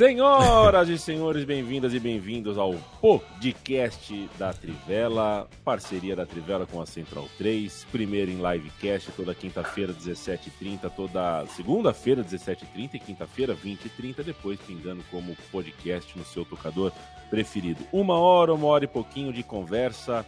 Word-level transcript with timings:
Senhoras 0.00 0.88
e 0.88 0.98
senhores, 0.98 1.44
bem-vindas 1.44 1.92
e 1.92 2.00
bem-vindos 2.00 2.56
ao 2.56 2.72
podcast 3.02 4.30
da 4.38 4.50
Trivela, 4.50 5.46
parceria 5.62 6.16
da 6.16 6.24
Trivela 6.24 6.64
com 6.64 6.80
a 6.80 6.86
Central 6.86 7.28
3, 7.36 7.86
primeiro 7.92 8.30
em 8.30 8.40
livecast 8.40 9.12
toda 9.12 9.34
quinta-feira, 9.34 9.92
17h30, 9.92 10.90
toda 10.96 11.44
segunda-feira, 11.48 12.24
17h30 12.24 12.94
e 12.94 12.98
quinta-feira, 12.98 13.54
20h30, 13.54 14.22
depois 14.24 14.58
pingando 14.60 15.04
como 15.10 15.36
podcast 15.52 16.18
no 16.18 16.24
seu 16.24 16.46
tocador 16.46 16.92
preferido. 17.28 17.86
Uma 17.92 18.14
hora, 18.14 18.54
uma 18.54 18.68
hora 18.68 18.84
e 18.86 18.88
pouquinho 18.88 19.34
de 19.34 19.42
conversa 19.42 20.24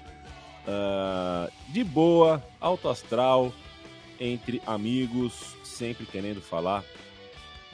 uh, 0.67 1.51
de 1.73 1.83
boa, 1.83 2.45
alto 2.61 2.91
astral, 2.91 3.51
entre 4.21 4.61
amigos, 4.67 5.57
sempre 5.65 6.05
querendo 6.05 6.43
falar 6.43 6.85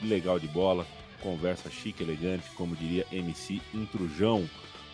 legal 0.01 0.39
de 0.39 0.47
bola 0.47 0.87
conversa 1.21 1.69
chique, 1.69 2.03
elegante, 2.03 2.45
como 2.55 2.75
diria 2.75 3.05
MC 3.11 3.61
Intrujão, 3.73 4.49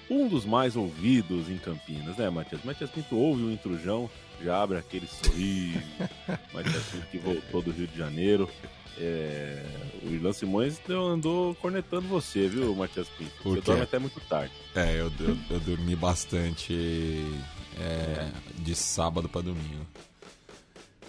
um 0.09 0.28
dos 0.28 0.45
mais 0.45 0.76
ouvidos 0.76 1.50
em 1.50 1.58
Campinas, 1.58 2.18
né, 2.18 2.30
Matias? 2.30 2.64
Matias 2.64 2.90
Pinto 2.90 3.18
ouve 3.18 3.44
o 3.44 3.52
Intrujão, 3.52 4.09
já 4.44 4.62
abre 4.62 4.78
aquele 4.78 5.08
sorriso. 5.08 5.80
Matias 6.53 6.84
Pinto 6.92 7.08
que 7.08 7.18
voltou 7.18 7.62
do 7.62 7.72
Rio 7.72 7.88
de 7.88 7.98
Janeiro. 7.98 8.50
É... 8.98 9.66
O 10.03 10.09
Irlan 10.09 10.31
Simões 10.31 10.80
andou 10.90 11.56
cornetando 11.56 12.08
você, 12.08 12.48
viu, 12.48 12.76
Matias 12.76 13.08
Pinto? 13.09 13.31
Você 13.44 13.62
dorme 13.62 13.81
até 13.81 14.00
muito 14.00 14.20
tarde. 14.22 14.53
É, 14.76 15.00
eu, 15.00 15.12
eu, 15.20 15.38
eu 15.50 15.59
dormi 15.59 15.96
bastante 15.96 16.73
é, 17.80 18.30
de 18.59 18.76
sábado 18.76 19.28
para 19.28 19.42
domingo. 19.42 19.86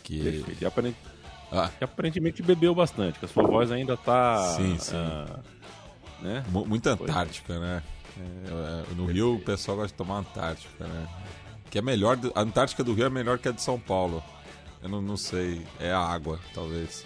Que... 0.03 0.23
Perfeito. 0.23 0.63
E 0.63 0.67
aparentemente 0.67 1.16
ah. 1.57 1.71
Que 1.79 1.85
aparentemente 1.85 2.43
bebeu 2.43 2.75
bastante, 2.75 3.19
que 3.19 3.25
a 3.25 3.29
sua 3.29 3.45
voz 3.45 3.71
ainda 3.71 3.97
tá. 3.97 4.55
Sim, 4.57 4.79
sim. 4.79 4.97
Uh, 4.97 5.41
né? 6.23 6.45
Muita 6.51 6.93
Antártica, 6.93 7.59
né? 7.59 7.83
É, 8.19 8.95
no 8.95 9.07
Rio 9.07 9.35
o 9.35 9.41
pessoal 9.41 9.77
gosta 9.77 9.93
de 9.93 9.95
tomar 9.95 10.19
Antártica, 10.19 10.87
né? 10.87 11.09
Que 11.71 11.79
é 11.79 11.83
melhor. 11.83 12.19
A 12.35 12.41
Antártica 12.41 12.83
do 12.83 12.95
Rio 12.95 13.07
é 13.07 13.11
melhor 13.11 13.39
que 13.39 13.49
a 13.49 13.53
de 13.53 13.61
São 13.61 13.79
Paulo. 13.79 14.23
Eu 14.83 14.89
não, 14.89 15.03
não 15.03 15.17
sei. 15.17 15.67
É 15.81 15.91
a 15.91 15.99
água, 15.99 16.41
talvez. 16.55 17.05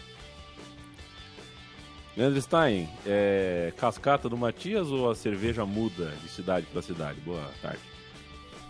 Leandro 2.16 2.40
Stein, 2.42 2.88
é 3.06 3.72
cascata 3.76 4.28
do 4.28 4.36
Matias 4.36 4.88
ou 4.88 5.10
a 5.10 5.14
cerveja 5.14 5.64
muda 5.64 6.12
de 6.22 6.28
cidade 6.28 6.66
para 6.66 6.82
cidade? 6.82 7.20
Boa 7.20 7.48
tarde. 7.62 7.80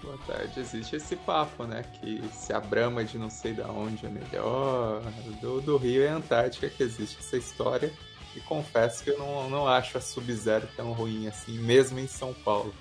Boa 0.03 0.19
tarde. 0.27 0.61
Existe 0.61 0.97
esse 0.97 1.17
papo, 1.17 1.65
né? 1.65 1.85
Que 2.01 2.23
se 2.33 2.53
a 2.53 2.61
Brahma 2.61 3.05
de 3.05 3.19
não 3.19 3.29
sei 3.29 3.53
da 3.53 3.69
onde 3.69 4.07
é 4.07 4.09
melhor. 4.09 5.03
Do, 5.41 5.61
do 5.61 5.77
Rio 5.77 6.03
é 6.03 6.09
Antártica 6.09 6.69
que 6.69 6.83
existe 6.83 7.19
essa 7.19 7.37
história. 7.37 7.93
E 8.35 8.41
confesso 8.41 9.03
que 9.03 9.11
eu 9.11 9.19
não, 9.19 9.51
não 9.51 9.67
acho 9.67 9.99
a 9.99 10.01
Sub-Zero 10.01 10.69
tão 10.77 10.93
ruim 10.93 11.27
assim, 11.27 11.59
mesmo 11.59 11.99
em 11.99 12.07
São 12.07 12.33
Paulo. 12.33 12.75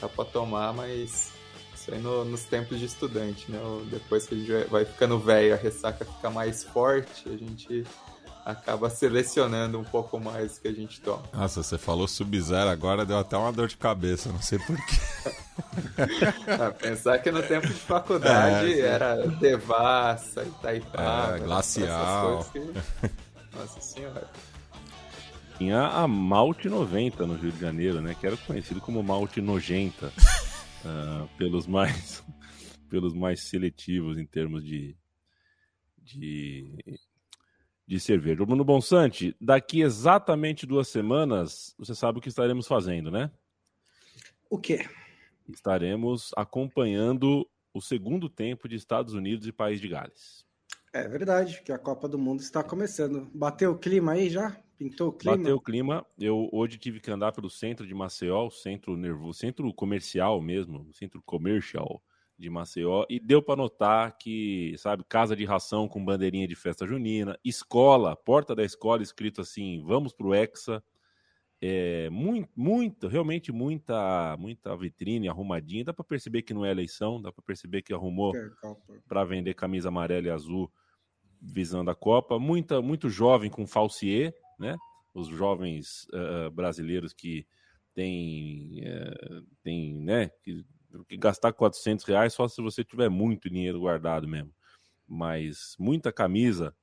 Dá 0.00 0.08
pra 0.08 0.24
tomar, 0.24 0.72
mas 0.72 1.32
isso 1.74 1.92
aí 1.92 1.98
no, 1.98 2.24
nos 2.24 2.44
tempos 2.44 2.78
de 2.78 2.84
estudante, 2.84 3.50
né? 3.50 3.58
Depois 3.90 4.26
que 4.26 4.34
a 4.34 4.38
gente 4.38 4.70
vai 4.70 4.84
ficando 4.84 5.18
velho, 5.18 5.54
a 5.54 5.56
ressaca 5.56 6.04
fica 6.04 6.30
mais 6.30 6.62
forte, 6.62 7.28
a 7.28 7.36
gente 7.36 7.84
acaba 8.44 8.90
selecionando 8.90 9.78
um 9.78 9.84
pouco 9.84 10.18
mais 10.18 10.56
o 10.56 10.60
que 10.60 10.68
a 10.68 10.72
gente 10.72 11.00
toma. 11.00 11.22
Nossa, 11.32 11.62
você 11.62 11.78
falou 11.78 12.08
Sub-Zero 12.08 12.70
agora, 12.70 13.04
deu 13.04 13.18
até 13.18 13.36
uma 13.36 13.52
dor 13.52 13.68
de 13.68 13.76
cabeça, 13.76 14.30
não 14.30 14.42
sei 14.42 14.58
porquê. 14.58 14.96
ah, 16.60 16.70
pensar 16.72 17.18
que 17.18 17.30
no 17.30 17.42
tempo 17.42 17.66
de 17.66 17.74
faculdade 17.74 18.80
é, 18.80 18.86
era 18.86 19.26
Devassa, 19.26 20.42
Itaipava, 20.44 21.36
é, 21.36 21.40
Glacial. 21.40 22.44
Que... 22.52 22.58
Nossa 23.56 23.80
senhora. 23.80 24.30
Tinha 25.58 25.86
a 25.86 26.08
Malte 26.08 26.68
90 26.68 27.26
no 27.26 27.34
Rio 27.34 27.52
de 27.52 27.60
Janeiro, 27.60 28.00
né? 28.00 28.16
Que 28.18 28.26
era 28.26 28.36
conhecido 28.36 28.80
como 28.80 29.02
Malte 29.02 29.40
Nojenta. 29.40 30.06
uh, 30.06 31.28
pelos 31.38 31.66
mais 31.66 32.22
pelos 32.90 33.14
mais 33.14 33.48
seletivos 33.48 34.18
em 34.18 34.26
termos 34.26 34.64
de, 34.64 34.96
de 35.96 36.74
de 37.86 38.00
cerveja. 38.00 38.44
Bruno 38.44 38.64
Bonsante, 38.64 39.36
daqui 39.40 39.82
exatamente 39.82 40.66
duas 40.66 40.88
semanas, 40.88 41.74
você 41.78 41.94
sabe 41.94 42.18
o 42.18 42.22
que 42.22 42.28
estaremos 42.28 42.66
fazendo, 42.66 43.10
né? 43.10 43.30
O 44.48 44.58
quê? 44.58 44.86
Estaremos 45.48 46.30
acompanhando 46.36 47.48
o 47.74 47.80
segundo 47.80 48.28
tempo 48.28 48.68
de 48.68 48.76
Estados 48.76 49.14
Unidos 49.14 49.46
e 49.46 49.52
País 49.52 49.80
de 49.80 49.88
Gales. 49.88 50.46
É 50.92 51.08
verdade, 51.08 51.62
que 51.62 51.72
a 51.72 51.78
Copa 51.78 52.06
do 52.06 52.18
Mundo 52.18 52.40
está 52.40 52.62
começando. 52.62 53.30
Bateu 53.34 53.72
o 53.72 53.78
clima 53.78 54.12
aí 54.12 54.28
já? 54.28 54.56
Pintou 54.76 55.08
o 55.08 55.12
clima? 55.12 55.36
Bateu 55.38 55.56
o 55.56 55.60
clima. 55.60 56.06
Eu 56.18 56.50
hoje 56.52 56.76
tive 56.76 57.00
que 57.00 57.10
andar 57.10 57.32
pelo 57.32 57.48
centro 57.48 57.86
de 57.86 57.94
Maceió, 57.94 58.50
centro 58.50 58.96
nervoso, 58.96 59.38
centro 59.38 59.72
comercial 59.72 60.40
mesmo, 60.42 60.92
centro 60.92 61.22
comercial 61.22 62.02
de 62.42 62.50
Maceió 62.50 63.06
e 63.08 63.20
deu 63.20 63.40
para 63.40 63.56
notar 63.56 64.18
que, 64.18 64.74
sabe, 64.76 65.04
casa 65.08 65.36
de 65.36 65.44
ração 65.44 65.88
com 65.88 66.04
bandeirinha 66.04 66.46
de 66.46 66.56
festa 66.56 66.86
junina, 66.86 67.38
escola, 67.44 68.16
porta 68.16 68.54
da 68.54 68.64
escola 68.64 69.02
escrito 69.02 69.40
assim, 69.40 69.82
vamos 69.86 70.12
pro 70.12 70.34
Hexa. 70.34 70.82
É, 71.64 72.10
muito, 72.10 72.50
muito, 72.56 73.06
realmente 73.06 73.52
muita, 73.52 74.36
muita 74.36 74.76
vitrine 74.76 75.28
arrumadinha. 75.28 75.84
Dá 75.84 75.92
para 75.92 76.04
perceber 76.04 76.42
que 76.42 76.52
não 76.52 76.66
é 76.66 76.72
eleição, 76.72 77.22
dá 77.22 77.30
para 77.30 77.44
perceber 77.44 77.82
que 77.82 77.94
arrumou 77.94 78.32
para 79.06 79.24
vender 79.24 79.54
camisa 79.54 79.88
amarela 79.88 80.26
e 80.26 80.30
azul 80.30 80.70
visando 81.40 81.90
a 81.92 81.94
Copa. 81.94 82.36
Muita, 82.40 82.82
muito 82.82 83.08
jovem 83.08 83.48
com 83.48 83.64
falsier, 83.64 84.34
né? 84.58 84.76
Os 85.14 85.28
jovens 85.28 86.08
uh, 86.08 86.50
brasileiros 86.50 87.12
que 87.12 87.46
têm, 87.94 88.80
uh, 88.80 89.46
têm 89.62 90.00
né? 90.00 90.30
Que 90.42 90.64
que 91.08 91.16
gastar 91.16 91.52
400 91.52 92.04
reais 92.04 92.32
só 92.32 92.46
se 92.48 92.60
você 92.60 92.84
tiver 92.84 93.08
muito 93.08 93.48
dinheiro 93.48 93.80
guardado 93.80 94.28
mesmo. 94.28 94.52
Mas 95.06 95.76
muita 95.78 96.12
camisa 96.12 96.74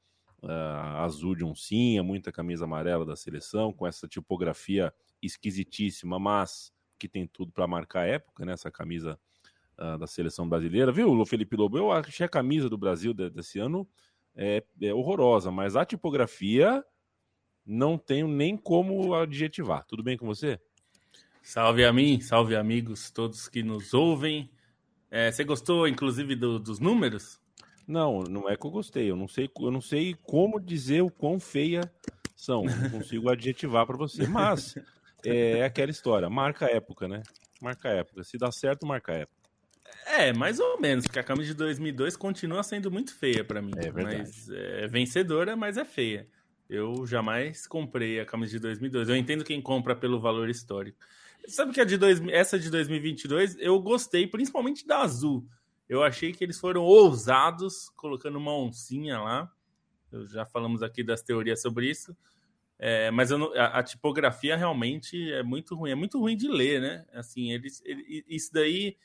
uh, 0.43 0.97
azul 0.97 1.35
de 1.35 1.43
oncinha, 1.43 2.03
muita 2.03 2.31
camisa 2.31 2.65
amarela 2.65 3.05
da 3.05 3.15
seleção, 3.15 3.73
com 3.73 3.87
essa 3.87 4.07
tipografia 4.07 4.93
esquisitíssima, 5.21 6.19
mas 6.19 6.71
que 6.97 7.07
tem 7.07 7.27
tudo 7.27 7.51
para 7.51 7.67
marcar 7.67 8.01
a 8.01 8.07
época, 8.07 8.45
né? 8.45 8.53
Essa 8.53 8.69
camisa 8.69 9.19
uh, 9.77 9.97
da 9.97 10.07
seleção 10.07 10.47
brasileira. 10.47 10.91
Viu, 10.91 11.25
Felipe 11.25 11.55
Lobo? 11.55 11.77
Eu 11.77 11.91
achei 11.91 12.25
a 12.25 12.29
camisa 12.29 12.69
do 12.69 12.77
Brasil 12.77 13.13
desse 13.13 13.59
ano 13.59 13.87
é, 14.35 14.63
é 14.81 14.93
horrorosa, 14.93 15.51
mas 15.51 15.75
a 15.75 15.85
tipografia 15.85 16.83
não 17.65 17.97
tenho 17.97 18.27
nem 18.27 18.57
como 18.57 19.13
adjetivar. 19.13 19.85
Tudo 19.85 20.01
bem 20.01 20.17
com 20.17 20.25
você? 20.25 20.59
Salve 21.49 21.83
a 21.83 21.91
mim, 21.91 22.21
salve 22.21 22.55
amigos, 22.55 23.09
todos 23.09 23.49
que 23.49 23.63
nos 23.63 23.91
ouvem. 23.91 24.51
É, 25.09 25.31
você 25.31 25.43
gostou, 25.43 25.87
inclusive, 25.87 26.35
do, 26.35 26.59
dos 26.59 26.79
números? 26.79 27.41
Não, 27.87 28.21
não 28.21 28.47
é 28.47 28.55
que 28.55 28.67
eu 28.67 28.69
gostei. 28.69 29.09
Eu 29.09 29.15
não 29.15 29.27
sei, 29.27 29.49
eu 29.59 29.71
não 29.71 29.81
sei 29.81 30.15
como 30.21 30.59
dizer 30.59 31.01
o 31.01 31.09
quão 31.09 31.39
feia 31.39 31.91
são. 32.35 32.65
Não 32.65 32.89
consigo 33.01 33.31
adjetivar 33.31 33.87
para 33.87 33.97
você. 33.97 34.27
Mas 34.27 34.77
é, 35.25 35.57
é 35.57 35.65
aquela 35.65 35.89
história. 35.89 36.29
Marca 36.29 36.67
a 36.67 36.69
época, 36.69 37.07
né? 37.07 37.23
Marca 37.59 37.89
a 37.89 37.93
época. 37.93 38.23
Se 38.23 38.37
dá 38.37 38.51
certo, 38.51 38.85
marca 38.85 39.11
a 39.11 39.15
época. 39.15 39.49
É, 40.05 40.31
mais 40.31 40.59
ou 40.59 40.79
menos, 40.79 41.07
porque 41.07 41.17
a 41.17 41.23
camisa 41.23 41.47
de 41.47 41.55
2002 41.55 42.15
continua 42.15 42.61
sendo 42.61 42.91
muito 42.91 43.11
feia 43.15 43.43
para 43.43 43.59
mim. 43.59 43.71
É 43.75 43.89
verdade. 43.89 44.17
Mas 44.19 44.49
é 44.51 44.87
vencedora, 44.87 45.55
mas 45.55 45.77
é 45.77 45.83
feia. 45.83 46.27
Eu 46.69 47.07
jamais 47.07 47.65
comprei 47.65 48.19
a 48.19 48.25
camisa 48.27 48.51
de 48.51 48.59
2002. 48.59 49.09
Eu 49.09 49.15
entendo 49.15 49.43
quem 49.43 49.59
compra 49.59 49.95
pelo 49.95 50.19
valor 50.19 50.47
histórico. 50.47 50.99
Sabe 51.47 51.73
que 51.73 51.81
a 51.81 51.85
de 51.85 51.97
dois, 51.97 52.21
essa 52.27 52.59
de 52.59 52.69
2022 52.69 53.57
eu 53.59 53.79
gostei, 53.79 54.27
principalmente 54.27 54.85
da 54.85 54.99
azul. 54.99 55.47
Eu 55.87 56.03
achei 56.03 56.31
que 56.31 56.43
eles 56.43 56.59
foram 56.59 56.83
ousados, 56.83 57.89
colocando 57.95 58.37
uma 58.37 58.55
oncinha 58.55 59.19
lá. 59.19 59.51
Eu 60.11 60.27
já 60.27 60.45
falamos 60.45 60.83
aqui 60.83 61.03
das 61.03 61.21
teorias 61.21 61.61
sobre 61.61 61.89
isso. 61.89 62.15
É, 62.77 63.11
mas 63.11 63.29
não, 63.31 63.53
a, 63.55 63.79
a, 63.79 63.83
tipografia 63.83 64.55
realmente 64.55 65.33
é 65.33 65.43
muito 65.43 65.75
ruim, 65.75 65.91
é 65.91 65.95
muito 65.95 66.17
ruim 66.17 66.37
de 66.37 66.47
ler, 66.47 66.79
né? 66.79 67.05
Assim, 67.11 67.51
eles, 67.51 67.81
ele, 67.83 68.23
isso 68.25 68.53
daí, 68.53 68.95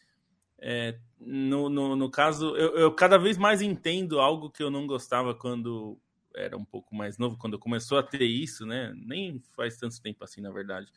é, 0.59 0.97
no, 1.19 1.69
no, 1.69 1.97
no, 1.97 2.09
caso, 2.09 2.55
eu, 2.57 2.77
eu, 2.77 2.93
cada 2.93 3.19
vez 3.19 3.37
mais 3.37 3.61
entendo 3.61 4.21
algo 4.21 4.49
que 4.49 4.63
eu 4.63 4.71
não 4.71 4.87
gostava 4.87 5.35
quando 5.35 5.99
era 6.37 6.57
um 6.57 6.65
pouco 6.65 6.95
mais 6.95 7.19
novo, 7.19 7.37
quando 7.37 7.59
começou 7.59 7.99
a 7.99 8.03
ter 8.03 8.23
isso, 8.23 8.65
né? 8.65 8.93
Nem 8.95 9.43
faz 9.57 9.77
tanto 9.77 10.01
tempo 10.01 10.23
assim, 10.23 10.41
na 10.41 10.53
verdade. 10.53 10.93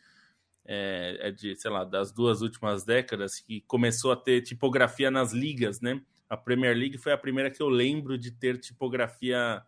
É, 0.70 1.18
é 1.22 1.32
de, 1.32 1.56
sei 1.56 1.72
lá, 1.72 1.86
das 1.86 2.12
duas 2.12 2.42
últimas 2.42 2.84
décadas 2.84 3.40
que 3.40 3.62
começou 3.62 4.12
a 4.12 4.18
ter 4.18 4.42
tipografia 4.42 5.10
nas 5.10 5.32
ligas, 5.32 5.80
né? 5.80 6.02
A 6.30 6.36
Premier 6.36 6.76
League 6.76 6.98
foi 6.98 7.14
a 7.14 7.18
primeira 7.18 7.50
que 7.50 7.62
eu 7.62 7.70
lembro 7.70 8.18
de 8.18 8.32
ter 8.32 8.58
tipografia 8.58 9.64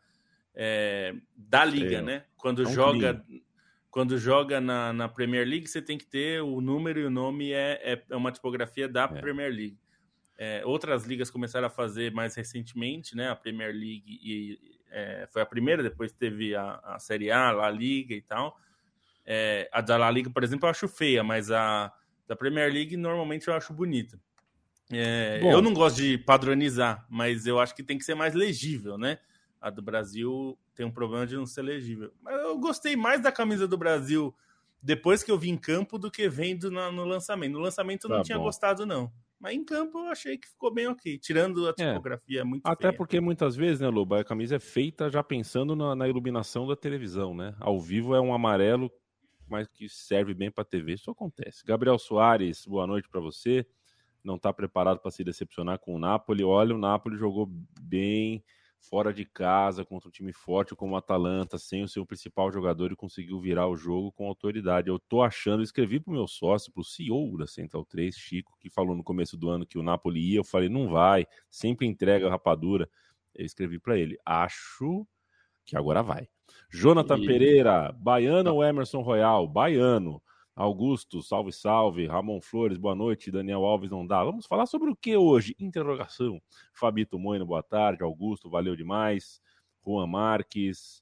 é, 0.54 1.16
da 1.38 1.64
liga, 1.64 2.02
né? 2.02 2.26
Quando 2.36 2.64
é 2.64 2.66
joga, 2.66 3.24
quando 3.90 4.18
joga 4.18 4.60
na, 4.60 4.92
na, 4.92 5.08
Premier 5.08 5.48
League, 5.48 5.70
você 5.70 5.82
tem 5.82 5.98
que 5.98 6.06
ter 6.06 6.42
o 6.42 6.60
número 6.60 7.00
e 7.00 7.06
o 7.06 7.10
nome 7.10 7.54
é, 7.54 7.80
é, 7.82 8.04
é 8.10 8.16
uma 8.16 8.32
tipografia 8.32 8.88
da. 8.88 9.08
Premier 9.08 9.50
League. 9.50 9.78
Outras 10.66 11.06
ligas 11.06 11.30
começaram 11.30 11.68
a 11.68 11.70
fazer 11.70 12.14
mais 12.14 12.36
recentemente, 12.36 13.16
né? 13.16 13.30
A 13.30 13.36
Premier 13.36 13.74
League 13.74 14.20
e, 14.22 14.58
foi 15.30 15.42
a 15.42 15.46
primeira, 15.46 15.84
depois 15.84 16.12
teve 16.12 16.56
a, 16.56 16.80
a 16.84 17.00
Série 17.00 17.32
A, 17.32 17.50
a 17.50 17.52
La 17.52 17.70
Liga 17.70 18.14
e 18.14 18.22
tal. 18.22 18.58
A 19.72 19.82
da 19.82 19.98
La 19.98 20.10
Liga, 20.10 20.30
por 20.30 20.44
exemplo, 20.44 20.66
eu 20.66 20.72
acho 20.72 20.88
feia, 20.88 21.24
mas 21.24 21.52
a 21.52 21.94
da 22.28 22.36
Premier 22.36 22.72
League 22.72 22.96
normalmente 22.96 23.48
eu 23.48 23.54
acho 23.54 23.74
bonita. 23.74 24.20
eu 24.92 25.62
não 25.62 25.74
gosto 25.74 25.98
de 25.98 26.18
padronizar, 26.18 27.06
mas 27.10 27.46
eu 27.46 27.60
acho 27.60 27.76
que 27.76 27.84
tem 27.84 27.98
que 27.98 28.06
ser 28.06 28.16
mais 28.16 28.34
legível, 28.34 28.98
né? 28.98 29.20
A 29.60 29.70
do 29.70 29.82
Brasil 29.82 30.58
tem 30.74 30.86
um 30.86 30.92
problema 30.92 31.28
de 31.28 31.36
não 31.36 31.46
ser 31.46 31.62
legível. 31.62 32.12
Mas 32.22 32.42
eu 32.42 32.58
gostei 32.58 32.96
mais 32.96 33.22
da 33.22 33.32
camisa 33.32 33.68
do 33.68 33.78
Brasil 33.78 34.34
depois 34.82 35.24
que 35.24 35.32
eu 35.32 35.38
vi 35.38 35.50
em 35.50 35.58
campo 35.58 35.98
do 35.98 36.10
que 36.10 36.30
vendo 36.30 36.72
no, 36.72 36.92
no 36.92 37.06
lançamento. 37.06 37.54
No 37.54 37.60
lançamento 37.60 38.06
eu 38.06 38.10
não 38.10 38.18
tá 38.18 38.24
tinha 38.24 38.38
bom. 38.38 38.46
gostado, 38.46 38.86
não. 38.86 39.12
Mas 39.40 39.56
em 39.56 39.64
campo 39.64 40.00
eu 40.00 40.08
achei 40.08 40.38
que 40.38 40.48
ficou 40.48 40.74
bem 40.74 40.88
ok, 40.88 41.18
tirando 41.18 41.68
a 41.68 41.70
é. 41.70 41.74
tipografia 41.74 42.42
é, 42.42 42.44
muito 42.44 42.66
Até 42.66 42.88
feia. 42.88 42.94
porque 42.94 43.22
muitas 43.22 43.56
vezes, 43.56 43.80
né, 43.80 43.88
Loba, 43.88 44.20
a 44.20 44.24
camisa 44.24 44.58
é 44.58 44.60
feita 44.60 45.10
já 45.10 45.24
pensando 45.24 45.76
na, 45.76 45.96
na, 45.96 46.08
iluminação 46.10 46.68
da 46.68 46.76
televisão, 46.76 47.34
né? 47.34 47.56
Ao 47.60 47.80
vivo 47.80 48.14
é 48.14 48.20
um 48.20 48.34
amarelo, 48.34 48.92
mas 49.50 49.68
que 49.68 49.90
serve 49.90 50.34
bem 50.34 50.52
para 50.52 50.64
TV. 50.64 50.94
Isso 50.94 51.12
acontece. 51.12 51.66
Gabriel 51.66 51.98
Soares, 51.98 52.66
boa 52.66 52.86
noite 52.86 53.10
para 53.10 53.20
você. 53.20 53.66
Não 54.24 54.36
está 54.36 54.54
preparado 54.54 55.00
para 55.00 55.12
se 55.12 55.24
decepcionar 55.24 55.80
com 55.80 55.96
o 55.96 56.00
Napoli. 56.00 56.44
Olha, 56.44 56.76
o 56.76 56.78
Napoli 56.78 57.18
jogou 57.18 57.50
bem 57.82 58.44
fora 58.80 59.14
de 59.14 59.26
casa 59.26 59.84
contra 59.84 60.08
um 60.08 60.12
time 60.12 60.32
forte 60.32 60.76
como 60.76 60.94
o 60.94 60.98
Atalanta, 60.98 61.58
sem 61.58 61.84
o 61.84 61.88
seu 61.88 62.06
principal 62.06 62.52
jogador 62.52 62.92
e 62.92 62.96
conseguiu 62.96 63.40
virar 63.40 63.68
o 63.68 63.76
jogo 63.76 64.12
com 64.12 64.28
autoridade. 64.28 64.90
Eu 64.90 65.00
tô 65.00 65.22
achando, 65.22 65.64
escrevi 65.64 66.00
pro 66.00 66.14
meu 66.14 66.28
sócio, 66.28 66.72
pro 66.72 66.84
CEO 66.84 67.38
da 67.38 67.48
Central 67.48 67.86
3, 67.86 68.16
Chico, 68.16 68.58
que 68.60 68.70
falou 68.70 68.96
no 68.96 69.04
começo 69.04 69.36
do 69.36 69.50
ano 69.50 69.66
que 69.66 69.78
o 69.78 69.84
Napoli 69.84 70.32
ia, 70.32 70.40
eu 70.40 70.44
falei, 70.44 70.70
não 70.70 70.88
vai, 70.88 71.28
sempre 71.50 71.88
entrega 71.88 72.28
a 72.28 72.30
rapadura. 72.30 72.90
Eu 73.36 73.46
escrevi 73.46 73.80
para 73.80 73.98
ele, 73.98 74.18
acho 74.26 75.06
que 75.66 75.76
agora 75.76 76.02
vai. 76.02 76.30
Jonathan 76.72 77.18
e... 77.18 77.26
Pereira, 77.26 77.92
Baiano 77.98 78.54
ou 78.54 78.64
Emerson 78.64 79.02
Royal? 79.02 79.48
Baiano. 79.48 80.22
Augusto, 80.56 81.24
salve, 81.24 81.52
salve. 81.52 82.06
Ramon 82.06 82.42
Flores, 82.42 82.78
boa 82.78 82.94
noite. 82.94 83.32
Daniel 83.32 83.66
Alves, 83.66 83.90
não 83.90 84.06
dá. 84.06 84.24
Vamos 84.24 84.46
falar 84.46 84.66
sobre 84.66 84.90
o 84.90 84.96
que 84.96 85.16
hoje? 85.18 85.56
Interrogação. 85.58 86.40
Fabito 86.74 87.18
Moino, 87.18 87.46
boa 87.46 87.64
tarde. 87.64 88.04
Augusto, 88.04 88.50
valeu 88.50 88.76
demais. 88.76 89.42
Juan 89.84 90.06
Marques. 90.06 91.02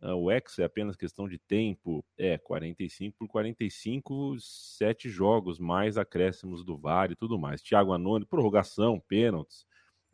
Uh, 0.00 0.14
o 0.14 0.30
ex 0.30 0.60
é 0.60 0.64
apenas 0.64 0.94
questão 0.94 1.28
de 1.28 1.38
tempo. 1.38 2.04
É, 2.16 2.38
45 2.38 3.16
por 3.18 3.26
45, 3.26 4.36
sete 4.38 5.08
jogos, 5.08 5.58
mais 5.58 5.98
acréscimos 5.98 6.62
do 6.62 6.76
VAR 6.76 7.10
e 7.10 7.16
tudo 7.16 7.38
mais. 7.38 7.60
Thiago 7.60 7.92
Anoni, 7.92 8.24
prorrogação, 8.24 9.00
pênaltis. 9.00 9.66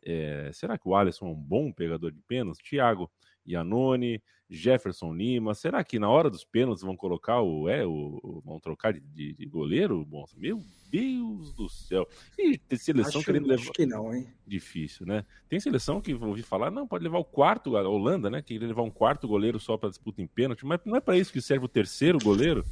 É, 0.03 0.49
será 0.53 0.77
que 0.77 0.87
o 0.87 0.95
Alisson 0.95 1.27
é 1.27 1.29
um 1.29 1.35
bom 1.35 1.71
pegador 1.71 2.11
de 2.11 2.21
pênaltis? 2.21 2.63
Thiago 2.63 3.11
Anoni. 3.53 4.21
Jefferson 4.49 5.13
Lima. 5.13 5.53
Será 5.53 5.83
que 5.83 5.99
na 5.99 6.09
hora 6.09 6.29
dos 6.29 6.43
pênaltis 6.43 6.83
vão 6.83 6.95
colocar 6.95 7.41
o. 7.41 7.67
É, 7.67 7.85
o, 7.85 8.41
vão 8.45 8.59
trocar 8.59 8.93
de, 8.93 8.99
de, 8.99 9.33
de 9.33 9.45
goleiro? 9.45 10.05
Bom, 10.05 10.23
meu 10.37 10.63
Deus 10.89 11.53
do 11.53 11.67
céu. 11.67 12.07
E 12.37 12.57
tem 12.57 12.77
seleção 12.77 13.19
acho, 13.19 13.25
querendo 13.25 13.47
levar. 13.47 13.61
Acho 13.63 13.73
que 13.73 13.85
não, 13.85 14.13
hein? 14.13 14.27
Difícil, 14.45 15.05
né? 15.05 15.25
Tem 15.49 15.59
seleção 15.59 15.99
que 15.99 16.13
ouvi 16.13 16.43
falar, 16.43 16.71
não, 16.71 16.87
pode 16.87 17.03
levar 17.03 17.17
o 17.17 17.25
quarto, 17.25 17.75
a 17.75 17.87
Holanda, 17.87 18.29
né? 18.29 18.41
Queria 18.41 18.67
levar 18.67 18.83
um 18.83 18.91
quarto 18.91 19.27
goleiro 19.27 19.59
só 19.59 19.77
para 19.77 19.89
disputa 19.89 20.21
em 20.21 20.27
pênalti, 20.27 20.65
mas 20.65 20.79
não 20.85 20.95
é 20.95 21.01
para 21.01 21.17
isso 21.17 21.33
que 21.33 21.41
serve 21.41 21.65
o 21.65 21.69
terceiro 21.69 22.19
goleiro. 22.19 22.63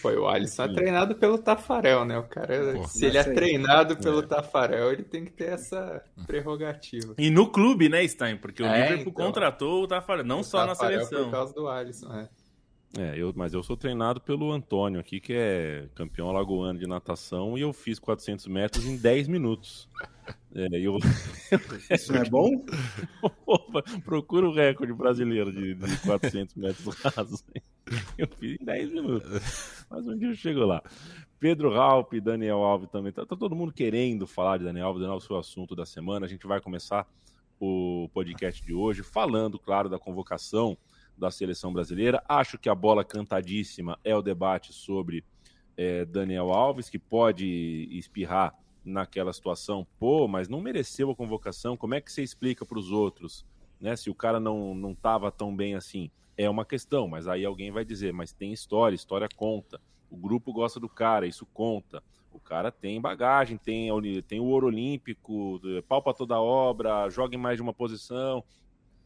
Foi 0.00 0.16
o 0.16 0.26
Alisson 0.26 0.64
é 0.64 0.68
treinado 0.72 1.14
pelo 1.14 1.36
Tafarel, 1.36 2.06
né? 2.06 2.18
O 2.18 2.22
cara, 2.22 2.72
Pô, 2.74 2.84
se 2.84 3.04
ele 3.04 3.18
é 3.18 3.24
treinado 3.24 3.96
pelo 3.98 4.20
é. 4.20 4.26
Tafarel, 4.26 4.92
ele 4.92 5.02
tem 5.02 5.26
que 5.26 5.30
ter 5.30 5.52
essa 5.52 6.02
prerrogativa. 6.26 7.14
E 7.18 7.28
no 7.30 7.50
clube, 7.50 7.88
né, 7.88 8.06
Stein? 8.08 8.38
Porque 8.38 8.62
o 8.62 8.66
é, 8.66 8.82
Liverpool 8.82 9.12
então, 9.12 9.26
contratou 9.26 9.82
o 9.82 9.86
Tafarel, 9.86 10.24
não 10.24 10.40
o 10.40 10.44
só 10.44 10.66
Tafarel 10.66 11.00
na 11.00 11.04
seleção. 11.04 11.24
Por 11.24 11.30
causa 11.32 11.54
do 11.54 11.68
Alisson, 11.68 12.12
é. 12.14 12.28
É, 12.98 13.16
eu, 13.16 13.32
mas 13.36 13.54
eu 13.54 13.62
sou 13.62 13.76
treinado 13.76 14.20
pelo 14.20 14.50
Antônio 14.50 14.98
aqui, 14.98 15.20
que 15.20 15.32
é 15.32 15.88
campeão 15.94 16.32
lagoano 16.32 16.78
de 16.78 16.88
natação, 16.88 17.56
e 17.56 17.60
eu 17.60 17.72
fiz 17.72 18.00
400 18.00 18.48
metros 18.48 18.84
em 18.84 18.96
10 18.96 19.28
minutos. 19.28 19.88
É, 20.52 20.66
eu... 20.72 20.98
Isso 21.88 22.12
não 22.12 22.20
é 22.20 22.28
bom? 22.28 22.50
Procura 24.04 24.48
o 24.48 24.52
recorde 24.52 24.92
brasileiro 24.92 25.52
de, 25.52 25.74
de 25.74 25.96
400 25.98 26.56
metros 26.56 26.96
rasos. 26.96 27.44
Eu 28.18 28.26
fiz 28.38 28.60
em 28.60 28.64
10 28.64 28.92
minutos. 28.92 29.84
Mas 29.88 30.06
um 30.08 30.18
dia 30.18 30.28
eu 30.28 30.34
chego 30.34 30.64
lá. 30.64 30.82
Pedro 31.38 31.72
Ralp, 31.72 32.12
Daniel 32.14 32.58
Alves 32.58 32.90
também. 32.90 33.12
Tá, 33.12 33.24
tá, 33.24 33.36
todo 33.36 33.54
mundo 33.54 33.72
querendo 33.72 34.26
falar 34.26 34.58
de 34.58 34.64
Daniel 34.64 34.88
Alves. 34.88 35.00
Daniel 35.00 35.14
Alves 35.14 35.28
foi 35.28 35.36
o 35.36 35.40
assunto 35.40 35.76
da 35.76 35.86
semana. 35.86 36.26
A 36.26 36.28
gente 36.28 36.44
vai 36.44 36.60
começar 36.60 37.06
o 37.60 38.08
podcast 38.12 38.64
de 38.64 38.74
hoje 38.74 39.04
falando, 39.04 39.60
claro, 39.60 39.88
da 39.88 39.98
convocação 39.98 40.76
da 41.16 41.30
seleção 41.30 41.72
brasileira. 41.72 42.22
Acho 42.28 42.58
que 42.58 42.68
a 42.68 42.74
bola 42.74 43.04
cantadíssima 43.04 43.98
é 44.04 44.14
o 44.16 44.22
debate 44.22 44.72
sobre 44.72 45.24
é, 45.76 46.04
Daniel 46.04 46.50
Alves, 46.50 46.88
que 46.88 46.98
pode 46.98 47.88
espirrar 47.90 48.54
naquela 48.84 49.32
situação. 49.32 49.86
Pô, 49.98 50.26
mas 50.26 50.48
não 50.48 50.60
mereceu 50.60 51.10
a 51.10 51.16
convocação. 51.16 51.76
Como 51.76 51.94
é 51.94 52.00
que 52.00 52.12
você 52.12 52.22
explica 52.22 52.64
para 52.64 52.78
os 52.78 52.90
outros, 52.90 53.44
né? 53.80 53.96
Se 53.96 54.10
o 54.10 54.14
cara 54.14 54.40
não 54.40 54.74
não 54.74 54.92
estava 54.92 55.30
tão 55.30 55.54
bem 55.54 55.74
assim, 55.74 56.10
é 56.36 56.48
uma 56.48 56.64
questão. 56.64 57.08
Mas 57.08 57.28
aí 57.28 57.44
alguém 57.44 57.70
vai 57.70 57.84
dizer, 57.84 58.12
mas 58.12 58.32
tem 58.32 58.52
história, 58.52 58.94
história 58.94 59.28
conta. 59.36 59.80
O 60.10 60.16
grupo 60.16 60.52
gosta 60.52 60.80
do 60.80 60.88
cara, 60.88 61.26
isso 61.26 61.46
conta. 61.46 62.02
O 62.32 62.38
cara 62.38 62.70
tem 62.70 63.00
bagagem, 63.00 63.56
tem, 63.56 63.90
tem 64.22 64.40
o 64.40 64.44
ouro 64.44 64.68
olímpico, 64.68 65.60
pau 65.88 66.02
para 66.02 66.14
toda 66.14 66.40
obra, 66.40 67.08
joga 67.10 67.34
em 67.34 67.38
mais 67.38 67.56
de 67.56 67.62
uma 67.62 67.74
posição. 67.74 68.44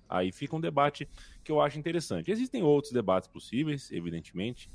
Aí 0.09 0.33
fica 0.33 0.55
um 0.55 0.61
debate 0.61 1.09
que 1.43 1.51
eu 1.51 1.61
acho 1.61 1.79
interessante. 1.79 2.31
Existem 2.31 2.63
outros 2.63 2.93
debates 2.93 3.29
possíveis, 3.29 3.91
evidentemente. 3.91 4.71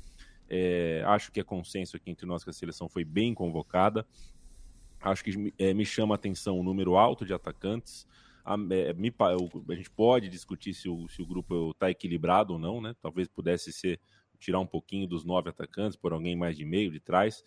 É, 0.48 1.02
acho 1.06 1.30
que 1.30 1.40
é 1.40 1.44
consenso 1.44 1.96
aqui 1.96 2.10
entre 2.10 2.26
nós 2.26 2.42
que 2.42 2.50
a 2.50 2.52
seleção 2.52 2.88
foi 2.88 3.04
bem 3.04 3.32
convocada. 3.32 4.06
Acho 5.00 5.24
que 5.24 5.54
é, 5.58 5.72
me 5.72 5.86
chama 5.86 6.14
a 6.14 6.16
atenção 6.16 6.58
o 6.58 6.62
número 6.62 6.96
alto 6.96 7.24
de 7.24 7.32
atacantes. 7.32 8.06
A, 8.44 8.54
é, 8.70 8.92
me, 8.92 9.14
a 9.18 9.74
gente 9.74 9.90
pode 9.90 10.28
discutir 10.28 10.74
se 10.74 10.88
o, 10.88 11.08
se 11.08 11.22
o 11.22 11.26
grupo 11.26 11.70
está 11.70 11.90
equilibrado 11.90 12.54
ou 12.54 12.58
não, 12.58 12.80
né? 12.80 12.94
Talvez 13.00 13.28
pudesse 13.28 13.72
ser 13.72 14.00
tirar 14.38 14.58
um 14.58 14.66
pouquinho 14.66 15.06
dos 15.06 15.24
nove 15.24 15.50
atacantes 15.50 15.96
por 15.96 16.12
alguém 16.12 16.34
mais 16.34 16.56
de 16.56 16.64
meio, 16.64 16.90
de 16.90 16.98
trás. 16.98 17.44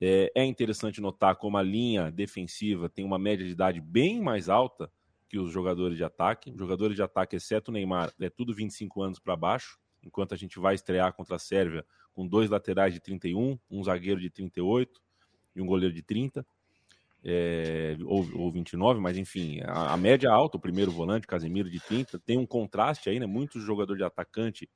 É, 0.00 0.30
é 0.34 0.44
interessante 0.44 1.00
notar 1.00 1.36
como 1.36 1.56
a 1.56 1.62
linha 1.62 2.10
defensiva 2.10 2.88
tem 2.88 3.04
uma 3.04 3.18
média 3.18 3.44
de 3.44 3.52
idade 3.52 3.80
bem 3.80 4.20
mais 4.20 4.48
alta 4.48 4.90
que 5.34 5.38
os 5.38 5.50
jogadores 5.50 5.96
de 5.96 6.04
ataque. 6.04 6.54
Jogadores 6.56 6.94
de 6.94 7.02
ataque, 7.02 7.34
exceto 7.34 7.72
o 7.72 7.74
Neymar, 7.74 8.14
é 8.20 8.30
tudo 8.30 8.54
25 8.54 9.02
anos 9.02 9.18
para 9.18 9.34
baixo, 9.34 9.80
enquanto 10.00 10.32
a 10.32 10.36
gente 10.36 10.60
vai 10.60 10.76
estrear 10.76 11.12
contra 11.12 11.34
a 11.34 11.38
Sérvia 11.40 11.84
com 12.12 12.24
dois 12.24 12.48
laterais 12.48 12.94
de 12.94 13.00
31, 13.00 13.58
um 13.68 13.82
zagueiro 13.82 14.20
de 14.20 14.30
38 14.30 15.02
e 15.56 15.60
um 15.60 15.66
goleiro 15.66 15.92
de 15.92 16.02
30. 16.02 16.46
É, 17.24 17.96
ou, 18.04 18.24
ou 18.38 18.52
29, 18.52 19.00
mas 19.00 19.16
enfim, 19.16 19.58
a, 19.64 19.94
a, 19.94 19.96
média 19.96 20.30
alta, 20.30 20.56
o 20.56 20.60
primeiro 20.60 20.92
volante, 20.92 21.26
Casemiro 21.26 21.68
de 21.68 21.80
30, 21.80 22.18
tem 22.20 22.38
um 22.38 22.46
contraste 22.46 23.08
aí, 23.08 23.18
né? 23.18 23.26
Muito 23.26 23.58
jogador 23.58 23.96
de 23.96 24.04
atacante 24.04 24.68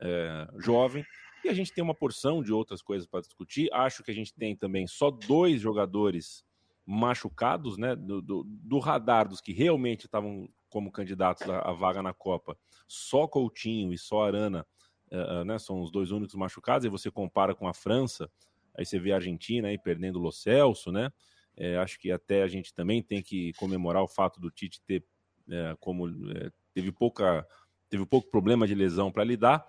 é, 0.00 0.48
jovem, 0.56 1.04
e 1.44 1.48
a 1.50 1.52
gente 1.52 1.74
tem 1.74 1.84
uma 1.84 1.94
porção 1.94 2.42
de 2.42 2.52
outras 2.52 2.80
coisas 2.80 3.06
para 3.06 3.20
discutir. 3.20 3.68
Acho 3.70 4.02
que 4.02 4.12
a 4.12 4.14
gente 4.14 4.32
tem 4.32 4.56
também 4.56 4.86
só 4.86 5.10
dois 5.10 5.60
jogadores 5.60 6.45
machucados, 6.86 7.76
né, 7.76 7.96
do, 7.96 8.22
do, 8.22 8.44
do 8.44 8.78
radar 8.78 9.28
dos 9.28 9.40
que 9.40 9.52
realmente 9.52 10.06
estavam 10.06 10.48
como 10.68 10.92
candidatos 10.92 11.48
à, 11.48 11.58
à, 11.58 11.72
vaga 11.72 12.02
na 12.02 12.14
Copa, 12.14 12.56
só 12.86 13.26
Coutinho 13.26 13.92
e 13.92 13.98
só 13.98 14.24
Arana, 14.24 14.64
uh, 15.10 15.44
né, 15.44 15.58
são 15.58 15.80
os 15.80 15.90
dois 15.90 16.12
únicos 16.12 16.36
machucados, 16.36 16.84
e 16.84 16.88
você 16.88 17.10
compara 17.10 17.54
com 17.54 17.66
a 17.66 17.74
França, 17.74 18.30
aí 18.76 18.86
você 18.86 18.98
vê 18.98 19.12
a 19.12 19.16
Argentina 19.16 19.68
aí 19.68 19.76
perdendo 19.76 20.16
o 20.16 20.22
Lo 20.22 20.30
Celso, 20.30 20.92
né, 20.92 21.10
é, 21.56 21.76
acho 21.78 21.98
que 21.98 22.12
até 22.12 22.42
a 22.42 22.48
gente 22.48 22.74
também 22.74 23.02
tem 23.02 23.22
que 23.22 23.52
comemorar 23.54 24.02
o 24.02 24.08
fato 24.08 24.38
do 24.38 24.50
Tite 24.50 24.80
ter, 24.82 25.02
é, 25.50 25.74
como 25.80 26.06
é, 26.30 26.50
teve 26.74 26.92
pouca, 26.92 27.46
teve 27.88 28.04
pouco 28.04 28.30
problema 28.30 28.66
de 28.66 28.74
lesão 28.74 29.10
para 29.10 29.24
lidar, 29.24 29.66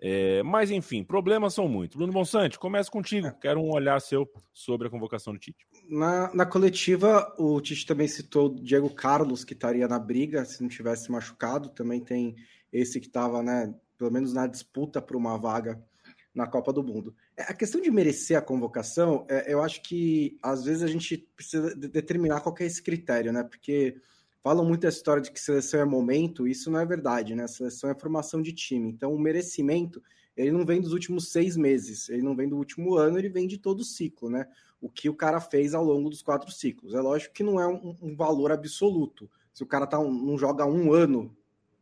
É, 0.00 0.42
mas, 0.44 0.70
enfim, 0.70 1.02
problemas 1.02 1.54
são 1.54 1.68
muitos. 1.68 1.96
Bruno 1.96 2.12
Bonsante, 2.12 2.58
começa 2.58 2.90
contigo. 2.90 3.32
Quero 3.40 3.60
um 3.60 3.72
olhar 3.72 4.00
seu 4.00 4.30
sobre 4.52 4.86
a 4.86 4.90
convocação 4.90 5.32
do 5.32 5.38
Tite. 5.38 5.66
Na, 5.88 6.32
na 6.32 6.46
coletiva, 6.46 7.34
o 7.38 7.60
Tite 7.60 7.84
também 7.84 8.06
citou 8.06 8.46
o 8.46 8.54
Diego 8.54 8.90
Carlos, 8.90 9.44
que 9.44 9.54
estaria 9.54 9.88
na 9.88 9.98
briga 9.98 10.44
se 10.44 10.62
não 10.62 10.68
tivesse 10.68 11.10
machucado. 11.10 11.70
Também 11.70 12.00
tem 12.00 12.36
esse 12.72 13.00
que 13.00 13.06
estava, 13.06 13.42
né, 13.42 13.74
pelo 13.96 14.12
menos 14.12 14.32
na 14.32 14.46
disputa 14.46 15.02
por 15.02 15.16
uma 15.16 15.36
vaga 15.36 15.82
na 16.34 16.46
Copa 16.46 16.72
do 16.72 16.84
Mundo. 16.84 17.14
É, 17.36 17.42
a 17.42 17.54
questão 17.54 17.80
de 17.80 17.90
merecer 17.90 18.38
a 18.38 18.42
convocação, 18.42 19.26
é, 19.28 19.52
eu 19.52 19.60
acho 19.60 19.82
que 19.82 20.38
às 20.40 20.64
vezes 20.64 20.82
a 20.84 20.86
gente 20.86 21.16
precisa 21.34 21.74
determinar 21.74 22.40
qual 22.40 22.54
é 22.60 22.64
esse 22.64 22.80
critério, 22.80 23.32
né? 23.32 23.42
Porque 23.42 23.96
falam 24.42 24.64
muito 24.64 24.86
a 24.86 24.88
história 24.88 25.22
de 25.22 25.30
que 25.30 25.40
seleção 25.40 25.80
é 25.80 25.84
momento, 25.84 26.46
isso 26.46 26.70
não 26.70 26.78
é 26.78 26.86
verdade, 26.86 27.34
né? 27.34 27.46
Seleção 27.46 27.90
é 27.90 27.94
formação 27.94 28.40
de 28.40 28.52
time. 28.52 28.90
Então, 28.90 29.12
o 29.12 29.18
merecimento, 29.18 30.02
ele 30.36 30.52
não 30.52 30.64
vem 30.64 30.80
dos 30.80 30.92
últimos 30.92 31.30
seis 31.30 31.56
meses, 31.56 32.08
ele 32.08 32.22
não 32.22 32.36
vem 32.36 32.48
do 32.48 32.56
último 32.56 32.94
ano, 32.96 33.18
ele 33.18 33.28
vem 33.28 33.46
de 33.46 33.58
todo 33.58 33.80
o 33.80 33.84
ciclo, 33.84 34.30
né? 34.30 34.46
O 34.80 34.88
que 34.88 35.08
o 35.08 35.14
cara 35.14 35.40
fez 35.40 35.74
ao 35.74 35.84
longo 35.84 36.08
dos 36.08 36.22
quatro 36.22 36.50
ciclos. 36.50 36.94
É 36.94 37.00
lógico 37.00 37.34
que 37.34 37.42
não 37.42 37.60
é 37.60 37.66
um, 37.66 37.96
um 38.00 38.14
valor 38.14 38.52
absoluto. 38.52 39.28
Se 39.52 39.62
o 39.62 39.66
cara 39.66 39.86
tá 39.86 39.98
um, 39.98 40.12
não 40.12 40.38
joga 40.38 40.64
um 40.64 40.92
ano, 40.92 41.36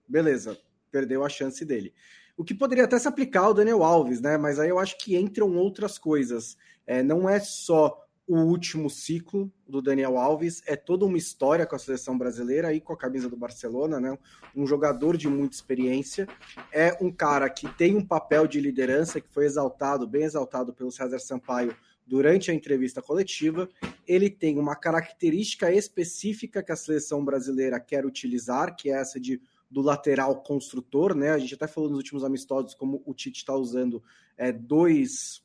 beleza, 0.09 0.59
perdeu 0.91 1.23
a 1.25 1.29
chance 1.29 1.65
dele. 1.65 1.93
O 2.37 2.45
que 2.45 2.55
poderia 2.55 2.85
até 2.85 2.99
se 2.99 3.09
aplicar 3.09 3.43
ao 3.43 3.55
Daniel 3.55 3.83
Alves, 3.83 4.21
né? 4.21 4.39
Mas 4.39 4.59
aí 4.59 4.69
eu 4.69 4.79
acho 4.79 4.97
que 4.99 5.17
entram 5.17 5.55
outras 5.57 5.99
coisas. 5.99 6.57
É, 6.87 7.03
não 7.03 7.29
é 7.29 7.41
só 7.41 8.06
o 8.27 8.39
último 8.39 8.91
ciclo 8.91 9.51
do 9.69 9.81
Daniel 9.81 10.19
Alves, 10.19 10.63
é 10.67 10.75
toda 10.75 11.05
uma 11.05 11.17
história 11.17 11.65
com 11.65 11.77
a 11.77 11.79
seleção 11.79 12.19
brasileira 12.19 12.73
e 12.73 12.81
com 12.81 12.93
a 12.93 12.97
camisa 12.97 13.29
do 13.29 13.37
Barcelona, 13.37 14.01
né? 14.01 14.19
Um 14.55 14.67
jogador 14.67 15.17
de 15.17 15.29
muita 15.29 15.55
experiência, 15.55 16.27
é 16.73 16.97
um 17.01 17.13
cara 17.13 17.49
que 17.49 17.69
tem 17.77 17.95
um 17.95 18.05
papel 18.05 18.47
de 18.47 18.61
liderança 18.61 19.21
que 19.21 19.29
foi 19.29 19.45
exaltado, 19.45 20.09
bem 20.09 20.25
exaltado 20.25 20.73
pelo 20.73 20.91
César 20.91 21.21
Sampaio 21.21 21.77
durante 22.05 22.51
a 22.51 22.55
entrevista 22.55 23.01
coletiva. 23.01 23.69
Ele 24.07 24.29
tem 24.29 24.59
uma 24.59 24.75
característica 24.75 25.73
específica 25.73 26.63
que 26.63 26.73
a 26.73 26.77
seleção 26.77 27.25
brasileira 27.25 27.79
quer 27.79 28.05
utilizar, 28.05 28.75
que 28.75 28.91
é 28.91 28.95
essa 28.95 29.21
de 29.21 29.41
do 29.69 29.83
lateral 29.83 30.43
construtor, 30.43 31.15
né? 31.15 31.31
A 31.31 31.39
gente 31.39 31.55
até 31.55 31.67
falou 31.67 31.91
nos 31.91 31.99
últimos 31.99 32.23
amistosos 32.23 32.73
como 32.73 33.03
o 33.05 33.13
Tite 33.13 33.39
está 33.39 33.55
usando 33.55 34.03
é, 34.37 34.53
dois 34.53 35.43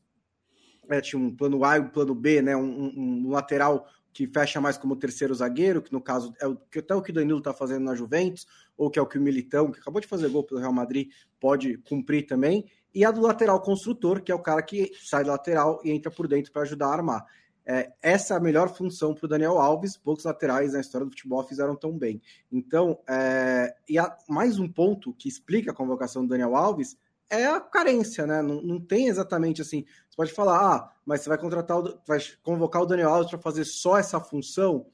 tinha 0.99 1.21
um 1.21 1.33
plano 1.33 1.63
A 1.63 1.77
e 1.77 1.79
um 1.79 1.87
plano 1.87 2.15
B, 2.15 2.41
né? 2.41 2.55
Um, 2.55 2.61
um, 2.61 3.27
um, 3.27 3.29
lateral 3.29 3.87
que 4.11 4.27
fecha 4.27 4.59
mais 4.59 4.77
como 4.77 4.95
terceiro 4.95 5.33
zagueiro, 5.33 5.81
que 5.81 5.93
no 5.93 6.01
caso 6.01 6.33
é 6.41 6.47
o, 6.47 6.55
que 6.55 6.79
até 6.79 6.93
o 6.93 7.01
que 7.01 7.11
o 7.11 7.13
Danilo 7.13 7.39
está 7.39 7.53
fazendo 7.53 7.85
na 7.85 7.95
Juventus, 7.95 8.45
ou 8.75 8.89
que 8.89 8.99
é 8.99 9.01
o 9.01 9.05
que 9.05 9.17
o 9.17 9.21
Militão, 9.21 9.71
que 9.71 9.79
acabou 9.79 10.01
de 10.01 10.07
fazer 10.07 10.27
gol 10.27 10.43
pelo 10.43 10.59
Real 10.59 10.73
Madrid, 10.73 11.09
pode 11.39 11.77
cumprir 11.77 12.25
também. 12.25 12.65
E 12.93 13.05
a 13.05 13.11
do 13.11 13.21
lateral 13.21 13.61
construtor, 13.61 14.21
que 14.21 14.31
é 14.31 14.35
o 14.35 14.39
cara 14.39 14.61
que 14.61 14.91
sai 15.01 15.23
da 15.23 15.31
lateral 15.31 15.79
e 15.83 15.91
entra 15.91 16.11
por 16.11 16.27
dentro 16.27 16.51
para 16.51 16.63
ajudar 16.63 16.87
a 16.87 16.93
armar. 16.93 17.25
É, 17.65 17.91
essa 18.01 18.33
é 18.33 18.37
a 18.37 18.39
melhor 18.39 18.75
função 18.75 19.13
para 19.13 19.25
o 19.25 19.29
Daniel 19.29 19.57
Alves. 19.59 19.95
Poucos 19.95 20.25
laterais 20.25 20.73
na 20.73 20.81
história 20.81 21.05
do 21.05 21.11
futebol 21.11 21.43
fizeram 21.43 21.75
tão 21.75 21.97
bem. 21.97 22.21
Então, 22.51 22.99
é, 23.07 23.73
e 23.87 23.97
há 23.97 24.15
mais 24.27 24.59
um 24.59 24.67
ponto 24.67 25.13
que 25.13 25.29
explica 25.29 25.71
a 25.71 25.73
convocação 25.73 26.23
do 26.23 26.29
Daniel 26.29 26.55
Alves 26.55 26.97
é 27.31 27.45
a 27.45 27.59
carência, 27.61 28.27
né? 28.27 28.41
Não, 28.41 28.61
não 28.61 28.79
tem 28.79 29.07
exatamente 29.07 29.61
assim. 29.61 29.85
Você 30.09 30.15
pode 30.15 30.33
falar, 30.33 30.59
ah, 30.59 30.91
mas 31.05 31.21
você 31.21 31.29
vai 31.29 31.37
contratar, 31.37 31.79
o, 31.79 31.97
vai 32.05 32.19
convocar 32.43 32.81
o 32.81 32.85
Daniel 32.85 33.09
Alves 33.09 33.29
para 33.29 33.39
fazer 33.39 33.63
só 33.63 33.97
essa 33.97 34.19
função. 34.19 34.85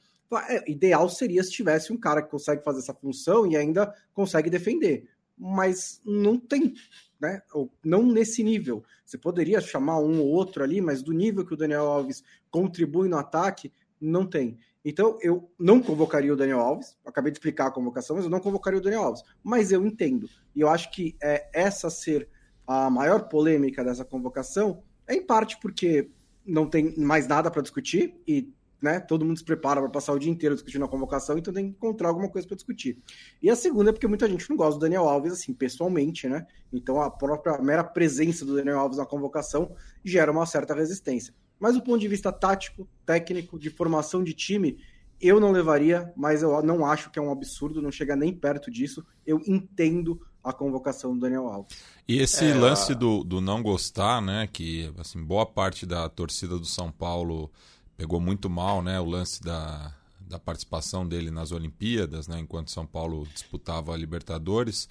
É, 0.47 0.69
ideal 0.69 1.09
seria 1.09 1.43
se 1.43 1.51
tivesse 1.51 1.91
um 1.91 1.97
cara 1.97 2.21
que 2.21 2.29
consegue 2.29 2.63
fazer 2.63 2.79
essa 2.79 2.93
função 2.93 3.47
e 3.47 3.57
ainda 3.57 3.93
consegue 4.13 4.49
defender. 4.49 5.09
Mas 5.37 5.99
não 6.05 6.37
tem, 6.37 6.73
né? 7.19 7.41
Ou 7.53 7.71
não 7.83 8.03
nesse 8.03 8.43
nível. 8.43 8.83
Você 9.03 9.17
poderia 9.17 9.59
chamar 9.59 9.99
um 9.99 10.19
ou 10.19 10.27
outro 10.27 10.63
ali, 10.63 10.79
mas 10.79 11.01
do 11.01 11.13
nível 11.13 11.45
que 11.45 11.53
o 11.53 11.57
Daniel 11.57 11.87
Alves 11.87 12.23
contribui 12.51 13.09
no 13.09 13.17
ataque, 13.17 13.71
não 13.99 14.25
tem. 14.25 14.59
Então, 14.89 15.19
eu 15.21 15.51
não 15.59 15.81
convocaria 15.81 16.31
o 16.31 16.35
Daniel 16.37 16.61
Alves. 16.61 16.97
Acabei 17.05 17.29
de 17.29 17.37
explicar 17.37 17.67
a 17.67 17.71
convocação, 17.71 18.15
mas 18.15 18.23
eu 18.23 18.31
não 18.31 18.39
convocaria 18.39 18.79
o 18.79 18.81
Daniel 18.81 19.03
Alves. 19.03 19.21
Mas 19.43 19.73
eu 19.73 19.85
entendo. 19.85 20.29
E 20.55 20.61
eu 20.61 20.69
acho 20.69 20.89
que 20.91 21.17
é, 21.21 21.49
essa 21.53 21.89
ser 21.89 22.29
a 22.65 22.89
maior 22.89 23.27
polêmica 23.27 23.83
dessa 23.83 24.05
convocação 24.05 24.81
é 25.05 25.13
em 25.13 25.25
parte 25.25 25.59
porque 25.59 26.09
não 26.45 26.69
tem 26.69 26.97
mais 26.97 27.27
nada 27.27 27.51
para 27.51 27.61
discutir 27.61 28.15
e 28.25 28.49
né, 28.81 28.97
todo 29.01 29.25
mundo 29.25 29.37
se 29.37 29.43
prepara 29.43 29.81
para 29.81 29.89
passar 29.89 30.13
o 30.13 30.19
dia 30.19 30.31
inteiro 30.31 30.55
discutindo 30.55 30.85
a 30.85 30.87
convocação, 30.87 31.37
então 31.37 31.53
tem 31.53 31.65
que 31.65 31.71
encontrar 31.71 32.07
alguma 32.07 32.29
coisa 32.29 32.47
para 32.47 32.55
discutir. 32.55 32.97
E 33.41 33.49
a 33.49 33.57
segunda 33.57 33.89
é 33.89 33.93
porque 33.93 34.07
muita 34.07 34.29
gente 34.29 34.49
não 34.49 34.55
gosta 34.55 34.75
do 34.75 34.79
Daniel 34.79 35.09
Alves, 35.09 35.33
assim, 35.33 35.53
pessoalmente, 35.53 36.29
né? 36.29 36.47
Então 36.71 37.01
a 37.01 37.11
própria 37.11 37.57
mera 37.57 37.83
presença 37.83 38.45
do 38.45 38.55
Daniel 38.55 38.79
Alves 38.79 38.99
na 38.99 39.05
convocação 39.05 39.75
gera 40.05 40.31
uma 40.31 40.45
certa 40.45 40.73
resistência. 40.73 41.33
Mas 41.59 41.75
do 41.75 41.81
ponto 41.81 41.99
de 41.99 42.07
vista 42.07 42.31
tático, 42.31 42.87
técnico, 43.05 43.57
de 43.57 43.69
formação 43.69 44.23
de 44.23 44.33
time, 44.33 44.77
eu 45.19 45.39
não 45.39 45.51
levaria, 45.51 46.13
mas 46.15 46.43
eu 46.43 46.61
não 46.61 46.85
acho 46.85 47.09
que 47.09 47.17
é 47.17 47.21
um 47.21 47.31
absurdo, 47.31 47.81
não 47.81 47.91
chega 47.91 48.15
nem 48.15 48.33
perto 48.33 48.69
disso. 48.69 49.05
Eu 49.25 49.41
entendo 49.47 50.21
a 50.43 50.53
convocação 50.53 51.13
do 51.13 51.19
Daniel 51.19 51.47
Alves. 51.47 51.77
E 52.07 52.19
esse 52.19 52.45
é... 52.45 52.53
lance 52.53 52.95
do, 52.95 53.23
do 53.23 53.41
não 53.41 53.61
gostar, 53.61 54.21
né? 54.21 54.47
Que 54.51 54.91
assim, 54.97 55.21
boa 55.21 55.45
parte 55.45 55.85
da 55.85 56.07
torcida 56.07 56.57
do 56.57 56.65
São 56.65 56.91
Paulo 56.91 57.51
pegou 57.97 58.19
muito 58.19 58.49
mal, 58.49 58.81
né? 58.81 58.99
O 58.99 59.05
lance 59.05 59.41
da, 59.41 59.93
da 60.21 60.39
participação 60.39 61.05
dele 61.07 61.31
nas 61.31 61.51
Olimpíadas, 61.51 62.27
né? 62.27 62.39
Enquanto 62.39 62.71
São 62.71 62.85
Paulo 62.85 63.27
disputava 63.33 63.93
a 63.93 63.97
Libertadores. 63.97 64.87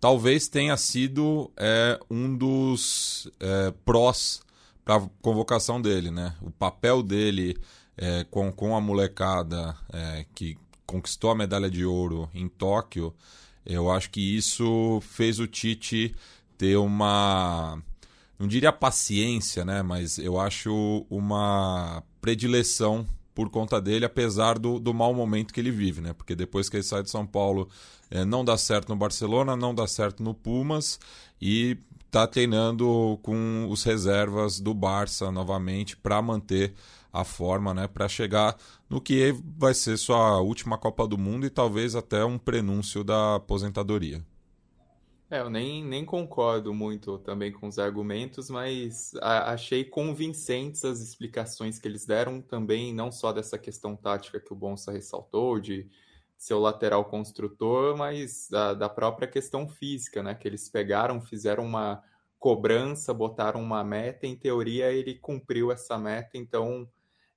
Talvez 0.00 0.48
tenha 0.48 0.76
sido 0.76 1.50
é, 1.56 1.98
um 2.10 2.36
dos 2.36 3.30
é, 3.40 3.72
prós 3.84 4.43
para 4.84 4.96
a 4.96 5.08
convocação 5.22 5.80
dele, 5.80 6.10
né? 6.10 6.34
O 6.42 6.50
papel 6.50 7.02
dele 7.02 7.56
é, 7.96 8.24
com, 8.24 8.52
com 8.52 8.76
a 8.76 8.80
molecada 8.80 9.76
é, 9.92 10.26
que 10.34 10.58
conquistou 10.86 11.30
a 11.30 11.34
medalha 11.34 11.70
de 11.70 11.84
ouro 11.84 12.28
em 12.34 12.48
Tóquio, 12.48 13.14
eu 13.64 13.90
acho 13.90 14.10
que 14.10 14.20
isso 14.20 15.00
fez 15.00 15.40
o 15.40 15.46
Tite 15.46 16.14
ter 16.58 16.76
uma. 16.76 17.82
Não 18.38 18.46
diria 18.46 18.72
paciência, 18.72 19.64
né? 19.64 19.82
Mas 19.82 20.18
eu 20.18 20.38
acho 20.38 21.06
uma 21.08 22.02
predileção 22.20 23.06
por 23.34 23.48
conta 23.50 23.80
dele, 23.80 24.04
apesar 24.04 24.58
do, 24.58 24.78
do 24.78 24.92
mau 24.92 25.12
momento 25.14 25.52
que 25.52 25.60
ele 25.60 25.70
vive, 25.70 26.00
né? 26.00 26.12
Porque 26.12 26.36
depois 26.36 26.68
que 26.68 26.76
ele 26.76 26.82
sai 26.82 27.02
de 27.02 27.10
São 27.10 27.26
Paulo, 27.26 27.68
é, 28.10 28.24
não 28.24 28.44
dá 28.44 28.56
certo 28.56 28.90
no 28.90 28.96
Barcelona, 28.96 29.56
não 29.56 29.74
dá 29.74 29.86
certo 29.86 30.22
no 30.22 30.34
Pumas 30.34 31.00
e 31.40 31.76
está 32.14 32.28
treinando 32.28 33.18
com 33.22 33.66
os 33.68 33.82
reservas 33.82 34.60
do 34.60 34.72
Barça 34.72 35.32
novamente 35.32 35.96
para 35.96 36.22
manter 36.22 36.72
a 37.12 37.24
forma, 37.24 37.74
né, 37.74 37.88
para 37.88 38.08
chegar 38.08 38.56
no 38.88 39.00
que 39.00 39.34
vai 39.58 39.74
ser 39.74 39.96
sua 39.96 40.40
última 40.40 40.78
Copa 40.78 41.08
do 41.08 41.18
Mundo 41.18 41.44
e 41.44 41.50
talvez 41.50 41.96
até 41.96 42.24
um 42.24 42.38
prenúncio 42.38 43.02
da 43.02 43.34
aposentadoria. 43.34 44.24
É, 45.28 45.40
eu 45.40 45.50
nem, 45.50 45.84
nem 45.84 46.04
concordo 46.04 46.72
muito 46.72 47.18
também 47.18 47.50
com 47.50 47.66
os 47.66 47.80
argumentos, 47.80 48.48
mas 48.48 49.12
a, 49.20 49.52
achei 49.52 49.82
convincentes 49.82 50.84
as 50.84 51.00
explicações 51.00 51.80
que 51.80 51.88
eles 51.88 52.06
deram 52.06 52.40
também, 52.40 52.94
não 52.94 53.10
só 53.10 53.32
dessa 53.32 53.58
questão 53.58 53.96
tática 53.96 54.38
que 54.38 54.52
o 54.52 54.56
Bonsa 54.56 54.92
ressaltou, 54.92 55.58
de 55.58 55.88
seu 56.36 56.58
lateral 56.58 57.04
construtor, 57.04 57.96
mas 57.96 58.48
da, 58.50 58.74
da 58.74 58.88
própria 58.88 59.26
questão 59.28 59.68
física, 59.68 60.22
né? 60.22 60.34
Que 60.34 60.48
eles 60.48 60.68
pegaram, 60.68 61.20
fizeram 61.20 61.64
uma 61.64 62.02
cobrança, 62.38 63.14
botaram 63.14 63.62
uma 63.62 63.82
meta, 63.82 64.26
em 64.26 64.36
teoria 64.36 64.92
ele 64.92 65.14
cumpriu 65.14 65.72
essa 65.72 65.96
meta, 65.96 66.36
então 66.36 66.86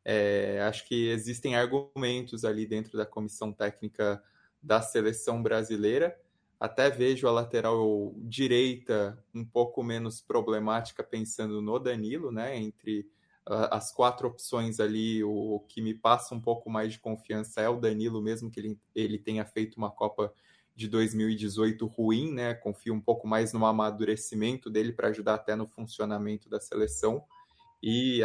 é, 0.03 0.61
acho 0.61 0.85
que 0.87 1.09
existem 1.09 1.55
argumentos 1.55 2.43
ali 2.43 2.65
dentro 2.65 2.97
da 2.97 3.05
comissão 3.05 3.51
técnica 3.51 4.21
da 4.61 4.81
seleção 4.81 5.41
brasileira. 5.41 6.17
Até 6.59 6.89
vejo 6.89 7.27
a 7.27 7.31
lateral 7.31 8.13
direita 8.17 9.21
um 9.33 9.45
pouco 9.45 9.83
menos 9.83 10.19
problemática 10.19 11.03
pensando 11.03 11.61
no 11.61 11.77
Danilo, 11.77 12.31
né? 12.31 12.57
Entre 12.57 13.07
as 13.49 13.93
quatro 13.93 14.27
opções 14.27 14.79
ali, 14.79 15.23
o 15.23 15.63
que 15.69 15.81
me 15.81 15.93
passa 15.93 16.35
um 16.35 16.41
pouco 16.41 16.69
mais 16.69 16.93
de 16.93 16.99
confiança 16.99 17.61
é 17.61 17.69
o 17.69 17.79
Danilo, 17.79 18.21
mesmo 18.21 18.51
que 18.51 18.59
ele, 18.59 18.79
ele 18.93 19.17
tenha 19.17 19.45
feito 19.45 19.77
uma 19.77 19.89
Copa 19.89 20.33
de 20.75 20.87
2018 20.87 21.85
ruim, 21.87 22.31
né? 22.31 22.53
Confio 22.53 22.93
um 22.93 23.01
pouco 23.01 23.27
mais 23.27 23.53
no 23.53 23.65
amadurecimento 23.65 24.69
dele 24.69 24.91
para 24.91 25.07
ajudar 25.07 25.35
até 25.35 25.55
no 25.55 25.65
funcionamento 25.65 26.49
da 26.49 26.59
seleção. 26.59 27.23
E 27.81 28.21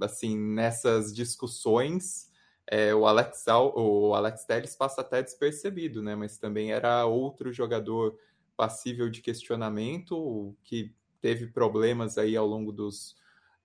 assim, 0.00 0.38
nessas 0.38 1.12
discussões, 1.12 2.30
é, 2.66 2.94
o 2.94 3.06
Alex 3.06 3.44
o 3.74 4.14
Alex 4.14 4.44
Telles 4.44 4.76
passa 4.76 5.00
até 5.00 5.22
despercebido, 5.22 6.02
né? 6.02 6.14
Mas 6.14 6.38
também 6.38 6.70
era 6.70 7.06
outro 7.06 7.52
jogador 7.52 8.16
passível 8.56 9.08
de 9.08 9.20
questionamento 9.20 10.54
que 10.62 10.94
teve 11.20 11.46
problemas 11.46 12.18
aí 12.18 12.36
ao 12.36 12.46
longo 12.46 12.72
dos 12.72 13.16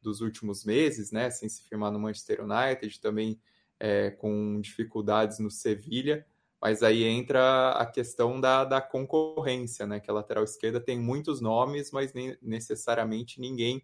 dos 0.01 0.21
últimos 0.21 0.65
meses, 0.65 1.11
né, 1.11 1.29
sem 1.29 1.47
se 1.47 1.63
firmar 1.63 1.91
no 1.91 1.99
Manchester 1.99 2.41
United, 2.43 2.99
também 2.99 3.39
é, 3.79 4.11
com 4.11 4.59
dificuldades 4.61 5.39
no 5.39 5.49
Sevilha, 5.49 6.25
mas 6.61 6.83
aí 6.83 7.03
entra 7.03 7.71
a 7.71 7.85
questão 7.87 8.39
da, 8.39 8.63
da 8.63 8.79
concorrência, 8.79 9.87
né? 9.87 9.99
Que 9.99 10.11
a 10.11 10.13
lateral 10.13 10.43
esquerda 10.43 10.79
tem 10.79 10.99
muitos 10.99 11.41
nomes, 11.41 11.91
mas 11.91 12.13
nem 12.13 12.37
necessariamente 12.39 13.41
ninguém 13.41 13.81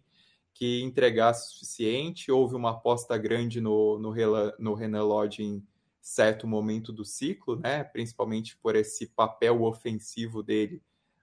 que 0.54 0.80
entregasse 0.82 1.48
o 1.48 1.50
suficiente. 1.54 2.30
Houve 2.30 2.54
uma 2.54 2.70
aposta 2.70 3.18
grande 3.18 3.60
no, 3.60 3.98
no, 3.98 4.14
no 4.60 4.74
Renan 4.74 5.02
Lodge 5.02 5.42
em 5.42 5.66
certo 6.00 6.46
momento 6.46 6.92
do 6.92 7.04
ciclo, 7.04 7.56
né? 7.58 7.82
Principalmente 7.82 8.56
por 8.56 8.76
esse 8.76 9.08
papel 9.08 9.64
ofensivo 9.64 10.40
dele. 10.40 10.80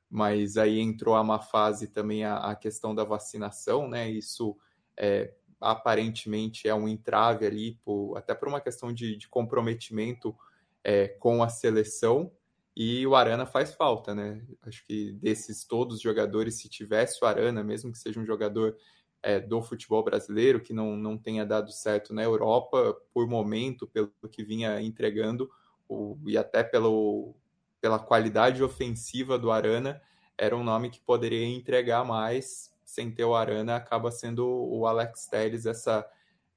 Mas 0.10 0.58
aí 0.58 0.82
entrou 0.82 1.16
a 1.16 1.24
má 1.24 1.40
fase 1.40 1.88
também 1.88 2.26
a, 2.26 2.36
a 2.36 2.56
questão 2.56 2.94
da 2.94 3.06
vacinação, 3.06 3.88
né? 3.88 4.10
Isso 4.10 4.58
é, 4.98 5.34
aparentemente 5.60 6.68
é 6.68 6.76
um 6.76 6.88
entrave 6.88 7.46
ali, 7.46 7.80
por, 7.84 8.18
até 8.18 8.34
por 8.34 8.48
uma 8.48 8.62
questão 8.62 8.94
de, 8.94 9.18
de 9.18 9.28
comprometimento 9.28 10.36
é, 10.84 11.08
com 11.08 11.42
a 11.42 11.50
seleção 11.50 12.32
e 12.76 13.08
o 13.08 13.16
Arana 13.16 13.46
faz 13.46 13.74
falta, 13.74 14.14
né? 14.14 14.42
Acho 14.64 14.86
que 14.86 15.14
desses 15.14 15.64
todos 15.64 15.98
os 15.98 16.02
jogadores, 16.02 16.56
se 16.56 16.68
tivesse 16.68 17.24
o 17.24 17.28
Arana, 17.28 17.64
mesmo 17.64 17.92
que 17.92 17.98
seja 17.98 18.20
um 18.20 18.26
jogador 18.26 18.76
é, 19.24 19.40
do 19.40 19.62
futebol 19.62 20.04
brasileiro, 20.04 20.60
que 20.60 20.74
não, 20.74 20.98
não 20.98 21.18
tenha 21.18 21.46
dado 21.46 21.72
certo 21.72 22.14
na 22.14 22.22
Europa, 22.22 22.94
por 23.14 23.28
momento, 23.30 23.88
pelo 23.88 24.12
que 24.30 24.44
vinha 24.44 24.82
entregando, 24.82 25.50
o, 25.88 26.18
e 26.28 26.38
até 26.38 26.64
pelo, 26.64 27.34
pela 27.80 27.98
qualidade 27.98 28.62
ofensiva 28.62 29.40
do 29.40 29.52
Arana, 29.52 30.02
era 30.38 30.56
um 30.56 30.64
nome 30.64 30.90
que 30.90 31.00
poderia 31.00 31.46
entregar 31.46 32.04
mais. 32.04 32.75
Sem 32.86 33.12
ter 33.12 33.26
o 33.26 33.36
Arana, 33.36 33.76
acaba 33.76 34.12
sendo 34.12 34.48
o 34.48 34.86
Alex 34.86 35.28
Telles 35.28 35.66
essa 35.66 36.08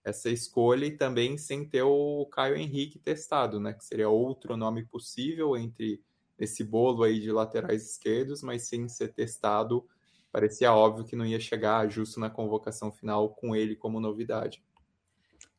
essa 0.05 0.31
escolha 0.31 0.87
e 0.87 0.97
também 0.97 1.37
sem 1.37 1.69
ter 1.69 1.83
o 1.83 2.25
Caio 2.27 2.57
Henrique 2.57 2.99
testado, 2.99 3.61
né? 3.61 3.73
Que 3.73 3.85
seria 3.85 4.09
outro 4.09 4.57
nome 4.57 4.85
possível 4.85 5.57
entre 5.57 6.01
esse 6.39 6.65
bolo 6.65 7.03
aí 7.03 7.21
de 7.21 7.31
laterais 7.31 7.91
esquerdos, 7.91 8.43
mas 8.43 8.63
sem 8.63 8.89
ser 8.89 9.13
testado, 9.13 9.87
parecia 10.33 10.73
óbvio 10.73 11.05
que 11.05 11.17
não 11.17 11.27
ia 11.27 11.41
chegar 11.41 11.89
justo 11.91 12.21
na 12.21 12.31
convocação 12.31 12.93
final 12.93 13.31
com 13.31 13.55
ele 13.55 13.75
como 13.75 14.01
novidade. 14.01 14.63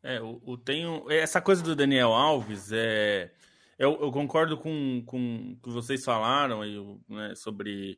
É, 0.01 0.21
o, 0.21 0.41
o 0.45 0.57
tenho 0.57 1.09
essa 1.11 1.41
coisa 1.41 1.61
do 1.61 1.75
Daniel 1.75 2.13
Alves 2.13 2.71
é 2.71 3.31
eu, 3.77 3.97
eu 4.01 4.11
concordo 4.11 4.57
com, 4.57 5.01
com 5.05 5.53
o 5.53 5.63
que 5.63 5.69
vocês 5.69 6.03
falaram 6.03 6.65
eu, 6.65 6.99
né, 7.07 7.33
sobre 7.35 7.97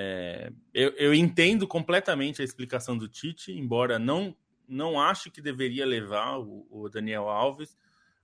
é, 0.00 0.52
eu, 0.72 0.90
eu 0.90 1.12
entendo 1.12 1.66
completamente 1.66 2.40
a 2.40 2.44
explicação 2.44 2.96
do 2.96 3.08
Tite, 3.08 3.50
embora 3.50 3.98
não 3.98 4.36
não 4.68 5.00
acho 5.00 5.30
que 5.30 5.40
deveria 5.40 5.84
levar 5.84 6.38
o, 6.38 6.66
o 6.70 6.88
Daniel 6.88 7.28
Alves. 7.28 7.76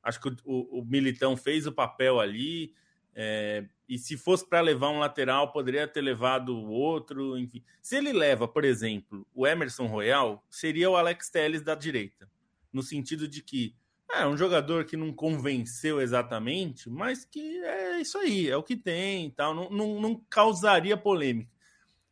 Acho 0.02 0.21
que 0.21 0.28
o, 0.45 0.78
o, 0.81 0.85
Militão 0.85 1.37
fez 1.37 1.66
o 1.66 1.73
papel 1.73 2.21
ali. 2.21 2.73
É, 3.14 3.64
e 3.88 3.99
se 3.99 4.16
fosse 4.16 4.47
para 4.47 4.61
levar 4.61 4.90
um 4.90 4.99
lateral, 4.99 5.50
poderia 5.50 5.88
ter 5.88 6.02
levado 6.02 6.54
o 6.54 6.69
outro. 6.71 7.37
Enfim, 7.38 7.64
se 7.83 7.97
ele 7.97 8.12
leva, 8.12 8.47
por 8.47 8.64
exemplo, 8.64 9.26
o 9.35 9.47
Emerson 9.47 9.87
Royal, 9.87 10.45
seria 10.50 10.90
o 10.90 10.97
Alex 10.97 11.31
Telles 11.31 11.62
da 11.62 11.75
direita, 11.75 12.31
no 12.73 12.83
sentido 12.83 13.26
de 13.26 13.43
que 13.43 13.75
é 14.12 14.26
um 14.26 14.37
jogador 14.37 14.85
que 14.85 14.99
não 14.99 15.12
convenceu 15.12 16.00
exatamente, 16.00 16.90
mas 16.90 17.25
que 17.25 17.59
é 17.64 18.00
isso 18.00 18.19
aí, 18.19 18.50
é 18.50 18.57
o 18.57 18.62
que 18.62 18.76
tem, 18.76 19.31
tal, 19.31 19.54
não, 19.54 19.71
não, 19.71 20.00
não 20.00 20.14
causaria 20.28 20.97
polêmica. 20.97 21.54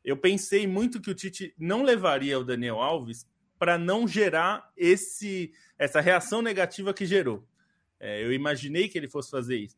Eu 0.04 0.16
pensei 0.16 0.66
muito 0.66 1.00
que 1.00 1.10
o 1.10 1.14
Tite 1.14 1.54
não 1.58 1.82
levaria 1.82 2.38
o 2.38 2.44
Daniel 2.44 2.80
Alves 2.80 3.26
para 3.58 3.78
não 3.78 4.08
gerar 4.08 4.70
esse 4.76 5.52
essa 5.78 6.00
reação 6.00 6.42
negativa 6.42 6.92
que 6.92 7.06
gerou. 7.06 7.46
É, 7.98 8.24
eu 8.24 8.32
imaginei 8.32 8.88
que 8.88 8.98
ele 8.98 9.08
fosse 9.08 9.30
fazer 9.30 9.56
isso. 9.56 9.76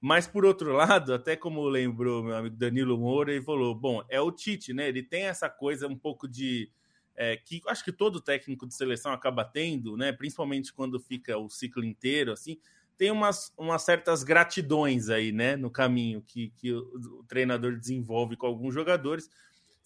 Mas, 0.00 0.26
por 0.26 0.44
outro 0.44 0.72
lado, 0.72 1.12
até 1.12 1.36
como 1.36 1.66
lembrou 1.68 2.22
meu 2.22 2.36
amigo 2.36 2.56
Danilo 2.56 2.98
Moura, 2.98 3.32
ele 3.32 3.44
falou: 3.44 3.74
bom, 3.74 4.02
é 4.08 4.20
o 4.20 4.30
Tite, 4.30 4.72
né? 4.72 4.88
Ele 4.88 5.02
tem 5.02 5.24
essa 5.24 5.48
coisa 5.48 5.86
um 5.86 5.96
pouco 5.96 6.28
de. 6.28 6.70
É, 7.14 7.36
que 7.36 7.62
acho 7.66 7.82
que 7.82 7.92
todo 7.92 8.20
técnico 8.20 8.66
de 8.66 8.74
seleção 8.74 9.10
acaba 9.10 9.44
tendo, 9.44 9.96
né? 9.96 10.12
Principalmente 10.12 10.72
quando 10.72 11.00
fica 11.00 11.36
o 11.36 11.48
ciclo 11.48 11.84
inteiro, 11.84 12.32
assim. 12.32 12.58
Tem 12.96 13.10
umas, 13.10 13.52
umas 13.58 13.82
certas 13.82 14.22
gratidões 14.22 15.10
aí, 15.10 15.32
né? 15.32 15.56
No 15.56 15.70
caminho 15.70 16.22
que, 16.22 16.50
que 16.56 16.72
o, 16.72 17.18
o 17.20 17.24
treinador 17.24 17.76
desenvolve 17.76 18.36
com 18.36 18.46
alguns 18.46 18.72
jogadores 18.72 19.28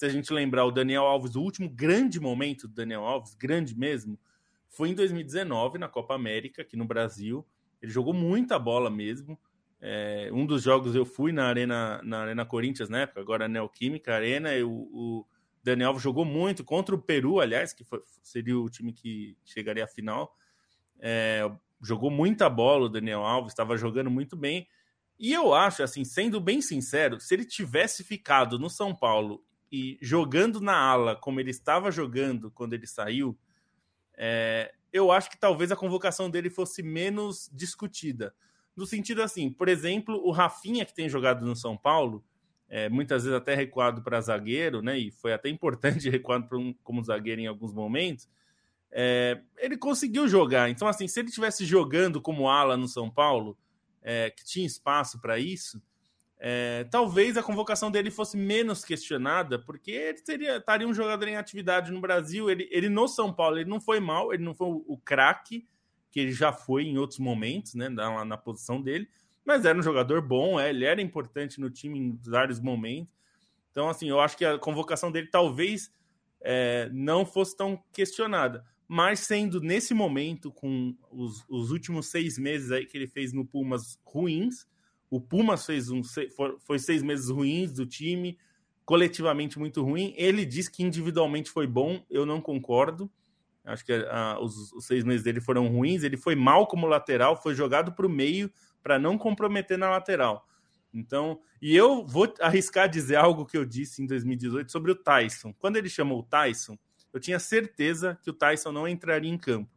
se 0.00 0.06
a 0.06 0.08
gente 0.08 0.32
lembrar 0.32 0.64
o 0.64 0.70
Daniel 0.70 1.02
Alves, 1.02 1.36
o 1.36 1.42
último 1.42 1.68
grande 1.68 2.18
momento 2.18 2.66
do 2.66 2.72
Daniel 2.72 3.04
Alves, 3.04 3.34
grande 3.34 3.76
mesmo, 3.76 4.18
foi 4.66 4.88
em 4.88 4.94
2019, 4.94 5.76
na 5.76 5.90
Copa 5.90 6.14
América, 6.14 6.62
aqui 6.62 6.74
no 6.74 6.86
Brasil. 6.86 7.46
Ele 7.82 7.92
jogou 7.92 8.14
muita 8.14 8.58
bola 8.58 8.88
mesmo. 8.88 9.38
É, 9.78 10.30
um 10.32 10.46
dos 10.46 10.62
jogos 10.62 10.94
eu 10.94 11.04
fui 11.04 11.32
na 11.32 11.44
Arena, 11.44 12.00
na 12.02 12.20
Arena 12.20 12.46
Corinthians, 12.46 12.88
na 12.88 13.00
época, 13.00 13.20
agora 13.20 13.46
Neoquímica 13.46 14.14
Arena, 14.14 14.48
o 14.64 15.26
Daniel 15.62 15.88
Alves 15.88 16.02
jogou 16.02 16.24
muito 16.24 16.64
contra 16.64 16.94
o 16.94 16.98
Peru, 16.98 17.38
aliás, 17.38 17.74
que 17.74 17.84
foi, 17.84 18.00
seria 18.22 18.58
o 18.58 18.70
time 18.70 18.94
que 18.94 19.36
chegaria 19.44 19.84
à 19.84 19.86
final. 19.86 20.34
É, 20.98 21.42
jogou 21.78 22.10
muita 22.10 22.48
bola 22.48 22.86
o 22.86 22.88
Daniel 22.88 23.20
Alves, 23.20 23.52
estava 23.52 23.76
jogando 23.76 24.10
muito 24.10 24.34
bem. 24.34 24.66
E 25.18 25.30
eu 25.30 25.52
acho, 25.52 25.82
assim, 25.82 26.06
sendo 26.06 26.40
bem 26.40 26.62
sincero, 26.62 27.20
se 27.20 27.34
ele 27.34 27.44
tivesse 27.44 28.02
ficado 28.02 28.58
no 28.58 28.70
São 28.70 28.96
Paulo 28.96 29.44
e 29.70 29.98
jogando 30.00 30.60
na 30.60 30.76
ala 30.76 31.16
como 31.16 31.40
ele 31.40 31.50
estava 31.50 31.90
jogando 31.90 32.50
quando 32.50 32.72
ele 32.72 32.86
saiu, 32.86 33.38
é, 34.16 34.72
eu 34.92 35.12
acho 35.12 35.30
que 35.30 35.38
talvez 35.38 35.70
a 35.70 35.76
convocação 35.76 36.28
dele 36.28 36.50
fosse 36.50 36.82
menos 36.82 37.48
discutida. 37.52 38.34
No 38.76 38.86
sentido 38.86 39.22
assim, 39.22 39.50
por 39.50 39.68
exemplo, 39.68 40.20
o 40.24 40.30
Rafinha, 40.30 40.84
que 40.84 40.94
tem 40.94 41.08
jogado 41.08 41.44
no 41.44 41.54
São 41.54 41.76
Paulo, 41.76 42.24
é, 42.68 42.88
muitas 42.88 43.24
vezes 43.24 43.36
até 43.36 43.54
recuado 43.54 44.02
para 44.02 44.20
zagueiro, 44.20 44.80
né? 44.80 44.98
E 44.98 45.10
foi 45.10 45.32
até 45.32 45.48
importante 45.48 46.08
recuado 46.10 46.56
um, 46.56 46.72
como 46.84 47.02
zagueiro 47.02 47.40
em 47.40 47.46
alguns 47.46 47.72
momentos. 47.72 48.28
É, 48.92 49.40
ele 49.58 49.76
conseguiu 49.76 50.28
jogar. 50.28 50.70
Então, 50.70 50.86
assim, 50.86 51.08
se 51.08 51.18
ele 51.20 51.28
estivesse 51.28 51.64
jogando 51.64 52.20
como 52.20 52.48
ala 52.48 52.76
no 52.76 52.88
São 52.88 53.10
Paulo, 53.10 53.58
é, 54.02 54.30
que 54.30 54.44
tinha 54.44 54.66
espaço 54.66 55.20
para 55.20 55.38
isso, 55.38 55.82
é, 56.42 56.84
talvez 56.90 57.36
a 57.36 57.42
convocação 57.42 57.90
dele 57.90 58.10
fosse 58.10 58.34
menos 58.34 58.82
questionada, 58.82 59.58
porque 59.58 59.90
ele 59.90 60.18
seria, 60.18 60.56
estaria 60.56 60.88
um 60.88 60.94
jogador 60.94 61.28
em 61.28 61.36
atividade 61.36 61.92
no 61.92 62.00
Brasil. 62.00 62.48
Ele, 62.50 62.66
ele 62.70 62.88
no 62.88 63.06
São 63.06 63.30
Paulo 63.30 63.58
ele 63.58 63.68
não 63.68 63.78
foi 63.78 64.00
mal, 64.00 64.32
ele 64.32 64.42
não 64.42 64.54
foi 64.54 64.68
o, 64.68 64.84
o 64.88 64.96
craque 64.96 65.68
que 66.10 66.18
ele 66.18 66.32
já 66.32 66.50
foi 66.50 66.84
em 66.84 66.96
outros 66.96 67.18
momentos, 67.18 67.74
né, 67.74 67.88
na, 67.88 68.24
na 68.24 68.36
posição 68.36 68.80
dele, 68.80 69.08
mas 69.44 69.64
era 69.64 69.78
um 69.78 69.82
jogador 69.82 70.20
bom, 70.20 70.58
é, 70.58 70.70
ele 70.70 70.84
era 70.84 71.00
importante 71.00 71.60
no 71.60 71.70
time 71.70 71.98
em 71.98 72.18
vários 72.24 72.58
momentos. 72.58 73.12
Então, 73.70 73.88
assim, 73.88 74.08
eu 74.08 74.18
acho 74.18 74.36
que 74.36 74.44
a 74.44 74.58
convocação 74.58 75.12
dele 75.12 75.28
talvez 75.28 75.92
é, 76.40 76.90
não 76.92 77.24
fosse 77.24 77.56
tão 77.56 77.80
questionada. 77.92 78.64
Mas 78.88 79.20
sendo 79.20 79.60
nesse 79.60 79.94
momento, 79.94 80.50
com 80.50 80.96
os, 81.12 81.44
os 81.48 81.70
últimos 81.70 82.06
seis 82.06 82.36
meses 82.38 82.72
aí 82.72 82.86
que 82.86 82.98
ele 82.98 83.06
fez 83.06 83.32
no 83.32 83.46
Pumas 83.46 83.96
ruins, 84.04 84.66
o 85.10 85.20
Pumas 85.20 85.66
fez 85.66 85.90
um, 85.90 86.02
foi 86.60 86.78
seis 86.78 87.02
meses 87.02 87.28
ruins 87.28 87.72
do 87.72 87.84
time, 87.84 88.38
coletivamente 88.84 89.58
muito 89.58 89.82
ruim. 89.82 90.14
Ele 90.16 90.46
diz 90.46 90.68
que 90.68 90.84
individualmente 90.84 91.50
foi 91.50 91.66
bom, 91.66 92.04
eu 92.08 92.24
não 92.24 92.40
concordo. 92.40 93.10
Acho 93.64 93.84
que 93.84 93.92
ah, 93.92 94.38
os, 94.40 94.72
os, 94.72 94.86
seis 94.86 95.04
meses 95.04 95.22
dele 95.22 95.40
foram 95.40 95.68
ruins. 95.68 96.04
Ele 96.04 96.16
foi 96.16 96.34
mal 96.34 96.66
como 96.66 96.86
lateral, 96.86 97.40
foi 97.40 97.54
jogado 97.54 97.92
para 97.92 98.06
o 98.06 98.10
meio 98.10 98.50
para 98.82 98.98
não 98.98 99.18
comprometer 99.18 99.76
na 99.76 99.90
lateral. 99.90 100.46
Então, 100.92 101.40
e 101.60 101.76
eu 101.76 102.06
vou 102.06 102.32
arriscar 102.40 102.88
dizer 102.88 103.16
algo 103.16 103.44
que 103.44 103.56
eu 103.56 103.64
disse 103.64 104.02
em 104.02 104.06
2018 104.06 104.72
sobre 104.72 104.90
o 104.90 104.96
Tyson. 104.96 105.52
Quando 105.52 105.76
ele 105.76 105.88
chamou 105.88 106.20
o 106.20 106.22
Tyson, 106.22 106.78
eu 107.12 107.20
tinha 107.20 107.38
certeza 107.38 108.18
que 108.22 108.30
o 108.30 108.32
Tyson 108.32 108.72
não 108.72 108.88
entraria 108.88 109.30
em 109.30 109.38
campo. 109.38 109.70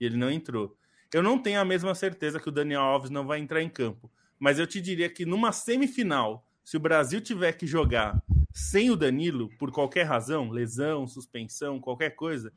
E 0.00 0.04
ele 0.04 0.16
não 0.16 0.30
entrou. 0.30 0.76
Eu 1.12 1.22
não 1.22 1.38
tenho 1.38 1.60
a 1.60 1.64
mesma 1.64 1.94
certeza 1.94 2.40
que 2.40 2.48
o 2.48 2.52
Daniel 2.52 2.82
Alves 2.82 3.10
não 3.10 3.26
vai 3.26 3.38
entrar 3.38 3.62
em 3.62 3.68
campo. 3.68 4.10
Mas 4.44 4.58
eu 4.58 4.66
te 4.66 4.78
diria 4.78 5.08
que 5.08 5.24
numa 5.24 5.52
semifinal, 5.52 6.46
se 6.62 6.76
o 6.76 6.80
Brasil 6.80 7.18
tiver 7.18 7.52
que 7.52 7.66
jogar 7.66 8.22
sem 8.52 8.90
o 8.90 8.96
Danilo, 8.96 9.48
por 9.58 9.72
qualquer 9.72 10.02
razão, 10.02 10.50
lesão, 10.50 11.06
suspensão, 11.06 11.80
qualquer 11.80 12.10
coisa, 12.10 12.52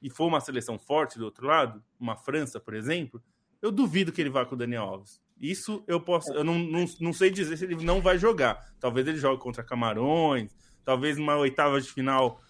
e 0.00 0.08
for 0.08 0.28
uma 0.28 0.40
seleção 0.40 0.78
forte 0.78 1.18
do 1.18 1.24
outro 1.24 1.44
lado, 1.44 1.82
uma 1.98 2.14
França, 2.14 2.60
por 2.60 2.74
exemplo, 2.74 3.20
eu 3.60 3.72
duvido 3.72 4.12
que 4.12 4.20
ele 4.20 4.30
vá 4.30 4.46
com 4.46 4.54
o 4.54 4.58
Daniel 4.58 4.84
Alves. 4.84 5.20
Isso 5.40 5.82
eu 5.88 6.00
posso. 6.00 6.32
Eu 6.32 6.44
não, 6.44 6.56
não, 6.60 6.84
não 7.00 7.12
sei 7.12 7.28
dizer 7.28 7.56
se 7.56 7.64
ele 7.64 7.84
não 7.84 8.00
vai 8.00 8.16
jogar. 8.18 8.64
Talvez 8.78 9.08
ele 9.08 9.18
jogue 9.18 9.42
contra 9.42 9.64
Camarões, 9.64 10.54
talvez 10.84 11.18
numa 11.18 11.36
oitava 11.36 11.80
de 11.80 11.90
final 11.90 12.40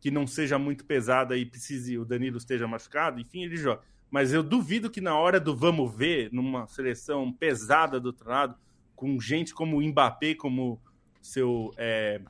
que 0.00 0.10
não 0.10 0.26
seja 0.26 0.58
muito 0.58 0.84
pesada 0.84 1.36
e 1.36 1.46
precise 1.46 1.96
o 1.96 2.04
Danilo 2.04 2.38
esteja 2.38 2.66
machucado, 2.66 3.20
enfim, 3.20 3.44
ele 3.44 3.56
joga. 3.56 3.82
Mas 4.10 4.32
eu 4.32 4.42
duvido 4.42 4.90
que 4.90 5.00
na 5.00 5.16
hora 5.16 5.38
do 5.38 5.54
vamos 5.54 5.94
ver, 5.94 6.32
numa 6.32 6.66
seleção 6.66 7.32
pesada 7.32 8.00
do 8.00 8.06
outro 8.06 8.28
lado, 8.28 8.56
com 8.96 9.20
gente 9.20 9.54
como 9.54 9.78
o 9.78 9.82
Mbappé, 9.82 10.34
como 10.34 10.80
seu 11.22 11.72
é, 11.76 12.20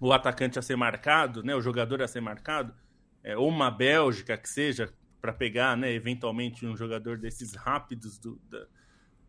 o 0.00 0.12
atacante 0.12 0.58
a 0.58 0.62
ser 0.62 0.76
marcado, 0.76 1.42
né, 1.42 1.54
o 1.54 1.60
jogador 1.60 2.02
a 2.02 2.08
ser 2.08 2.20
marcado, 2.20 2.74
é, 3.22 3.36
ou 3.36 3.48
uma 3.48 3.70
Bélgica 3.70 4.36
que 4.36 4.48
seja 4.48 4.92
para 5.20 5.32
pegar, 5.32 5.76
né, 5.76 5.92
eventualmente 5.92 6.66
um 6.66 6.76
jogador 6.76 7.18
desses 7.18 7.54
rápidos 7.54 8.18
do, 8.18 8.40
da, 8.48 8.66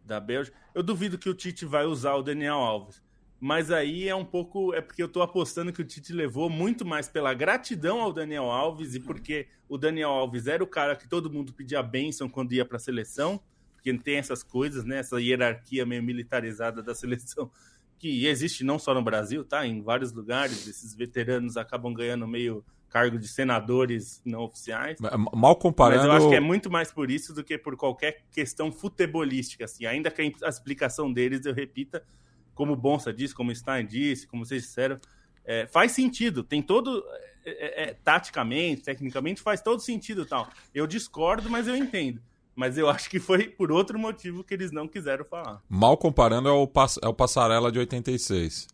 da 0.03 0.19
Bélgica. 0.19 0.57
Eu 0.73 0.81
duvido 0.81 1.17
que 1.17 1.29
o 1.29 1.33
Tite 1.33 1.65
vai 1.65 1.85
usar 1.85 2.15
o 2.15 2.23
Daniel 2.23 2.55
Alves. 2.55 3.03
Mas 3.43 3.71
aí 3.71 4.07
é 4.07 4.15
um 4.15 4.23
pouco. 4.23 4.73
É 4.73 4.79
porque 4.79 5.03
eu 5.03 5.07
tô 5.09 5.21
apostando 5.21 5.73
que 5.73 5.81
o 5.81 5.83
Tite 5.83 6.13
levou 6.13 6.49
muito 6.49 6.85
mais 6.85 7.09
pela 7.09 7.33
gratidão 7.33 7.99
ao 7.99 8.13
Daniel 8.13 8.45
Alves 8.45 8.95
e 8.95 9.01
porque 9.01 9.47
o 9.67 9.77
Daniel 9.77 10.11
Alves 10.11 10.47
era 10.47 10.63
o 10.63 10.67
cara 10.67 10.95
que 10.95 11.09
todo 11.09 11.29
mundo 11.29 11.51
pedia 11.51 11.83
bênção 11.83 12.29
quando 12.29 12.53
ia 12.53 12.63
para 12.63 12.77
a 12.77 12.79
seleção, 12.79 13.41
porque 13.73 13.93
tem 13.97 14.15
essas 14.15 14.43
coisas, 14.43 14.85
né? 14.85 14.99
Essa 14.99 15.19
hierarquia 15.19 15.85
meio 15.85 16.01
militarizada 16.01 16.81
da 16.81 16.95
seleção 16.95 17.51
que 17.99 18.25
existe 18.27 18.63
não 18.63 18.79
só 18.79 18.93
no 18.93 19.01
Brasil, 19.01 19.43
tá? 19.43 19.67
Em 19.67 19.81
vários 19.81 20.13
lugares, 20.13 20.65
esses 20.65 20.95
veteranos 20.95 21.57
acabam 21.57 21.93
ganhando 21.93 22.25
meio 22.25 22.63
cargo 22.89 23.19
de 23.19 23.27
senadores 23.27 24.21
não 24.23 24.43
oficiais. 24.43 24.97
Mal 25.33 25.57
comparando. 25.57 26.07
Mas 26.07 26.07
eu 26.07 26.13
acho 26.13 26.29
que 26.29 26.35
é 26.35 26.39
muito 26.39 26.71
mais 26.71 26.93
por 26.93 27.11
isso 27.11 27.33
do 27.33 27.43
que 27.43 27.57
por 27.57 27.75
qualquer 27.75 28.23
questão 28.31 28.71
futebolística, 28.71 29.65
assim. 29.65 29.85
Ainda 29.85 30.09
que 30.09 30.33
a 30.41 30.47
explicação 30.47 31.11
deles, 31.11 31.45
eu 31.45 31.53
repita, 31.53 32.05
como 32.53 32.73
o 32.73 32.75
Bonsa 32.75 33.13
disse, 33.13 33.33
como 33.33 33.51
o 33.51 33.55
Stein 33.55 33.85
disse, 33.85 34.27
como 34.27 34.45
vocês 34.45 34.63
disseram, 34.63 34.97
é, 35.45 35.67
faz 35.67 35.91
sentido. 35.91 36.43
Tem 36.43 36.61
todo. 36.61 37.03
É, 37.45 37.51
é, 37.51 37.83
é, 37.83 37.93
taticamente, 38.03 38.83
tecnicamente, 38.83 39.41
faz 39.41 39.61
todo 39.61 39.81
sentido 39.81 40.25
tal. 40.25 40.47
Eu 40.73 40.87
discordo, 40.87 41.49
mas 41.49 41.67
eu 41.67 41.75
entendo. 41.75 42.21
Mas 42.55 42.77
eu 42.77 42.89
acho 42.89 43.09
que 43.09 43.19
foi 43.19 43.47
por 43.47 43.71
outro 43.71 43.97
motivo 43.99 44.43
que 44.43 44.53
eles 44.53 44.71
não 44.71 44.87
quiseram 44.87 45.25
falar. 45.25 45.61
Mal 45.67 45.97
comparando, 45.97 46.47
é 46.47 46.51
o, 46.51 46.67
pass 46.67 46.99
é 47.01 47.07
o 47.07 47.13
Passarela 47.13 47.71
de 47.71 47.79
86. 47.79 48.67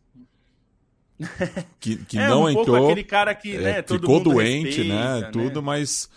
que, 1.80 1.98
que 2.06 2.18
é, 2.18 2.28
não 2.28 2.44
um 2.44 2.50
entrou. 2.50 2.86
aquele 2.86 3.04
cara 3.04 3.34
que 3.36 3.56
é, 3.56 3.60
né, 3.60 3.84
ficou 3.84 4.20
doente, 4.20 4.84
né, 4.84 5.14
respeita, 5.14 5.22
né? 5.22 5.32
Tudo, 5.32 5.64
mas 5.64 6.10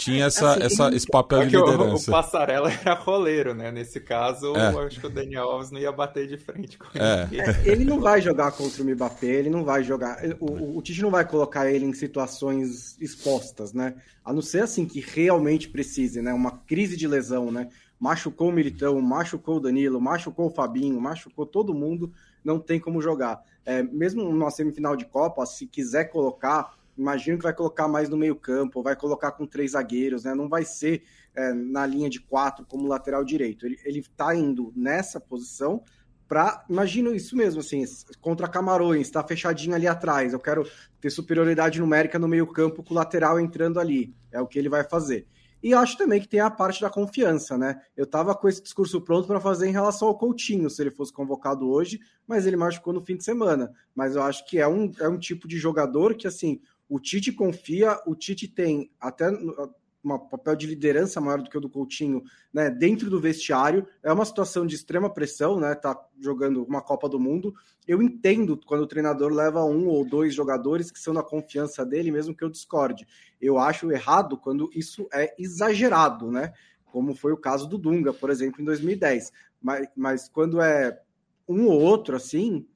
tinha 0.00 0.24
essa, 0.24 0.52
assim, 0.52 0.62
essa, 0.62 0.94
esse 0.94 1.06
papel 1.06 1.42
é 1.42 1.46
de 1.46 1.56
liderança. 1.56 2.10
O, 2.10 2.14
o, 2.14 2.16
Passarela 2.16 2.72
era 2.80 2.94
roleiro, 2.94 3.54
né? 3.54 3.70
Nesse 3.70 4.00
caso, 4.00 4.56
é. 4.56 4.72
eu 4.72 4.80
acho 4.80 4.98
que 4.98 5.06
o 5.06 5.10
Daniel 5.10 5.44
Alves 5.44 5.70
não 5.70 5.78
ia 5.78 5.92
bater 5.92 6.26
de 6.26 6.38
frente 6.38 6.78
com 6.78 6.86
é. 6.94 7.28
ele. 7.30 7.40
É, 7.40 7.62
ele 7.64 7.84
não 7.84 8.00
vai 8.00 8.22
jogar 8.22 8.50
contra 8.52 8.82
o 8.82 8.86
Mbappé, 8.86 9.26
ele 9.26 9.50
não 9.50 9.62
vai 9.62 9.84
jogar. 9.84 10.18
O, 10.40 10.78
o 10.78 10.82
Tite 10.82 11.02
não 11.02 11.10
vai 11.10 11.28
colocar 11.28 11.70
ele 11.70 11.84
em 11.84 11.92
situações 11.92 12.96
expostas, 12.98 13.74
né? 13.74 13.94
A 14.24 14.32
não 14.32 14.40
ser 14.40 14.62
assim 14.62 14.86
que 14.86 15.00
realmente 15.00 15.68
precise, 15.68 16.22
né? 16.22 16.32
Uma 16.32 16.52
crise 16.52 16.96
de 16.96 17.06
lesão, 17.06 17.52
né? 17.52 17.68
Machucou 17.98 18.48
o 18.48 18.52
Militão, 18.52 18.98
machucou 19.02 19.58
o 19.58 19.60
Danilo, 19.60 20.00
machucou 20.00 20.46
o 20.46 20.50
Fabinho, 20.50 20.98
machucou 20.98 21.44
todo 21.44 21.74
mundo, 21.74 22.10
não 22.42 22.58
tem 22.58 22.80
como 22.80 23.02
jogar. 23.02 23.42
É, 23.66 23.82
mesmo 23.82 24.24
numa 24.24 24.50
semifinal 24.50 24.96
de 24.96 25.04
Copa, 25.04 25.44
se 25.44 25.66
quiser 25.66 26.04
colocar 26.04 26.79
imagino 27.00 27.38
que 27.38 27.44
vai 27.44 27.54
colocar 27.54 27.88
mais 27.88 28.08
no 28.08 28.16
meio 28.16 28.36
campo, 28.36 28.82
vai 28.82 28.94
colocar 28.94 29.32
com 29.32 29.46
três 29.46 29.72
zagueiros, 29.72 30.24
né? 30.24 30.34
Não 30.34 30.48
vai 30.48 30.64
ser 30.64 31.02
é, 31.34 31.52
na 31.52 31.86
linha 31.86 32.10
de 32.10 32.20
quatro 32.20 32.64
como 32.66 32.86
lateral 32.86 33.24
direito. 33.24 33.66
Ele, 33.66 33.78
ele 33.84 34.04
tá 34.16 34.34
indo 34.34 34.72
nessa 34.76 35.18
posição 35.18 35.82
para, 36.28 36.64
imagino 36.68 37.12
isso 37.12 37.36
mesmo, 37.36 37.60
assim, 37.60 37.82
contra 38.20 38.46
Camarões, 38.46 39.08
está 39.08 39.24
fechadinho 39.24 39.74
ali 39.74 39.88
atrás, 39.88 40.32
eu 40.32 40.38
quero 40.38 40.64
ter 41.00 41.10
superioridade 41.10 41.80
numérica 41.80 42.20
no 42.20 42.28
meio 42.28 42.46
campo 42.46 42.84
com 42.84 42.94
o 42.94 42.96
lateral 42.96 43.40
entrando 43.40 43.80
ali, 43.80 44.14
é 44.30 44.40
o 44.40 44.46
que 44.46 44.56
ele 44.56 44.68
vai 44.68 44.84
fazer. 44.84 45.26
E 45.62 45.74
acho 45.74 45.98
também 45.98 46.20
que 46.20 46.28
tem 46.28 46.40
a 46.40 46.50
parte 46.50 46.80
da 46.80 46.88
confiança, 46.88 47.58
né? 47.58 47.82
Eu 47.96 48.06
tava 48.06 48.34
com 48.34 48.48
esse 48.48 48.62
discurso 48.62 49.00
pronto 49.00 49.26
para 49.26 49.40
fazer 49.40 49.68
em 49.68 49.72
relação 49.72 50.08
ao 50.08 50.16
Coutinho, 50.16 50.70
se 50.70 50.80
ele 50.80 50.90
fosse 50.90 51.12
convocado 51.12 51.68
hoje, 51.68 51.98
mas 52.26 52.46
ele 52.46 52.56
machucou 52.56 52.92
no 52.92 53.00
fim 53.00 53.16
de 53.16 53.24
semana. 53.24 53.70
Mas 53.94 54.16
eu 54.16 54.22
acho 54.22 54.46
que 54.46 54.58
é 54.58 54.66
um, 54.66 54.90
é 55.00 55.08
um 55.08 55.18
tipo 55.18 55.46
de 55.46 55.58
jogador 55.58 56.14
que, 56.14 56.26
assim, 56.26 56.60
o 56.90 56.98
Tite 56.98 57.30
confia, 57.30 58.00
o 58.04 58.16
Tite 58.16 58.48
tem 58.48 58.90
até 59.00 59.30
um 59.30 60.18
papel 60.18 60.56
de 60.56 60.66
liderança 60.66 61.20
maior 61.20 61.40
do 61.40 61.48
que 61.48 61.56
o 61.56 61.60
do 61.60 61.70
Coutinho, 61.70 62.24
né, 62.52 62.68
dentro 62.68 63.08
do 63.08 63.20
vestiário. 63.20 63.86
É 64.02 64.12
uma 64.12 64.24
situação 64.24 64.66
de 64.66 64.74
extrema 64.74 65.08
pressão, 65.08 65.60
né, 65.60 65.72
tá 65.76 65.96
jogando 66.18 66.64
uma 66.64 66.82
Copa 66.82 67.08
do 67.08 67.20
Mundo. 67.20 67.54
Eu 67.86 68.02
entendo 68.02 68.58
quando 68.66 68.82
o 68.82 68.88
treinador 68.88 69.32
leva 69.32 69.64
um 69.64 69.86
ou 69.86 70.04
dois 70.04 70.34
jogadores 70.34 70.90
que 70.90 70.98
são 70.98 71.14
da 71.14 71.22
confiança 71.22 71.86
dele, 71.86 72.10
mesmo 72.10 72.34
que 72.34 72.42
eu 72.42 72.50
discorde. 72.50 73.06
Eu 73.40 73.56
acho 73.56 73.92
errado 73.92 74.36
quando 74.36 74.68
isso 74.74 75.08
é 75.12 75.32
exagerado, 75.38 76.28
né, 76.28 76.52
como 76.86 77.14
foi 77.14 77.32
o 77.32 77.38
caso 77.38 77.68
do 77.68 77.78
Dunga, 77.78 78.12
por 78.12 78.30
exemplo, 78.30 78.60
em 78.60 78.64
2010. 78.64 79.30
Mas, 79.62 79.88
mas 79.94 80.28
quando 80.28 80.60
é 80.60 81.00
um 81.46 81.66
ou 81.66 81.80
outro, 81.80 82.16
assim, 82.16 82.66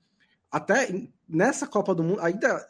até 0.52 1.08
nessa 1.28 1.66
Copa 1.66 1.92
do 1.92 2.04
Mundo, 2.04 2.20
ainda 2.20 2.64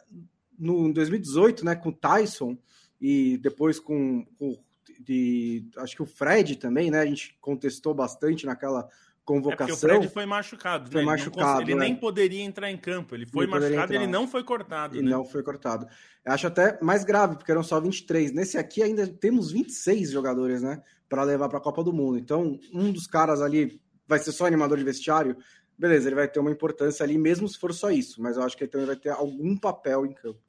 no, 0.57 0.87
em 0.87 0.91
2018, 0.91 1.65
né, 1.65 1.75
com 1.75 1.89
o 1.89 1.93
Tyson 1.93 2.57
e 2.99 3.37
depois 3.37 3.79
com, 3.79 4.25
com 4.37 4.57
de, 4.99 5.67
acho 5.77 5.95
que 5.95 6.01
o 6.01 6.05
Fred 6.05 6.55
também, 6.57 6.89
né? 6.89 6.99
A 6.99 7.05
gente 7.05 7.37
contestou 7.41 7.93
bastante 7.93 8.45
naquela 8.45 8.87
convocação. 9.23 9.89
É 9.89 9.93
o 9.93 9.99
Fred 9.99 10.13
foi 10.13 10.25
machucado. 10.25 10.89
Foi 10.89 11.01
né? 11.01 11.07
machucado. 11.07 11.61
Ele, 11.61 11.71
ele 11.71 11.79
é. 11.79 11.83
nem 11.83 11.95
poderia 11.95 12.43
entrar 12.43 12.71
em 12.71 12.77
campo. 12.77 13.15
Ele 13.15 13.25
foi 13.25 13.47
machucado 13.47 13.93
e 13.93 13.95
ele 13.95 14.07
não 14.07 14.27
foi 14.27 14.43
cortado. 14.43 14.95
E 14.95 15.01
né? 15.01 15.09
não 15.09 15.25
foi 15.25 15.43
cortado. 15.43 15.87
Eu 16.23 16.31
acho 16.31 16.47
até 16.47 16.79
mais 16.81 17.03
grave, 17.03 17.35
porque 17.35 17.51
eram 17.51 17.63
só 17.63 17.79
23. 17.79 18.31
Nesse 18.31 18.57
aqui 18.57 18.81
ainda 18.81 19.07
temos 19.07 19.51
26 19.51 20.11
jogadores, 20.11 20.61
né? 20.61 20.81
Para 21.09 21.23
levar 21.23 21.49
para 21.49 21.57
a 21.57 21.61
Copa 21.61 21.83
do 21.83 21.93
Mundo. 21.93 22.17
Então, 22.17 22.59
um 22.73 22.91
dos 22.91 23.07
caras 23.07 23.41
ali 23.41 23.81
vai 24.07 24.19
ser 24.19 24.31
só 24.31 24.45
animador 24.45 24.77
de 24.77 24.83
vestiário. 24.83 25.35
Beleza, 25.77 26.07
ele 26.07 26.15
vai 26.15 26.27
ter 26.27 26.39
uma 26.39 26.51
importância 26.51 27.03
ali, 27.03 27.17
mesmo 27.17 27.47
se 27.47 27.57
for 27.57 27.73
só 27.73 27.91
isso. 27.91 28.21
Mas 28.21 28.37
eu 28.37 28.43
acho 28.43 28.55
que 28.55 28.63
ele 28.63 28.71
também 28.71 28.87
vai 28.87 28.95
ter 28.95 29.09
algum 29.09 29.57
papel 29.57 30.05
em 30.05 30.13
campo. 30.13 30.39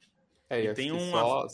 É, 0.49 0.63
e 0.63 0.73
tem 0.73 0.91
um 0.93 1.11
só, 1.11 1.45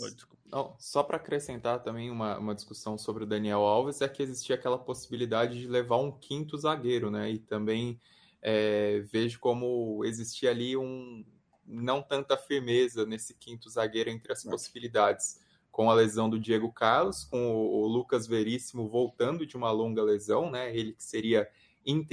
não, 0.51 0.75
só 0.77 1.01
para 1.01 1.17
acrescentar 1.17 1.81
também 1.81 2.11
uma, 2.11 2.37
uma 2.37 2.53
discussão 2.53 2.95
sobre 2.95 3.23
o 3.23 3.27
Daniel 3.27 3.61
Alves 3.61 4.01
é 4.01 4.07
que 4.07 4.21
existia 4.21 4.55
aquela 4.55 4.77
possibilidade 4.77 5.59
de 5.59 5.67
levar 5.67 5.97
um 5.97 6.11
quinto 6.11 6.55
zagueiro, 6.55 7.09
né? 7.09 7.31
E 7.31 7.39
também 7.39 7.99
é, 8.39 8.99
vejo 9.11 9.39
como 9.39 10.05
existia 10.05 10.51
ali 10.51 10.77
um 10.77 11.25
não 11.65 12.03
tanta 12.03 12.37
firmeza 12.37 13.05
nesse 13.05 13.33
quinto 13.33 13.69
zagueiro 13.69 14.09
entre 14.09 14.31
as 14.31 14.43
possibilidades. 14.43 15.41
Com 15.71 15.89
a 15.89 15.93
lesão 15.95 16.29
do 16.29 16.39
Diego 16.39 16.71
Carlos, 16.71 17.23
com 17.23 17.51
o, 17.51 17.81
o 17.81 17.87
Lucas 17.87 18.27
Veríssimo 18.27 18.87
voltando 18.87 19.47
de 19.47 19.57
uma 19.57 19.71
longa 19.71 20.03
lesão, 20.03 20.51
né? 20.51 20.75
Ele 20.75 20.93
que 20.93 21.03
seria, 21.03 21.49
em 21.85 22.05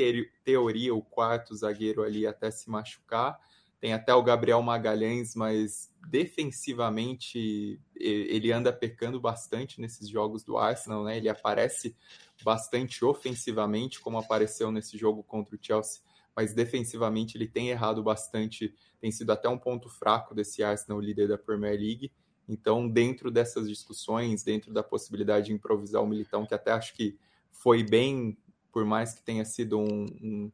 teoria, 0.44 0.94
o 0.94 1.02
quarto 1.02 1.54
zagueiro 1.54 2.02
ali 2.02 2.26
até 2.26 2.50
se 2.50 2.68
machucar. 2.70 3.38
Tem 3.80 3.94
até 3.94 4.14
o 4.14 4.22
Gabriel 4.22 4.60
Magalhães, 4.60 5.34
mas 5.34 5.90
defensivamente 6.08 7.80
ele 7.96 8.52
anda 8.52 8.72
pecando 8.72 9.18
bastante 9.18 9.80
nesses 9.80 10.06
jogos 10.08 10.44
do 10.44 10.58
Arsenal, 10.58 11.02
né? 11.02 11.16
Ele 11.16 11.30
aparece 11.30 11.96
bastante 12.44 13.04
ofensivamente, 13.04 14.00
como 14.00 14.18
apareceu 14.18 14.70
nesse 14.70 14.98
jogo 14.98 15.22
contra 15.22 15.56
o 15.56 15.58
Chelsea, 15.60 16.02
mas 16.36 16.52
defensivamente 16.52 17.38
ele 17.38 17.48
tem 17.48 17.70
errado 17.70 18.02
bastante, 18.02 18.74
tem 19.00 19.10
sido 19.10 19.30
até 19.30 19.48
um 19.48 19.58
ponto 19.58 19.88
fraco 19.88 20.34
desse 20.34 20.62
Arsenal 20.62 21.00
líder 21.00 21.28
da 21.28 21.38
Premier 21.38 21.78
League. 21.78 22.12
Então, 22.46 22.88
dentro 22.88 23.30
dessas 23.30 23.68
discussões, 23.68 24.42
dentro 24.42 24.72
da 24.72 24.82
possibilidade 24.82 25.46
de 25.46 25.52
improvisar 25.52 26.02
o 26.02 26.06
Militão, 26.06 26.44
que 26.44 26.52
até 26.52 26.72
acho 26.72 26.94
que 26.94 27.18
foi 27.50 27.82
bem, 27.82 28.36
por 28.70 28.84
mais 28.84 29.12
que 29.12 29.22
tenha 29.22 29.44
sido 29.44 29.78
um, 29.78 30.06
um 30.22 30.52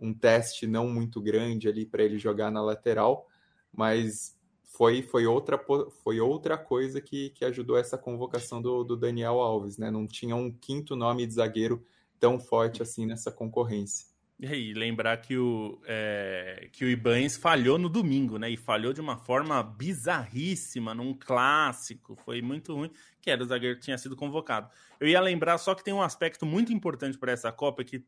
um 0.00 0.14
teste 0.14 0.66
não 0.66 0.88
muito 0.88 1.20
grande 1.20 1.68
ali 1.68 1.84
para 1.84 2.02
ele 2.02 2.18
jogar 2.18 2.50
na 2.50 2.62
lateral, 2.62 3.28
mas 3.72 4.36
foi, 4.64 5.02
foi, 5.02 5.26
outra, 5.26 5.62
foi 6.02 6.20
outra 6.20 6.56
coisa 6.56 7.00
que, 7.00 7.30
que 7.30 7.44
ajudou 7.44 7.76
essa 7.76 7.98
convocação 7.98 8.62
do, 8.62 8.82
do 8.82 8.96
Daniel 8.96 9.40
Alves, 9.40 9.76
né? 9.76 9.90
Não 9.90 10.06
tinha 10.06 10.34
um 10.34 10.50
quinto 10.50 10.96
nome 10.96 11.26
de 11.26 11.34
zagueiro 11.34 11.84
tão 12.18 12.40
forte 12.40 12.82
assim 12.82 13.04
nessa 13.04 13.30
concorrência. 13.30 14.06
E 14.42 14.72
lembrar 14.72 15.18
que 15.18 15.36
o, 15.36 15.78
é, 15.84 16.70
que 16.72 16.82
o 16.82 16.88
Ibanes 16.88 17.36
falhou 17.36 17.76
no 17.76 17.90
domingo, 17.90 18.38
né? 18.38 18.48
E 18.48 18.56
falhou 18.56 18.90
de 18.90 19.00
uma 19.00 19.18
forma 19.18 19.62
bizarríssima, 19.62 20.94
num 20.94 21.12
clássico. 21.12 22.16
Foi 22.24 22.40
muito 22.40 22.74
ruim, 22.74 22.90
que 23.20 23.30
era 23.30 23.42
o 23.42 23.46
zagueiro 23.46 23.76
que 23.76 23.82
tinha 23.82 23.98
sido 23.98 24.16
convocado. 24.16 24.70
Eu 24.98 25.06
ia 25.06 25.20
lembrar 25.20 25.58
só 25.58 25.74
que 25.74 25.84
tem 25.84 25.92
um 25.92 26.00
aspecto 26.00 26.46
muito 26.46 26.72
importante 26.72 27.18
para 27.18 27.32
essa 27.32 27.52
Copa 27.52 27.84
que 27.84 28.02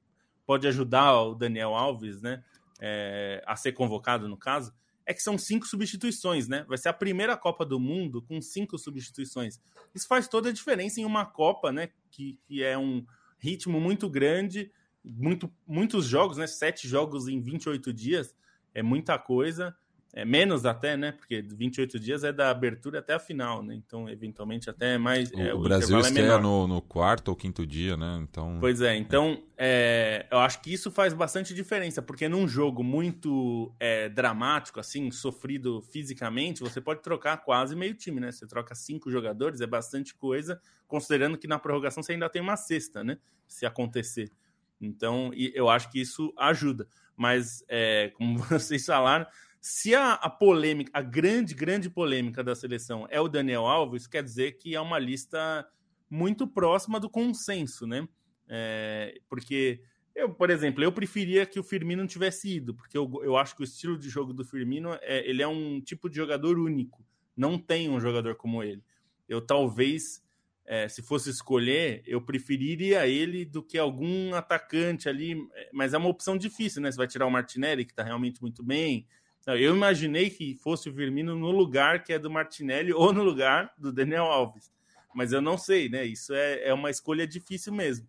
pode 0.47 0.66
ajudar 0.66 1.21
o 1.21 1.35
Daniel 1.35 1.75
Alves, 1.75 2.23
né? 2.23 2.42
É, 2.81 3.42
a 3.47 3.55
ser 3.55 3.73
convocado, 3.73 4.27
no 4.27 4.37
caso, 4.37 4.73
é 5.05 5.12
que 5.12 5.23
são 5.23 5.37
cinco 5.37 5.66
substituições, 5.66 6.49
né? 6.49 6.64
Vai 6.66 6.79
ser 6.79 6.88
a 6.88 6.95
primeira 6.95 7.37
Copa 7.37 7.64
do 7.66 7.79
Mundo 7.79 8.23
com 8.23 8.40
cinco 8.40 8.79
substituições. 8.79 9.61
Isso 9.95 10.09
faz 10.09 10.27
toda 10.27 10.49
a 10.49 10.53
diferença 10.53 10.99
em 10.99 11.05
uma 11.05 11.27
Copa, 11.27 11.71
né? 11.71 11.90
Que, 12.11 12.38
que 12.45 12.62
é 12.62 12.79
um 12.79 13.05
ritmo 13.38 13.79
muito 13.79 14.09
grande, 14.09 14.73
muito, 15.04 15.52
muitos 15.66 16.06
jogos, 16.06 16.36
né? 16.36 16.46
Sete 16.46 16.88
jogos 16.88 17.28
em 17.28 17.40
28 17.40 17.92
dias, 17.92 18.34
é 18.74 18.82
muita 18.82 19.18
coisa 19.18 19.74
é 20.14 20.26
menos 20.26 20.66
até, 20.66 20.94
né? 20.94 21.12
Porque 21.12 21.40
28 21.40 21.98
dias 21.98 22.22
é 22.22 22.30
da 22.30 22.50
abertura 22.50 22.98
até 22.98 23.14
a 23.14 23.18
final, 23.18 23.62
né? 23.62 23.74
Então, 23.74 24.08
eventualmente, 24.08 24.68
até 24.68 24.98
mais. 24.98 25.30
O, 25.32 25.40
é, 25.40 25.54
o 25.54 25.60
Brasil 25.60 25.96
é 25.96 26.00
estreia 26.00 26.32
é 26.32 26.38
no, 26.38 26.68
no, 26.68 26.82
quarto 26.82 27.28
ou 27.28 27.36
quinto 27.36 27.66
dia, 27.66 27.96
né? 27.96 28.20
Então. 28.22 28.58
Pois 28.60 28.82
é, 28.82 28.94
então 28.94 29.42
é. 29.56 30.26
eu 30.30 30.38
acho 30.38 30.60
que 30.60 30.72
isso 30.72 30.90
faz 30.90 31.14
bastante 31.14 31.54
diferença, 31.54 32.02
porque 32.02 32.28
num 32.28 32.46
jogo 32.46 32.84
muito 32.84 33.72
é, 33.80 34.10
dramático, 34.10 34.78
assim, 34.78 35.10
sofrido 35.10 35.80
fisicamente, 35.80 36.60
você 36.60 36.80
pode 36.80 37.00
trocar 37.00 37.38
quase 37.38 37.74
meio 37.74 37.94
time, 37.94 38.20
né? 38.20 38.30
Você 38.30 38.46
troca 38.46 38.74
cinco 38.74 39.10
jogadores, 39.10 39.62
é 39.62 39.66
bastante 39.66 40.14
coisa, 40.14 40.60
considerando 40.86 41.38
que 41.38 41.48
na 41.48 41.58
prorrogação 41.58 42.02
você 42.02 42.12
ainda 42.12 42.28
tem 42.28 42.42
uma 42.42 42.56
sexta, 42.58 43.02
né? 43.02 43.16
Se 43.48 43.64
acontecer. 43.64 44.30
Então, 44.83 45.31
eu 45.35 45.68
acho 45.68 45.90
que 45.90 46.01
isso 46.01 46.33
ajuda. 46.37 46.87
Mas, 47.16 47.64
é, 47.68 48.12
como 48.16 48.38
vocês 48.38 48.85
falaram, 48.85 49.27
se 49.61 49.95
a, 49.95 50.14
a, 50.14 50.29
polêmica, 50.29 50.90
a 50.92 51.01
grande, 51.01 51.55
grande 51.55 51.88
polêmica 51.88 52.42
da 52.42 52.55
seleção 52.55 53.07
é 53.09 53.21
o 53.21 53.29
Daniel 53.29 53.64
Alves, 53.64 54.07
quer 54.07 54.23
dizer 54.23 54.59
que 54.59 54.75
é 54.75 54.81
uma 54.81 54.99
lista 54.99 55.66
muito 56.11 56.47
próxima 56.47 56.99
do 56.99 57.09
consenso, 57.09 57.87
né? 57.87 58.07
É, 58.49 59.18
porque 59.29 59.81
eu, 60.14 60.35
por 60.35 60.51
exemplo, 60.51 60.83
eu 60.85 60.92
preferia 60.92 61.47
que 61.47 61.59
o 61.59 61.62
Firmino 61.62 62.07
tivesse 62.07 62.57
ido, 62.57 62.75
porque 62.75 62.99
eu, 62.99 63.11
eu 63.23 63.37
acho 63.37 63.57
que 63.57 63.62
o 63.62 63.64
estilo 63.64 63.99
de 63.99 64.11
jogo 64.11 64.33
do 64.33 64.45
Firmino 64.45 64.99
é, 65.01 65.27
ele 65.29 65.42
é 65.42 65.49
um 65.49 65.81
tipo 65.81 66.11
de 66.11 66.16
jogador 66.16 66.59
único. 66.59 67.05
Não 67.37 67.59
tem 67.59 67.88
um 67.88 67.99
jogador 67.99 68.35
como 68.35 68.62
ele. 68.62 68.83
Eu 69.27 69.40
talvez, 69.40 70.21
é, 70.72 70.88
se 70.88 71.02
fosse 71.02 71.28
escolher, 71.28 72.02
eu 72.06 72.18
preferiria 72.18 73.06
ele 73.06 73.44
do 73.44 73.62
que 73.62 73.76
algum 73.76 74.35
atacante 74.35 75.06
ali, 75.06 75.37
mas 75.70 75.92
é 75.92 75.98
uma 75.98 76.08
opção 76.08 76.35
difícil, 76.35 76.80
né? 76.80 76.90
Você 76.90 76.96
vai 76.96 77.06
tirar 77.06 77.26
o 77.26 77.30
Martinelli, 77.30 77.85
que 77.85 77.92
está 77.92 78.02
realmente 78.02 78.40
muito 78.40 78.62
bem. 78.62 79.06
Eu 79.46 79.76
imaginei 79.76 80.30
que 80.30 80.54
fosse 80.54 80.88
o 80.88 80.94
Firmino 80.94 81.37
no 81.37 81.50
lugar 81.50 82.02
que 82.02 82.11
é 82.11 82.18
do 82.18 82.30
Martinelli 82.30 82.90
ou 82.94 83.12
no 83.12 83.22
lugar 83.22 83.70
do 83.76 83.92
Daniel 83.92 84.24
Alves. 84.24 84.72
Mas 85.14 85.30
eu 85.30 85.42
não 85.42 85.58
sei, 85.58 85.90
né? 85.90 86.06
Isso 86.06 86.32
é, 86.32 86.66
é 86.68 86.72
uma 86.72 86.88
escolha 86.88 87.26
difícil 87.26 87.74
mesmo. 87.74 88.08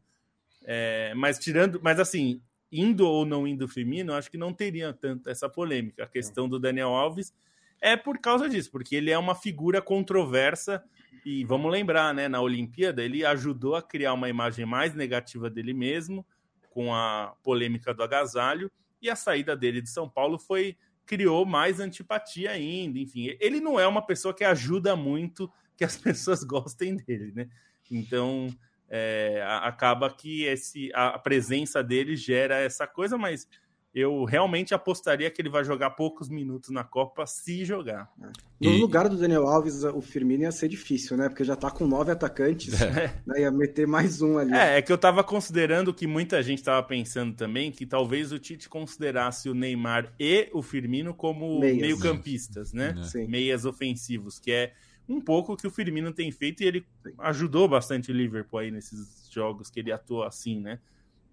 É, 0.64 1.14
mas 1.16 1.38
tirando, 1.38 1.82
mas 1.84 2.00
assim, 2.00 2.42
indo 2.72 3.06
ou 3.06 3.26
não 3.26 3.46
indo 3.46 3.66
o 3.66 3.68
Firmino, 3.68 4.14
acho 4.14 4.32
que 4.32 4.38
não 4.38 4.54
teria 4.54 4.94
tanto 4.94 5.30
essa 5.30 5.50
polêmica. 5.50 6.06
A 6.06 6.08
questão 6.08 6.48
do 6.48 6.58
Daniel 6.58 6.92
Alves 6.92 7.34
é 7.82 7.98
por 7.98 8.20
causa 8.20 8.48
disso, 8.48 8.72
porque 8.72 8.96
ele 8.96 9.12
é 9.12 9.18
uma 9.18 9.36
figura 9.36 9.82
controversa 9.82 10.82
e 11.26 11.44
vamos 11.46 11.72
lembrar, 11.72 12.14
né, 12.14 12.28
na 12.28 12.42
Olimpíada 12.42 13.04
ele 13.04 13.26
ajudou 13.26 13.76
a 13.76 13.82
criar 13.82 14.14
uma 14.14 14.30
imagem 14.30 14.66
mais 14.66 14.94
negativa 14.94 15.50
dele 15.50 15.74
mesmo 15.74 16.26
com 16.70 16.94
a 16.94 17.36
polêmica 17.44 17.94
do 17.94 18.04
agasalho 18.04 18.72
e 19.02 19.10
a 19.10 19.16
saída 19.16 19.56
dele 19.56 19.82
de 19.82 19.90
São 19.90 20.10
Paulo 20.10 20.40
foi 20.40 20.78
criou 21.06 21.46
mais 21.46 21.80
antipatia 21.80 22.52
ainda, 22.52 22.98
enfim, 22.98 23.36
ele 23.40 23.60
não 23.60 23.80
é 23.80 23.86
uma 23.86 24.06
pessoa 24.06 24.34
que 24.34 24.44
ajuda 24.44 24.96
muito 24.96 25.52
que 25.76 25.84
as 25.84 25.98
pessoas 25.98 26.44
gostem 26.44 26.96
dele, 26.96 27.32
né? 27.36 27.50
Então, 27.92 28.48
é, 28.90 29.44
acaba 29.62 30.10
que 30.10 30.44
esse, 30.44 30.92
a 30.94 31.18
presença 31.20 31.84
dele 31.84 32.16
gera 32.16 32.60
essa 32.60 32.88
coisa, 32.88 33.18
mas 33.18 33.48
eu 33.94 34.24
realmente 34.26 34.74
apostaria 34.74 35.30
que 35.30 35.40
ele 35.40 35.50
vai 35.50 35.64
jogar 35.64 35.92
poucos 35.92 36.28
minutos 36.28 36.72
na 36.72 36.84
Copa 36.84 37.28
se 37.28 37.64
jogar. 37.64 38.12
No 38.60 38.72
e... 38.72 38.80
lugar 38.80 39.08
do 39.08 39.16
Daniel 39.16 39.48
Alves, 39.48 39.84
o 39.84 40.02
Firmino 40.02 40.44
ia 40.44 40.52
ser 40.52 40.68
difícil, 40.68 41.16
né? 41.16 41.30
Porque 41.30 41.44
já 41.44 41.56
tá 41.56 41.70
com 41.70 41.86
nove 41.86 42.12
atacantes, 42.12 42.82
é. 42.82 43.14
né? 43.26 43.42
ia 43.42 43.52
meter 43.52 43.86
mais 43.86 44.22
um 44.22 44.40
ali. 44.40 44.54
É, 44.54 44.78
é 44.78 44.82
que 44.82 44.92
eu 44.92 44.98
tava 44.98 45.24
considerando 45.24 45.94
que 45.94 46.08
muita 46.08 46.42
gente 46.42 46.64
tava 46.64 46.82
pensando 46.82 47.36
também 47.36 47.72
que 47.72 47.86
talvez 47.86 48.32
o 48.32 48.40
Tite 48.40 48.68
considerasse 48.68 49.48
o 49.48 49.54
Neymar 49.54 50.12
e 50.20 50.50
o 50.54 50.64
Firmino 50.64 51.14
como 51.14 51.60
meio-campistas, 51.60 52.74
né? 52.74 52.96
Sim. 53.04 53.28
Meias 53.28 53.64
ofensivos, 53.64 54.40
que 54.40 54.52
é 54.52 54.74
um 55.08 55.22
pouco 55.22 55.56
que 55.56 55.68
o 55.68 55.72
Firmino 55.72 56.12
tem 56.12 56.32
feito 56.32 56.64
e 56.64 56.66
ele 56.66 56.86
ajudou 57.20 57.68
bastante 57.68 58.12
o 58.12 58.16
Liverpool 58.16 58.60
aí 58.60 58.72
nesses 58.72 59.30
jogos 59.32 59.70
que 59.70 59.80
ele 59.80 59.92
atuou 59.92 60.24
assim, 60.24 60.60
né? 60.60 60.80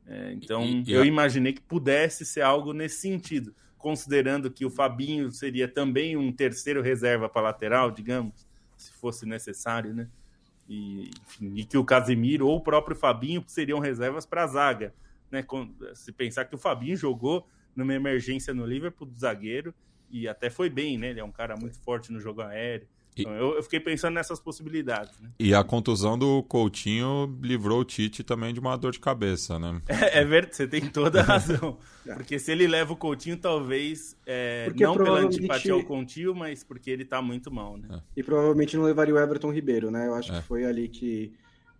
É, 0.06 0.32
então 0.32 0.64
e, 0.64 0.82
e 0.86 0.92
eu 0.92 1.04
imaginei 1.04 1.52
que 1.52 1.60
pudesse 1.60 2.24
ser 2.24 2.42
algo 2.42 2.72
nesse 2.72 3.00
sentido, 3.00 3.54
considerando 3.78 4.50
que 4.50 4.64
o 4.64 4.70
Fabinho 4.70 5.30
seria 5.30 5.68
também 5.68 6.16
um 6.16 6.32
terceiro 6.32 6.82
reserva 6.82 7.28
para 7.28 7.42
lateral, 7.42 7.90
digamos, 7.90 8.46
se 8.76 8.92
fosse 8.92 9.26
necessário, 9.26 9.94
né? 9.94 10.08
E, 10.68 11.10
enfim, 11.26 11.52
e 11.56 11.64
que 11.64 11.76
o 11.76 11.84
Casemiro 11.84 12.46
ou 12.46 12.56
o 12.56 12.60
próprio 12.60 12.96
Fabinho 12.96 13.42
seriam 13.46 13.78
reservas 13.78 14.24
para 14.24 14.44
a 14.44 14.46
zaga, 14.46 14.94
né? 15.30 15.44
Se 15.94 16.12
pensar 16.12 16.44
que 16.44 16.54
o 16.54 16.58
Fabinho 16.58 16.96
jogou 16.96 17.46
numa 17.74 17.94
emergência 17.94 18.52
no 18.54 18.66
Liverpool 18.66 19.06
do 19.06 19.18
zagueiro 19.18 19.74
e 20.10 20.28
até 20.28 20.50
foi 20.50 20.68
bem, 20.68 20.98
né? 20.98 21.10
Ele 21.10 21.20
é 21.20 21.24
um 21.24 21.32
cara 21.32 21.56
muito 21.56 21.78
forte 21.80 22.12
no 22.12 22.20
jogo 22.20 22.42
aéreo. 22.42 22.88
Então, 23.16 23.34
eu, 23.34 23.54
eu, 23.56 23.62
fiquei 23.62 23.80
pensando 23.80 24.14
nessas 24.14 24.38
possibilidades. 24.38 25.20
Né? 25.20 25.30
E 25.38 25.54
a 25.54 25.62
contusão 25.64 26.18
do 26.18 26.42
Coutinho 26.44 27.36
livrou 27.42 27.80
o 27.80 27.84
Tite 27.84 28.22
também 28.22 28.54
de 28.54 28.60
uma 28.60 28.76
dor 28.76 28.92
de 28.92 29.00
cabeça, 29.00 29.58
né? 29.58 29.80
É, 29.88 30.20
é 30.20 30.24
verdade, 30.24 30.56
você 30.56 30.66
tem 30.66 30.80
toda 30.88 31.20
a 31.20 31.24
razão. 31.24 31.78
É. 32.06 32.14
porque 32.14 32.38
se 32.38 32.50
ele 32.50 32.66
leva 32.66 32.94
o 32.94 32.96
Coutinho, 32.96 33.36
talvez 33.36 34.16
é, 34.26 34.72
não 34.74 34.96
pela 34.96 35.20
antipatia 35.20 35.74
ao 35.74 35.84
Coutinho, 35.84 36.34
mas 36.34 36.64
porque 36.64 36.90
ele 36.90 37.04
tá 37.04 37.20
muito 37.20 37.52
mal, 37.52 37.76
né? 37.76 37.88
É. 37.90 38.00
E 38.16 38.22
provavelmente 38.22 38.74
não 38.74 38.84
levaria 38.84 39.14
o 39.14 39.18
Everton 39.18 39.52
Ribeiro, 39.52 39.90
né? 39.90 40.06
Eu 40.06 40.14
acho 40.14 40.32
que 40.32 40.38
é. 40.38 40.40
foi 40.40 40.64
ali 40.64 40.88
que, 40.88 41.30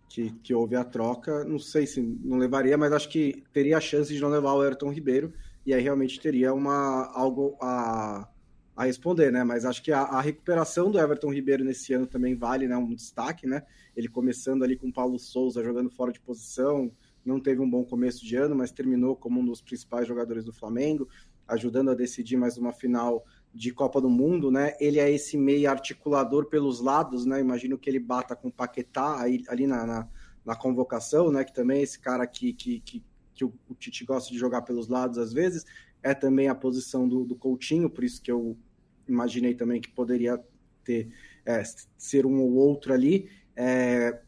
que, 0.07 0.29
que 0.43 0.53
houve 0.53 0.75
a 0.75 0.83
troca. 0.83 1.43
Não 1.43 1.57
sei 1.57 1.87
se 1.87 1.99
não 2.01 2.37
levaria, 2.37 2.77
mas 2.77 2.93
acho 2.93 3.09
que 3.09 3.43
teria 3.51 3.77
a 3.77 3.81
chance 3.81 4.13
de 4.13 4.21
não 4.21 4.29
levar 4.29 4.53
o 4.53 4.63
Everton 4.63 4.91
Ribeiro. 4.91 5.33
E 5.65 5.73
aí 5.73 5.81
realmente 5.81 6.19
teria 6.19 6.53
uma 6.53 7.11
algo 7.15 7.57
a 7.59 8.27
a 8.75 8.85
responder, 8.85 9.31
né? 9.31 9.43
Mas 9.43 9.65
acho 9.65 9.83
que 9.83 9.91
a, 9.91 10.01
a, 10.01 10.21
recuperação 10.21 10.89
do 10.89 10.99
Everton 10.99 11.33
Ribeiro 11.33 11.63
nesse 11.63 11.93
ano 11.93 12.07
também 12.07 12.35
vale, 12.35 12.67
né? 12.67 12.77
Um 12.77 12.93
destaque, 12.93 13.45
né? 13.45 13.63
Ele 13.95 14.07
começando 14.07 14.63
ali 14.63 14.75
com 14.75 14.87
o 14.87 14.93
Paulo 14.93 15.19
Souza 15.19 15.63
jogando 15.63 15.89
fora 15.89 16.11
de 16.11 16.19
posição, 16.19 16.91
não 17.23 17.39
teve 17.39 17.61
um 17.61 17.69
bom 17.69 17.83
começo 17.83 18.25
de 18.25 18.35
ano, 18.35 18.55
mas 18.55 18.71
terminou 18.71 19.15
como 19.15 19.39
um 19.39 19.45
dos 19.45 19.61
principais 19.61 20.07
jogadores 20.07 20.43
do 20.43 20.53
Flamengo, 20.53 21.07
ajudando 21.47 21.91
a 21.91 21.95
decidir 21.95 22.37
mais 22.37 22.57
uma 22.57 22.71
final 22.71 23.25
de 23.53 23.71
Copa 23.73 23.99
do 23.99 24.09
Mundo, 24.09 24.49
né? 24.49 24.73
Ele 24.79 24.99
é 24.99 25.11
esse 25.11 25.37
meio 25.37 25.69
articulador 25.69 26.45
pelos 26.45 26.79
lados, 26.79 27.25
né? 27.25 27.39
Imagino 27.39 27.77
que 27.77 27.89
ele 27.89 27.99
bata 27.99 28.35
com 28.35 28.47
o 28.47 28.51
Paquetá 28.51 29.19
aí, 29.19 29.43
ali 29.47 29.67
na, 29.67 29.85
na, 29.85 30.07
na, 30.45 30.55
convocação, 30.55 31.31
né? 31.31 31.43
Que 31.43 31.53
também 31.53 31.79
é 31.79 31.83
esse 31.83 31.99
cara 31.99 32.25
que, 32.25 32.53
que, 32.53 32.79
que, 32.79 33.03
que 33.33 33.43
o, 33.43 33.53
o 33.69 33.75
Tite 33.75 34.05
gosta 34.05 34.31
de 34.31 34.39
jogar 34.39 34.61
pelos 34.61 34.87
lados 34.87 35.17
às 35.17 35.33
vezes. 35.33 35.65
É 36.03 36.13
também 36.13 36.47
a 36.47 36.55
posição 36.55 37.07
do, 37.07 37.25
do 37.25 37.35
Coutinho, 37.35 37.89
por 37.89 38.03
isso 38.03 38.21
que 38.21 38.31
eu 38.31 38.57
imaginei 39.07 39.53
também 39.53 39.79
que 39.79 39.89
poderia 39.89 40.41
ter 40.83 41.09
é, 41.45 41.61
ser 41.97 42.25
um 42.25 42.41
ou 42.41 42.53
outro 42.53 42.93
ali. 42.93 43.29
É, 43.55 44.19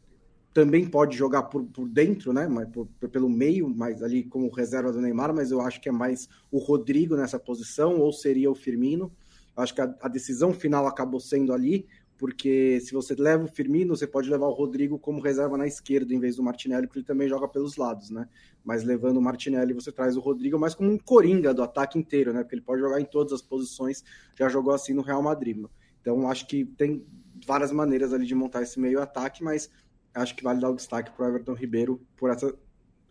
também 0.54 0.88
pode 0.88 1.18
jogar 1.18 1.44
por, 1.44 1.64
por 1.66 1.90
dentro, 1.90 2.32
né? 2.32 2.48
Mas 2.48 2.70
por, 2.70 2.88
pelo 3.10 3.30
meio, 3.30 3.68
mas 3.68 4.04
ali 4.04 4.24
como 4.24 4.50
reserva 4.52 4.92
do 4.92 5.02
Neymar, 5.02 5.34
mas 5.34 5.52
eu 5.52 5.60
acho 5.62 5.82
que 5.82 5.90
é 5.90 5.92
mais 5.92 6.30
o 6.52 6.60
Rodrigo 6.60 7.16
nessa 7.16 7.40
posição, 7.40 8.00
ou 8.00 8.14
seria 8.14 8.52
o 8.52 8.56
Firmino. 8.56 9.12
Acho 9.56 9.74
que 9.74 9.82
a, 9.82 9.96
a 10.02 10.08
decisão 10.08 10.54
final 10.54 10.86
acabou 10.86 11.20
sendo 11.20 11.54
ali, 11.54 11.88
porque 12.18 12.80
se 12.80 12.94
você 12.94 13.16
leva 13.16 13.44
o 13.44 13.48
Firmino, 13.48 13.96
você 13.96 14.08
pode 14.08 14.30
levar 14.30 14.48
o 14.48 14.54
Rodrigo 14.54 15.00
como 15.00 15.22
reserva 15.22 15.58
na 15.58 15.68
esquerda 15.68 16.14
em 16.14 16.20
vez 16.20 16.36
do 16.36 16.44
Martinelli, 16.44 16.88
porque 16.88 17.00
ele 17.00 17.06
também 17.06 17.28
joga 17.28 17.48
pelos 17.48 17.76
lados, 17.76 18.10
né? 18.10 18.28
Mas 18.64 18.84
levando 18.84 19.18
o 19.18 19.22
Martinelli, 19.22 19.74
você 19.74 19.92
traz 19.92 20.16
o 20.16 20.20
Rodrigo 20.20 20.60
mais 20.60 20.76
como 20.76 20.92
um 20.92 20.98
coringa 20.98 21.54
do 21.54 21.64
ataque 21.64 21.98
inteiro, 21.98 22.32
né? 22.32 22.42
Porque 22.44 22.56
ele 22.56 22.62
pode 22.62 22.82
jogar 22.82 23.02
em 23.02 23.06
todas 23.06 23.34
as 23.34 23.42
posições, 23.42 24.04
já 24.38 24.48
jogou 24.48 24.74
assim 24.74 24.94
no 24.94 25.02
Real 25.02 25.22
Madrid. 25.22 25.66
Então 26.02 26.30
acho 26.30 26.48
que 26.48 26.66
tem 26.66 27.06
várias 27.46 27.72
maneiras 27.72 28.14
ali 28.14 28.26
de 28.26 28.36
montar 28.36 28.62
esse 28.62 28.80
meio 28.80 29.02
ataque, 29.02 29.44
mas 29.44 29.70
acho 30.14 30.36
que 30.36 30.44
vale 30.44 30.62
dar 30.62 30.70
o 30.70 30.76
destaque 30.76 31.12
para 31.12 31.26
o 31.26 31.30
Everton 31.30 31.54
Ribeiro 31.54 32.02
por 32.16 32.30
essa, 32.30 32.54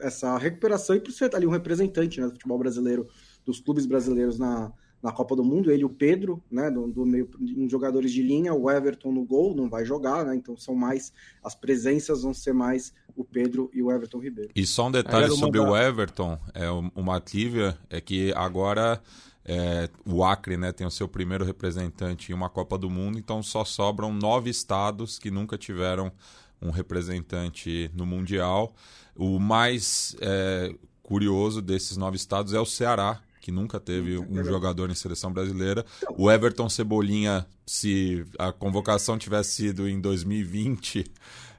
essa 0.01 0.39
recuperação 0.39 0.97
e 0.97 1.01
por 1.01 1.11
ser 1.11 1.35
ali 1.35 1.47
um 1.47 1.51
representante 1.51 2.21
né, 2.21 2.27
do 2.27 2.33
futebol 2.33 2.59
brasileiro, 2.59 3.07
dos 3.45 3.61
clubes 3.61 3.85
brasileiros 3.87 4.39
na, 4.39 4.73
na 5.03 5.11
Copa 5.11 5.35
do 5.35 5.43
Mundo, 5.43 5.71
ele 5.71 5.83
e 5.83 5.85
o 5.85 5.91
Pedro, 5.91 6.41
né, 6.51 6.71
do, 6.71 6.87
do 6.87 7.05
meio 7.05 7.29
em 7.41 7.69
jogadores 7.69 8.13
de 8.13 8.23
linha, 8.23 8.55
o 8.55 8.71
Everton 8.71 9.11
no 9.11 9.25
gol 9.25 9.55
não 9.55 9.69
vai 9.69 9.85
jogar, 9.85 10.25
né? 10.25 10.37
Então 10.37 10.57
são 10.57 10.77
mais 10.77 11.13
as 11.43 11.55
presenças 11.55 12.23
vão 12.23 12.33
ser 12.33 12.53
mais 12.53 12.95
o 13.17 13.25
Pedro 13.25 13.69
e 13.75 13.83
o 13.83 13.91
Everton 13.91 14.19
Ribeiro. 14.19 14.51
E 14.55 14.65
só 14.65 14.87
um 14.87 14.93
detalhe 14.93 15.29
sobre 15.31 15.59
mandar... 15.59 15.73
o 15.73 15.77
Everton, 15.77 16.39
é 16.55 16.71
uma 16.95 17.21
trivia 17.21 17.77
é 17.91 18.01
que 18.01 18.33
agora 18.35 19.03
é, 19.45 19.91
o 20.07 20.25
Acre, 20.25 20.57
né, 20.57 20.71
tem 20.71 20.87
o 20.87 20.91
seu 20.91 21.09
primeiro 21.09 21.45
representante 21.45 22.31
em 22.31 22.35
uma 22.35 22.49
Copa 22.49 22.79
do 22.79 22.89
Mundo, 22.89 23.19
então 23.19 23.43
só 23.43 23.65
sobram 23.65 24.13
nove 24.13 24.51
estados 24.51 25.19
que 25.19 25.31
nunca 25.31 25.59
tiveram 25.59 26.13
um 26.61 26.71
representante 26.71 27.91
no 27.93 28.07
mundial. 28.07 28.73
O 29.17 29.41
mais 29.41 30.17
é, 30.21 30.73
curioso 31.03 31.61
desses 31.61 31.97
nove 31.97 32.17
estados 32.17 32.55
é 32.55 32.61
o 32.61 32.65
Ceará, 32.65 33.21
que 33.43 33.51
nunca 33.51 33.81
teve 33.81 34.17
um 34.17 34.45
jogador 34.45 34.89
em 34.89 34.95
seleção 34.95 35.33
brasileira. 35.33 35.85
O 36.17 36.31
Everton 36.31 36.69
Cebolinha, 36.69 37.45
se 37.67 38.25
a 38.39 38.53
convocação 38.53 39.19
tivesse 39.19 39.51
sido 39.57 39.89
em 39.89 40.01
2020, 40.01 41.05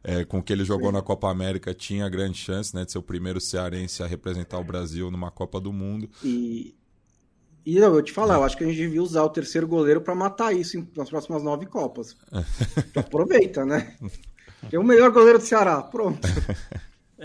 é, 0.01 0.23
com 0.23 0.39
o 0.39 0.41
que 0.41 0.53
ele 0.53 0.63
jogou 0.63 0.87
Sim. 0.87 0.95
na 0.95 1.01
Copa 1.01 1.29
América, 1.29 1.73
tinha 1.73 2.07
grande 2.07 2.37
chance 2.37 2.73
né, 2.73 2.85
de 2.85 2.93
ser 2.93 2.99
o 2.99 3.03
primeiro 3.03 3.41
cearense 3.41 4.01
a 4.01 4.07
representar 4.07 4.59
o 4.59 4.63
Brasil 4.63 5.11
numa 5.11 5.29
Copa 5.29 5.59
do 5.59 5.73
Mundo. 5.73 6.09
E, 6.23 6.73
e 7.65 7.75
eu 7.75 7.91
vou 7.91 8.01
te 8.01 8.13
falar, 8.13 8.35
eu 8.35 8.43
acho 8.45 8.55
que 8.57 8.63
a 8.63 8.67
gente 8.67 8.77
devia 8.77 9.03
usar 9.03 9.23
o 9.23 9.29
terceiro 9.29 9.67
goleiro 9.67 9.99
para 9.99 10.15
matar 10.15 10.55
isso 10.55 10.87
nas 10.95 11.09
próximas 11.09 11.43
nove 11.43 11.65
Copas. 11.65 12.15
aproveita, 12.95 13.65
né? 13.65 13.97
Tem 14.69 14.79
o 14.79 14.83
melhor 14.83 15.11
goleiro 15.11 15.37
do 15.37 15.45
Ceará, 15.45 15.81
pronto. 15.81 16.25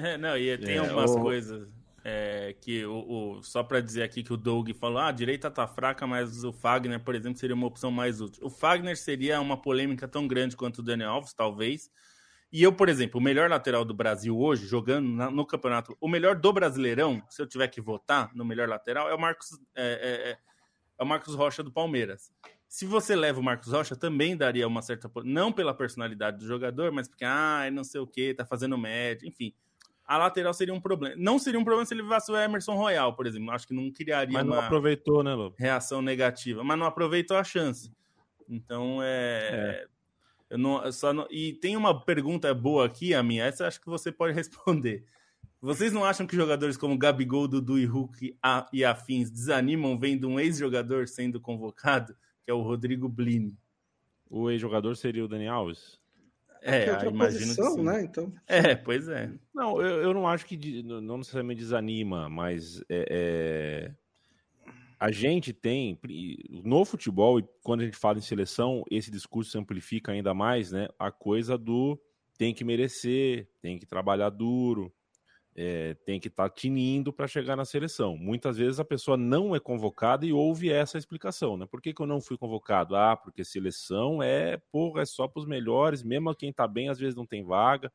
É, 0.01 0.17
não, 0.17 0.37
e 0.39 0.57
tem 0.59 0.77
é, 0.77 0.79
algumas 0.79 1.11
o... 1.11 1.19
coisas 1.19 1.67
é, 2.11 2.55
que 2.59 2.87
o, 2.87 3.37
o 3.37 3.43
só 3.43 3.63
para 3.63 3.81
dizer 3.81 4.03
aqui 4.03 4.23
que 4.23 4.33
o 4.33 4.37
Doug 4.37 4.71
falou, 4.73 4.99
ah, 4.99 5.09
a 5.09 5.13
direita 5.13 5.51
tá 5.51 5.69
fraca, 5.69 6.07
mas 6.07 6.43
o 6.43 6.53
Fagner, 6.53 6.99
por 7.05 7.15
exemplo, 7.15 7.39
seria 7.39 7.55
uma 7.55 7.67
opção 7.67 7.91
mais 7.91 8.19
útil. 8.23 8.47
O 8.47 8.49
Fagner 8.49 8.97
seria 8.97 9.39
uma 9.41 9.61
polêmica 9.61 10.09
tão 10.09 10.27
grande 10.27 10.57
quanto 10.57 10.79
o 10.79 10.83
Daniel 10.83 11.11
Alves, 11.11 11.35
talvez. 11.35 11.91
E 12.51 12.63
eu, 12.63 12.73
por 12.73 12.89
exemplo, 12.89 13.21
o 13.21 13.23
melhor 13.23 13.51
lateral 13.51 13.85
do 13.85 13.93
Brasil 13.93 14.39
hoje, 14.39 14.67
jogando 14.67 15.07
no 15.31 15.45
campeonato, 15.45 15.95
o 16.01 16.09
melhor 16.09 16.35
do 16.35 16.51
Brasileirão, 16.51 17.23
se 17.29 17.43
eu 17.43 17.47
tiver 17.47 17.69
que 17.69 17.79
votar 17.79 18.35
no 18.35 18.43
melhor 18.43 18.67
lateral, 18.67 19.11
é 19.11 19.15
o 19.15 19.21
Marcos, 19.21 19.49
é, 19.75 19.83
é, 19.83 20.31
é, 20.31 20.39
é 20.99 21.03
o 21.03 21.07
Marcos 21.07 21.35
Rocha 21.35 21.63
do 21.63 21.71
Palmeiras. 21.71 22.33
Se 22.67 22.87
você 22.87 23.15
leva 23.15 23.39
o 23.39 23.43
Marcos 23.43 23.71
Rocha, 23.71 23.95
também 23.95 24.35
daria 24.35 24.67
uma 24.67 24.81
certa. 24.81 25.11
Não 25.25 25.53
pela 25.53 25.75
personalidade 25.75 26.39
do 26.39 26.47
jogador, 26.47 26.91
mas 26.91 27.07
porque, 27.07 27.25
ah, 27.25 27.69
não 27.71 27.85
sei 27.85 28.01
o 28.01 28.07
que, 28.07 28.33
tá 28.33 28.47
fazendo 28.47 28.79
média, 28.79 29.29
enfim. 29.29 29.55
A 30.09 30.17
lateral 30.17 30.55
seria 30.55 30.73
um 30.73 30.81
problema. 30.81 31.15
Não 31.19 31.39
seria 31.39 31.61
um 31.61 31.65
problema 31.65 31.85
se 31.85 31.93
ele 31.93 32.01
levasse 32.01 32.33
o 32.33 32.37
Emerson 32.37 32.75
Royal, 32.75 33.15
por 33.15 33.27
exemplo. 33.27 33.51
Acho 33.51 33.69
que 33.69 33.75
não 33.75 33.93
criaria 33.93 34.33
mas 34.33 34.47
não 34.47 34.55
uma 34.55 34.65
aproveitou, 34.65 35.23
né, 35.23 35.35
Lobo? 35.35 35.55
reação 35.59 36.01
negativa. 36.01 36.65
Mas 36.65 36.79
não 36.79 36.87
aproveitou 36.87 37.37
a 37.37 37.45
chance. 37.45 37.93
Então 38.49 39.01
é. 39.03 39.85
é. 39.85 39.87
Eu 40.49 40.57
não, 40.57 40.83
eu 40.83 40.91
só 40.93 41.13
não... 41.13 41.27
E 41.31 41.53
tem 41.53 41.77
uma 41.77 42.07
pergunta 42.07 42.55
boa 42.55 42.87
aqui, 42.87 43.13
a 43.13 43.23
minha. 43.23 43.45
Essa 43.45 43.67
acho 43.67 43.79
que 43.83 43.87
você 43.87 44.11
pode 44.11 44.33
responder. 44.35 45.05
Vocês 45.61 45.93
não 45.93 46.07
acham 46.07 46.27
que 46.27 46.35
jogadores 46.35 46.79
como 46.79 46.97
Gabigol, 46.97 47.47
Dudu 47.47 47.79
e 47.79 47.85
Hulk 47.85 48.35
e 48.73 48.85
afins 48.85 49.31
desanimam 49.31 49.99
vendo 49.99 50.27
um 50.27 50.41
ex-jogador 50.41 51.07
sendo 51.07 51.39
convocado, 51.39 52.17
que 52.43 52.51
é 52.51 52.55
o 52.55 52.63
Rodrigo 52.63 53.11
Blini? 53.11 53.59
O 54.31 54.49
ex-jogador 54.49 54.97
seria 54.97 55.23
o 55.23 55.29
Dani 55.29 55.49
Alves? 55.49 56.01
É, 56.63 56.87
é 56.87 56.93
outra 56.93 57.09
imagino 57.09 57.55
posição, 57.55 57.83
né? 57.83 58.03
Então... 58.03 58.33
É, 58.47 58.75
pois 58.75 59.09
é. 59.09 59.31
Não, 59.55 59.81
eu, 59.81 60.03
eu 60.03 60.15
não 60.15 60.27
acho 60.27 60.47
que 60.47 60.83
não 60.83 61.19
necessariamente 61.19 61.61
desanima, 61.61 62.29
mas 62.29 62.81
é, 62.89 63.91
é 63.91 63.95
a 65.01 65.13
gente 65.13 65.53
tem 65.53 65.99
no 66.65 66.85
futebol, 66.85 67.39
e 67.39 67.45
quando 67.63 67.83
a 67.83 67.85
gente 67.85 67.97
fala 67.97 68.19
em 68.19 68.23
seleção, 68.23 68.83
esse 68.91 69.11
discurso 69.11 69.53
se 69.53 69.59
amplifica 69.59 70.11
ainda 70.11 70.35
mais, 70.35 70.73
né? 70.73 70.89
A 70.99 71.13
coisa 71.13 71.57
do 71.57 71.99
tem 72.37 72.53
que 72.53 72.65
merecer, 72.65 73.49
tem 73.61 73.79
que 73.79 73.87
trabalhar 73.87 74.31
duro, 74.31 74.93
é, 75.61 75.95
tem 76.05 76.21
que 76.21 76.29
estar 76.29 76.49
tá 76.49 76.55
tinindo 76.55 77.13
para 77.13 77.27
chegar 77.27 77.57
na 77.57 77.65
seleção. 77.65 78.17
Muitas 78.17 78.57
vezes 78.57 78.79
a 78.79 78.85
pessoa 78.85 79.17
não 79.17 79.57
é 79.57 79.59
convocada 79.59 80.25
e 80.25 80.33
ouve 80.33 80.71
essa 80.71 80.97
explicação, 80.97 81.57
né? 81.57 81.67
Por 81.67 81.83
que, 81.83 81.93
que 81.93 82.01
eu 82.01 82.07
não 82.07 82.21
fui 82.21 82.39
convocado? 82.39 82.95
Ah, 82.95 83.17
porque 83.17 83.45
seleção 83.45 84.23
é, 84.23 84.57
porra, 84.71 85.03
é 85.03 85.05
só 85.05 85.27
para 85.27 85.41
os 85.41 85.47
melhores, 85.47 86.05
mesmo 86.05 86.33
quem 86.33 86.51
está 86.51 86.69
bem 86.69 86.89
às 86.89 86.99
vezes 87.01 87.17
não 87.17 87.27
tem 87.27 87.43
vaga. 87.43 87.93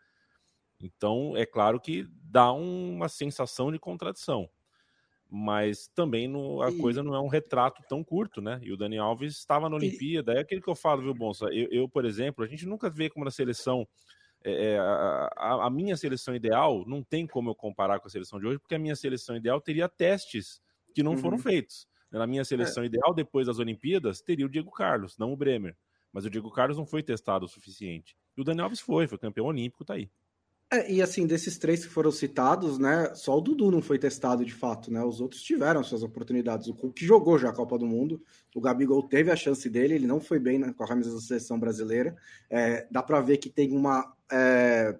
Então, 0.77 1.37
é 1.37 1.45
claro 1.45 1.79
que 1.79 2.05
dá 2.21 2.51
uma 2.51 3.07
sensação 3.07 3.71
de 3.71 3.79
contradição 3.79 4.49
mas 5.35 5.87
também 5.95 6.27
no, 6.27 6.61
a 6.61 6.69
e... 6.69 6.77
coisa 6.77 7.01
não 7.01 7.15
é 7.15 7.19
um 7.19 7.27
retrato 7.27 7.81
tão 7.89 8.03
curto, 8.03 8.39
né? 8.39 8.59
E 8.61 8.71
o 8.71 8.77
Dani 8.77 8.99
Alves 8.99 9.35
estava 9.35 9.67
na 9.67 9.75
Olimpíada, 9.75 10.33
e... 10.33 10.37
é 10.37 10.39
aquele 10.41 10.61
que 10.61 10.69
eu 10.69 10.75
falo, 10.75 11.01
viu, 11.01 11.11
Bonsa? 11.11 11.45
Eu, 11.45 11.67
eu, 11.71 11.89
por 11.89 12.05
exemplo, 12.05 12.43
a 12.43 12.47
gente 12.47 12.67
nunca 12.67 12.87
vê 12.87 13.09
como 13.09 13.25
na 13.25 13.31
seleção. 13.31 13.87
É, 14.43 14.73
é 14.73 14.79
a, 14.79 15.65
a, 15.65 15.69
minha 15.69 15.95
seleção 15.95 16.35
ideal 16.35 16.83
não 16.85 17.01
tem 17.01 17.25
como 17.25 17.49
eu 17.49 17.55
comparar 17.55 17.99
com 17.99 18.07
a 18.07 18.11
seleção 18.11 18.39
de 18.39 18.45
hoje, 18.45 18.59
porque 18.59 18.75
a 18.75 18.79
minha 18.79 18.95
seleção 18.95 19.35
ideal 19.35 19.61
teria 19.61 19.87
testes 19.87 20.61
que 20.93 21.01
não 21.01 21.11
uhum. 21.11 21.17
foram 21.17 21.37
feitos. 21.37 21.87
Na 22.11 22.27
minha 22.27 22.45
seleção 22.45 22.83
é. 22.83 22.85
ideal, 22.85 23.13
depois 23.13 23.47
das 23.47 23.57
Olimpíadas, 23.57 24.21
teria 24.21 24.45
o 24.45 24.49
Diego 24.49 24.71
Carlos, 24.71 25.17
não 25.17 25.33
o 25.33 25.37
Bremer. 25.37 25.75
Mas 26.11 26.25
o 26.25 26.29
Diego 26.29 26.51
Carlos 26.51 26.77
não 26.77 26.85
foi 26.85 27.01
testado 27.01 27.45
o 27.45 27.49
suficiente. 27.49 28.15
E 28.37 28.41
o 28.41 28.43
Dani 28.43 28.61
Alves 28.61 28.79
foi, 28.79 29.07
foi 29.07 29.17
campeão 29.17 29.47
olímpico, 29.47 29.83
tá 29.83 29.95
aí. 29.95 30.09
É, 30.73 30.91
e 30.91 31.03
assim, 31.03 31.27
desses 31.27 31.59
três 31.59 31.85
que 31.85 31.91
foram 31.91 32.11
citados, 32.11 32.79
né, 32.79 33.13
só 33.13 33.37
o 33.37 33.41
Dudu 33.41 33.69
não 33.69 33.79
foi 33.79 33.99
testado 33.99 34.43
de 34.43 34.51
fato, 34.51 34.91
né? 34.91 35.03
Os 35.03 35.21
outros 35.21 35.43
tiveram 35.43 35.83
suas 35.83 36.01
oportunidades. 36.01 36.67
O 36.67 36.73
Hulk 36.73 37.05
jogou 37.05 37.37
já 37.37 37.49
a 37.49 37.53
Copa 37.53 37.77
do 37.77 37.85
Mundo, 37.85 38.19
o 38.55 38.59
Gabigol 38.59 39.03
teve 39.03 39.29
a 39.29 39.35
chance 39.35 39.69
dele, 39.69 39.93
ele 39.93 40.07
não 40.07 40.19
foi 40.19 40.39
bem 40.39 40.57
né, 40.57 40.73
com 40.75 40.83
a 40.83 40.87
camisa 40.87 41.13
da 41.13 41.21
seleção 41.21 41.59
brasileira. 41.59 42.15
É, 42.49 42.87
dá 42.89 43.03
para 43.03 43.21
ver 43.21 43.37
que 43.37 43.51
tem 43.51 43.71
uma 43.71 44.11
é, 44.31 44.97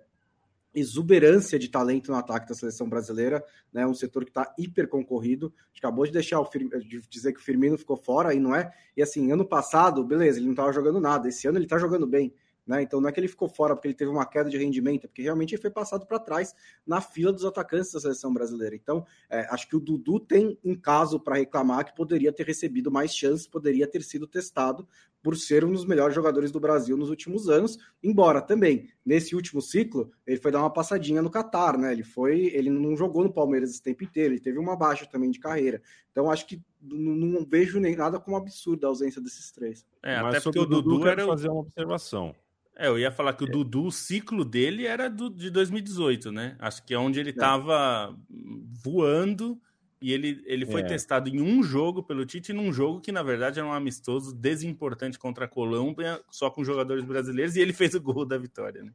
exuberância 0.73 1.59
de 1.59 1.69
talento 1.69 2.11
no 2.11 2.17
ataque 2.17 2.47
da 2.47 2.55
seleção 2.55 2.89
brasileira, 2.89 3.43
né? 3.71 3.85
Um 3.85 3.93
setor 3.93 4.23
que 4.25 4.31
está 4.31 4.53
hiper 4.57 4.87
concorrido. 4.87 5.53
Acabou 5.77 6.05
de 6.05 6.11
deixar 6.11 6.39
o 6.39 6.49
de 6.49 7.01
dizer 7.09 7.33
que 7.33 7.39
o 7.39 7.43
Firmino 7.43 7.77
ficou 7.77 7.97
fora 7.97 8.33
e 8.33 8.39
não 8.39 8.55
é. 8.55 8.71
E 8.97 9.01
assim, 9.01 9.31
ano 9.31 9.45
passado, 9.45 10.03
beleza, 10.03 10.39
ele 10.39 10.45
não 10.45 10.53
estava 10.53 10.71
jogando 10.71 10.99
nada. 10.99 11.27
Esse 11.27 11.47
ano 11.47 11.57
ele 11.57 11.65
está 11.65 11.77
jogando 11.77 12.07
bem. 12.07 12.33
Né? 12.65 12.81
Então 12.81 13.01
não 13.01 13.09
é 13.09 13.11
que 13.11 13.19
ele 13.19 13.27
ficou 13.27 13.49
fora 13.49 13.75
porque 13.75 13.89
ele 13.89 13.95
teve 13.95 14.09
uma 14.09 14.25
queda 14.25 14.49
de 14.49 14.57
rendimento, 14.57 15.05
é 15.05 15.07
porque 15.07 15.21
realmente 15.21 15.53
ele 15.53 15.61
foi 15.61 15.71
passado 15.71 16.05
para 16.05 16.17
trás 16.17 16.55
na 16.85 17.01
fila 17.01 17.31
dos 17.31 17.43
atacantes 17.43 17.91
da 17.91 17.99
seleção 17.99 18.33
brasileira. 18.33 18.75
Então 18.75 19.05
é, 19.29 19.47
acho 19.49 19.67
que 19.67 19.75
o 19.75 19.79
Dudu 19.79 20.19
tem 20.19 20.57
um 20.63 20.73
caso 20.73 21.19
para 21.19 21.35
reclamar 21.35 21.85
que 21.85 21.95
poderia 21.95 22.31
ter 22.31 22.45
recebido 22.45 22.89
mais 22.89 23.13
chances, 23.13 23.45
poderia 23.45 23.85
ter 23.85 24.01
sido 24.01 24.25
testado 24.25 24.87
por 25.21 25.37
ser 25.37 25.63
um 25.63 25.71
dos 25.71 25.85
melhores 25.85 26.13
jogadores 26.13 26.51
do 26.51 26.59
Brasil 26.59 26.97
nos 26.97 27.09
últimos 27.09 27.49
anos, 27.49 27.77
embora 28.03 28.41
também 28.41 28.89
nesse 29.05 29.33
último 29.35 29.61
ciclo 29.61 30.11
ele 30.27 30.37
foi 30.37 30.51
dar 30.51 30.59
uma 30.59 30.69
passadinha 30.69 31.21
no 31.21 31.29
Catar, 31.29 31.77
né? 31.77 31.93
Ele 31.93 32.03
foi, 32.03 32.47
ele 32.47 32.69
não 32.69 32.95
jogou 32.95 33.23
no 33.23 33.31
Palmeiras 33.31 33.71
esse 33.71 33.81
tempo 33.81 34.03
inteiro, 34.03 34.33
ele 34.33 34.41
teve 34.41 34.59
uma 34.59 34.75
baixa 34.75 35.05
também 35.05 35.31
de 35.31 35.39
carreira. 35.39 35.81
Então 36.11 36.29
acho 36.29 36.45
que 36.45 36.61
não, 36.81 37.15
não 37.15 37.45
vejo 37.45 37.79
nem 37.79 37.95
nada 37.95 38.19
como 38.19 38.35
absurdo 38.35 38.85
a 38.85 38.89
ausência 38.89 39.21
desses 39.21 39.49
três. 39.51 39.85
É, 40.03 40.21
Mas 40.21 40.35
até 40.35 40.43
porque 40.43 40.59
o 40.59 40.65
Dudu, 40.65 40.97
Dudu 40.97 41.07
era 41.07 41.25
fazer 41.25 41.47
uma 41.47 41.61
observação. 41.61 42.35
É, 42.75 42.87
eu 42.87 42.97
ia 42.97 43.11
falar 43.11 43.33
que 43.33 43.43
o 43.43 43.47
é. 43.47 43.51
Dudu, 43.51 43.85
o 43.85 43.91
ciclo 43.91 44.43
dele 44.43 44.87
era 44.87 45.09
do, 45.09 45.29
de 45.29 45.49
2018, 45.49 46.31
né? 46.31 46.55
Acho 46.59 46.83
que 46.85 46.93
é 46.93 46.97
onde 46.97 47.19
ele 47.19 47.29
estava 47.29 48.11
é. 48.11 48.35
voando 48.83 49.59
e 50.01 50.11
ele, 50.11 50.43
ele 50.45 50.65
foi 50.65 50.81
é. 50.81 50.83
testado 50.83 51.29
em 51.29 51.41
um 51.41 51.63
jogo 51.63 52.03
pelo 52.03 52.25
Tite, 52.25 52.51
num 52.51 52.73
jogo 52.73 52.99
que, 52.99 53.09
na 53.09 53.23
verdade, 53.23 53.59
era 53.59 53.67
um 53.67 53.71
amistoso 53.71 54.35
desimportante 54.35 55.17
contra 55.17 55.45
a 55.45 55.47
Colômbia, 55.47 56.21
só 56.29 56.49
com 56.49 56.61
jogadores 56.61 57.05
brasileiros, 57.05 57.55
e 57.55 57.61
ele 57.61 57.71
fez 57.71 57.93
o 57.93 58.01
gol 58.01 58.25
da 58.25 58.37
vitória, 58.37 58.83
né? 58.83 58.91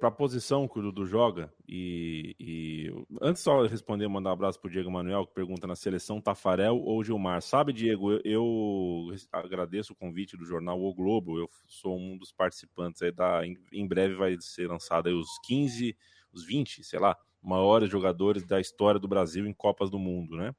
Para 0.00 0.08
a 0.08 0.12
posição 0.12 0.66
que 0.66 0.78
o 0.78 0.82
Dudu 0.82 1.04
joga, 1.04 1.52
e, 1.68 2.34
e, 2.40 3.06
antes 3.20 3.42
só 3.42 3.66
responder, 3.66 4.08
mandar 4.08 4.30
um 4.30 4.32
abraço 4.32 4.58
para 4.58 4.68
o 4.68 4.70
Diego 4.70 4.90
Manuel, 4.90 5.26
que 5.26 5.34
pergunta 5.34 5.66
na 5.66 5.76
seleção 5.76 6.22
Tafarel 6.22 6.80
ou 6.80 7.04
Gilmar. 7.04 7.42
Sabe, 7.42 7.70
Diego, 7.70 8.12
eu, 8.12 8.20
eu, 8.24 9.08
agradeço 9.30 9.92
o 9.92 9.96
convite 9.96 10.38
do 10.38 10.46
jornal 10.46 10.82
O 10.82 10.94
Globo, 10.94 11.38
eu 11.38 11.50
sou 11.66 11.98
um 11.98 12.16
dos 12.16 12.32
participantes 12.32 13.02
aí 13.02 13.12
da. 13.12 13.46
Em, 13.46 13.58
em 13.70 13.86
breve 13.86 14.14
vai 14.14 14.34
ser 14.40 14.68
lançado 14.68 15.08
aí 15.10 15.14
os 15.14 15.38
15, 15.44 15.94
os 16.32 16.46
20, 16.46 16.82
sei 16.82 16.98
lá, 16.98 17.14
maiores 17.42 17.90
jogadores 17.90 18.46
da 18.46 18.58
história 18.58 18.98
do 18.98 19.06
Brasil 19.06 19.46
em 19.46 19.52
Copas 19.52 19.90
do 19.90 19.98
Mundo, 19.98 20.34
né? 20.34 20.54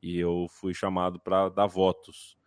E 0.00 0.16
eu 0.16 0.46
fui 0.48 0.72
chamado 0.72 1.18
para 1.18 1.48
dar 1.48 1.66
votos 1.66 2.37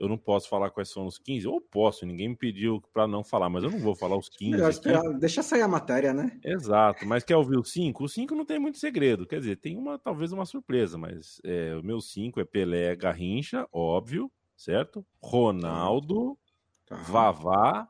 eu 0.00 0.08
não 0.08 0.16
posso 0.16 0.48
falar 0.48 0.70
quais 0.70 0.88
são 0.88 1.06
os 1.06 1.18
15, 1.18 1.46
ou 1.46 1.60
posso, 1.60 2.06
ninguém 2.06 2.30
me 2.30 2.36
pediu 2.36 2.82
para 2.90 3.06
não 3.06 3.22
falar, 3.22 3.50
mas 3.50 3.62
eu 3.62 3.70
não 3.70 3.78
vou 3.78 3.94
falar 3.94 4.16
os 4.16 4.30
15. 4.30 4.50
Melhor 4.52 4.70
esperar, 4.70 5.02
deixa 5.18 5.42
sair 5.42 5.60
a 5.60 5.68
matéria, 5.68 6.14
né? 6.14 6.40
Exato, 6.42 7.06
mas 7.06 7.22
quer 7.22 7.36
ouvir 7.36 7.58
os 7.58 7.70
5? 7.70 8.02
Os 8.02 8.14
5 8.14 8.34
não 8.34 8.46
tem 8.46 8.58
muito 8.58 8.78
segredo, 8.78 9.26
quer 9.26 9.40
dizer, 9.40 9.56
tem 9.56 9.76
uma 9.76 9.98
talvez 9.98 10.32
uma 10.32 10.46
surpresa, 10.46 10.96
mas 10.96 11.38
é, 11.44 11.76
o 11.76 11.84
meu 11.84 12.00
5 12.00 12.40
é 12.40 12.44
Pelé, 12.46 12.96
Garrincha, 12.96 13.68
óbvio, 13.70 14.32
certo? 14.56 15.04
Ronaldo, 15.22 16.38
tá. 16.86 16.96
Vavá, 16.96 17.86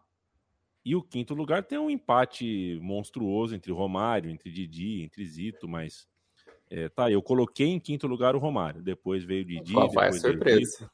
e 0.84 0.96
o 0.96 1.02
quinto 1.02 1.32
lugar 1.32 1.62
tem 1.62 1.78
um 1.78 1.88
empate 1.88 2.76
monstruoso 2.82 3.54
entre 3.54 3.70
Romário, 3.70 4.28
entre 4.28 4.50
Didi, 4.50 5.02
entre 5.02 5.24
Zito, 5.24 5.68
mas 5.68 6.08
é, 6.68 6.88
tá, 6.88 7.08
eu 7.08 7.22
coloquei 7.22 7.68
em 7.68 7.78
quinto 7.78 8.08
lugar 8.08 8.34
o 8.34 8.40
Romário, 8.40 8.82
depois 8.82 9.22
veio 9.22 9.44
o 9.44 9.46
Didi. 9.46 9.74
Vai 9.94 10.08
a 10.08 10.12
surpresa? 10.12 10.90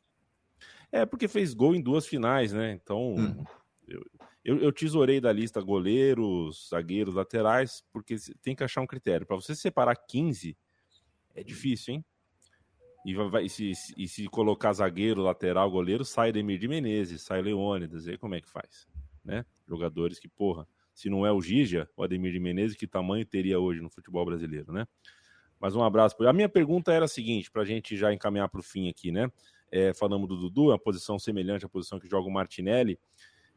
É, 0.93 1.05
porque 1.05 1.29
fez 1.29 1.53
gol 1.55 1.75
em 1.75 1.83
duas 1.83 2.07
finais, 2.07 2.53
né? 2.53 2.73
Então, 2.73 3.15
hum. 3.15 3.45
eu, 3.87 4.05
eu, 4.45 4.59
eu, 4.59 4.73
tesourei 4.73 5.21
da 5.21 5.33
lista 5.33 5.61
goleiros, 5.61 6.69
zagueiros, 6.71 7.15
laterais, 7.15 7.85
porque 7.93 8.17
tem 8.43 8.55
que 8.55 8.65
achar 8.65 8.81
um 8.81 8.87
critério. 8.87 9.27
Para 9.27 9.37
você 9.37 9.55
separar 9.55 9.97
15, 9.97 10.57
é 11.35 11.43
difícil, 11.43 11.95
hein? 11.95 12.05
E, 13.05 13.15
vai, 13.15 13.45
e, 13.45 13.49
se, 13.49 13.73
e 13.97 14.09
se 14.09 14.27
colocar 14.27 14.73
zagueiro, 14.73 15.23
lateral, 15.23 15.71
goleiro, 15.71 16.05
sai 16.05 16.33
Demir 16.33 16.59
de 16.59 16.67
Menezes, 16.67 17.23
sai 17.23 17.41
Leônidas, 17.41 18.09
aí 18.09 18.19
como 18.19 18.35
é 18.35 18.41
que 18.41 18.49
faz? 18.49 18.89
Né? 19.25 19.45
Jogadores 19.69 20.19
que, 20.19 20.29
porra, 20.29 20.67
se 20.97 21.11
não 21.11 21.27
é 21.27 21.31
o 21.31 21.43
Gija, 21.43 21.89
o 21.95 22.03
Ademir 22.03 22.33
de 22.33 22.41
Menezes, 22.41 22.75
que 22.75 22.87
tamanho 22.87 23.25
teria 23.27 23.61
hoje 23.61 23.83
no 23.83 23.91
futebol 23.91 24.25
brasileiro, 24.25 24.73
né? 24.73 24.89
Mas 25.61 25.77
um 25.77 25.83
abraço. 25.83 26.17
A 26.27 26.33
minha 26.33 26.49
pergunta 26.49 26.91
era 26.91 27.05
a 27.05 27.09
seguinte, 27.09 27.51
para 27.51 27.63
a 27.63 27.65
gente 27.65 27.97
já 27.97 28.13
encaminhar 28.13 28.49
para 28.49 28.61
o 28.61 28.63
fim 28.63 28.89
aqui, 28.89 29.13
né? 29.13 29.31
É, 29.71 29.93
falamos 29.93 30.29
do 30.29 30.37
Dudu, 30.37 30.71
é 30.71 30.75
uma 30.75 30.79
posição 30.79 31.19
semelhante 31.19 31.65
à 31.65 31.69
posição 31.69 31.99
que 31.99 32.09
joga 32.09 32.29
o 32.29 32.33
Martinelli. 32.33 32.99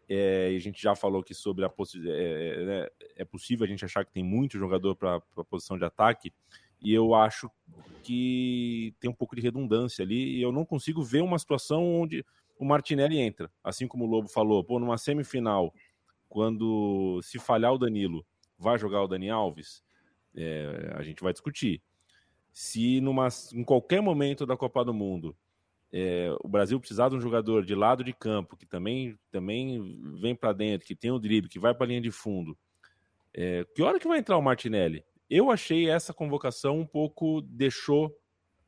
É, 0.08 0.52
e 0.52 0.56
a 0.56 0.60
gente 0.60 0.82
já 0.82 0.96
falou 0.96 1.22
que 1.22 1.36
sobre 1.36 1.64
a 1.64 1.68
é, 1.68 2.10
é, 2.10 2.66
né, 2.66 2.88
é, 3.18 3.24
possível 3.24 3.64
a 3.64 3.68
gente 3.68 3.86
achar 3.86 4.04
que 4.04 4.12
tem 4.12 4.24
muito 4.24 4.58
jogador 4.58 4.96
para 4.96 5.18
a 5.38 5.44
posição 5.44 5.78
de 5.78 5.86
ataque, 5.86 6.34
e 6.82 6.92
eu 6.92 7.14
acho 7.14 7.52
que 8.02 8.96
tem 9.00 9.10
um 9.10 9.14
pouco 9.14 9.36
de 9.36 9.42
redundância 9.42 10.04
ali, 10.04 10.38
e 10.38 10.42
eu 10.42 10.52
não 10.52 10.66
consigo 10.66 11.04
ver 11.04 11.22
uma 11.22 11.38
situação 11.38 11.86
onde 12.02 12.26
o 12.58 12.66
Martinelli 12.66 13.20
entra, 13.20 13.52
assim 13.64 13.88
como 13.88 14.06
o 14.06 14.08
Lobo 14.08 14.28
falou, 14.28 14.64
pô, 14.64 14.80
numa 14.80 14.98
semifinal, 14.98 15.72
quando 16.28 17.22
se 17.22 17.38
falhar 17.38 17.74
o 17.74 17.78
Danilo, 17.78 18.26
vai 18.58 18.80
jogar 18.80 19.04
o 19.04 19.08
Dani 19.08 19.30
Alves, 19.30 19.84
é, 20.36 20.92
a 20.96 21.04
gente 21.04 21.22
vai 21.22 21.34
discutir. 21.34 21.84
Se 22.52 23.00
numa, 23.00 23.28
em 23.54 23.64
qualquer 23.64 24.02
momento 24.02 24.44
da 24.46 24.58
Copa 24.58 24.84
do 24.84 24.94
Mundo 24.94 25.36
é, 25.92 26.36
o 26.44 26.48
Brasil 26.48 26.80
precisar 26.80 27.10
de 27.10 27.16
um 27.16 27.22
jogador 27.22 27.66
de 27.66 27.74
lado 27.74 28.04
de 28.04 28.14
campo 28.14 28.56
que 28.56 28.66
também, 28.66 29.18
também 29.32 30.00
vem 30.22 30.36
para 30.36 30.54
dentro, 30.54 30.86
que 30.86 30.96
tem 30.96 31.12
o 31.12 31.20
drible, 31.20 31.50
que 31.50 31.60
vai 31.60 31.74
para 31.74 31.86
a 31.86 31.88
linha 31.88 32.02
de 32.02 32.12
fundo, 32.12 32.58
É, 33.34 33.66
que 33.76 33.82
hora 33.82 34.00
que 34.00 34.08
vai 34.08 34.20
entrar 34.20 34.38
o 34.38 34.42
Martinelli? 34.42 35.04
Eu 35.30 35.52
achei 35.52 35.90
essa 35.90 36.14
convocação 36.14 36.80
um 36.80 36.86
pouco. 36.86 37.42
deixou 37.42 38.16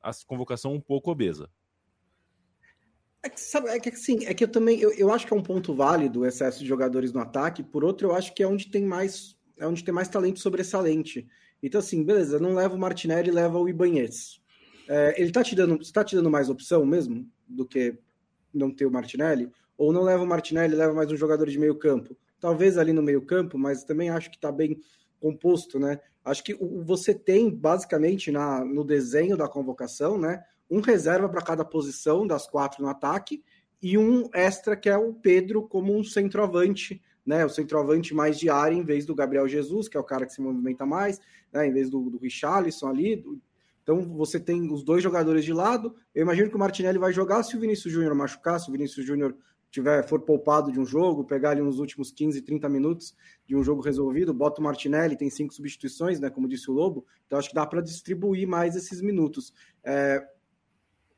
a 0.02 0.12
convocação 0.26 0.74
um 0.74 0.82
pouco 0.82 1.12
obesa. 1.12 1.50
É 3.24 3.30
que, 3.30 3.40
sabe, 3.40 3.70
é 3.70 3.80
que 3.80 3.90
assim, 3.90 4.26
é 4.26 4.34
que 4.34 4.44
eu 4.44 4.48
também 4.48 4.80
eu, 4.80 4.92
eu 4.94 5.12
acho 5.12 5.28
que 5.28 5.34
é 5.34 5.36
um 5.36 5.44
ponto 5.44 5.76
válido 5.76 6.22
o 6.22 6.26
excesso 6.26 6.60
de 6.60 6.66
jogadores 6.66 7.14
no 7.14 7.20
ataque, 7.20 7.62
por 7.64 7.84
outro, 7.84 8.08
eu 8.08 8.16
acho 8.16 8.34
que 8.34 8.42
é 8.42 8.48
onde 8.48 8.70
tem 8.70 8.84
mais 8.84 9.38
é 9.60 9.68
onde 9.68 9.84
tem 9.84 9.94
mais 9.94 10.10
talento 10.10 10.40
sobressalente. 10.40 11.28
Então, 11.62 11.80
assim, 11.80 12.04
beleza, 12.04 12.40
não 12.40 12.56
leva 12.56 12.74
o 12.76 12.80
Martinelli, 12.80 13.30
leva 13.30 13.60
o 13.60 13.70
Ibanez. 13.70 14.41
É, 14.88 15.22
ele 15.22 15.32
tá 15.32 15.44
te 15.44 15.56
dando, 15.56 15.82
está 15.82 16.04
te 16.04 16.16
dando 16.16 16.30
mais 16.30 16.50
opção 16.50 16.86
mesmo 16.86 17.28
do 17.48 17.66
que 17.66 17.98
não 18.54 18.70
ter 18.70 18.86
o 18.86 18.92
Martinelli? 18.92 19.50
Ou 19.78 19.92
não 19.92 20.04
leva 20.04 20.24
o 20.24 20.28
Martinelli, 20.28 20.76
leva 20.76 20.94
mais 20.94 21.12
um 21.12 21.18
jogador 21.18 21.50
de 21.50 21.58
meio 21.58 21.76
campo? 21.76 22.16
Talvez 22.40 22.78
ali 22.78 22.94
no 22.94 23.02
meio 23.02 23.22
campo, 23.22 23.58
mas 23.58 23.84
também 23.84 24.10
acho 24.10 24.30
que 24.30 24.38
está 24.38 24.52
bem 24.52 24.80
composto, 25.20 25.80
né? 25.80 26.00
Acho 26.24 26.44
que 26.44 26.54
você 26.84 27.14
tem 27.14 27.50
basicamente 27.50 28.32
na, 28.32 28.64
no 28.64 28.84
desenho 28.84 29.36
da 29.36 29.48
convocação, 29.48 30.18
né? 30.18 30.44
um 30.72 30.80
reserva 30.80 31.28
para 31.28 31.42
cada 31.42 31.66
posição 31.66 32.26
das 32.26 32.48
quatro 32.50 32.82
no 32.82 32.88
ataque 32.88 33.44
e 33.82 33.98
um 33.98 34.30
extra 34.34 34.78
que 34.78 34.88
é 34.88 34.98
o 34.98 35.14
Pedro 35.14 35.68
como 35.68 35.94
um 35.94 36.02
centroavante, 36.02 37.02
né? 37.26 37.46
O 37.46 37.50
centroavante 37.50 38.14
mais 38.14 38.40
de 38.40 38.50
área 38.50 38.76
em 38.76 38.84
vez 38.84 39.06
do 39.06 39.14
Gabriel 39.14 39.50
Jesus, 39.50 39.90
que 39.90 39.98
é 39.98 40.00
o 40.00 40.04
cara 40.04 40.26
que 40.26 40.34
se 40.34 40.42
movimenta 40.42 40.86
mais, 40.86 41.20
né? 41.52 41.68
Em 41.68 41.74
vez 41.74 41.90
do, 41.90 42.10
do 42.10 42.18
Richarlison 42.18 42.88
ali. 42.88 43.22
Então 43.84 44.02
você 44.16 44.40
tem 44.40 44.72
os 44.72 44.84
dois 44.84 45.04
jogadores 45.04 45.44
de 45.44 45.54
lado. 45.54 45.96
Eu 46.14 46.22
imagino 46.24 46.50
que 46.50 46.56
o 46.56 46.60
Martinelli 46.60 46.98
vai 46.98 47.12
jogar 47.12 47.44
se 47.44 47.56
o 47.56 47.60
Vinícius 47.60 47.94
Júnior 47.94 48.16
machucar, 48.16 48.60
se 48.60 48.70
o 48.70 48.72
Vinícius 48.72 49.06
Júnior 49.06 49.36
tiver 49.72 50.06
for 50.06 50.22
poupado 50.22 50.72
de 50.72 50.80
um 50.80 50.86
jogo, 50.86 51.24
pegar 51.24 51.52
ali 51.52 51.62
uns 51.62 51.80
últimos 51.80 52.12
15, 52.12 52.42
30 52.42 52.68
minutos 52.68 53.16
de 53.48 53.56
um 53.56 53.64
jogo 53.64 53.82
resolvido, 53.82 54.34
bota 54.34 54.60
o 54.60 54.64
Martinelli, 54.64 55.16
tem 55.16 55.30
cinco 55.30 55.54
substituições, 55.54 56.20
né? 56.20 56.30
Como 56.30 56.48
disse 56.48 56.70
o 56.70 56.74
Lobo. 56.74 57.06
Então 57.26 57.40
acho 57.40 57.50
que 57.50 57.56
dá 57.56 57.66
para 57.66 57.82
distribuir 57.82 58.48
mais 58.48 58.76
esses 58.76 59.02
minutos. 59.02 59.54
É, 59.84 60.24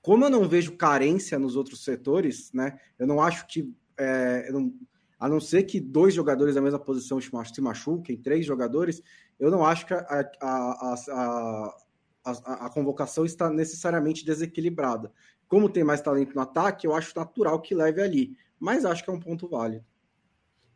como 0.02 0.26
eu 0.26 0.30
não 0.30 0.48
vejo 0.48 0.78
carência 0.78 1.40
nos 1.40 1.56
outros 1.56 1.84
setores, 1.84 2.52
né? 2.54 2.78
Eu 3.00 3.08
não 3.08 3.22
acho 3.22 3.48
que. 3.48 3.74
É, 3.98 4.52
não, 4.52 4.74
a 5.20 5.30
não 5.30 5.40
ser 5.40 5.64
que 5.64 5.80
dois 5.80 6.14
jogadores 6.14 6.56
da 6.56 6.62
mesma 6.62 6.80
posição 6.80 7.20
se 7.22 7.62
machuquem, 7.62 8.18
três 8.18 8.46
jogadores, 8.46 9.02
eu 9.40 9.50
não 9.50 9.66
acho 9.66 9.86
que 9.86 9.94
a, 9.94 10.04
a, 10.42 10.96
a, 11.12 11.76
a, 12.24 12.66
a 12.66 12.70
convocação 12.70 13.26
está 13.26 13.50
necessariamente 13.50 14.26
desequilibrada. 14.26 15.12
Como 15.48 15.70
tem 15.70 15.84
mais 15.84 16.02
talento 16.02 16.34
no 16.34 16.42
ataque, 16.42 16.88
eu 16.88 16.96
acho 16.96 17.18
natural 17.18 17.62
que 17.62 17.76
leve 17.76 18.02
ali. 18.02 18.38
Mas 18.60 18.86
acho 18.86 19.04
que 19.04 19.10
é 19.10 19.14
um 19.14 19.20
ponto 19.20 19.48
válido. 19.48 19.86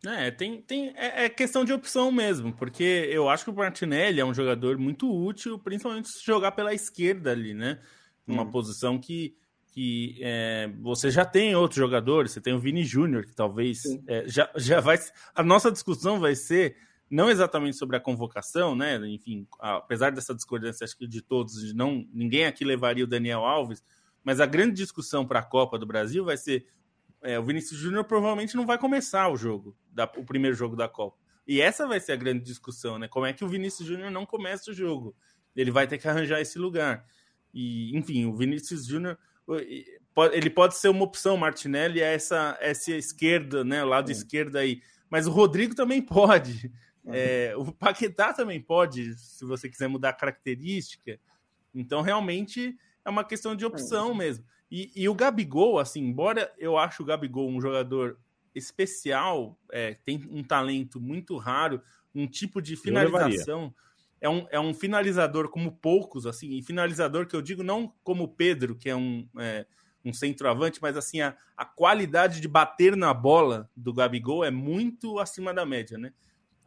É, 0.05 0.29
tem, 0.29 0.61
tem, 0.61 0.93
é, 0.95 1.25
é, 1.25 1.29
questão 1.29 1.65
de 1.65 1.73
opção 1.73 2.11
mesmo, 2.11 2.53
porque 2.53 3.09
eu 3.11 3.27
acho 3.27 3.43
que 3.43 3.49
o 3.49 3.55
Martinelli 3.55 4.19
é 4.19 4.25
um 4.25 4.33
jogador 4.33 4.77
muito 4.77 5.11
útil, 5.11 5.57
principalmente 5.57 6.09
se 6.09 6.23
jogar 6.23 6.51
pela 6.51 6.73
esquerda 6.73 7.31
ali, 7.31 7.53
né? 7.53 7.79
uma 8.27 8.43
hum. 8.43 8.51
posição 8.51 8.99
que, 8.99 9.35
que 9.71 10.19
é, 10.21 10.69
você 10.81 11.09
já 11.09 11.25
tem 11.25 11.55
outros 11.55 11.77
jogadores, 11.77 12.31
você 12.31 12.41
tem 12.41 12.53
o 12.53 12.59
Vini 12.59 12.83
Júnior, 12.83 13.25
que 13.25 13.33
talvez 13.33 13.83
é, 14.05 14.23
já, 14.27 14.49
já 14.55 14.79
vai. 14.79 14.99
A 15.33 15.41
nossa 15.41 15.71
discussão 15.71 16.19
vai 16.19 16.35
ser 16.35 16.75
não 17.09 17.29
exatamente 17.29 17.77
sobre 17.77 17.95
a 17.95 17.99
convocação, 17.99 18.75
né? 18.75 18.97
Enfim, 19.07 19.47
apesar 19.59 20.11
dessa 20.11 20.35
discordância, 20.35 20.83
acho 20.83 20.97
que 20.97 21.07
de 21.07 21.21
todos, 21.21 21.61
de 21.61 21.73
não, 21.73 22.05
ninguém 22.11 22.45
aqui 22.45 22.65
levaria 22.65 23.03
o 23.03 23.07
Daniel 23.07 23.45
Alves, 23.45 23.83
mas 24.23 24.39
a 24.39 24.45
grande 24.45 24.75
discussão 24.75 25.25
para 25.25 25.39
a 25.39 25.43
Copa 25.43 25.79
do 25.79 25.85
Brasil 25.85 26.25
vai 26.25 26.37
ser 26.37 26.67
é, 27.21 27.39
o 27.39 27.43
Vinícius 27.43 27.79
Júnior 27.79 28.03
provavelmente 28.03 28.55
não 28.55 28.65
vai 28.65 28.77
começar 28.77 29.29
o 29.29 29.37
jogo, 29.37 29.75
da, 29.91 30.03
o 30.17 30.25
primeiro 30.25 30.55
jogo 30.55 30.75
da 30.75 30.87
Copa. 30.87 31.17
E 31.47 31.61
essa 31.61 31.87
vai 31.87 31.99
ser 31.99 32.11
a 32.11 32.17
grande 32.17 32.43
discussão, 32.43 32.99
né? 32.99 33.07
Como 33.07 33.25
é 33.25 33.33
que 33.33 33.43
o 33.43 33.47
Vinícius 33.47 33.87
Júnior 33.87 34.11
não 34.11 34.25
começa 34.25 34.69
o 34.69 34.73
jogo? 34.73 35.15
Ele 35.55 35.71
vai 35.71 35.87
ter 35.87 35.97
que 35.97 36.07
arranjar 36.07 36.41
esse 36.41 36.59
lugar. 36.59 37.05
E, 37.53 37.97
enfim, 37.97 38.25
o 38.25 38.35
Vinícius 38.35 38.85
Júnior 38.85 39.17
ele 40.33 40.49
pode 40.49 40.75
ser 40.75 40.89
uma 40.89 41.03
opção, 41.03 41.37
Martinelli 41.37 42.01
é 42.01 42.13
essa, 42.13 42.57
essa 42.59 42.91
esquerda, 42.91 43.63
né? 43.63 43.83
O 43.83 43.87
lado 43.87 44.09
é. 44.09 44.11
esquerdo 44.11 44.57
aí. 44.57 44.81
Mas 45.09 45.27
o 45.27 45.31
Rodrigo 45.31 45.75
também 45.75 46.01
pode. 46.01 46.71
É, 47.13 47.53
o 47.55 47.71
Paquetá 47.71 48.33
também 48.33 48.61
pode, 48.61 49.15
se 49.15 49.45
você 49.45 49.69
quiser 49.69 49.87
mudar 49.87 50.09
a 50.09 50.13
característica. 50.13 51.19
Então, 51.73 52.01
realmente, 52.01 52.77
é 53.05 53.09
uma 53.09 53.23
questão 53.23 53.55
de 53.55 53.65
opção 53.65 54.13
mesmo. 54.13 54.45
E, 54.69 54.91
e, 54.95 55.07
o 55.07 55.15
Gabigol, 55.15 55.79
assim, 55.79 56.01
embora 56.01 56.53
eu 56.57 56.77
acho 56.77 57.03
o 57.03 57.05
Gabigol 57.05 57.49
um 57.49 57.61
jogador 57.61 58.19
especial, 58.53 59.57
é, 59.71 59.93
tem 60.03 60.27
um 60.29 60.43
talento 60.43 60.99
muito 60.99 61.37
raro, 61.37 61.81
um 62.13 62.27
tipo 62.27 62.61
de 62.61 62.75
finalização 62.75 63.73
é 64.19 64.29
um, 64.29 64.47
é 64.49 64.59
um 64.59 64.73
finalizador 64.73 65.49
como 65.49 65.71
poucos, 65.71 66.25
assim, 66.25 66.57
e 66.57 66.63
finalizador 66.63 67.27
que 67.27 67.35
eu 67.35 67.41
digo 67.41 67.63
não 67.63 67.93
como 68.03 68.23
o 68.23 68.27
Pedro, 68.27 68.75
que 68.75 68.89
é 68.89 68.95
um, 68.95 69.27
é, 69.37 69.65
um 70.03 70.11
centroavante, 70.11 70.79
mas 70.81 70.97
assim, 70.97 71.21
a, 71.21 71.35
a 71.55 71.65
qualidade 71.65 72.41
de 72.41 72.47
bater 72.47 72.95
na 72.95 73.13
bola 73.13 73.69
do 73.75 73.93
Gabigol 73.93 74.43
é 74.43 74.51
muito 74.51 75.19
acima 75.19 75.53
da 75.53 75.65
média, 75.65 75.97
né? 75.97 76.13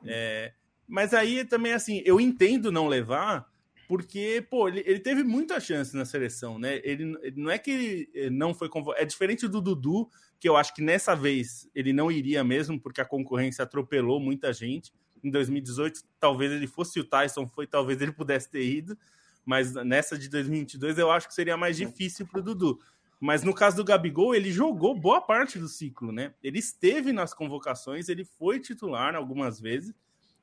É, 0.05 0.53
mas 0.87 1.15
aí 1.15 1.45
também, 1.45 1.73
assim, 1.73 2.03
eu 2.05 2.21
entendo 2.21 2.73
não 2.73 2.89
levar, 2.89 3.47
porque, 3.87 4.47
pô, 4.49 4.69
ele, 4.69 4.83
ele 4.87 5.01
teve 5.01 5.23
muita 5.23 5.59
chance 5.59 5.97
na 5.97 6.05
seleção, 6.05 6.59
né? 6.59 6.81
Ele, 6.85 7.17
ele 7.23 7.41
não 7.41 7.51
é 7.51 7.59
que 7.59 8.09
ele 8.15 8.31
não 8.31 8.55
foi 8.55 8.69
convocado, 8.69 9.03
é 9.03 9.05
diferente 9.05 9.49
do 9.49 9.61
Dudu, 9.61 10.09
que 10.39 10.49
eu 10.49 10.57
acho 10.57 10.75
que 10.75 10.81
nessa 10.81 11.15
vez 11.15 11.69
ele 11.75 11.93
não 11.93 12.11
iria 12.11 12.43
mesmo, 12.45 12.81
porque 12.81 13.01
a 13.01 13.05
concorrência 13.05 13.63
atropelou 13.63 14.21
muita 14.21 14.53
gente 14.53 14.93
em 15.23 15.31
2018, 15.31 16.03
talvez 16.19 16.51
ele 16.53 16.67
fosse 16.67 16.99
o 16.99 17.05
Tyson, 17.05 17.47
foi 17.47 17.67
talvez 17.67 18.01
ele 18.01 18.13
pudesse 18.13 18.51
ter 18.51 18.65
ido, 18.65 18.97
mas 19.45 19.75
nessa 19.75 20.17
de 20.17 20.29
2022 20.29 20.99
eu 20.99 21.11
acho 21.11 21.29
que 21.29 21.35
seria 21.35 21.57
mais 21.57 21.77
difícil 21.77 22.27
para 22.27 22.41
o 22.41 22.43
Dudu. 22.43 22.79
Mas 23.21 23.45
no 23.45 23.53
caso 23.55 23.77
do 23.77 23.85
Gabigol, 23.85 24.35
ele 24.35 24.51
jogou 24.51 24.99
boa 24.99 25.21
parte 25.21 25.59
do 25.59 25.69
ciclo, 25.69 26.11
né? 26.11 26.33
Ele 26.43 26.59
esteve 26.59 27.13
nas 27.13 27.35
convocações, 27.35 28.09
ele 28.09 28.25
foi 28.25 28.59
titular 28.59 29.15
algumas 29.15 29.61
vezes, 29.61 29.95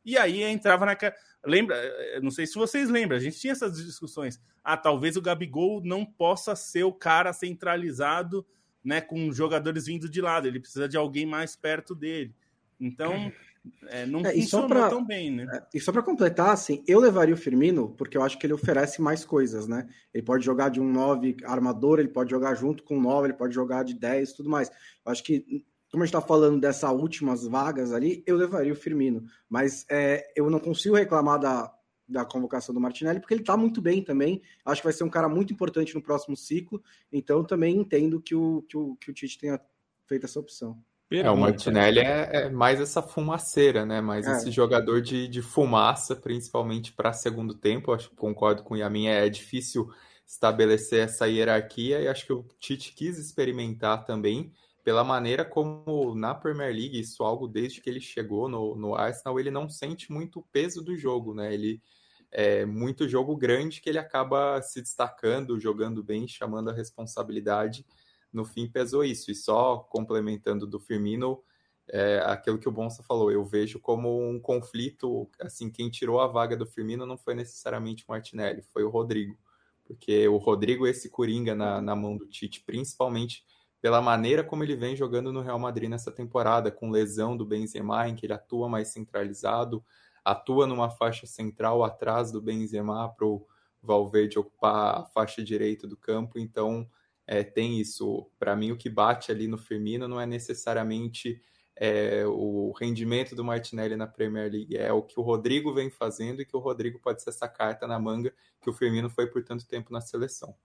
e 0.05 0.15
aí 0.15 0.43
entrava 0.43 0.85
naquela. 0.85 1.15
Lembra, 1.43 1.75
eh, 1.75 2.19
não 2.21 2.29
sei 2.29 2.45
se 2.45 2.53
vocês 2.53 2.89
lembram, 2.89 3.17
a 3.17 3.19
gente 3.19 3.39
tinha 3.39 3.51
essas 3.51 3.83
discussões. 3.83 4.39
Ah, 4.63 4.77
talvez 4.77 5.17
o 5.17 5.21
Gabigol 5.21 5.81
não 5.83 6.05
possa 6.05 6.55
ser 6.55 6.83
o 6.83 6.93
cara 6.93 7.33
centralizado, 7.33 8.45
né, 8.83 9.01
com 9.01 9.31
jogadores 9.33 9.87
vindo 9.87 10.07
de 10.07 10.21
lado, 10.21 10.47
ele 10.47 10.59
precisa 10.59 10.87
de 10.87 10.95
alguém 10.95 11.25
mais 11.25 11.55
perto 11.55 11.95
dele. 11.95 12.33
Então, 12.79 13.11
é, 13.87 14.05
não 14.05 14.21
é, 14.21 14.33
funcionou 14.33 14.67
pra, 14.67 14.89
tão 14.89 15.05
bem, 15.05 15.31
né? 15.31 15.47
É, 15.51 15.63
e 15.73 15.79
só 15.79 15.91
para 15.91 16.01
completar, 16.01 16.49
assim, 16.49 16.83
eu 16.87 16.99
levaria 16.99 17.33
o 17.33 17.37
Firmino 17.37 17.89
porque 17.97 18.17
eu 18.17 18.23
acho 18.23 18.37
que 18.37 18.45
ele 18.45 18.53
oferece 18.53 19.01
mais 19.01 19.23
coisas, 19.25 19.67
né? 19.67 19.87
Ele 20.13 20.23
pode 20.23 20.43
jogar 20.43 20.69
de 20.69 20.79
um 20.79 20.91
9 20.91 21.37
armador, 21.43 21.99
ele 21.99 22.09
pode 22.09 22.29
jogar 22.29 22.55
junto 22.55 22.83
com 22.83 22.97
um 22.97 23.01
9, 23.01 23.27
ele 23.27 23.33
pode 23.33 23.53
jogar 23.53 23.83
de 23.83 23.93
10 23.93 24.33
tudo 24.33 24.49
mais. 24.49 24.69
Eu 25.05 25.11
acho 25.11 25.23
que, 25.23 25.65
como 25.91 26.03
a 26.03 26.05
gente 26.05 26.15
está 26.15 26.25
falando 26.25 26.59
dessas 26.59 26.91
últimas 26.91 27.45
vagas 27.45 27.93
ali, 27.93 28.23
eu 28.25 28.35
levaria 28.35 28.73
o 28.73 28.75
Firmino. 28.75 29.23
Mas 29.49 29.85
é, 29.89 30.31
eu 30.35 30.49
não 30.49 30.59
consigo 30.59 30.95
reclamar 30.95 31.39
da, 31.39 31.73
da 32.07 32.23
convocação 32.23 32.73
do 32.73 32.81
Martinelli, 32.81 33.19
porque 33.19 33.33
ele 33.33 33.41
está 33.41 33.57
muito 33.57 33.81
bem 33.81 34.03
também. 34.03 34.41
Acho 34.65 34.81
que 34.81 34.87
vai 34.87 34.93
ser 34.93 35.03
um 35.03 35.09
cara 35.09 35.27
muito 35.27 35.51
importante 35.51 35.93
no 35.93 36.01
próximo 36.01 36.37
ciclo. 36.37 36.81
Então 37.11 37.43
também 37.43 37.77
entendo 37.77 38.21
que 38.21 38.33
o, 38.33 38.61
que 38.63 38.77
o, 38.77 38.95
que 38.95 39.11
o 39.11 39.13
Tite 39.13 39.37
tenha 39.37 39.59
feito 40.07 40.25
essa 40.25 40.39
opção. 40.39 40.81
Pergunta. 41.09 41.29
É, 41.29 41.31
o 41.31 41.37
Martinelli 41.37 41.99
é, 41.99 42.29
é, 42.33 42.49
mais 42.49 42.81
essa 42.81 43.01
fumaceira, 43.01 43.85
né? 43.85 44.01
Mais 44.01 44.27
é. 44.27 44.31
esse 44.33 44.51
jogador 44.51 45.01
de, 45.01 45.27
de 45.27 45.41
fumaça, 45.41 46.15
principalmente 46.15 46.91
para 46.91 47.13
segundo 47.13 47.53
tempo. 47.53 47.93
Acho 47.93 48.09
que 48.09 48.15
concordo 48.15 48.61
com 48.63 48.73
o 48.73 48.77
Yamin, 48.77 49.07
é, 49.07 49.25
é 49.25 49.29
difícil 49.29 49.89
estabelecer 50.25 51.05
essa 51.05 51.25
hierarquia 51.25 52.01
e 52.01 52.07
acho 52.07 52.25
que 52.25 52.33
o 52.33 52.45
Tite 52.59 52.93
quis 52.93 53.17
experimentar 53.17 54.03
também 54.03 54.51
pela 54.83 55.03
maneira 55.03 55.45
como 55.45 56.13
na 56.15 56.35
Premier 56.35 56.73
League, 56.73 56.99
isso 56.99 57.23
algo 57.23 57.47
desde 57.47 57.79
que 57.79 57.89
ele 57.89 58.01
chegou 58.01 58.49
no, 58.49 58.75
no 58.75 58.95
Arsenal, 58.95 59.39
ele 59.39 59.51
não 59.51 59.69
sente 59.69 60.11
muito 60.11 60.39
o 60.39 60.43
peso 60.43 60.81
do 60.81 60.95
jogo, 60.97 61.33
né? 61.33 61.53
Ele 61.53 61.81
é 62.29 62.65
muito 62.65 63.07
jogo 63.07 63.35
grande 63.35 63.79
que 63.79 63.89
ele 63.89 63.97
acaba 63.97 64.61
se 64.61 64.81
destacando, 64.81 65.59
jogando 65.59 66.03
bem, 66.03 66.27
chamando 66.27 66.69
a 66.69 66.73
responsabilidade 66.73 67.85
no 68.31 68.45
fim 68.45 68.67
pesou 68.67 69.03
isso. 69.03 69.31
E 69.31 69.35
só 69.35 69.77
complementando 69.77 70.67
do 70.67 70.79
Firmino, 70.79 71.41
é, 71.89 72.21
aquilo 72.25 72.59
que 72.59 72.67
o 72.67 72.71
Bonsa 72.71 73.01
falou, 73.03 73.31
eu 73.31 73.45
vejo 73.45 73.79
como 73.79 74.29
um 74.29 74.39
conflito, 74.39 75.29
assim, 75.39 75.69
quem 75.69 75.89
tirou 75.89 76.19
a 76.19 76.27
vaga 76.27 76.55
do 76.55 76.65
Firmino 76.65 77.05
não 77.05 77.17
foi 77.17 77.33
necessariamente 77.33 78.03
o 78.03 78.11
Martinelli, 78.11 78.61
foi 78.73 78.83
o 78.83 78.89
Rodrigo. 78.89 79.37
Porque 79.85 80.27
o 80.27 80.37
Rodrigo 80.37 80.85
esse 80.85 81.09
coringa 81.09 81.55
na, 81.55 81.81
na 81.81 81.95
mão 81.95 82.17
do 82.17 82.27
Tite, 82.27 82.61
principalmente 82.65 83.45
pela 83.81 84.01
maneira 84.01 84.43
como 84.43 84.63
ele 84.63 84.75
vem 84.75 84.95
jogando 84.95 85.31
no 85.31 85.41
Real 85.41 85.59
Madrid 85.59 85.89
nessa 85.89 86.11
temporada, 86.11 86.71
com 86.71 86.89
lesão 86.89 87.37
do 87.37 87.45
Benzema, 87.45 88.07
em 88.09 88.15
que 88.15 88.25
ele 88.25 88.33
atua 88.33 88.67
mais 88.67 88.89
centralizado, 88.89 89.83
atua 90.25 90.67
numa 90.67 90.89
faixa 90.89 91.25
central 91.25 91.83
atrás 91.83 92.31
do 92.31 92.41
Benzema 92.41 93.07
para 93.09 93.25
o 93.25 93.47
Valverde 93.81 94.37
ocupar 94.37 94.99
a 94.99 95.05
faixa 95.05 95.41
direita 95.41 95.87
do 95.87 95.95
campo, 95.95 96.37
então 96.37 96.89
é, 97.27 97.43
tem 97.43 97.79
isso. 97.79 98.31
Para 98.39 98.55
mim, 98.55 98.71
o 98.71 98.77
que 98.77 98.89
bate 98.89 99.31
ali 99.31 99.47
no 99.47 99.57
Firmino 99.57 100.07
não 100.07 100.19
é 100.19 100.25
necessariamente 100.25 101.41
é, 101.75 102.25
o 102.25 102.71
rendimento 102.71 103.35
do 103.35 103.43
Martinelli 103.43 103.95
na 103.95 104.07
Premier 104.07 104.51
League 104.51 104.75
é 104.75 104.91
o 104.91 105.03
que 105.03 105.19
o 105.19 105.23
Rodrigo 105.23 105.73
vem 105.73 105.89
fazendo 105.91 106.41
e 106.41 106.45
que 106.45 106.55
o 106.55 106.59
Rodrigo 106.59 106.99
pode 106.99 107.21
ser 107.21 107.29
essa 107.29 107.47
carta 107.47 107.85
na 107.85 107.99
manga 107.99 108.33
que 108.61 108.69
o 108.69 108.73
Firmino 108.73 109.09
foi 109.09 109.27
por 109.27 109.43
tanto 109.43 109.67
tempo 109.67 109.93
na 109.93 110.01
seleção. 110.01 110.55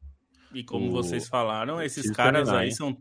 E 0.54 0.62
como 0.64 0.88
o... 0.88 0.90
vocês 0.90 1.28
falaram, 1.28 1.82
esses 1.82 2.10
caras 2.10 2.48
aí 2.48 2.72
são 2.72 2.96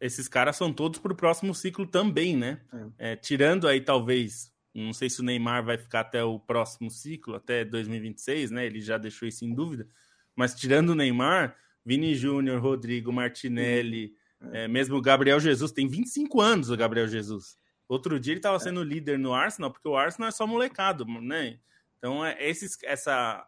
esses 0.00 0.26
caras 0.26 0.56
são 0.56 0.72
todos 0.72 0.98
para 0.98 1.12
o 1.12 1.16
próximo 1.16 1.54
ciclo 1.54 1.86
também, 1.86 2.36
né? 2.36 2.60
É. 2.98 3.12
É, 3.12 3.16
tirando 3.16 3.68
aí 3.68 3.80
talvez, 3.80 4.52
não 4.74 4.92
sei 4.92 5.08
se 5.08 5.20
o 5.20 5.24
Neymar 5.24 5.64
vai 5.64 5.78
ficar 5.78 6.00
até 6.00 6.24
o 6.24 6.40
próximo 6.40 6.90
ciclo, 6.90 7.36
até 7.36 7.64
2026, 7.64 8.50
né? 8.50 8.66
Ele 8.66 8.80
já 8.80 8.98
deixou 8.98 9.28
isso 9.28 9.44
em 9.44 9.54
dúvida. 9.54 9.86
Mas 10.34 10.56
tirando 10.56 10.90
o 10.90 10.94
Neymar, 10.96 11.56
Vini 11.84 12.14
Júnior, 12.14 12.60
Rodrigo, 12.60 13.12
Martinelli, 13.12 14.14
é. 14.52 14.64
é. 14.64 14.68
mesmo 14.68 14.96
o 14.96 15.02
Gabriel 15.02 15.40
Jesus, 15.40 15.72
tem 15.72 15.88
25 15.88 16.40
anos 16.40 16.70
o 16.70 16.76
Gabriel 16.76 17.08
Jesus. 17.08 17.56
Outro 17.88 18.18
dia 18.18 18.32
ele 18.32 18.38
estava 18.38 18.56
é. 18.56 18.60
sendo 18.60 18.82
líder 18.82 19.18
no 19.18 19.34
Arsenal, 19.34 19.70
porque 19.70 19.88
o 19.88 19.96
Arsenal 19.96 20.28
é 20.28 20.32
só 20.32 20.46
molecado, 20.46 21.04
né? 21.04 21.58
Então, 21.98 22.24
é 22.24 22.36
esses, 22.40 22.76
essa 22.84 23.46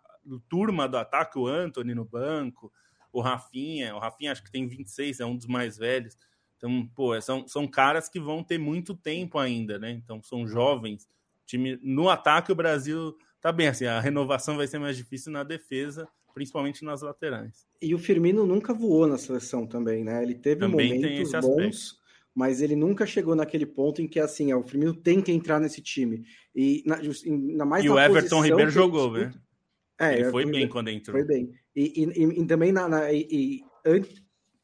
turma 0.49 0.89
do 0.89 0.97
ataque, 0.97 1.39
o 1.39 1.47
Anthony 1.47 1.95
no 1.95 2.05
banco, 2.05 2.73
o 3.13 3.21
Rafinha, 3.21 3.95
o 3.95 3.99
Rafinha 3.99 4.33
acho 4.33 4.43
que 4.43 4.51
tem 4.51 4.67
26, 4.67 5.21
é 5.21 5.27
um 5.27 5.37
dos 5.37 5.47
mais 5.47 5.77
velhos. 5.77 6.17
Então, 6.57 6.87
pô, 6.95 7.21
são, 7.21 7.47
são 7.47 7.67
caras 7.67 8.09
que 8.09 8.21
vão 8.21 8.43
ter 8.43 8.59
muito 8.59 8.95
tempo 8.95 9.39
ainda, 9.39 9.79
né? 9.79 9.91
Então, 9.91 10.23
são 10.23 10.47
jovens. 10.47 11.09
Time, 11.47 11.79
no 11.83 12.09
ataque, 12.09 12.53
o 12.53 12.55
Brasil 12.55 13.17
tá 13.41 13.53
bem 13.53 13.69
assim, 13.69 13.85
a 13.85 14.01
renovação 14.01 14.57
vai 14.57 14.67
ser 14.67 14.79
mais 14.79 14.97
difícil 14.97 15.31
na 15.31 15.43
defesa, 15.43 16.09
principalmente 16.35 16.85
nas 16.85 17.01
laterais. 17.01 17.67
E 17.81 17.95
o 17.95 17.99
Firmino 17.99 18.45
nunca 18.45 18.75
voou 18.75 19.07
na 19.07 19.17
seleção 19.17 19.67
também, 19.67 20.03
né? 20.05 20.23
Ele 20.23 20.35
teve 20.35 20.61
também 20.61 20.95
momentos 20.95 21.33
bons, 21.41 21.99
mas 22.35 22.61
ele 22.61 22.75
nunca 22.75 23.07
chegou 23.07 23.37
naquele 23.37 23.65
ponto 23.65 24.03
em 24.03 24.09
que 24.09 24.19
assim, 24.19 24.51
é, 24.51 24.57
o 24.57 24.63
Firmino 24.63 24.93
tem 24.93 25.23
que 25.23 25.31
entrar 25.31 25.61
nesse 25.61 25.81
time. 25.81 26.25
E 26.55 26.83
na, 26.85 26.99
na 27.57 27.65
mais 27.65 27.85
e 27.85 27.89
o 27.89 27.99
Everton 27.99 28.41
Ribeiro 28.41 28.71
jogou, 28.71 29.13
né? 29.13 29.33
É, 29.99 30.15
ele 30.19 30.31
foi 30.31 30.45
bem 30.45 30.69
quando 30.69 30.89
entrou. 30.89 31.17
Foi 31.17 31.25
bem. 31.25 31.53
E, 31.75 32.05
e, 32.05 32.41
e 32.41 32.47
também 32.47 32.73
na, 32.73 32.89
na 32.89 33.13
e, 33.13 33.63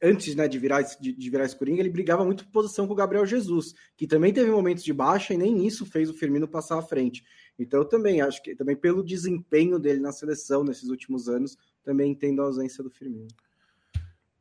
antes 0.02 0.34
né, 0.34 0.48
de 0.48 0.58
virar 0.58 0.82
de, 0.82 1.12
de 1.12 1.30
virar 1.30 1.44
esse 1.44 1.56
Coringa, 1.56 1.80
ele 1.80 1.90
brigava 1.90 2.24
muito 2.24 2.44
por 2.44 2.50
posição 2.50 2.86
com 2.86 2.92
o 2.92 2.96
Gabriel 2.96 3.26
Jesus, 3.26 3.74
que 3.96 4.06
também 4.06 4.32
teve 4.32 4.50
momentos 4.50 4.82
de 4.82 4.92
baixa 4.92 5.34
e 5.34 5.36
nem 5.36 5.66
isso 5.66 5.86
fez 5.86 6.08
o 6.08 6.14
Firmino 6.14 6.48
passar 6.48 6.78
à 6.78 6.82
frente. 6.82 7.22
Então 7.62 7.80
eu 7.80 7.84
também 7.84 8.20
acho 8.20 8.42
que 8.42 8.54
também 8.54 8.74
pelo 8.74 9.04
desempenho 9.04 9.78
dele 9.78 10.00
na 10.00 10.12
seleção 10.12 10.64
nesses 10.64 10.88
últimos 10.88 11.28
anos, 11.28 11.58
também 11.84 12.10
entendo 12.10 12.40
a 12.40 12.46
ausência 12.46 12.82
do 12.82 12.90
Firmino. 12.90 13.28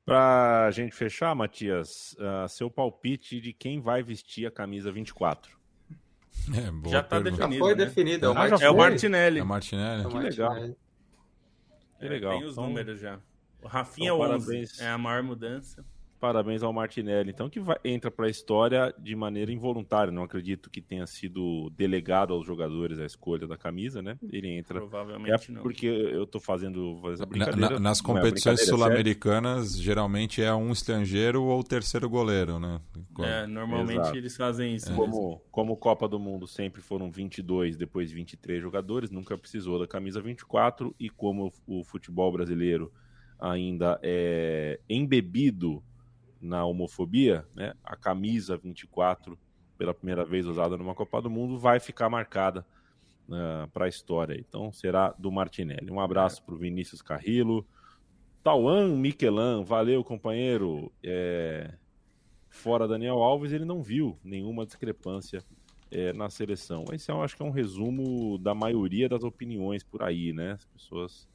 Para 0.05 0.65
a 0.65 0.72
gente 0.72 0.95
fechar, 0.95 1.36
Matias, 1.36 2.13
uh, 2.13 2.47
seu 2.47 2.72
palpite 2.72 3.39
de 3.39 3.53
quem 3.53 3.80
vai 3.80 4.01
vestir 4.01 4.47
a 4.47 4.51
camisa 4.51 4.91
24. 4.91 5.59
É, 6.49 6.89
já 6.89 7.01
está 7.01 7.20
definido. 7.20 7.53
Já 7.53 7.59
foi 7.59 7.76
né? 7.76 7.86
definido. 7.86 8.26
É 8.26 8.30
o, 8.30 8.38
ah, 8.38 8.47
é 8.61 8.70
o 8.70 8.78
Martinelli. 8.78 9.39
É 9.39 9.43
o 9.43 9.45
Martinelli. 9.45 10.07
Que 10.07 10.17
legal. 10.17 10.55
Que 11.99 12.07
legal. 12.07 12.32
Tem 12.39 12.45
os 12.45 12.53
então... 12.53 12.67
números 12.67 12.99
já. 12.99 13.20
O 13.61 13.67
Rafinha 13.67 14.07
então, 14.07 14.22
11 14.22 14.45
parabéns. 14.45 14.80
é 14.80 14.88
a 14.88 14.97
maior 14.97 15.22
mudança. 15.22 15.86
Parabéns 16.20 16.61
ao 16.61 16.74
Martinelli, 16.74 17.30
então, 17.30 17.49
que 17.49 17.61
vai, 17.61 17.78
entra 17.82 18.11
para 18.11 18.26
a 18.26 18.30
história 18.30 18.93
de 18.99 19.15
maneira 19.15 19.53
involuntária. 19.53 20.11
Não 20.11 20.24
acredito 20.24 20.70
que 20.70 20.82
tenha 20.82 21.07
sido 21.07 21.70
delegado 21.70 22.34
aos 22.34 22.45
jogadores 22.45 22.99
a 22.99 23.05
escolha 23.05 23.47
da 23.47 23.55
camisa, 23.55 24.01
né? 24.01 24.20
Ele 24.30 24.49
entra. 24.49 24.80
Provavelmente 24.80 25.49
é 25.49 25.53
não. 25.53 25.61
Porque 25.61 25.86
eu 25.86 26.24
estou 26.24 26.41
fazendo 26.41 27.01
essa 27.13 27.26
brincadeira. 27.26 27.76
Na, 27.76 27.80
nas 27.80 28.01
é 28.01 28.03
competições 28.03 28.59
é 28.59 28.65
sul-americanas, 28.65 29.80
geralmente 29.80 30.41
é 30.41 30.53
um 30.53 30.74
estrangeiro 30.74 31.41
ou 31.43 31.61
o 31.61 31.63
terceiro 31.63 32.09
goleiro, 32.09 32.59
né? 32.59 32.82
É, 33.20 33.47
normalmente 33.47 34.01
Exato. 34.01 34.17
eles 34.17 34.36
fazem 34.36 34.76
isso. 34.76 34.91
É. 34.91 34.95
Como, 34.95 35.41
como 35.49 35.78
Copa 35.78 36.05
do 36.05 36.20
Mundo 36.20 36.45
sempre 36.47 36.82
foram 36.82 37.09
22, 37.09 37.78
depois 37.78 38.11
23 38.11 38.61
jogadores, 38.61 39.09
nunca 39.09 39.38
precisou 39.38 39.80
da 39.80 39.88
camisa 39.88 40.22
24. 40.22 40.93
E 40.99 41.09
como 41.09 41.53
o 41.65 41.82
futebol 41.86 42.30
brasileiro 42.30 42.91
ainda 43.39 43.97
é 44.03 44.82
embebido 44.89 45.82
na 46.41 46.65
homofobia, 46.65 47.45
né, 47.55 47.73
a 47.83 47.95
camisa 47.95 48.57
24, 48.57 49.37
pela 49.77 49.93
primeira 49.93 50.25
vez 50.25 50.45
usada 50.45 50.77
numa 50.77 50.95
Copa 50.95 51.21
do 51.21 51.29
Mundo, 51.29 51.57
vai 51.57 51.79
ficar 51.79 52.09
marcada 52.09 52.65
uh, 53.27 53.31
né, 53.31 53.69
para 53.73 53.85
a 53.85 53.89
história. 53.89 54.37
Então 54.39 54.71
será 54.71 55.13
do 55.17 55.31
Martinelli. 55.31 55.91
Um 55.91 55.99
abraço 55.99 56.43
para 56.43 56.55
o 56.55 56.57
Vinícius 56.57 57.01
Carrillo. 57.01 57.65
Tauan 58.43 58.95
Miquelan, 58.95 59.63
valeu 59.63 60.03
companheiro. 60.03 60.91
É... 61.03 61.73
Fora 62.49 62.87
Daniel 62.87 63.21
Alves, 63.21 63.51
ele 63.51 63.63
não 63.63 63.83
viu 63.83 64.17
nenhuma 64.23 64.65
discrepância 64.65 65.43
é, 65.91 66.13
na 66.13 66.29
seleção. 66.29 66.85
Esse 66.91 67.11
eu 67.11 67.21
acho 67.21 67.35
que 67.35 67.43
é 67.43 67.45
um 67.45 67.51
resumo 67.51 68.37
da 68.37 68.53
maioria 68.53 69.07
das 69.07 69.23
opiniões 69.23 69.83
por 69.83 70.03
aí, 70.03 70.33
né? 70.33 70.53
As 70.53 70.65
pessoas 70.65 71.27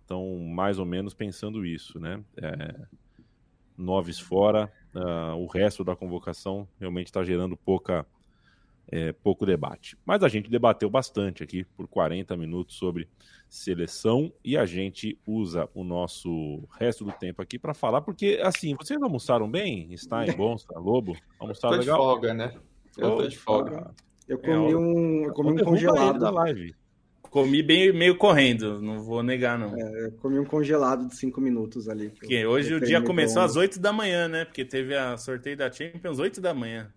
estão 0.00 0.38
mais 0.38 0.78
ou 0.78 0.86
menos 0.86 1.14
pensando 1.14 1.64
isso, 1.64 1.98
né? 1.98 2.22
É, 2.36 2.86
noves 3.82 4.18
fora, 4.18 4.72
uh, 4.94 5.34
o 5.36 5.46
resto 5.46 5.84
da 5.84 5.96
convocação 5.96 6.66
realmente 6.78 7.06
está 7.06 7.22
gerando 7.22 7.56
pouca, 7.56 8.06
é, 8.90 9.12
pouco 9.12 9.44
debate. 9.44 9.96
Mas 10.04 10.22
a 10.22 10.28
gente 10.28 10.50
debateu 10.50 10.88
bastante 10.88 11.42
aqui 11.42 11.64
por 11.64 11.88
40 11.88 12.36
minutos 12.36 12.76
sobre 12.76 13.08
seleção 13.48 14.32
e 14.44 14.56
a 14.56 14.64
gente 14.64 15.18
usa 15.26 15.68
o 15.74 15.84
nosso 15.84 16.62
resto 16.78 17.04
do 17.04 17.12
tempo 17.12 17.42
aqui 17.42 17.58
para 17.58 17.74
falar, 17.74 18.00
porque 18.00 18.40
assim, 18.42 18.74
vocês 18.74 19.02
almoçaram 19.02 19.50
bem? 19.50 19.92
Está 19.92 20.26
em 20.26 20.32
bom, 20.32 20.54
está 20.54 20.78
lobo? 20.78 21.16
Almoçaram 21.38 21.78
legal? 21.78 21.98
de 21.98 22.02
folga, 22.04 22.34
né? 22.34 22.54
Eu 22.96 23.16
tô 23.16 23.26
de 23.26 23.36
folga. 23.36 23.94
Eu 24.28 24.38
comi 24.38 24.74
um, 24.74 25.24
eu 25.24 25.32
comi 25.32 25.60
um 25.60 25.64
congelado 25.64 26.18
da 26.18 26.30
live. 26.30 26.74
Comi 27.32 27.62
bem, 27.62 27.90
meio 27.94 28.14
correndo, 28.14 28.78
não 28.78 29.02
vou 29.02 29.22
negar, 29.22 29.58
não. 29.58 29.74
É, 29.74 30.10
comi 30.20 30.38
um 30.38 30.44
congelado 30.44 31.08
de 31.08 31.16
cinco 31.16 31.40
minutos 31.40 31.88
ali. 31.88 32.10
Porque 32.10 32.44
hoje 32.44 32.74
o 32.74 32.78
dia 32.78 33.00
começou 33.00 33.40
bom. 33.40 33.46
às 33.46 33.56
8 33.56 33.80
da 33.80 33.90
manhã, 33.90 34.28
né? 34.28 34.44
Porque 34.44 34.66
teve 34.66 34.94
a 34.94 35.16
sorteio 35.16 35.56
da 35.56 35.72
Champions 35.72 36.18
8 36.18 36.42
da 36.42 36.52
manhã. 36.52 36.92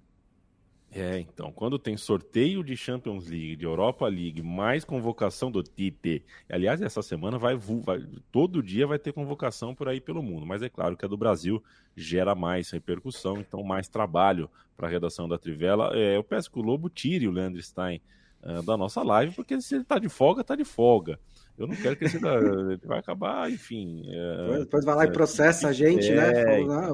É, 0.92 1.20
então, 1.20 1.54
quando 1.54 1.80
tem 1.80 1.96
sorteio 1.96 2.66
de 2.66 2.76
Champions 2.76 3.30
League, 3.30 3.56
de 3.56 3.64
Europa 3.64 4.06
League, 4.10 4.42
mais 4.42 4.84
convocação 4.84 5.50
do 5.50 5.64
Tite. 5.64 6.22
Aliás, 6.50 6.82
essa 6.82 7.02
semana 7.02 7.38
vai, 7.38 7.56
vai, 7.56 8.06
todo 8.30 8.62
dia 8.62 8.86
vai 8.86 9.00
ter 9.00 9.14
convocação 9.14 9.74
por 9.74 9.88
aí 9.88 10.02
pelo 10.02 10.22
mundo, 10.22 10.46
mas 10.46 10.62
é 10.62 10.68
claro 10.68 10.98
que 10.98 11.06
a 11.06 11.08
do 11.08 11.16
Brasil 11.16 11.64
gera 11.96 12.36
mais 12.36 12.70
repercussão, 12.72 13.40
então 13.40 13.64
mais 13.64 13.88
trabalho 13.88 14.50
para 14.76 14.88
a 14.88 14.92
redação 14.92 15.30
da 15.30 15.38
Trivela. 15.38 15.92
É, 15.94 16.18
eu 16.18 16.24
peço 16.26 16.52
que 16.52 16.60
o 16.60 16.62
Lobo 16.62 16.90
tire 16.90 17.26
o 17.26 17.32
Leandro 17.32 17.62
Stein 17.62 18.02
uh, 18.46 18.62
da 18.64 18.78
nossa 18.78 19.02
live, 19.04 19.36
porque 19.36 19.60
se 19.60 19.76
ele 19.76 19.84
tá 19.84 20.00
de 20.00 20.10
folga, 20.10 20.44
tá 20.44 20.56
de 20.56 20.64
folga. 20.64 21.20
Eu 21.58 21.68
não 21.68 21.76
quero 21.76 21.96
que 21.96 22.04
ele, 22.04 22.18
ele 22.74 22.82
vai 22.86 23.00
acabar, 23.00 23.50
enfim. 23.50 24.04
É, 24.10 24.60
depois 24.60 24.84
vai 24.84 24.94
lá 24.94 25.06
e 25.06 25.12
processa 25.12 25.70
a 25.70 25.74
gente, 25.74 26.12
né? 26.12 26.42
é, 26.42 26.66
né? 26.66 26.88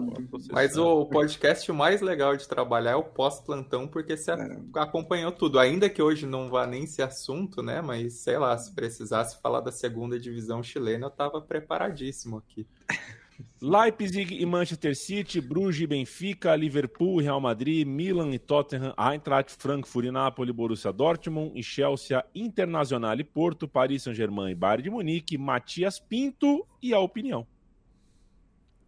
Mas 0.52 0.78
o 0.78 1.06
podcast 1.08 1.72
mais 1.72 1.99
legal 1.99 2.38
de 2.38 2.47
trabalhar 2.47 2.91
é 2.91 2.95
o 2.95 3.04
pós-plantão, 3.04 3.88
porque 3.88 4.16
você 4.16 4.32
é. 4.32 4.60
acompanhou 4.76 5.32
tudo. 5.32 5.58
Ainda 5.58 5.89
que 5.89 6.02
hoje 6.02 6.28
não 6.28 6.47
vá 6.47 6.68
nem 6.68 6.84
esse 6.84 7.02
assunto, 7.02 7.64
né? 7.64 7.82
Mas 7.82 8.14
sei 8.20 8.38
lá, 8.38 8.56
se 8.56 8.72
precisasse 8.74 9.41
falar 9.41 9.62
da 9.62 9.72
segunda 9.72 10.20
divisão 10.20 10.62
chilena, 10.62 11.08
eu 11.08 11.12
tava 11.12 11.41
preparadíssimo 11.41 12.38
aqui. 12.38 12.68
Leipzig 13.62 14.36
e 14.39 14.46
Manchester 14.46 14.96
City, 14.96 15.39
Bruges 15.39 15.82
e 15.82 15.88
Benfica, 15.88 16.56
Liverpool, 16.56 17.22
Real 17.22 17.39
Madrid, 17.39 17.88
Milan 17.88 18.32
e 18.32 18.39
Tottenham, 18.39 18.94
Eintracht, 18.98 19.52
Frankfurt 19.58 20.08
e 20.08 20.12
Napoli, 20.12 20.52
Borussia 20.52 20.92
Dortmund 20.92 21.52
e 21.56 21.64
Chelsea, 21.64 22.24
Internacional 22.34 23.20
e 23.20 23.24
Porto, 23.24 23.68
Paris 23.68 24.04
Saint-Germain 24.04 24.52
e 24.52 24.56
Bayern 24.56 24.84
de 24.84 24.89
Munique, 24.89 25.38
Matias 25.38 26.00
Pinto 26.00 26.66
e 26.82 26.94
a 26.94 27.00
opinião. 27.00 27.46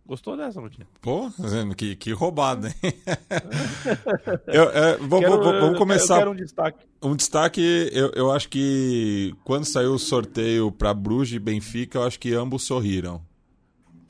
Gostou 0.06 0.36
dessa, 0.36 0.60
Matinha? 0.60 0.86
Pô, 1.02 1.32
que, 1.78 1.96
que 1.96 2.12
roubada, 2.12 2.68
hein? 2.68 2.94
eu, 4.48 4.64
é, 4.70 4.98
vamos, 4.98 5.20
quero, 5.20 5.44
vamos, 5.44 5.78
começar. 5.78 6.28
um 6.28 6.36
destaque. 6.36 6.86
Um 7.02 7.16
destaque, 7.16 7.90
eu, 7.94 8.12
eu 8.14 8.32
acho 8.32 8.50
que 8.50 9.34
quando 9.46 9.64
saiu 9.64 9.94
o 9.94 10.00
sorteio 10.00 10.72
para 10.72 10.94
Bruges 10.94 11.36
e 11.36 11.40
Benfica, 11.40 12.00
eu 12.00 12.04
acho 12.04 12.20
que 12.20 12.34
ambos 12.34 12.64
sorriram 12.64 13.22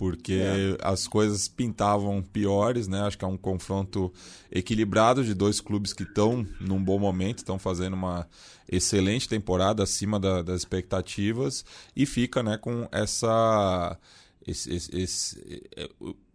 porque 0.04 0.34
é. 0.34 0.78
as 0.82 1.08
coisas 1.08 1.48
pintavam 1.48 2.22
piores, 2.22 2.90
né? 2.90 3.04
Acho 3.04 3.18
que 3.18 3.24
é 3.24 3.28
um 3.28 3.38
confronto 3.38 4.12
equilibrado 4.52 5.24
de 5.24 5.34
dois 5.34 5.62
clubes 5.62 5.94
que 5.94 6.04
estão 6.04 6.46
num 6.60 6.84
bom 6.84 7.00
momento, 7.00 7.38
estão 7.38 7.58
fazendo 7.58 7.94
uma 7.94 8.28
excelente 8.70 9.30
temporada 9.30 9.82
acima 9.82 10.20
da, 10.20 10.42
das 10.42 10.60
expectativas 10.60 11.64
e 11.96 12.06
fica, 12.06 12.44
né, 12.44 12.58
com 12.58 12.86
essa 12.92 13.98
esse, 14.46 14.74
esse, 14.76 14.94
esse, 14.94 15.62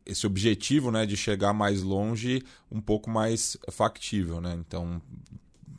esse 0.06 0.26
objetivo, 0.26 0.90
né, 0.90 1.04
de 1.04 1.14
chegar 1.14 1.52
mais 1.52 1.82
longe, 1.82 2.42
um 2.72 2.80
pouco 2.80 3.10
mais 3.10 3.58
factível, 3.70 4.40
né? 4.40 4.56
Então, 4.58 5.02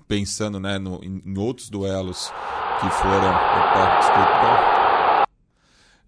pensando, 0.08 0.60
né, 0.60 0.78
no, 0.78 1.04
em, 1.04 1.24
em 1.26 1.38
outros 1.40 1.72
duelos 1.72 2.32
que 2.82 2.90
foram, 2.92 3.30
opa, 3.32 3.98
desculpa, 3.98 4.89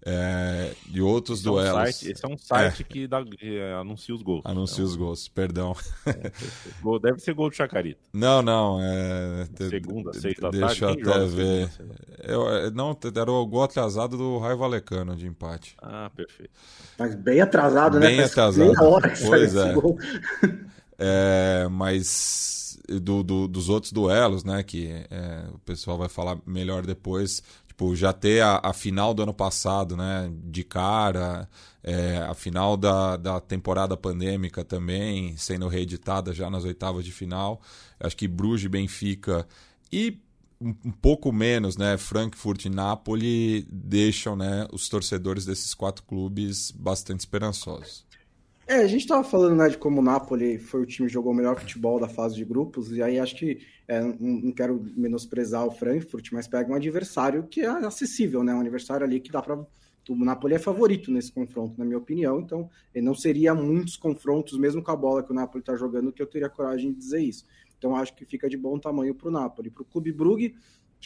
é, 0.04 0.72
de 0.86 1.00
outros 1.00 1.38
esse 1.38 1.48
duelos. 1.48 1.68
É 1.68 1.72
um 1.72 1.84
site, 1.84 2.10
esse 2.10 2.24
é 2.24 2.28
um 2.28 2.38
site 2.38 2.82
é. 2.82 2.84
que, 2.84 3.06
dá, 3.06 3.24
que 3.24 3.60
anuncia 3.80 4.14
os 4.14 4.22
gols. 4.22 4.42
Anuncia 4.44 4.82
então, 4.82 4.86
os 4.86 4.96
gols, 4.96 5.28
perdão. 5.28 5.76
É, 6.06 6.32
deve 7.00 7.20
ser 7.20 7.34
gol 7.34 7.48
do 7.48 7.54
Chacarita. 7.54 8.00
Não, 8.12 8.42
não. 8.42 8.80
É... 8.82 9.46
Segunda, 9.68 10.12
seis 10.12 10.34
da 10.40 10.50
Deixa 10.50 10.86
tarde. 10.86 11.02
Deixa 11.02 11.10
eu 11.10 11.24
até 11.24 11.26
ver. 11.26 11.70
Eu, 12.24 12.70
não, 12.72 12.98
era 13.14 13.30
o 13.30 13.46
gol 13.46 13.62
atrasado 13.62 14.16
do 14.16 14.38
Raio 14.38 14.58
Valecano 14.58 15.14
de 15.14 15.26
empate. 15.26 15.76
Ah, 15.80 16.10
perfeito. 16.14 16.52
Mas 16.98 17.14
bem 17.14 17.40
atrasado, 17.40 18.00
bem 18.00 18.10
né? 18.10 18.16
Bem 18.16 18.24
atrasado. 18.24 18.82
Hora 18.82 19.12
pois 19.24 19.54
é. 19.54 19.74
é. 20.98 21.68
Mas 21.70 22.78
do, 22.88 23.22
do, 23.22 23.46
dos 23.46 23.68
outros 23.68 23.92
duelos, 23.92 24.44
né? 24.44 24.62
Que 24.62 25.06
é, 25.10 25.44
o 25.52 25.58
pessoal 25.60 25.96
vai 25.96 26.08
falar 26.08 26.38
melhor 26.46 26.84
depois. 26.84 27.42
Tipo, 27.82 27.96
já 27.96 28.12
ter 28.12 28.40
a, 28.42 28.60
a 28.62 28.72
final 28.72 29.12
do 29.12 29.24
ano 29.24 29.34
passado, 29.34 29.96
né? 29.96 30.30
De 30.44 30.62
cara, 30.62 31.48
é, 31.82 32.18
a 32.18 32.32
final 32.32 32.76
da, 32.76 33.16
da 33.16 33.40
temporada 33.40 33.96
pandêmica 33.96 34.64
também, 34.64 35.36
sendo 35.36 35.66
reeditada 35.66 36.32
já 36.32 36.48
nas 36.48 36.62
oitavas 36.62 37.04
de 37.04 37.10
final. 37.10 37.60
Acho 37.98 38.16
que 38.16 38.28
Bruges, 38.28 38.70
Benfica 38.70 39.46
e 39.90 40.20
um 40.60 40.92
pouco 40.92 41.32
menos, 41.32 41.76
né? 41.76 41.98
Frankfurt 41.98 42.66
e 42.66 42.70
Napoli 42.70 43.66
deixam 43.68 44.36
né, 44.36 44.68
os 44.72 44.88
torcedores 44.88 45.44
desses 45.44 45.74
quatro 45.74 46.04
clubes 46.04 46.70
bastante 46.70 47.18
esperançosos. 47.18 48.04
É, 48.72 48.76
a 48.76 48.86
gente 48.86 49.02
estava 49.02 49.22
falando 49.22 49.56
né, 49.56 49.68
de 49.68 49.76
como 49.76 50.00
o 50.00 50.02
Napoli 50.02 50.58
foi 50.58 50.80
o 50.80 50.86
time 50.86 51.06
que 51.06 51.12
jogou 51.12 51.32
o 51.32 51.34
melhor 51.34 51.60
futebol 51.60 52.00
da 52.00 52.08
fase 52.08 52.36
de 52.36 52.42
grupos, 52.42 52.90
e 52.90 53.02
aí 53.02 53.20
acho 53.20 53.36
que 53.36 53.60
é, 53.86 54.00
não, 54.00 54.16
não, 54.18 54.50
quero 54.50 54.82
menosprezar 54.96 55.66
o 55.66 55.70
Frankfurt, 55.70 56.32
mas 56.32 56.48
pega 56.48 56.72
um 56.72 56.74
adversário 56.74 57.42
que 57.48 57.60
é 57.60 57.66
acessível, 57.66 58.42
né? 58.42 58.54
Um 58.54 58.62
adversário 58.62 59.04
ali 59.04 59.20
que 59.20 59.30
dá 59.30 59.42
para. 59.42 59.62
O 60.08 60.16
Napoli 60.24 60.54
é 60.54 60.58
favorito 60.58 61.10
nesse 61.10 61.30
confronto, 61.30 61.74
na 61.78 61.84
minha 61.84 61.98
opinião, 61.98 62.40
então 62.40 62.70
não 62.96 63.14
seria 63.14 63.54
muitos 63.54 63.94
confrontos, 63.94 64.58
mesmo 64.58 64.82
com 64.82 64.90
a 64.90 64.96
bola 64.96 65.22
que 65.22 65.32
o 65.32 65.34
Napoli 65.34 65.60
está 65.60 65.76
jogando, 65.76 66.10
que 66.10 66.22
eu 66.22 66.26
teria 66.26 66.48
coragem 66.48 66.92
de 66.92 66.98
dizer 66.98 67.20
isso. 67.20 67.44
Então 67.76 67.94
acho 67.94 68.14
que 68.14 68.24
fica 68.24 68.48
de 68.48 68.56
bom 68.56 68.78
tamanho 68.78 69.14
para 69.14 69.28
o 69.28 69.30
Napoli. 69.30 69.68
Para 69.68 69.82
o 69.82 69.84
Clube 69.84 70.12
Brugge, 70.12 70.54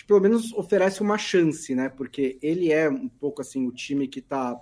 pelo 0.07 0.21
menos 0.21 0.53
oferece 0.53 1.03
uma 1.03 1.19
chance, 1.19 1.75
né? 1.75 1.89
Porque 1.89 2.39
ele 2.41 2.71
é 2.71 2.89
um 2.89 3.09
pouco 3.09 3.43
assim 3.43 3.67
o 3.67 3.73
time 3.73 4.07
que 4.07 4.21
está 4.21 4.57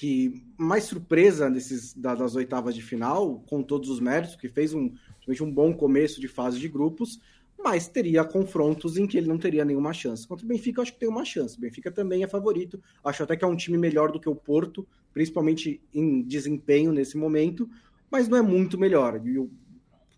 que 0.00 0.42
mais 0.56 0.84
surpresa 0.84 1.50
desses, 1.50 1.92
das 1.92 2.34
oitavas 2.34 2.74
de 2.74 2.80
final, 2.80 3.44
com 3.46 3.62
todos 3.62 3.90
os 3.90 4.00
méritos, 4.00 4.34
que 4.34 4.48
fez 4.48 4.72
um, 4.72 4.94
um 5.28 5.52
bom 5.52 5.74
começo 5.74 6.22
de 6.22 6.26
fase 6.26 6.58
de 6.58 6.70
grupos, 6.70 7.20
mas 7.62 7.86
teria 7.86 8.24
confrontos 8.24 8.96
em 8.96 9.06
que 9.06 9.18
ele 9.18 9.28
não 9.28 9.36
teria 9.36 9.62
nenhuma 9.62 9.92
chance. 9.92 10.26
Contra 10.26 10.46
o 10.46 10.48
Benfica, 10.48 10.78
eu 10.78 10.82
acho 10.84 10.94
que 10.94 11.00
tem 11.00 11.08
uma 11.08 11.22
chance. 11.22 11.58
O 11.58 11.60
Benfica 11.60 11.90
também 11.92 12.24
é 12.24 12.26
favorito. 12.26 12.82
Acho 13.04 13.24
até 13.24 13.36
que 13.36 13.44
é 13.44 13.46
um 13.46 13.54
time 13.54 13.76
melhor 13.76 14.10
do 14.10 14.18
que 14.18 14.26
o 14.26 14.34
Porto, 14.34 14.88
principalmente 15.12 15.82
em 15.92 16.22
desempenho 16.22 16.92
nesse 16.92 17.18
momento, 17.18 17.68
mas 18.10 18.26
não 18.26 18.38
é 18.38 18.42
muito 18.42 18.78
melhor. 18.78 19.20
E 19.22 19.38
o 19.38 19.50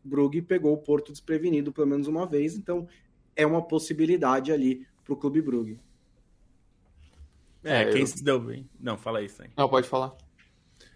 Brugge 0.05 0.43
pegou 0.43 0.75
o 0.75 0.79
Porto 0.79 1.11
desprevenido 1.11 1.73
pelo 1.73 1.89
menos 1.89 2.07
uma 2.07 2.25
vez, 2.25 2.55
então 2.55 2.87
é 3.35 3.45
uma 3.45 3.61
possibilidade 3.61 4.53
ali 4.53 4.87
para 5.03 5.15
o 5.15 5.17
Clube 5.17 5.43
Brugge. 5.43 5.81
É, 7.65 7.83
é, 7.83 7.93
quem 7.93 8.01
eu... 8.01 8.07
se 8.07 8.23
deu 8.23 8.41
bem. 8.41 8.69
Não, 8.79 8.97
fala 8.97 9.23
isso 9.23 9.43
aí. 9.43 9.51
Não, 9.57 9.69
pode 9.69 9.89
falar. 9.89 10.13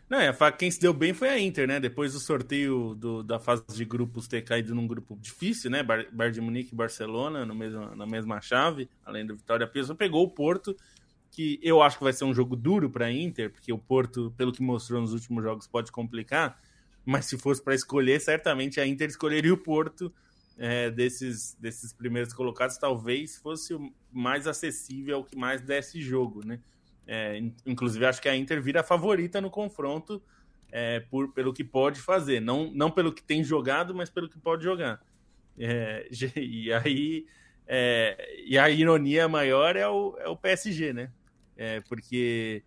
Não, 0.09 0.21
é, 0.21 0.33
quem 0.53 0.71
se 0.71 0.81
deu 0.81 0.95
bem 0.95 1.13
foi 1.13 1.29
a 1.29 1.39
Inter, 1.39 1.67
né? 1.67 1.81
Depois 1.81 2.13
do 2.13 2.21
sorteio 2.21 2.95
do, 2.95 3.25
da 3.25 3.41
fase 3.41 3.65
de 3.73 3.85
grupos 3.85 4.29
ter 4.29 4.43
caído 4.43 4.73
num 4.73 4.87
grupo 4.87 5.17
difícil, 5.21 5.69
né? 5.69 5.83
Bar, 5.83 6.07
Bar 6.13 6.31
de 6.31 6.41
Munique 6.41 6.73
e 6.73 6.77
Barcelona 6.77 7.45
no 7.45 7.55
mesmo, 7.55 7.95
na 7.97 8.07
mesma 8.07 8.41
chave, 8.41 8.89
além 9.05 9.27
do 9.27 9.35
Vitória 9.35 9.67
Pisa, 9.67 9.97
pegou 9.97 10.23
o 10.23 10.31
Porto, 10.31 10.77
que 11.33 11.59
eu 11.61 11.83
acho 11.83 11.99
que 11.99 12.05
vai 12.05 12.13
ser 12.13 12.25
um 12.25 12.33
jogo 12.33 12.55
duro 12.55 12.89
para 12.89 13.07
a 13.07 13.13
Inter, 13.13 13.51
porque 13.51 13.73
o 13.73 13.79
Porto, 13.79 14.33
pelo 14.37 14.53
que 14.53 14.63
mostrou 14.63 15.01
nos 15.01 15.13
últimos 15.13 15.43
jogos, 15.43 15.67
pode 15.67 15.91
complicar. 15.91 16.57
Mas 17.05 17.27
se 17.27 17.37
fosse 17.37 17.63
para 17.63 17.75
escolher, 17.75 18.21
certamente 18.21 18.81
a 18.81 18.87
Inter 18.87 19.09
escolheria 19.09 19.53
o 19.53 19.59
Porto 19.59 20.13
é, 20.59 20.91
desses, 20.91 21.55
desses 21.55 21.93
primeiros 21.93 22.33
colocados 22.33 22.79
talvez 22.79 23.37
fosse 23.37 23.75
o 23.75 23.93
mais 24.11 24.47
acessível, 24.47 25.21
o 25.21 25.25
que 25.25 25.37
mais 25.37 25.61
desse 25.61 26.01
jogo, 26.01 26.47
né? 26.47 26.61
É, 27.07 27.39
inclusive, 27.65 28.05
acho 28.05 28.21
que 28.21 28.29
a 28.29 28.37
Inter 28.37 28.61
vira 28.61 28.81
a 28.81 28.85
favorita 28.85 29.41
no 29.41 29.51
confronto 29.51 30.21
é, 30.73 31.01
por, 31.01 31.33
pelo 31.33 31.53
que 31.53 31.63
pode 31.63 32.01
fazer. 32.01 32.41
Não, 32.41 32.71
não 32.73 32.91
pelo 32.91 33.13
que 33.13 33.23
tem 33.23 33.45
jogado, 33.45 33.95
mas 33.95 34.11
pelo 34.11 34.29
que 34.29 34.39
pode 34.39 34.65
jogar. 34.65 35.01
É, 35.59 36.09
e 36.37 36.73
aí 36.73 37.27
é, 37.67 38.45
e 38.47 38.57
a 38.57 38.71
ironia 38.71 39.29
maior 39.29 39.75
é 39.75 39.89
o, 39.89 40.17
é 40.19 40.29
o 40.29 40.37
PSG, 40.37 40.93
né? 40.93 41.11
É, 41.57 41.81
porque 41.81 42.63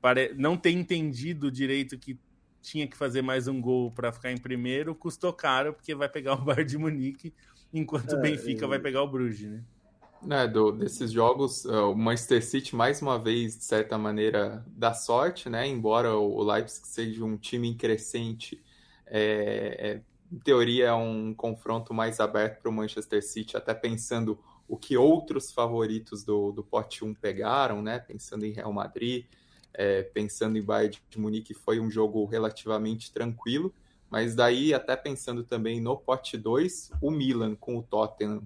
pare... 0.00 0.32
não 0.36 0.56
tem 0.56 0.78
entendido 0.78 1.50
direito 1.50 1.98
que 1.98 2.18
tinha 2.62 2.86
que 2.86 2.96
fazer 2.96 3.22
mais 3.22 3.48
um 3.48 3.60
gol 3.60 3.90
para 3.90 4.12
ficar 4.12 4.30
em 4.30 4.38
primeiro, 4.38 4.94
custou 4.94 5.32
caro, 5.32 5.72
porque 5.72 5.94
vai 5.94 6.08
pegar 6.08 6.34
o 6.40 6.42
Bayern 6.42 6.64
de 6.64 6.78
Munique, 6.78 7.34
enquanto 7.72 8.14
é, 8.14 8.18
o 8.18 8.20
Benfica 8.20 8.64
e... 8.64 8.68
vai 8.68 8.78
pegar 8.78 9.02
o 9.02 9.08
Bruges, 9.08 9.50
né? 9.50 9.62
É, 10.28 10.46
do, 10.46 10.70
desses 10.70 11.10
jogos, 11.10 11.64
é, 11.64 11.78
o 11.80 11.94
Manchester 11.94 12.44
City, 12.44 12.76
mais 12.76 13.00
uma 13.00 13.18
vez, 13.18 13.56
de 13.56 13.64
certa 13.64 13.96
maneira, 13.96 14.62
dá 14.68 14.92
sorte, 14.92 15.48
né? 15.48 15.66
Embora 15.66 16.14
o 16.14 16.42
Leipzig 16.42 16.86
seja 16.86 17.24
um 17.24 17.38
time 17.38 17.68
em 17.68 17.74
crescente, 17.74 18.62
é, 19.06 19.76
é, 19.78 20.02
em 20.30 20.38
teoria 20.38 20.88
é 20.88 20.92
um 20.92 21.32
confronto 21.32 21.94
mais 21.94 22.20
aberto 22.20 22.60
para 22.60 22.70
o 22.70 22.72
Manchester 22.72 23.24
City, 23.24 23.56
até 23.56 23.72
pensando 23.72 24.38
o 24.68 24.76
que 24.76 24.96
outros 24.96 25.50
favoritos 25.50 26.22
do, 26.22 26.52
do 26.52 26.62
pote 26.62 27.02
1 27.02 27.14
pegaram, 27.14 27.80
né? 27.80 27.98
Pensando 27.98 28.44
em 28.44 28.52
Real 28.52 28.72
Madrid, 28.72 29.24
é, 29.74 30.02
pensando 30.02 30.58
em 30.58 30.62
Bayern 30.62 30.98
de 31.08 31.18
Munique, 31.18 31.54
foi 31.54 31.80
um 31.80 31.90
jogo 31.90 32.24
relativamente 32.24 33.12
tranquilo, 33.12 33.72
mas 34.10 34.34
daí, 34.34 34.74
até 34.74 34.96
pensando 34.96 35.44
também 35.44 35.80
no 35.80 35.96
pote 35.96 36.36
2, 36.36 36.92
o 37.00 37.10
Milan 37.10 37.54
com 37.54 37.78
o 37.78 37.82
Tottenham. 37.82 38.42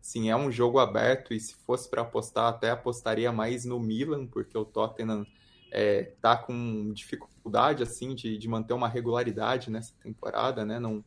Sim, 0.00 0.30
é 0.30 0.36
um 0.36 0.50
jogo 0.50 0.78
aberto 0.78 1.34
e 1.34 1.40
se 1.40 1.54
fosse 1.66 1.88
para 1.88 2.02
apostar, 2.02 2.48
até 2.48 2.70
apostaria 2.70 3.30
mais 3.32 3.64
no 3.64 3.78
Milan, 3.78 4.26
porque 4.26 4.56
o 4.56 4.64
Tottenham 4.64 5.26
é, 5.70 6.12
tá 6.20 6.36
com 6.36 6.92
dificuldade 6.92 7.82
assim 7.82 8.14
de, 8.14 8.38
de 8.38 8.48
manter 8.48 8.72
uma 8.72 8.88
regularidade 8.88 9.70
nessa 9.70 9.92
temporada, 10.02 10.64
né? 10.64 10.78
Não, 10.78 11.04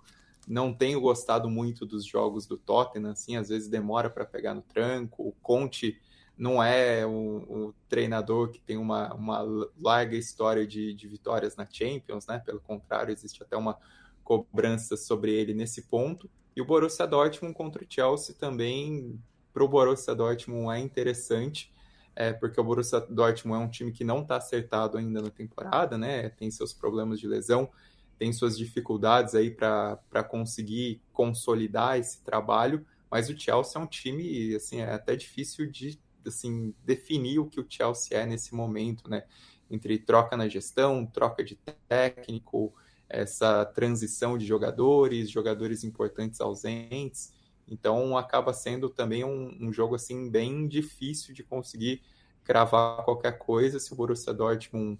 não 0.47 0.73
tenho 0.73 0.99
gostado 1.01 1.49
muito 1.49 1.85
dos 1.85 2.05
jogos 2.05 2.45
do 2.45 2.57
Tottenham, 2.57 3.11
assim, 3.11 3.35
às 3.35 3.49
vezes 3.49 3.67
demora 3.67 4.09
para 4.09 4.25
pegar 4.25 4.53
no 4.53 4.61
tranco. 4.61 5.27
O 5.27 5.31
Conte 5.41 5.99
não 6.37 6.61
é 6.61 7.05
um, 7.05 7.37
um, 7.37 7.73
treinador 7.87 8.49
que 8.49 8.59
tem 8.59 8.77
uma, 8.77 9.13
uma 9.13 9.45
larga 9.79 10.15
história 10.15 10.65
de, 10.65 10.93
de 10.93 11.07
vitórias 11.07 11.55
na 11.55 11.67
Champions, 11.69 12.25
né? 12.25 12.39
Pelo 12.39 12.59
contrário, 12.59 13.11
existe 13.11 13.43
até 13.43 13.55
uma 13.55 13.77
cobrança 14.23 14.97
sobre 14.97 15.31
ele 15.31 15.53
nesse 15.53 15.83
ponto. 15.83 16.29
E 16.55 16.61
o 16.61 16.65
Borussia 16.65 17.05
Dortmund 17.05 17.53
contra 17.53 17.83
o 17.83 17.87
Chelsea 17.87 18.35
também, 18.35 19.19
para 19.53 19.63
o 19.63 19.67
Borussia 19.67 20.15
Dortmund 20.15 20.75
é 20.75 20.79
interessante, 20.79 21.71
é, 22.15 22.33
porque 22.33 22.59
o 22.59 22.63
Borussia 22.63 22.99
Dortmund 23.01 23.61
é 23.61 23.65
um 23.65 23.69
time 23.69 23.91
que 23.91 24.03
não 24.03 24.21
está 24.21 24.37
acertado 24.37 24.97
ainda 24.97 25.21
na 25.21 25.29
temporada, 25.29 25.97
né? 25.97 26.29
Tem 26.29 26.49
seus 26.49 26.73
problemas 26.73 27.19
de 27.19 27.27
lesão, 27.27 27.69
tem 28.17 28.31
suas 28.33 28.57
dificuldades 28.57 29.35
aí 29.35 29.51
para 29.51 30.23
conseguir 30.27 31.01
consolidar 31.11 31.97
esse 31.97 32.21
trabalho, 32.23 32.85
mas 33.09 33.29
o 33.29 33.37
Chelsea 33.37 33.79
é 33.79 33.83
um 33.83 33.87
time, 33.87 34.55
assim, 34.55 34.81
é 34.81 34.93
até 34.93 35.15
difícil 35.15 35.69
de 35.69 35.99
assim, 36.29 36.73
definir 36.83 37.39
o 37.39 37.45
que 37.45 37.59
o 37.59 37.65
Chelsea 37.67 38.17
é 38.17 38.25
nesse 38.25 38.53
momento, 38.55 39.09
né? 39.09 39.23
Entre 39.69 39.97
troca 39.97 40.37
na 40.37 40.47
gestão, 40.47 41.05
troca 41.05 41.43
de 41.43 41.55
técnico, 41.87 42.73
essa 43.09 43.63
transição 43.65 44.37
de 44.37 44.45
jogadores, 44.45 45.29
jogadores 45.29 45.83
importantes 45.83 46.41
ausentes. 46.41 47.33
Então 47.67 48.17
acaba 48.17 48.53
sendo 48.53 48.89
também 48.89 49.23
um, 49.23 49.55
um, 49.61 49.71
jogo 49.71 49.95
assim 49.95 50.29
bem 50.29 50.67
difícil 50.67 51.33
de 51.33 51.43
conseguir 51.43 52.01
cravar 52.43 53.03
qualquer 53.05 53.37
coisa. 53.37 53.79
Se 53.79 53.93
o 53.93 53.95
Borussia 53.95 54.33
Dortmund 54.33 54.99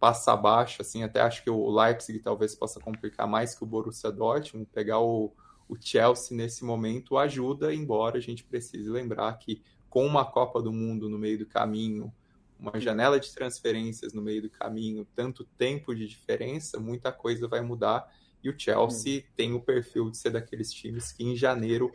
passa 0.00 0.32
abaixo, 0.32 0.82
assim, 0.82 1.04
até 1.04 1.20
acho 1.20 1.44
que 1.44 1.50
o 1.50 1.70
Leipzig 1.70 2.18
talvez 2.18 2.54
possa 2.54 2.80
complicar 2.80 3.28
mais 3.28 3.54
que 3.54 3.62
o 3.62 3.66
Borussia 3.66 4.10
Dortmund. 4.10 4.66
Pegar 4.72 4.98
o, 4.98 5.32
o 5.68 5.76
Chelsea 5.78 6.36
nesse 6.36 6.64
momento 6.64 7.16
ajuda, 7.16 7.72
embora 7.72 8.18
a 8.18 8.20
gente 8.20 8.42
precise 8.42 8.88
lembrar 8.88 9.32
que 9.34 9.62
com 9.92 10.06
uma 10.06 10.24
Copa 10.24 10.62
do 10.62 10.72
Mundo 10.72 11.06
no 11.06 11.18
meio 11.18 11.40
do 11.40 11.44
caminho, 11.44 12.10
uma 12.58 12.80
janela 12.80 13.20
de 13.20 13.30
transferências 13.30 14.14
no 14.14 14.22
meio 14.22 14.40
do 14.40 14.48
caminho, 14.48 15.06
tanto 15.14 15.44
tempo 15.58 15.94
de 15.94 16.08
diferença, 16.08 16.80
muita 16.80 17.12
coisa 17.12 17.46
vai 17.46 17.60
mudar. 17.60 18.10
E 18.42 18.48
o 18.48 18.58
Chelsea 18.58 19.20
hum. 19.20 19.32
tem 19.36 19.52
o 19.52 19.60
perfil 19.60 20.10
de 20.10 20.16
ser 20.16 20.30
daqueles 20.30 20.72
times 20.72 21.12
que 21.12 21.22
em 21.22 21.36
janeiro 21.36 21.92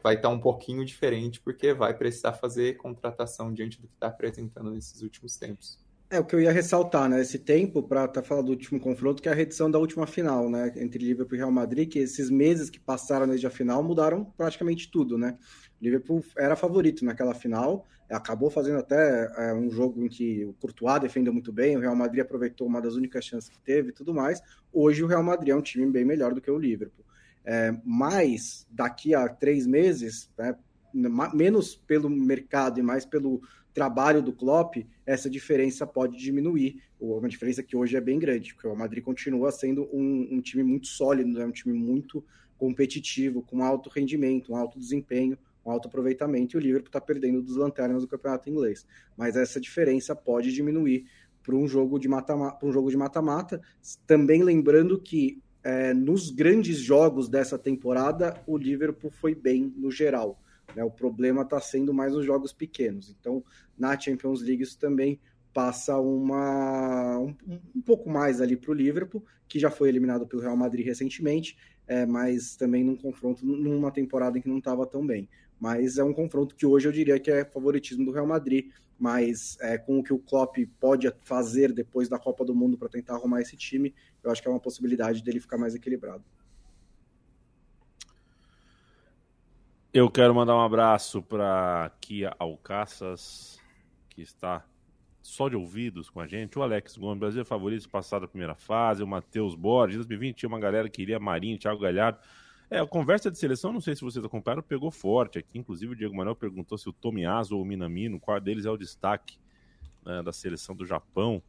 vai 0.00 0.14
estar 0.14 0.28
um 0.28 0.38
pouquinho 0.38 0.84
diferente, 0.84 1.40
porque 1.40 1.74
vai 1.74 1.92
precisar 1.92 2.34
fazer 2.34 2.76
contratação 2.76 3.52
diante 3.52 3.82
do 3.82 3.88
que 3.88 3.94
está 3.94 4.06
apresentando 4.06 4.70
nesses 4.70 5.02
últimos 5.02 5.36
tempos. 5.36 5.76
É 6.12 6.18
o 6.18 6.24
que 6.24 6.34
eu 6.34 6.40
ia 6.40 6.50
ressaltar, 6.50 7.08
né? 7.08 7.20
Esse 7.20 7.38
tempo, 7.38 7.84
para 7.84 8.08
tá 8.08 8.20
falando 8.20 8.46
do 8.46 8.50
último 8.50 8.80
confronto, 8.80 9.22
que 9.22 9.28
é 9.28 9.32
a 9.32 9.34
redição 9.34 9.70
da 9.70 9.78
última 9.78 10.08
final, 10.08 10.50
né? 10.50 10.72
Entre 10.76 10.98
Liverpool 10.98 11.36
e 11.36 11.38
Real 11.38 11.52
Madrid, 11.52 11.88
que 11.88 12.00
esses 12.00 12.28
meses 12.28 12.68
que 12.68 12.80
passaram 12.80 13.28
desde 13.28 13.46
a 13.46 13.50
final 13.50 13.80
mudaram 13.80 14.24
praticamente 14.36 14.90
tudo, 14.90 15.16
né? 15.16 15.38
O 15.80 15.84
Liverpool 15.84 16.24
era 16.36 16.56
favorito 16.56 17.04
naquela 17.04 17.32
final, 17.32 17.86
acabou 18.10 18.50
fazendo 18.50 18.78
até 18.80 19.30
é, 19.36 19.54
um 19.54 19.70
jogo 19.70 20.04
em 20.04 20.08
que 20.08 20.44
o 20.44 20.52
Courtois 20.54 21.00
defendeu 21.00 21.32
muito 21.32 21.52
bem, 21.52 21.76
o 21.76 21.80
Real 21.80 21.94
Madrid 21.94 22.22
aproveitou 22.22 22.66
uma 22.66 22.82
das 22.82 22.96
únicas 22.96 23.24
chances 23.24 23.48
que 23.48 23.60
teve 23.60 23.90
e 23.90 23.92
tudo 23.92 24.12
mais. 24.12 24.42
Hoje 24.72 25.04
o 25.04 25.06
Real 25.06 25.22
Madrid 25.22 25.50
é 25.50 25.56
um 25.56 25.62
time 25.62 25.86
bem 25.86 26.04
melhor 26.04 26.34
do 26.34 26.40
que 26.40 26.50
o 26.50 26.58
Liverpool. 26.58 27.04
É, 27.44 27.72
mas 27.84 28.66
daqui 28.68 29.14
a 29.14 29.28
três 29.28 29.64
meses, 29.64 30.28
né, 30.36 30.56
menos 31.32 31.76
pelo 31.76 32.10
mercado 32.10 32.80
e 32.80 32.82
mais 32.82 33.06
pelo 33.06 33.40
trabalho 33.72 34.22
do 34.22 34.32
Klopp, 34.32 34.76
essa 35.06 35.30
diferença 35.30 35.86
pode 35.86 36.16
diminuir. 36.18 36.82
Uma 36.98 37.28
diferença 37.28 37.62
que 37.62 37.76
hoje 37.76 37.96
é 37.96 38.00
bem 38.00 38.18
grande, 38.18 38.54
porque 38.54 38.68
o 38.68 38.76
Madrid 38.76 39.02
continua 39.02 39.50
sendo 39.50 39.88
um, 39.92 40.28
um 40.32 40.40
time 40.40 40.62
muito 40.62 40.86
sólido, 40.86 41.40
é 41.40 41.46
um 41.46 41.52
time 41.52 41.74
muito 41.76 42.24
competitivo, 42.58 43.42
com 43.42 43.62
alto 43.62 43.88
rendimento, 43.88 44.52
um 44.52 44.56
alto 44.56 44.78
desempenho, 44.78 45.38
um 45.64 45.70
alto 45.70 45.88
aproveitamento, 45.88 46.56
e 46.56 46.58
o 46.58 46.60
Liverpool 46.60 46.88
está 46.88 47.00
perdendo 47.00 47.40
dos 47.40 47.56
lanternas 47.56 48.02
do 48.02 48.08
campeonato 48.08 48.50
inglês. 48.50 48.86
Mas 49.16 49.36
essa 49.36 49.60
diferença 49.60 50.14
pode 50.14 50.52
diminuir 50.52 51.06
para 51.42 51.56
um 51.56 51.66
jogo 51.66 51.98
de 51.98 52.08
mata-mata, 52.08 52.64
um 52.64 52.72
jogo 52.72 52.90
de 52.90 52.96
mata-mata. 52.96 53.60
Também 54.06 54.42
lembrando 54.42 55.00
que 55.00 55.42
é, 55.62 55.92
nos 55.94 56.30
grandes 56.30 56.78
jogos 56.78 57.28
dessa 57.28 57.58
temporada, 57.58 58.42
o 58.46 58.56
Liverpool 58.56 59.10
foi 59.10 59.34
bem 59.34 59.72
no 59.76 59.90
geral. 59.90 60.40
Né? 60.74 60.84
O 60.84 60.90
problema 60.90 61.42
está 61.42 61.60
sendo 61.60 61.92
mais 61.92 62.14
os 62.14 62.24
jogos 62.24 62.52
pequenos. 62.52 63.14
Então, 63.18 63.44
na 63.78 63.98
Champions 63.98 64.42
League, 64.42 64.62
isso 64.62 64.78
também 64.78 65.20
passa 65.52 65.98
uma, 65.98 67.18
um, 67.18 67.34
um 67.74 67.82
pouco 67.82 68.08
mais 68.08 68.40
ali 68.40 68.56
para 68.56 68.70
o 68.70 68.74
Liverpool, 68.74 69.24
que 69.48 69.58
já 69.58 69.70
foi 69.70 69.88
eliminado 69.88 70.26
pelo 70.26 70.42
Real 70.42 70.56
Madrid 70.56 70.86
recentemente, 70.86 71.56
é, 71.86 72.06
mas 72.06 72.54
também 72.56 72.84
num 72.84 72.96
confronto, 72.96 73.44
numa 73.44 73.90
temporada 73.90 74.38
em 74.38 74.40
que 74.40 74.48
não 74.48 74.58
estava 74.58 74.86
tão 74.86 75.04
bem. 75.04 75.28
Mas 75.58 75.98
é 75.98 76.04
um 76.04 76.12
confronto 76.12 76.54
que 76.54 76.64
hoje 76.64 76.86
eu 76.88 76.92
diria 76.92 77.18
que 77.18 77.30
é 77.30 77.44
favoritismo 77.44 78.04
do 78.04 78.12
Real 78.12 78.26
Madrid, 78.26 78.70
mas 78.98 79.56
é, 79.60 79.76
com 79.76 79.98
o 79.98 80.02
que 80.02 80.12
o 80.12 80.18
Klopp 80.18 80.56
pode 80.78 81.12
fazer 81.22 81.72
depois 81.72 82.08
da 82.08 82.18
Copa 82.18 82.44
do 82.44 82.54
Mundo 82.54 82.78
para 82.78 82.88
tentar 82.88 83.14
arrumar 83.14 83.40
esse 83.40 83.56
time, 83.56 83.94
eu 84.22 84.30
acho 84.30 84.40
que 84.40 84.48
é 84.48 84.50
uma 84.50 84.60
possibilidade 84.60 85.22
dele 85.22 85.40
ficar 85.40 85.58
mais 85.58 85.74
equilibrado. 85.74 86.22
Eu 89.92 90.08
quero 90.08 90.32
mandar 90.32 90.54
um 90.54 90.60
abraço 90.60 91.20
para 91.20 91.90
Kia 92.00 92.32
Alcaças, 92.38 93.58
que 94.08 94.22
está 94.22 94.64
só 95.20 95.48
de 95.48 95.56
ouvidos 95.56 96.08
com 96.08 96.20
a 96.20 96.28
gente. 96.28 96.56
O 96.56 96.62
Alex 96.62 96.96
Gomes, 96.96 97.18
Brasil 97.18 97.44
favorito, 97.44 97.88
passado 97.88 98.24
a 98.24 98.28
primeira 98.28 98.54
fase. 98.54 99.02
O 99.02 99.06
Matheus 99.06 99.56
Borges, 99.56 99.96
2020 99.96 100.36
tinha 100.36 100.48
uma 100.48 100.60
galera 100.60 100.88
que 100.88 101.02
iria 101.02 101.18
Marinho, 101.18 101.58
Thiago 101.58 101.80
Galhardo. 101.80 102.20
É, 102.70 102.78
a 102.78 102.86
conversa 102.86 103.32
de 103.32 103.36
seleção, 103.36 103.72
não 103.72 103.80
sei 103.80 103.96
se 103.96 104.02
vocês 104.02 104.24
acompanharam, 104.24 104.62
pegou 104.62 104.92
forte 104.92 105.40
aqui. 105.40 105.58
Inclusive, 105.58 105.92
o 105.92 105.96
Diego 105.96 106.14
Manuel 106.14 106.36
perguntou 106.36 106.78
se 106.78 106.88
o 106.88 106.92
Tomiaso 106.92 107.56
ou 107.56 107.62
o 107.62 107.64
Minamino, 107.64 108.20
qual 108.20 108.40
deles 108.40 108.66
é 108.66 108.70
o 108.70 108.76
destaque 108.76 109.40
né, 110.06 110.22
da 110.22 110.32
seleção 110.32 110.72
do 110.72 110.86
Japão. 110.86 111.42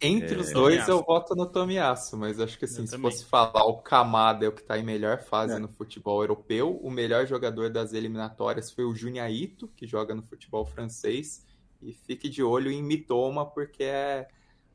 Entre 0.00 0.36
é, 0.36 0.38
os 0.38 0.52
dois, 0.52 0.86
eu 0.86 1.02
voto 1.02 1.34
no 1.34 1.44
Tomiasso, 1.44 2.16
mas 2.16 2.38
acho 2.38 2.56
que 2.56 2.66
assim, 2.66 2.82
eu 2.82 2.86
se 2.86 2.92
também. 2.92 3.10
fosse 3.10 3.24
falar 3.24 3.64
o 3.64 3.78
Kamada 3.78 4.46
é 4.46 4.48
o 4.48 4.52
que 4.52 4.60
está 4.60 4.78
em 4.78 4.84
melhor 4.84 5.18
fase 5.18 5.54
é. 5.54 5.58
no 5.58 5.68
futebol 5.68 6.22
europeu, 6.22 6.78
o 6.82 6.90
melhor 6.90 7.26
jogador 7.26 7.68
das 7.68 7.92
eliminatórias 7.92 8.70
foi 8.70 8.84
o 8.84 8.94
Junhaito, 8.94 9.68
que 9.76 9.86
joga 9.86 10.14
no 10.14 10.22
futebol 10.22 10.64
francês, 10.64 11.44
e 11.82 11.92
fique 11.92 12.28
de 12.28 12.42
olho 12.42 12.70
em 12.70 12.80
Mitoma, 12.80 13.44
porque 13.44 13.82
é 13.82 14.28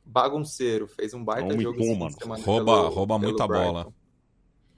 bagunceiro, 0.04 0.86
fez 0.86 1.14
um 1.14 1.24
baita 1.24 1.54
é 1.54 1.56
um 1.56 1.60
jogo 1.60 1.78
Mitoma, 1.78 2.36
rouba, 2.36 2.64
pelo, 2.64 2.88
rouba 2.90 3.18
pelo 3.18 3.30
muita 3.30 3.46
Brighton. 3.48 3.72
bola. 3.72 3.94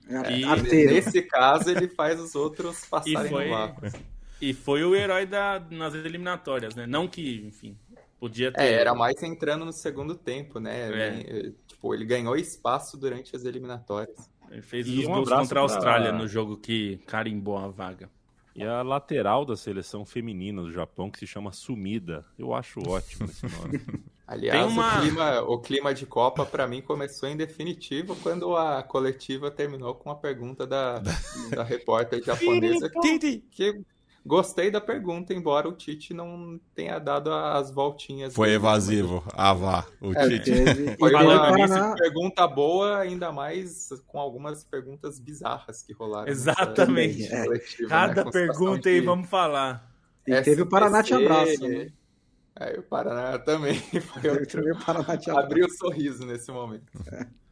É, 0.09 0.39
e 0.39 0.87
nesse 0.87 1.23
caso 1.23 1.69
ele 1.69 1.89
faz 1.89 2.21
os 2.21 2.37
outros 2.37 2.85
passarem 2.87 3.29
foi, 3.29 3.45
no 3.47 3.51
vácuo. 3.51 3.89
E 4.41 4.55
foi 4.55 4.85
o 4.85 4.95
herói 4.95 5.27
da, 5.27 5.61
nas 5.71 5.95
eliminatórias, 5.95 6.75
né? 6.77 6.87
Não 6.87 7.09
que, 7.09 7.45
enfim, 7.47 7.77
Podia 8.19 8.49
é, 8.49 8.51
ter. 8.51 8.63
É, 8.63 8.73
era 8.73 8.95
mais 8.95 9.23
entrando 9.23 9.65
no 9.65 9.73
segundo 9.73 10.15
tempo, 10.15 10.59
né? 10.59 10.91
É. 10.91 11.53
Tipo, 11.67 11.95
ele 11.95 12.05
ganhou 12.05 12.37
espaço 12.37 12.97
durante 12.97 13.37
as 13.37 13.45
eliminatórias. 13.45 14.31
Ele 14.51 14.63
fez 14.63 14.87
e 14.87 15.01
os 15.01 15.07
um 15.07 15.13
gols 15.13 15.29
contra 15.29 15.61
a 15.61 15.63
Austrália 15.63 16.11
pra... 16.11 16.19
no 16.19 16.27
jogo 16.27 16.57
que 16.57 16.99
carimbou 17.07 17.59
a 17.59 17.69
vaga. 17.69 18.09
E 18.55 18.65
a 18.65 18.81
lateral 18.81 19.45
da 19.45 19.55
seleção 19.55 20.07
feminina 20.07 20.63
do 20.63 20.73
Japão, 20.73 21.11
que 21.11 21.19
se 21.19 21.27
chama 21.27 21.53
Sumida. 21.53 22.25
Eu 22.39 22.55
acho 22.55 22.81
ótimo 22.89 23.27
esse 23.27 23.45
nome. 23.45 23.81
Aliás, 24.27 24.73
uma... 24.73 24.97
o, 24.97 25.01
clima, 25.01 25.41
o 25.43 25.59
clima 25.61 25.95
de 25.95 26.07
Copa, 26.07 26.45
para 26.45 26.67
mim, 26.67 26.81
começou 26.81 27.29
em 27.29 27.37
definitivo 27.37 28.17
quando 28.17 28.57
a 28.57 28.83
coletiva 28.83 29.51
terminou 29.51 29.95
com 29.95 30.11
a 30.11 30.17
pergunta 30.17 30.67
da, 30.67 31.01
da 31.51 31.63
repórter 31.63 32.23
japonesa 32.25 32.91
que, 32.91 33.39
que 33.51 33.81
Gostei 34.27 34.73
da 34.73 34.81
pergunta, 34.81 35.33
embora 35.33 35.69
o 35.69 35.73
Tite 35.73 36.13
não 36.13 36.61
tenha 36.75 36.99
dado 36.99 37.33
as 37.33 37.71
voltinhas. 37.71 38.35
Foi 38.35 38.51
evasivo. 38.51 39.23
Ah, 39.33 39.55
vá. 39.55 39.87
O 40.01 40.13
é, 40.13 40.29
Tite. 40.29 40.51
Foi 40.99 41.15
uma 41.15 41.95
pergunta 41.95 42.47
boa, 42.49 42.99
ainda 42.99 43.31
mais 43.31 43.89
com 44.05 44.19
algumas 44.19 44.65
perguntas 44.65 45.21
bizarras 45.21 45.81
que 45.81 45.93
rolaram. 45.93 46.29
Exatamente. 46.29 47.33
É. 47.33 47.47
Cada 47.89 48.25
né, 48.25 48.31
pergunta 48.33 48.89
aí, 48.89 49.01
vamos 49.01 49.29
falar. 49.29 49.89
E 50.27 50.33
SPC, 50.33 50.51
teve 50.51 50.63
o 50.63 50.67
Paraná 50.67 51.05
te 51.05 51.15
abraço, 51.15 51.69
né? 51.69 51.93
É, 52.59 52.81
o 52.81 52.83
Paraná 52.83 53.39
também. 53.39 53.79
Foi 54.03 54.29
outro... 54.29 54.73
o 54.73 54.85
Paraná 54.85 55.17
te 55.17 55.31
Abriu 55.31 55.67
o 55.67 55.71
sorriso 55.71 56.27
nesse 56.27 56.51
momento. 56.51 56.91
É 57.13 57.46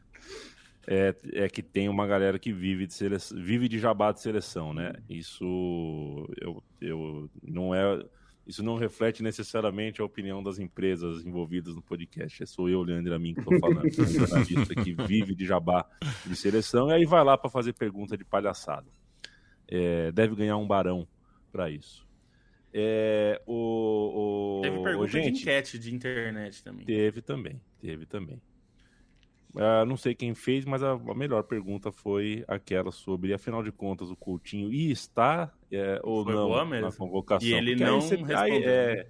é, 0.87 1.15
é 1.33 1.49
que 1.49 1.63
tem 1.63 1.89
uma 1.89 2.07
galera 2.07 2.39
que 2.39 2.53
vive 2.53 2.87
de, 2.87 2.95
seleção, 2.95 3.39
vive 3.41 3.69
de 3.69 3.79
jabá 3.79 4.13
de 4.13 4.21
seleção, 4.21 4.75
né? 4.75 4.93
Isso 5.09 6.29
eu, 6.41 6.63
eu 6.81 7.31
não 7.43 7.75
é 7.75 8.05
isso 8.47 8.63
não 8.63 8.77
reflete 8.77 9.23
necessariamente 9.23 10.03
a 10.03 10.05
opinião 10.05 10.43
das 10.43 10.59
empresas 10.59 11.25
envolvidas 11.25 11.75
no 11.75 11.81
podcast. 11.81 12.43
É 12.43 12.47
sou 12.47 12.69
eu, 12.69 12.83
Leandro 12.83 13.15
Amin, 13.15 13.33
que 13.33 13.41
estou 13.41 13.59
falando. 13.59 13.89
jornalista 13.91 14.75
que 14.75 14.93
vive 14.93 15.35
de 15.35 15.47
jabá 15.47 15.89
de 16.27 16.37
seleção 16.37 16.91
e 16.91 16.93
aí 16.93 17.05
vai 17.07 17.25
lá 17.25 17.39
para 17.39 17.49
fazer 17.49 17.73
pergunta 17.73 18.17
de 18.17 18.25
palhaçada. 18.25 18.87
É, 19.67 20.13
deve 20.13 20.35
ganhar 20.35 20.59
um 20.59 20.67
barão 20.67 21.09
para 21.51 21.71
isso. 21.71 22.07
É, 22.77 23.41
o, 23.47 24.59
o, 24.59 24.61
teve 24.61 24.83
pergunta 24.83 25.05
o, 25.05 25.09
gente, 25.09 25.33
de 25.33 25.41
enquete 25.41 25.79
de 25.79 25.95
internet 25.95 26.63
também. 26.63 26.85
Teve 26.85 27.23
também, 27.23 27.61
teve 27.81 28.05
também. 28.05 28.43
Uh, 29.55 29.87
não 29.87 29.97
sei 29.97 30.17
quem 30.17 30.35
fez, 30.35 30.65
mas 30.65 30.83
a, 30.83 30.93
a, 30.93 31.15
melhor 31.15 31.45
pergunta 31.45 31.93
foi 31.93 32.45
aquela 32.49 32.91
sobre, 32.91 33.33
afinal 33.33 33.63
de 33.63 33.71
contas, 33.71 34.11
o 34.11 34.17
Coutinho 34.17 34.73
ia 34.73 34.93
estar 34.93 35.55
é, 35.71 36.01
ou 36.03 36.25
foi 36.25 36.35
não 36.35 36.67
na 36.67 36.91
convocação. 36.91 37.49
E 37.49 37.55
ele 37.55 37.77
porque 37.77 37.85
não 37.85 38.01
aí 38.01 38.01
respondeu. 38.01 38.39
Aí, 38.39 38.65
é, 38.65 39.07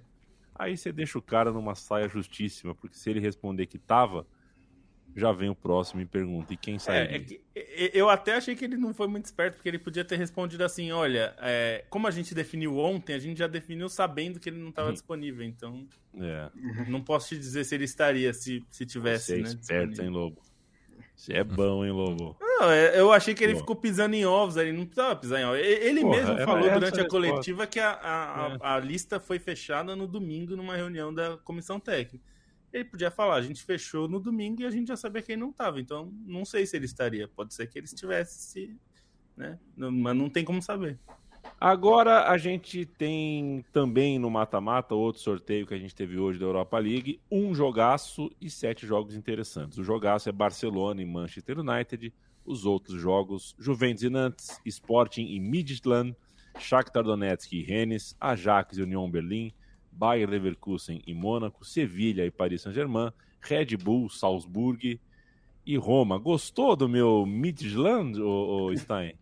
aí 0.53 0.77
você 0.77 0.91
deixa 0.91 1.17
o 1.17 1.21
cara 1.21 1.51
numa 1.51 1.73
saia 1.73 2.07
justíssima, 2.07 2.75
porque 2.75 2.95
se 2.95 3.09
ele 3.09 3.19
responder 3.19 3.65
que 3.65 3.79
tava, 3.79 4.27
já 5.15 5.31
vem 5.31 5.49
o 5.49 5.55
próximo 5.55 6.01
e 6.01 6.05
pergunta, 6.05 6.53
e 6.53 6.57
quem 6.57 6.77
sai? 6.77 7.07
É, 7.07 7.15
é 7.15 7.19
que, 7.19 7.41
eu 7.93 8.09
até 8.09 8.35
achei 8.35 8.53
que 8.53 8.65
ele 8.65 8.75
não 8.75 8.93
foi 8.93 9.07
muito 9.07 9.25
esperto, 9.25 9.55
porque 9.55 9.69
ele 9.69 9.79
podia 9.79 10.03
ter 10.03 10.17
respondido 10.17 10.63
assim, 10.63 10.91
olha, 10.91 11.33
é, 11.39 11.85
como 11.89 12.05
a 12.05 12.11
gente 12.11 12.35
definiu 12.35 12.77
ontem, 12.77 13.13
a 13.13 13.19
gente 13.19 13.37
já 13.37 13.47
definiu 13.47 13.87
sabendo 13.87 14.39
que 14.39 14.49
ele 14.49 14.57
não 14.57 14.69
estava 14.69 14.89
uhum. 14.89 14.93
disponível, 14.93 15.45
então 15.45 15.87
é. 16.19 16.49
não 16.89 17.01
posso 17.01 17.29
te 17.29 17.37
dizer 17.37 17.63
se 17.63 17.73
ele 17.73 17.85
estaria 17.85 18.33
se, 18.33 18.61
se 18.69 18.85
tivesse, 18.85 19.27
Você 19.27 19.33
é 19.33 19.43
né, 19.43 19.49
esperto, 19.49 20.01
hein, 20.01 20.09
Lobo? 20.09 20.41
Você 21.15 21.31
é 21.31 21.43
bom, 21.45 21.85
hein, 21.85 21.91
Lobo? 21.91 22.35
Não, 22.41 22.69
é, 22.69 22.99
eu 22.99 23.13
achei 23.13 23.33
que 23.33 23.41
ele 23.41 23.53
Pô. 23.53 23.59
ficou 23.59 23.75
pisando 23.77 24.15
em 24.17 24.25
ovos, 24.25 24.57
ele 24.57 24.73
não 24.73 24.85
precisava 24.85 25.15
pisar 25.15 25.39
em 25.39 25.45
ovos. 25.45 25.59
Ele 25.59 26.01
Porra, 26.01 26.17
mesmo 26.17 26.45
falou 26.45 26.69
durante 26.71 26.99
a 26.99 27.07
coletiva 27.07 27.65
que 27.65 27.79
a, 27.79 27.91
a, 27.91 28.51
é. 28.51 28.57
a, 28.59 28.75
a 28.75 28.79
lista 28.79 29.17
foi 29.17 29.39
fechada 29.39 29.95
no 29.95 30.07
domingo 30.07 30.57
numa 30.57 30.75
reunião 30.75 31.13
da 31.13 31.37
comissão 31.37 31.79
técnica 31.79 32.34
ele 32.75 32.85
podia 32.85 33.09
falar, 33.09 33.35
a 33.35 33.41
gente 33.41 33.63
fechou 33.63 34.07
no 34.07 34.19
domingo 34.19 34.61
e 34.61 34.65
a 34.65 34.69
gente 34.69 34.87
já 34.87 34.97
sabia 34.97 35.21
quem 35.21 35.37
não 35.37 35.49
estava. 35.49 35.79
Então, 35.79 36.11
não 36.25 36.43
sei 36.43 36.65
se 36.65 36.75
ele 36.75 36.85
estaria. 36.85 37.27
Pode 37.27 37.53
ser 37.53 37.67
que 37.67 37.79
ele 37.79 37.85
estivesse, 37.85 38.77
né? 39.35 39.57
Mas 39.75 40.15
não 40.15 40.29
tem 40.29 40.43
como 40.43 40.61
saber. 40.61 40.99
Agora 41.59 42.27
a 42.29 42.37
gente 42.37 42.85
tem 42.85 43.63
também 43.71 44.19
no 44.19 44.29
mata-mata, 44.29 44.93
outro 44.93 45.21
sorteio 45.21 45.65
que 45.65 45.73
a 45.73 45.77
gente 45.77 45.95
teve 45.95 46.17
hoje 46.17 46.39
da 46.39 46.45
Europa 46.45 46.77
League, 46.77 47.21
um 47.31 47.53
jogaço 47.55 48.29
e 48.41 48.49
sete 48.49 48.85
jogos 48.85 49.15
interessantes. 49.15 49.77
O 49.77 49.83
jogaço 49.83 50.27
é 50.27 50.31
Barcelona 50.31 51.01
e 51.01 51.05
Manchester 51.05 51.59
United, 51.59 52.13
os 52.43 52.65
outros 52.65 52.99
jogos 52.99 53.55
Juventus 53.57 54.03
e 54.03 54.09
Nantes, 54.09 54.59
Sporting 54.65 55.27
e 55.27 55.39
Midtjylland, 55.39 56.15
Shakhtar 56.59 57.03
Donetsk 57.03 57.53
e 57.53 57.63
Rennes, 57.63 58.15
Ajax 58.19 58.77
e 58.77 58.81
Union 58.81 59.09
Berlim, 59.09 59.53
Bayer 59.95 60.29
Leverkusen 60.29 61.01
e 61.05 61.13
Mônaco, 61.13 61.63
Sevilha 61.63 62.25
e 62.25 62.31
Paris 62.31 62.61
Saint-Germain, 62.61 63.11
Red 63.41 63.77
Bull, 63.77 64.09
Salzburg 64.09 64.99
e 65.65 65.77
Roma. 65.77 66.17
Gostou 66.17 66.75
do 66.75 66.87
meu 66.87 67.25
Midland, 67.25 68.19
ô, 68.21 68.75
Stein? 68.75 69.15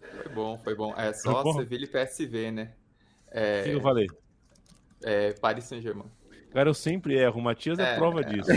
Foi 0.00 0.32
bom, 0.32 0.58
foi 0.58 0.74
bom. 0.74 0.94
É 0.96 1.12
só 1.12 1.42
bom? 1.42 1.54
Sevilha 1.54 1.84
e 1.84 1.88
PSV, 1.88 2.50
né? 2.50 2.72
É, 3.30 3.60
o 3.60 3.64
que 3.64 3.70
eu 3.70 3.80
falei? 3.80 4.06
É, 5.02 5.32
Paris 5.32 5.64
Saint-Germain. 5.64 6.10
Cara, 6.52 6.68
eu 6.68 6.74
sempre 6.74 7.16
erro. 7.16 7.40
O 7.40 7.42
Matias 7.42 7.78
é, 7.80 7.94
é 7.94 7.96
prova 7.96 8.22
disso. 8.24 8.48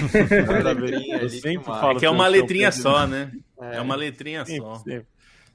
É, 1.17 1.23
eu 1.23 1.29
sempre 1.29 1.63
falo. 1.65 1.97
É 1.97 1.99
que 1.99 2.05
é 2.05 2.09
uma 2.09 2.27
letrinha 2.27 2.71
só, 2.71 3.07
né? 3.07 3.31
É, 3.59 3.77
é 3.77 3.81
uma 3.81 3.95
letrinha 3.95 4.45
sempre, 4.45 4.61
só. 4.61 4.75
Sempre, 4.75 5.07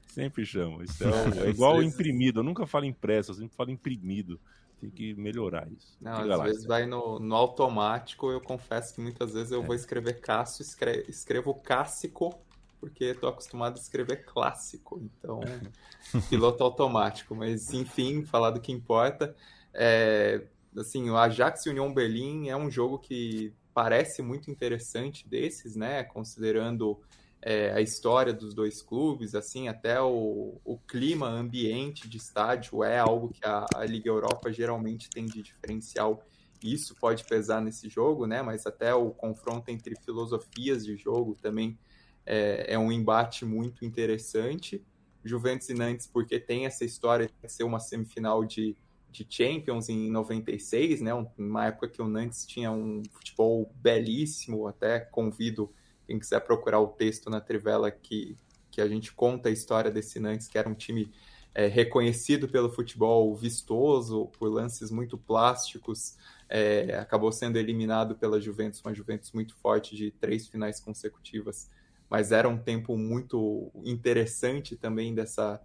sempre 0.09 0.45
chamo. 0.45 0.83
Isso 0.83 1.03
é, 1.05 1.45
é 1.45 1.49
igual 1.49 1.81
imprimido. 1.81 2.41
Eu 2.41 2.43
nunca 2.43 2.67
falo 2.67 2.83
impresso, 2.83 3.31
eu 3.31 3.35
sempre 3.35 3.55
falo 3.55 3.71
imprimido. 3.71 4.39
Tem 4.83 4.89
que 4.89 5.13
melhorar 5.13 5.65
isso. 5.71 5.95
Não, 6.01 6.29
às 6.33 6.41
vezes 6.43 6.65
vai 6.65 6.85
no, 6.85 7.17
no, 7.17 7.35
automático. 7.35 8.29
Eu 8.29 8.41
confesso 8.41 8.93
que 8.93 8.99
muitas 8.99 9.33
vezes 9.33 9.53
eu 9.53 9.63
vou 9.63 9.73
escrever 9.73 10.19
Cássio, 10.19 10.61
escrevo, 10.61 11.09
escrevo 11.09 11.53
Cássico 11.53 12.37
porque 12.81 13.05
estou 13.05 13.29
acostumado 13.29 13.77
a 13.77 13.79
escrever 13.79 14.25
clássico, 14.25 15.01
então 15.01 15.39
piloto 16.29 16.61
automático. 16.65 17.33
Mas 17.33 17.71
enfim, 17.73 18.25
falar 18.25 18.51
do 18.51 18.59
que 18.59 18.73
importa. 18.73 19.33
É, 19.73 20.41
assim, 20.75 21.09
o 21.09 21.15
Ajax 21.15 21.65
e 21.65 21.69
União 21.69 21.93
Berlim 21.93 22.49
é 22.49 22.57
um 22.57 22.69
jogo 22.69 22.99
que 22.99 23.53
parece 23.73 24.21
muito 24.21 24.51
interessante 24.51 25.25
desses, 25.25 25.77
né? 25.77 26.03
Considerando 26.03 26.99
é, 27.45 27.73
a 27.73 27.81
história 27.81 28.31
dos 28.31 28.53
dois 28.53 28.81
clubes, 28.81 29.35
assim, 29.35 29.67
até 29.67 30.01
o, 30.01 30.61
o 30.63 30.77
clima 30.87 31.27
ambiente 31.27 32.07
de 32.07 32.15
estádio 32.15 32.85
é 32.85 32.97
algo 32.97 33.33
que 33.33 33.45
a, 33.45 33.65
a, 33.75 33.83
Liga 33.83 34.09
Europa 34.09 34.49
geralmente 34.49 35.09
tem 35.09 35.25
de 35.25 35.41
diferencial. 35.43 36.25
Isso 36.63 36.95
pode 36.95 37.25
pesar 37.25 37.59
nesse 37.59 37.89
jogo, 37.89 38.25
né? 38.25 38.41
Mas 38.41 38.65
até 38.65 38.95
o 38.95 39.11
confronto 39.11 39.69
entre 39.69 39.93
filosofias 40.05 40.85
de 40.85 40.95
jogo 40.95 41.35
também 41.41 41.77
é, 42.25 42.75
é 42.75 42.79
um 42.79 42.89
embate 42.89 43.43
muito 43.43 43.83
interessante. 43.83 44.81
Juventus 45.21 45.67
e 45.67 45.73
Nantes, 45.73 46.07
porque 46.07 46.39
tem 46.39 46.65
essa 46.65 46.85
história 46.85 47.29
de 47.43 47.51
ser 47.51 47.65
uma 47.65 47.81
semifinal 47.81 48.45
de, 48.45 48.73
de 49.11 49.27
Champions 49.29 49.89
em 49.89 50.09
96, 50.09 51.01
né? 51.01 51.13
Uma 51.37 51.65
época 51.65 51.89
que 51.89 52.01
o 52.01 52.07
Nantes 52.07 52.45
tinha 52.45 52.71
um 52.71 53.03
futebol 53.11 53.69
belíssimo, 53.75 54.65
até 54.65 55.01
convido 55.01 55.69
quem 56.13 56.19
quiser 56.19 56.39
procurar 56.41 56.79
o 56.79 56.87
texto 56.87 57.27
na 57.29 57.41
Trivela 57.41 57.89
que, 57.89 58.37
que 58.69 58.79
a 58.79 58.87
gente 58.87 59.11
conta 59.11 59.49
a 59.49 59.51
história 59.51 59.89
desse 59.89 60.19
Nantes, 60.19 60.47
que 60.47 60.57
era 60.57 60.69
um 60.69 60.75
time 60.75 61.11
é, 61.55 61.65
reconhecido 61.65 62.47
pelo 62.47 62.69
futebol 62.69 63.35
vistoso, 63.35 64.29
por 64.37 64.47
lances 64.47 64.91
muito 64.91 65.17
plásticos, 65.17 66.15
é, 66.47 66.95
acabou 66.97 67.31
sendo 67.31 67.57
eliminado 67.57 68.15
pela 68.15 68.39
Juventus, 68.39 68.81
uma 68.85 68.93
Juventus 68.93 69.31
muito 69.31 69.55
forte 69.55 69.95
de 69.95 70.11
três 70.11 70.47
finais 70.47 70.79
consecutivas 70.79 71.69
mas 72.13 72.31
era 72.31 72.47
um 72.47 72.59
tempo 72.59 72.95
muito 72.95 73.71
interessante 73.83 74.75
também 74.75 75.15
dessa, 75.15 75.59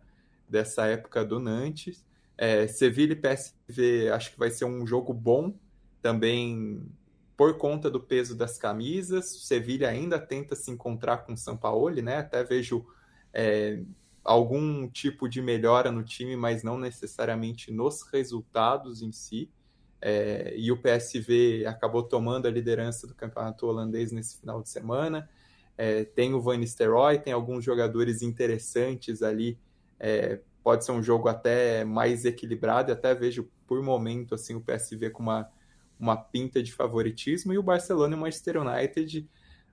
dessa 0.49 0.87
época 0.87 1.23
do 1.23 1.39
Nantes. 1.39 2.03
É, 2.39 2.67
Sevilla 2.67 3.13
e 3.13 3.17
PSV 3.17 4.11
acho 4.11 4.33
que 4.33 4.39
vai 4.39 4.51
ser 4.51 4.65
um 4.65 4.87
jogo 4.87 5.13
bom 5.13 5.53
também 6.01 6.91
por 7.39 7.57
conta 7.57 7.89
do 7.89 8.01
peso 8.01 8.35
das 8.35 8.59
camisas. 8.59 9.37
O 9.37 9.39
Sevilha 9.39 9.89
ainda 9.89 10.19
tenta 10.19 10.57
se 10.57 10.73
encontrar 10.73 11.19
com 11.19 11.35
o 11.35 11.37
Sampaoli, 11.37 12.03
né? 12.03 12.17
Até 12.17 12.43
vejo 12.43 12.85
é, 13.33 13.81
algum 14.25 14.89
tipo 14.89 15.29
de 15.29 15.41
melhora 15.41 15.93
no 15.93 16.03
time, 16.03 16.35
mas 16.35 16.65
não 16.65 16.77
necessariamente 16.77 17.71
nos 17.71 18.03
resultados 18.13 19.03
em 19.03 19.13
si. 19.13 19.49
É, 20.03 20.53
e 20.57 20.73
o 20.73 20.83
PSV 20.83 21.65
acabou 21.65 22.03
tomando 22.03 22.47
a 22.47 22.51
liderança 22.51 23.07
do 23.07 23.15
campeonato 23.15 23.69
holandês 23.69 24.11
nesse 24.11 24.41
final 24.41 24.61
de 24.61 24.69
semana. 24.69 25.31
É, 25.77 26.03
tem 26.03 26.35
o 26.35 26.41
Van 26.41 26.57
Nistelrooy, 26.57 27.21
tem 27.21 27.33
alguns 27.33 27.63
jogadores 27.65 28.21
interessantes 28.21 29.23
ali. 29.23 29.57
É, 30.01 30.41
pode 30.61 30.85
ser 30.85 30.91
um 30.91 31.03
jogo 31.03 31.29
até 31.29 31.85
mais 31.85 32.25
equilibrado, 32.25 32.91
até 32.91 33.15
vejo 33.15 33.49
por 33.65 33.81
momento 33.81 34.35
assim 34.35 34.57
o 34.57 34.61
PSV 34.61 35.11
com 35.11 35.23
uma, 35.23 35.49
uma 35.99 36.17
pinta 36.17 36.63
de 36.63 36.73
favoritismo. 36.73 37.53
E 37.53 37.59
o 37.59 37.63
Barcelona 37.63 38.15
e 38.15 38.19
o 38.19 38.21
Manchester 38.21 38.61
United 38.61 39.29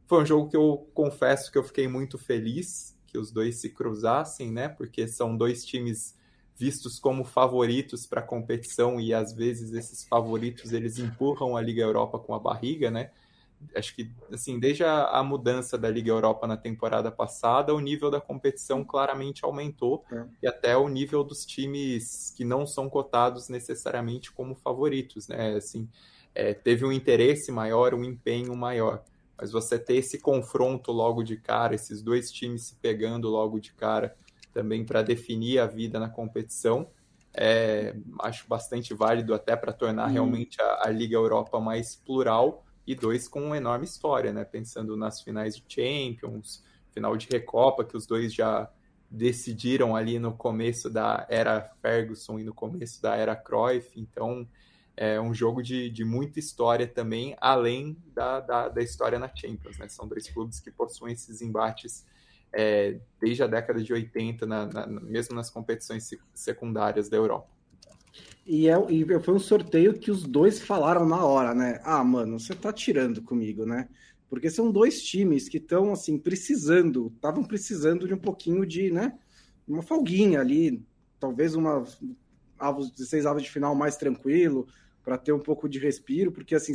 foi 0.05 0.23
um 0.23 0.26
jogo 0.26 0.49
que 0.49 0.57
eu 0.57 0.89
confesso 0.93 1.51
que 1.51 1.57
eu 1.57 1.63
fiquei 1.63 1.88
muito 1.88 2.17
feliz 2.17 2.95
que 3.07 3.17
os 3.17 3.32
dois 3.32 3.61
se 3.61 3.69
cruzassem, 3.69 4.51
né? 4.51 4.67
Porque 4.67 5.07
são 5.07 5.38
dois 5.38 5.63
times 5.65 6.17
vistos 6.57 6.99
como 6.99 7.23
favoritos 7.23 8.05
para 8.05 8.21
a 8.21 8.23
competição 8.23 8.99
e 8.99 9.13
às 9.13 9.34
vezes 9.34 9.73
esses 9.73 10.05
favoritos 10.05 10.73
eles 10.73 10.99
empurram 10.99 11.55
a 11.55 11.61
Liga 11.61 11.82
Europa 11.82 12.19
com 12.19 12.34
a 12.34 12.39
barriga, 12.39 12.91
né? 12.91 13.11
acho 13.73 13.95
que 13.95 14.11
assim 14.32 14.59
desde 14.59 14.84
a, 14.84 15.05
a, 15.05 15.23
mudança 15.23 15.78
da 15.78 15.89
Liga 15.89 16.11
Europa 16.11 16.45
na 16.45 16.57
temporada 16.57 17.11
passada, 17.11 17.73
o 17.73 17.80
nível 17.80 18.11
da 18.11 18.19
competição 18.19 18.84
claramente 18.84 19.43
aumentou 19.43 20.03
é. 20.11 20.26
e 20.43 20.47
até 20.47 20.76
o 20.78 20.88
nível 20.88 21.23
dos 21.23 21.45
times 21.45 22.34
que 22.36 22.43
não 22.43 22.67
são 22.67 22.89
cotados 22.89 23.49
necessariamente 23.49 24.32
como 24.32 24.55
favoritos, 24.55 25.28
né? 25.28 25.55
Assim, 25.55 25.89
é, 26.36 26.53
teve 26.53 26.86
um 26.86 26.91
interesse 26.91 27.51
maior, 27.51 27.93
um 27.93 28.03
empenho 28.03 28.55
maior. 28.55 29.01
Mas 29.38 29.51
você 29.51 29.79
ter 29.79 29.95
esse 29.95 30.19
confronto 30.19 30.91
logo 30.91 31.23
de 31.23 31.38
cara, 31.38 31.73
esses 31.73 32.01
dois 32.01 32.29
times 32.29 32.67
se 32.67 32.75
pegando 32.75 33.29
logo 33.29 33.59
de 33.59 33.73
cara, 33.73 34.15
também 34.53 34.86
para 34.86 35.01
definir 35.01 35.59
a 35.59 35.65
vida 35.65 35.99
na 35.99 36.09
competição, 36.09 36.88
é, 37.33 37.95
acho 38.19 38.47
bastante 38.47 38.93
válido 38.93 39.33
até 39.33 39.55
para 39.55 39.73
tornar 39.73 40.09
hum. 40.09 40.13
realmente 40.13 40.61
a, 40.61 40.88
a 40.88 40.89
Liga 40.89 41.15
Europa 41.15 41.59
mais 41.59 41.95
plural 41.95 42.65
e 42.86 42.93
dois 42.93 43.27
com 43.27 43.43
uma 43.43 43.57
enorme 43.57 43.86
história, 43.86 44.31
né? 44.31 44.45
Pensando 44.45 44.95
nas 44.95 45.21
finais 45.21 45.55
de 45.55 45.63
Champions, 45.67 46.63
final 46.91 47.17
de 47.17 47.27
Recopa, 47.27 47.83
que 47.83 47.97
os 47.97 48.05
dois 48.05 48.33
já 48.33 48.69
decidiram 49.09 49.95
ali 49.95 50.19
no 50.19 50.33
começo 50.33 50.89
da 50.89 51.25
era 51.29 51.61
Ferguson 51.81 52.39
e 52.39 52.43
no 52.43 52.53
começo 52.53 53.01
da 53.01 53.15
era 53.15 53.36
Cruyff, 53.36 53.99
então 53.99 54.47
é 54.97 55.19
um 55.19 55.33
jogo 55.33 55.61
de, 55.61 55.89
de 55.89 56.05
muita 56.05 56.39
história 56.39 56.87
também, 56.87 57.35
além 57.39 57.97
da, 58.13 58.39
da, 58.39 58.69
da 58.69 58.81
história 58.81 59.19
na 59.19 59.33
Champions, 59.33 59.77
né? 59.77 59.87
São 59.89 60.07
dois 60.07 60.29
clubes 60.29 60.59
que 60.59 60.71
possuem 60.71 61.13
esses 61.13 61.41
embates 61.41 62.05
é, 62.53 62.99
desde 63.19 63.43
a 63.43 63.47
década 63.47 63.83
de 63.83 63.91
80, 63.91 64.45
na, 64.45 64.65
na, 64.65 64.87
mesmo 64.87 65.35
nas 65.35 65.49
competições 65.49 66.09
secundárias 66.33 67.09
da 67.09 67.17
Europa. 67.17 67.49
E, 68.45 68.69
é, 68.69 68.75
e 68.89 69.05
foi 69.19 69.33
um 69.33 69.39
sorteio 69.39 69.93
que 69.99 70.09
os 70.09 70.23
dois 70.23 70.61
falaram 70.61 71.05
na 71.05 71.25
hora, 71.25 71.53
né? 71.53 71.81
Ah, 71.83 72.03
mano, 72.03 72.39
você 72.39 72.55
tá 72.55 72.71
tirando 72.71 73.21
comigo, 73.21 73.65
né? 73.65 73.89
Porque 74.29 74.49
são 74.49 74.71
dois 74.71 75.03
times 75.03 75.49
que 75.49 75.57
estão, 75.57 75.91
assim, 75.91 76.17
precisando, 76.17 77.11
estavam 77.15 77.43
precisando 77.43 78.07
de 78.07 78.13
um 78.13 78.19
pouquinho 78.19 78.65
de, 78.65 78.91
né? 78.91 79.17
Uma 79.67 79.81
folguinha 79.81 80.39
ali, 80.39 80.81
talvez 81.19 81.55
uma 81.55 81.83
avos, 82.57 82.91
16 82.91 83.25
avos 83.25 83.43
de 83.43 83.51
final 83.51 83.75
mais 83.75 83.97
tranquilo, 83.97 84.67
para 85.05 85.17
ter 85.17 85.31
um 85.31 85.39
pouco 85.39 85.69
de 85.69 85.79
respiro, 85.79 86.31
porque, 86.31 86.55
assim, 86.55 86.73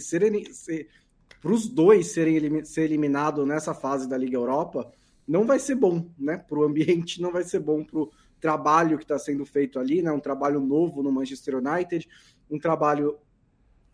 para 1.41 1.53
os 1.53 1.69
dois 1.69 2.13
serem 2.13 2.65
ser 2.65 2.83
eliminados 2.83 3.47
nessa 3.47 3.75
fase 3.75 4.09
da 4.09 4.17
Liga 4.17 4.37
Europa, 4.37 4.91
não 5.27 5.45
vai 5.45 5.59
ser 5.59 5.75
bom, 5.75 6.09
né? 6.19 6.39
Para 6.39 6.59
o 6.59 6.65
ambiente, 6.65 7.21
não 7.21 7.33
vai 7.33 7.45
ser 7.45 7.59
bom 7.59 7.85
para 7.85 8.01
trabalho 8.41 8.97
que 8.97 9.05
está 9.05 9.19
sendo 9.19 9.45
feito 9.45 9.79
ali, 9.79 10.03
né? 10.03 10.11
um 10.11 10.19
trabalho 10.19 10.61
novo 10.61 11.03
no 11.03 11.13
Manchester 11.13 11.57
United, 11.57 12.09
um 12.51 12.59
trabalho 12.59 13.19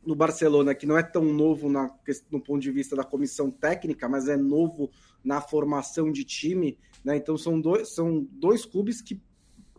no 0.04 0.14
Barcelona 0.14 0.74
que 0.74 0.86
não 0.86 0.96
é 0.96 1.02
tão 1.02 1.24
novo 1.24 1.68
na, 1.68 1.90
no 2.30 2.40
ponto 2.40 2.60
de 2.60 2.70
vista 2.70 2.94
da 2.94 3.02
comissão 3.02 3.50
técnica, 3.50 4.08
mas 4.08 4.28
é 4.28 4.36
novo 4.36 4.88
na 5.22 5.40
formação 5.40 6.12
de 6.12 6.24
time. 6.24 6.78
Né? 7.04 7.16
Então 7.16 7.36
são 7.36 7.60
dois, 7.60 7.92
são 7.92 8.26
dois 8.30 8.64
clubes 8.64 9.02
que 9.02 9.20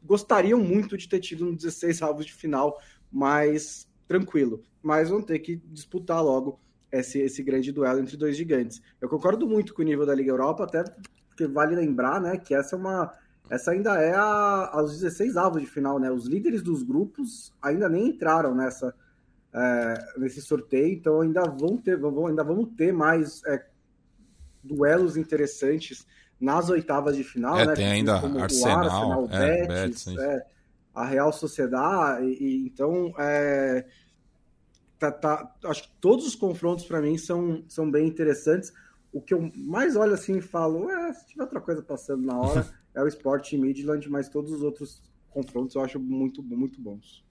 gostariam 0.04 0.60
muito 0.60 0.98
de 0.98 1.08
ter 1.08 1.22
tido 1.22 1.46
no 1.46 1.56
16 1.56 2.02
avos 2.02 2.26
de 2.26 2.34
final 2.34 2.78
mais 3.10 3.88
tranquilo, 4.08 4.64
mas 4.82 5.10
vão 5.10 5.22
ter 5.22 5.40
que 5.40 5.58
disputar 5.66 6.24
logo 6.24 6.60
esse, 6.92 7.20
esse 7.20 7.44
grande 7.44 7.72
duelo 7.72 8.00
entre 8.00 8.16
dois 8.16 8.38
gigantes. 8.38 8.82
Eu 9.02 9.10
concordo 9.10 9.48
muito 9.48 9.74
com 9.74 9.82
o 9.82 9.86
nível 9.86 10.06
da 10.06 10.16
Liga 10.16 10.32
Europa, 10.32 10.64
até 10.64 10.84
porque 11.28 11.48
vale 11.48 11.76
lembrar 11.76 12.22
né, 12.22 12.38
que 12.38 12.56
essa 12.56 12.76
é 12.76 12.80
uma 12.80 13.14
essa 13.50 13.72
ainda 13.72 13.96
é 14.02 14.14
a, 14.14 14.72
aos 14.74 14.92
16 15.00 15.38
avos 15.38 15.62
de 15.62 15.68
final, 15.68 16.00
né? 16.00 16.12
Os 16.12 16.26
líderes 16.26 16.62
dos 16.62 16.84
grupos 16.84 17.54
ainda 17.62 17.88
nem 17.88 18.10
entraram 18.10 18.54
nessa 18.54 18.94
é, 19.54 20.06
nesse 20.18 20.42
sorteio, 20.42 20.94
então 20.94 21.22
ainda 21.22 21.44
vão 21.46 21.78
ter, 21.78 21.98
vão, 21.98 22.28
ainda 22.28 22.44
vamos 22.44 22.70
ter 22.76 22.92
mais 22.92 23.42
é, 23.46 23.66
duelos 24.62 25.16
interessantes 25.16 26.06
nas 26.40 26.70
oitavas 26.70 27.16
de 27.16 27.24
final, 27.24 27.58
é, 27.58 27.66
né? 27.66 27.74
Tem 27.74 27.88
ainda 27.88 28.16
Arsenal, 28.16 28.36
o 28.36 28.42
Arsenal, 28.42 29.30
é, 29.32 29.68
Betis, 29.68 30.06
Betis 30.06 30.18
é, 30.18 30.46
a 30.98 31.06
Real 31.06 31.32
Sociedade, 31.32 32.26
e, 32.26 32.44
e 32.44 32.66
então 32.66 33.14
é, 33.20 33.86
tá, 34.98 35.12
tá, 35.12 35.56
acho 35.66 35.84
que 35.84 35.90
todos 36.02 36.26
os 36.26 36.36
confrontos 36.36 36.86
para 36.86 37.00
mim 37.00 37.18
são, 37.18 37.64
são 37.68 37.90
bem 37.90 38.08
interessantes. 38.08 38.74
O 39.14 39.22
que 39.22 39.34
eu 39.34 39.52
mais 39.56 39.96
olho 39.96 40.14
assim 40.14 40.38
e 40.38 40.42
falo, 40.42 40.90
é, 40.90 41.14
se 41.14 41.28
tiver 41.28 41.44
outra 41.44 41.62
coisa 41.62 41.84
passando 41.84 42.26
na 42.26 42.38
hora, 42.38 42.68
é 42.96 43.04
o 43.04 43.08
Sport 43.08 43.54
Midland, 43.54 44.10
mas 44.10 44.28
todos 44.28 44.52
os 44.52 44.64
outros 44.64 45.04
confrontos 45.30 45.76
eu 45.76 45.84
acho 45.84 46.00
muito, 46.00 46.42
muito 46.42 46.82
bons. 46.82 47.24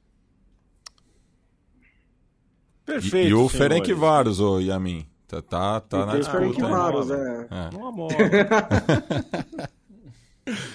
Perfeito. 2.84 3.26
E, 3.26 3.30
e 3.30 3.34
o 3.34 3.48
Ferenc 3.48 3.92
Varos, 3.92 4.38
ô 4.38 4.60
Yamin. 4.60 5.04
Tá, 5.26 5.42
tá, 5.42 5.80
tá 5.80 6.06
na 6.06 6.16
disputa. 6.16 6.38
Ferenc 6.38 6.60
Varos, 6.60 7.10
é. 7.10 7.48
é. 7.50 7.70
Não 7.72 7.88
amola. 7.88 8.14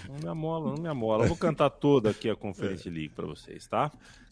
não 0.08 0.20
me 0.20 0.28
amola, 0.28 0.76
não 0.76 0.82
me 0.82 0.90
amola. 0.90 1.24
Eu 1.24 1.30
vou 1.30 1.38
cantar 1.38 1.70
toda 1.70 2.10
aqui 2.10 2.30
a 2.30 2.36
Conference 2.36 2.90
League 2.90 3.10
para 3.10 3.26
vocês, 3.26 3.68
tá? 3.68 3.92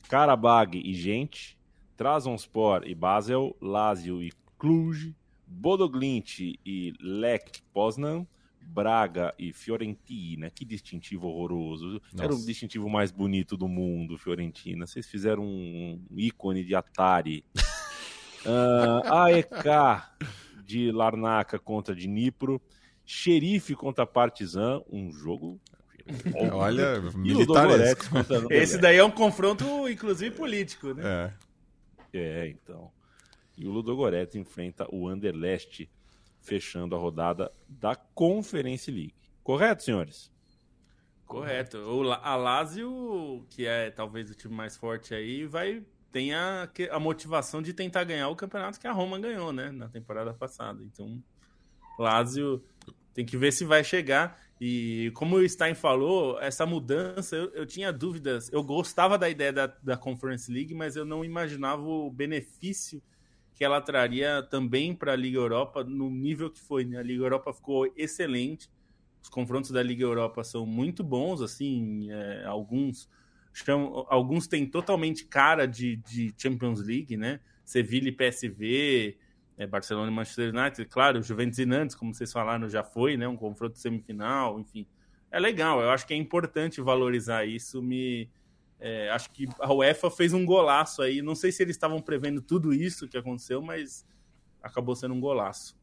Karabag 0.09 0.77
e 0.77 0.93
gente, 0.93 1.57
Trabzonspor 1.95 2.83
e 2.85 2.93
Basel, 2.93 3.55
Lazio 3.61 4.21
e 4.21 4.31
Cluj, 4.57 5.13
Bodoglint 5.47 6.39
e 6.39 6.93
Lech 6.99 7.61
Poznan, 7.73 8.25
Braga 8.61 9.33
e 9.39 9.51
Fiorentina. 9.51 10.49
Que 10.49 10.63
distintivo 10.63 11.27
horroroso. 11.27 12.01
Nossa. 12.11 12.23
Era 12.23 12.33
o 12.33 12.45
distintivo 12.45 12.89
mais 12.89 13.11
bonito 13.11 13.57
do 13.57 13.67
mundo, 13.67 14.17
Fiorentina. 14.17 14.85
Vocês 14.85 15.07
fizeram 15.07 15.43
um 15.43 15.99
ícone 16.15 16.63
de 16.63 16.75
Atari. 16.75 17.43
uh, 18.45 19.01
ah, 19.09 19.25
AEK 19.25 20.03
de 20.63 20.91
Larnaca 20.91 21.57
contra 21.57 21.95
de 21.95 22.07
Nipro. 22.07 22.61
Xerife 23.11 23.73
contra 23.73 24.05
Partizan, 24.05 24.83
um 24.87 25.11
jogo 25.11 25.59
Olha, 26.53 27.01
militares. 27.17 27.97
Esse 28.51 28.77
daí 28.77 28.97
é 28.97 29.03
um 29.03 29.09
confronto, 29.09 29.89
inclusive, 29.89 30.35
político, 30.35 30.93
né? 30.93 31.33
É. 32.13 32.19
É, 32.19 32.47
então. 32.49 32.91
E 33.57 33.67
o 33.67 33.71
Ludogorets 33.71 34.35
enfrenta 34.35 34.87
o 34.93 35.07
Anderlecht, 35.07 35.89
fechando 36.39 36.95
a 36.95 36.99
rodada 36.99 37.51
da 37.67 37.95
Conference 37.95 38.91
League. 38.91 39.15
Correto, 39.43 39.81
senhores? 39.81 40.31
Correto. 41.25 41.79
O, 41.79 42.11
a 42.11 42.35
Lazio, 42.35 43.43
que 43.49 43.65
é 43.65 43.89
talvez 43.89 44.29
o 44.29 44.35
time 44.35 44.53
mais 44.53 44.77
forte 44.77 45.15
aí, 45.15 45.47
vai 45.47 45.83
tem 46.11 46.33
a, 46.33 46.69
a 46.91 46.99
motivação 46.99 47.59
de 47.59 47.73
tentar 47.73 48.03
ganhar 48.03 48.29
o 48.29 48.35
campeonato 48.35 48.79
que 48.79 48.87
a 48.87 48.91
Roma 48.91 49.17
ganhou, 49.17 49.51
né? 49.51 49.71
Na 49.71 49.89
temporada 49.89 50.31
passada. 50.31 50.83
Então, 50.83 51.21
Lazio 51.99 52.63
tem 53.13 53.25
que 53.25 53.37
ver 53.37 53.51
se 53.51 53.65
vai 53.65 53.83
chegar. 53.83 54.39
E 54.59 55.11
como 55.15 55.37
o 55.37 55.47
Stein 55.47 55.73
falou, 55.73 56.39
essa 56.41 56.65
mudança, 56.65 57.35
eu, 57.35 57.49
eu 57.53 57.65
tinha 57.65 57.93
dúvidas. 57.93 58.51
Eu 58.51 58.63
gostava 58.63 59.17
da 59.17 59.29
ideia 59.29 59.53
da, 59.53 59.67
da 59.67 59.97
Conference 59.97 60.51
League, 60.51 60.73
mas 60.73 60.95
eu 60.95 61.05
não 61.05 61.23
imaginava 61.23 61.81
o 61.81 62.11
benefício 62.11 63.01
que 63.55 63.63
ela 63.63 63.81
traria 63.81 64.41
também 64.43 64.93
para 64.93 65.13
a 65.13 65.15
Liga 65.15 65.37
Europa 65.37 65.83
no 65.83 66.09
nível 66.09 66.49
que 66.49 66.59
foi. 66.59 66.85
Né? 66.85 66.97
A 66.97 67.03
Liga 67.03 67.23
Europa 67.23 67.53
ficou 67.53 67.91
excelente. 67.95 68.69
Os 69.21 69.29
confrontos 69.29 69.71
da 69.71 69.83
Liga 69.83 70.03
Europa 70.03 70.43
são 70.43 70.65
muito 70.65 71.03
bons, 71.03 71.41
assim, 71.41 72.09
é, 72.09 72.45
alguns 72.45 73.09
chamam, 73.53 74.05
alguns 74.09 74.47
têm 74.47 74.65
totalmente 74.65 75.25
cara 75.25 75.65
de, 75.65 75.97
de 75.97 76.33
Champions 76.37 76.81
League, 76.81 77.17
né? 77.17 77.39
Sevilla 77.65 78.09
e 78.09 78.11
PSV, 78.11 79.17
é, 79.59 79.67
Barcelona 79.67 80.09
e 80.09 80.15
Manchester 80.15 80.55
United, 80.55 80.85
claro, 80.85 81.21
Juventus 81.21 81.59
e 81.59 81.65
Nantes, 81.65 81.93
como 81.93 82.13
vocês 82.13 82.31
falaram, 82.31 82.69
já 82.69 82.81
foi, 82.81 83.17
né? 83.17 83.27
Um 83.27 83.35
confronto 83.35 83.77
semifinal, 83.77 84.57
enfim. 84.57 84.87
É 85.29 85.37
legal, 85.37 85.81
eu 85.81 85.89
acho 85.89 86.07
que 86.07 86.13
é 86.13 86.17
importante 86.17 86.79
valorizar 86.79 87.43
isso. 87.45 87.81
Me, 87.81 88.29
é, 88.79 89.09
acho 89.09 89.29
que 89.31 89.49
a 89.59 89.71
UEFA 89.73 90.09
fez 90.09 90.31
um 90.31 90.45
golaço 90.45 91.01
aí. 91.01 91.21
Não 91.21 91.35
sei 91.35 91.51
se 91.51 91.61
eles 91.61 91.75
estavam 91.75 92.01
prevendo 92.01 92.41
tudo 92.41 92.73
isso 92.73 93.05
que 93.05 93.17
aconteceu, 93.17 93.61
mas 93.61 94.05
acabou 94.63 94.95
sendo 94.95 95.13
um 95.13 95.19
golaço. 95.19 95.77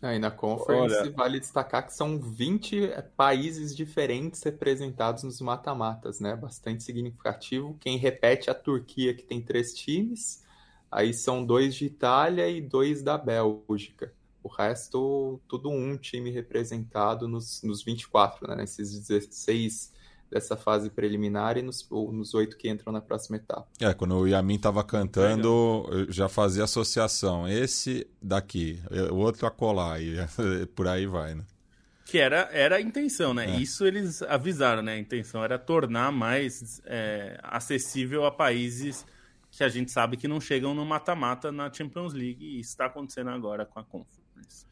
Aí 0.00 0.18
na 0.18 0.30
Conference 0.30 0.96
Olha... 0.96 1.10
vale 1.10 1.38
destacar 1.38 1.86
que 1.86 1.92
são 1.92 2.18
20 2.18 2.84
é, 2.86 3.02
países 3.02 3.76
diferentes 3.76 4.42
representados 4.42 5.24
nos 5.24 5.42
mata-matas, 5.42 6.20
né? 6.20 6.34
Bastante 6.34 6.82
significativo. 6.82 7.76
Quem 7.78 7.98
repete 7.98 8.48
é 8.48 8.52
a 8.52 8.54
Turquia, 8.54 9.12
que 9.12 9.24
tem 9.24 9.42
três 9.42 9.74
times. 9.74 10.42
Aí 10.90 11.14
são 11.14 11.44
dois 11.44 11.74
de 11.74 11.86
Itália 11.86 12.48
e 12.48 12.60
dois 12.60 13.02
da 13.02 13.16
Bélgica. 13.16 14.12
O 14.42 14.48
resto, 14.48 15.40
tudo 15.46 15.70
um 15.70 15.96
time 15.96 16.30
representado 16.30 17.28
nos, 17.28 17.62
nos 17.62 17.82
24, 17.84 18.48
né? 18.48 18.56
Nesses 18.56 18.98
16 19.06 19.92
dessa 20.30 20.56
fase 20.56 20.88
preliminar 20.88 21.58
e 21.58 21.62
nos, 21.62 21.86
nos 21.90 22.34
oito 22.34 22.56
que 22.56 22.68
entram 22.68 22.92
na 22.92 23.00
próxima 23.00 23.36
etapa. 23.36 23.66
É, 23.80 23.92
quando 23.92 24.16
o 24.16 24.26
Yamin 24.26 24.54
estava 24.54 24.82
cantando, 24.84 25.86
eu 25.90 26.10
já 26.10 26.28
fazia 26.28 26.64
associação. 26.64 27.48
Esse 27.48 28.06
daqui, 28.22 28.80
o 29.10 29.16
outro 29.16 29.46
acolá, 29.46 30.00
e 30.00 30.16
por 30.74 30.86
aí 30.86 31.06
vai, 31.06 31.34
né? 31.34 31.44
Que 32.06 32.18
era, 32.18 32.48
era 32.52 32.76
a 32.76 32.80
intenção, 32.80 33.34
né? 33.34 33.56
É. 33.56 33.60
Isso 33.60 33.84
eles 33.84 34.22
avisaram, 34.22 34.82
né? 34.82 34.94
A 34.94 34.98
intenção 34.98 35.44
era 35.44 35.58
tornar 35.58 36.10
mais 36.10 36.80
é, 36.84 37.38
acessível 37.42 38.24
a 38.24 38.30
países 38.30 39.04
que 39.60 39.64
a 39.64 39.68
gente 39.68 39.92
sabe 39.92 40.16
que 40.16 40.26
não 40.26 40.40
chegam 40.40 40.72
no 40.72 40.86
mata-mata 40.86 41.52
na 41.52 41.70
Champions 41.70 42.14
League, 42.14 42.42
e 42.42 42.60
está 42.60 42.86
acontecendo 42.86 43.28
agora 43.28 43.66
com 43.66 43.78
a 43.78 43.84
Conference. 43.84 44.66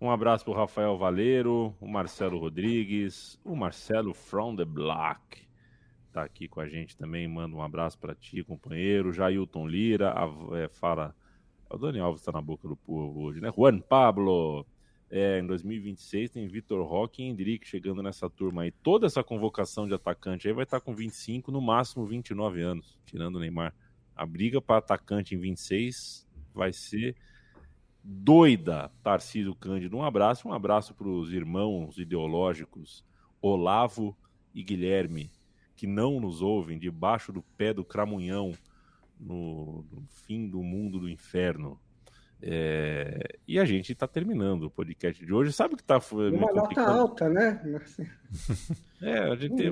Um 0.00 0.08
abraço 0.08 0.44
para 0.44 0.52
o 0.52 0.56
Rafael 0.56 0.96
Valeiro, 0.96 1.74
o 1.80 1.88
Marcelo 1.88 2.38
Rodrigues, 2.38 3.36
o 3.44 3.56
Marcelo 3.56 4.14
From 4.14 4.54
the 4.54 4.64
Block. 4.64 5.42
Tá 6.12 6.22
aqui 6.22 6.46
com 6.46 6.60
a 6.60 6.68
gente 6.68 6.96
também. 6.96 7.26
Manda 7.26 7.56
um 7.56 7.62
abraço 7.62 7.98
para 7.98 8.14
ti, 8.14 8.44
companheiro. 8.44 9.12
Jailton 9.12 9.66
Lira, 9.66 10.12
a, 10.12 10.56
é, 10.56 10.68
fala. 10.68 11.16
O 11.68 11.76
Dani 11.76 11.98
Alves 11.98 12.20
está 12.20 12.30
na 12.30 12.40
boca 12.40 12.68
do 12.68 12.76
povo 12.76 13.22
hoje, 13.22 13.40
né? 13.40 13.50
Juan 13.50 13.80
Pablo. 13.80 14.64
É, 15.10 15.40
em 15.40 15.46
2026 15.48 16.30
tem 16.30 16.46
Vitor 16.46 16.86
Roque 16.86 17.24
e 17.24 17.26
Hendrick 17.26 17.66
chegando 17.66 18.00
nessa 18.04 18.30
turma 18.30 18.62
aí. 18.62 18.70
Toda 18.70 19.04
essa 19.04 19.24
convocação 19.24 19.88
de 19.88 19.94
atacante 19.94 20.46
aí 20.46 20.54
vai 20.54 20.62
estar 20.62 20.78
tá 20.78 20.84
com 20.86 20.94
25, 20.94 21.50
no 21.50 21.60
máximo 21.60 22.06
29 22.06 22.62
anos, 22.62 22.96
tirando 23.04 23.34
o 23.34 23.40
Neymar. 23.40 23.74
A 24.14 24.26
briga 24.26 24.60
para 24.60 24.78
atacante 24.78 25.34
em 25.34 25.38
26 25.38 26.26
vai 26.54 26.72
ser 26.72 27.16
doida, 28.02 28.90
Tarcísio 29.02 29.54
Cândido. 29.54 29.96
Um 29.96 30.02
abraço, 30.02 30.48
um 30.48 30.52
abraço 30.52 30.94
para 30.94 31.08
os 31.08 31.32
irmãos 31.32 31.98
ideológicos 31.98 33.04
Olavo 33.40 34.16
e 34.54 34.62
Guilherme, 34.62 35.30
que 35.76 35.86
não 35.86 36.20
nos 36.20 36.42
ouvem 36.42 36.78
debaixo 36.78 37.32
do 37.32 37.42
pé 37.42 37.72
do 37.72 37.84
cramunhão 37.84 38.52
no, 39.18 39.84
no 39.90 40.06
fim 40.08 40.48
do 40.48 40.62
mundo 40.62 40.98
do 40.98 41.08
inferno. 41.08 41.80
É, 42.44 43.38
e 43.46 43.56
a 43.56 43.64
gente 43.64 43.92
está 43.92 44.08
terminando 44.08 44.64
o 44.64 44.70
podcast 44.70 45.24
de 45.24 45.32
hoje. 45.32 45.52
Sabe 45.52 45.76
que 45.76 45.82
está 45.82 46.00
uma 46.12 46.52
nota 46.52 46.80
alta, 46.80 47.28
né? 47.28 47.60
É, 49.02 49.18
a 49.18 49.34
gente 49.34 49.56
tem, 49.56 49.70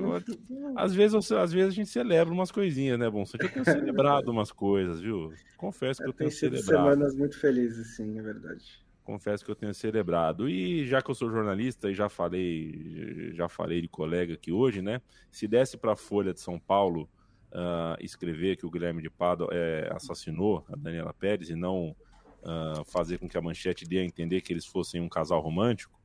às 0.75 0.93
vezes, 0.93 1.31
às 1.31 1.53
vezes 1.53 1.71
a 1.71 1.73
gente 1.73 1.89
celebra 1.89 2.33
umas 2.33 2.51
coisinhas, 2.51 2.99
né, 2.99 3.09
bom? 3.09 3.25
Só 3.25 3.37
que 3.37 3.45
eu 3.45 3.49
tenho 3.49 3.63
celebrado 3.63 4.29
umas 4.29 4.51
coisas, 4.51 4.99
viu? 4.99 5.33
Confesso 5.55 6.01
que 6.01 6.07
eu, 6.07 6.09
eu 6.09 6.13
tenho 6.13 6.31
celebrado. 6.31 6.65
semanas 6.65 7.15
muito 7.15 7.39
felizes, 7.39 7.95
sim, 7.95 8.19
é 8.19 8.21
verdade. 8.21 8.83
Confesso 9.05 9.45
que 9.45 9.49
eu 9.49 9.55
tenho 9.55 9.73
celebrado. 9.73 10.49
E 10.49 10.85
já 10.85 11.01
que 11.01 11.09
eu 11.09 11.15
sou 11.15 11.31
jornalista 11.31 11.89
e 11.89 11.93
já 11.93 12.09
falei, 12.09 13.31
já 13.33 13.47
falei 13.47 13.81
de 13.81 13.87
colega 13.87 14.33
aqui 14.33 14.51
hoje, 14.51 14.81
né? 14.81 15.01
Se 15.31 15.47
desse 15.47 15.77
para 15.77 15.93
a 15.93 15.95
Folha 15.95 16.33
de 16.33 16.41
São 16.41 16.59
Paulo 16.59 17.09
uh, 17.51 17.95
escrever 18.01 18.57
que 18.57 18.65
o 18.65 18.69
Guilherme 18.69 19.01
de 19.01 19.09
Pado 19.09 19.47
é, 19.49 19.89
assassinou 19.93 20.65
a 20.69 20.75
Daniela 20.75 21.13
Pérez 21.13 21.49
e 21.49 21.55
não 21.55 21.95
uh, 22.43 22.83
fazer 22.85 23.17
com 23.17 23.27
que 23.27 23.37
a 23.37 23.41
manchete 23.41 23.85
dê 23.85 23.99
a 23.99 24.03
entender 24.03 24.41
que 24.41 24.51
eles 24.53 24.65
fossem 24.65 25.01
um 25.01 25.09
casal 25.09 25.39
romântico, 25.41 26.01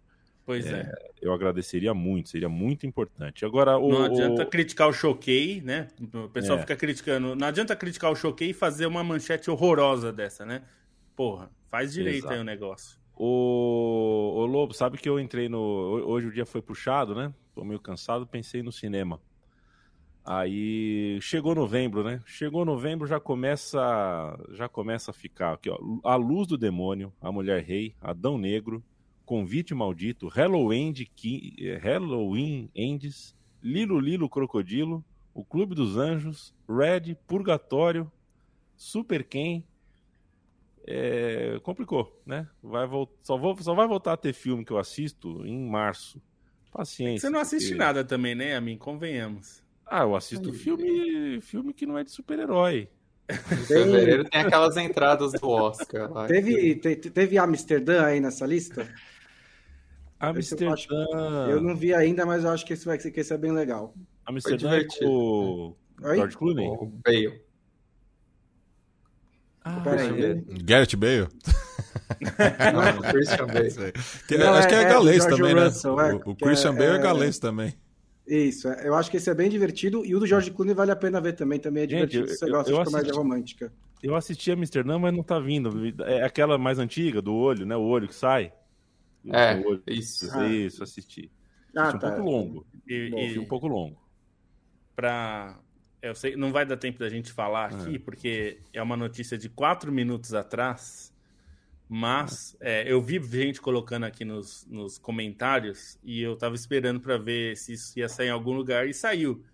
Pois 0.47 0.65
é, 0.65 0.83
é. 0.83 1.11
Eu 1.21 1.33
agradeceria 1.33 1.93
muito, 1.93 2.29
seria 2.29 2.49
muito 2.49 2.87
importante. 2.87 3.45
Agora, 3.45 3.77
o, 3.77 3.89
não 3.89 4.05
adianta 4.05 4.45
o... 4.45 4.47
criticar 4.47 4.89
o 4.89 4.93
Choquei, 4.93 5.61
né? 5.61 5.89
O 6.15 6.29
pessoal 6.29 6.57
é. 6.57 6.61
fica 6.61 6.77
criticando. 6.77 7.35
Não 7.35 7.49
adianta 7.49 7.75
criticar 7.75 8.13
o 8.13 8.17
Choquei 8.17 8.51
e 8.51 8.55
fazer 8.55 8.87
uma 8.87 9.03
manchete 9.03 9.51
horrorosa 9.51 10.13
dessa, 10.13 10.47
né? 10.47 10.63
Porra, 11.17 11.51
faz 11.69 11.93
direito 11.93 12.19
Exato. 12.19 12.35
aí 12.35 12.41
o 12.41 12.45
negócio. 12.45 12.97
O... 13.17 14.35
o 14.37 14.47
Lobo, 14.47 14.73
sabe 14.73 14.99
que 14.99 15.09
eu 15.09 15.19
entrei 15.19 15.49
no. 15.49 15.59
Hoje 15.59 16.29
o 16.29 16.33
dia 16.33 16.47
foi 16.47 16.63
puxado, 16.63 17.13
né? 17.13 17.35
Tô 17.53 17.65
meio 17.65 17.81
cansado, 17.81 18.25
pensei 18.25 18.63
no 18.63 18.71
cinema. 18.71 19.21
Aí 20.27 21.21
chegou 21.21 21.55
novembro, 21.55 22.03
né? 22.03 22.21
Chegou 22.27 22.65
novembro, 22.65 23.07
já 23.07 23.21
começa, 23.21 24.37
já 24.51 24.69
começa 24.69 25.13
a 25.13 25.15
ficar 25.15 25.53
aqui, 25.53 25.71
ó. 25.71 25.79
A 26.03 26.17
Luz 26.17 26.49
do 26.49 26.59
Demônio, 26.59 27.13
A 27.21 27.31
Mulher 27.31 27.63
Rei, 27.63 27.95
Adão 28.01 28.37
Negro, 28.37 28.83
Convite 29.25 29.73
Maldito, 29.73 30.27
Halloween, 30.27 30.93
eh, 31.61 31.77
Halloween 31.77 32.69
Endes, 32.75 33.37
Lilo 33.63 34.01
Lilo 34.01 34.29
Crocodilo, 34.29 35.05
O 35.33 35.45
Clube 35.45 35.77
dos 35.77 35.97
Anjos, 35.97 36.53
Red, 36.69 37.15
Purgatório, 37.29 38.11
Super 38.77 39.23
Ken. 39.23 39.63
É, 40.89 41.61
complicou, 41.63 42.21
né? 42.27 42.49
Vai 42.61 42.89
só, 43.23 43.37
vou, 43.37 43.57
só 43.59 43.75
vai 43.75 43.87
voltar 43.87 44.15
a 44.15 44.17
ter 44.17 44.33
filme 44.33 44.65
que 44.65 44.73
eu 44.73 44.79
assisto 44.79 45.47
em 45.47 45.69
março. 45.69 46.21
Paciência. 46.73 47.21
Você 47.21 47.31
não 47.31 47.39
assiste 47.39 47.69
porque... 47.69 47.79
nada 47.79 48.05
também, 48.05 48.35
né, 48.35 48.57
a 48.57 48.61
mim? 48.61 48.77
Convenhamos. 48.77 49.65
Ah, 49.87 50.03
eu 50.03 50.17
assisto 50.17 50.53
filme, 50.53 51.41
filme 51.41 51.73
que 51.73 51.87
não 51.87 51.97
é 51.97 52.03
de 52.03 52.11
super-herói. 52.11 52.89
Em 53.31 53.57
fevereiro 53.57 54.25
tem 54.25 54.41
aquelas 54.41 54.77
entradas 54.77 55.33
do 55.33 55.49
Oscar. 55.49 56.11
Lá. 56.13 56.27
Teve, 56.27 56.77
te, 56.77 56.97
teve 56.97 57.39
Amsterdã 57.39 58.05
aí 58.05 58.21
nessa 58.21 58.47
lista? 58.47 58.89
Amsterdã. 60.19 60.75
Eu, 61.49 61.57
eu, 61.57 61.61
não 61.61 61.77
vi 61.77 61.95
ainda, 61.95 62.25
mas 62.25 62.45
eu 62.45 62.51
acho 62.51 62.65
que 62.65 62.73
esse 62.73 62.85
vai 62.85 62.99
que 62.99 63.09
esse 63.21 63.33
é 63.33 63.39
bem 63.39 63.53
legal. 63.53 63.95
Amsterdã 64.27 64.77
é 64.77 64.85
com 64.85 65.07
o 65.07 65.77
George 66.01 66.37
Clooney? 66.37 66.67
O 66.69 66.87
Bale. 67.05 67.41
Ah, 69.63 69.81
Bale. 69.81 70.45
Garrett 70.63 70.97
Bale? 70.97 71.29
não, 72.73 73.03
Christian 73.11 73.47
Bale. 73.53 73.93
Que, 74.27 74.39
não, 74.39 74.55
acho 74.55 74.69
é, 74.69 74.71
que 74.71 74.75
é, 74.75 74.83
é 74.83 74.89
galês 74.89 75.27
também, 75.27 75.55
né? 75.55 75.65
Russell, 75.65 75.97
né? 75.97 76.13
o, 76.25 76.31
o 76.31 76.37
Christian 76.37 76.71
é, 76.71 76.79
Bale 76.79 76.93
é, 76.93 76.95
é 76.95 76.99
galês 76.99 77.39
também. 77.39 77.75
Isso, 78.27 78.69
eu 78.69 78.95
acho 78.95 79.11
que 79.11 79.17
esse 79.19 79.31
é 79.31 79.35
bem 79.35 79.49
divertido. 79.49 80.05
E 80.05 80.15
o 80.15 80.19
do 80.19 80.27
George 80.27 80.51
Clooney 80.51 80.75
vale 80.75 80.91
a 80.91 80.97
pena 80.97 81.21
ver 81.21 81.35
também. 81.35 81.61
Também 81.61 81.85
é 81.85 81.87
divertido 81.87 82.27
Gente, 82.27 82.39
se 82.39 82.41
você 82.41 82.51
gosta 82.51 82.73
de 82.73 82.85
comédia 82.85 83.15
romântica. 83.15 83.73
Eu 84.03 84.15
assisti 84.17 84.51
a 84.51 84.55
Amsterdã, 84.55 84.99
mas 84.99 85.15
não 85.15 85.23
tá 85.23 85.39
vindo. 85.39 85.71
É 86.03 86.23
aquela 86.23 86.59
mais 86.59 86.79
antiga, 86.79 87.23
do 87.23 87.35
olho, 87.35 87.65
né? 87.65 87.77
O 87.77 87.83
olho 87.83 88.09
que 88.09 88.15
sai. 88.15 88.53
É, 89.33 89.55
olho. 89.65 89.83
isso. 89.87 90.27
Isso, 90.45 90.83
assisti. 90.83 91.31
Ah, 91.77 91.83
Assisti 91.89 91.97
um 91.97 92.01
tá. 92.01 92.11
pouco 92.13 92.31
longo. 92.31 92.67
E, 92.89 92.95
e 93.35 93.39
um 93.39 93.45
pouco 93.45 93.67
longo. 93.69 93.97
pra. 94.95 95.59
Eu 96.03 96.15
sei, 96.15 96.37
não 96.37 96.53
vai 96.53 96.65
dar 96.65 96.77
tempo 96.77 96.99
da 96.99 97.09
gente 97.09 97.33
falar 97.33 97.67
aqui, 97.75 97.99
porque 97.99 98.61
é 98.73 98.81
uma 98.83 98.97
notícia 98.97 99.37
de 99.37 99.49
quatro 99.49 99.91
minutos 99.91 100.35
atrás. 100.35 101.13
Mas 101.89 102.57
é, 102.59 102.91
eu 102.91 103.01
vi 103.01 103.23
gente 103.23 103.61
colocando 103.61 104.05
aqui 104.05 104.25
nos, 104.25 104.67
nos 104.67 104.99
comentários 104.99 105.99
e 106.03 106.21
eu 106.21 106.37
tava 106.37 106.57
esperando 106.57 107.01
para 107.01 107.17
ver 107.17 107.57
se 107.57 107.75
isso 107.75 107.97
ia 107.99 108.09
sair 108.09 108.29
em 108.29 108.31
algum 108.31 108.53
lugar 108.53 108.89
e 108.89 108.95
saiu. 108.95 109.45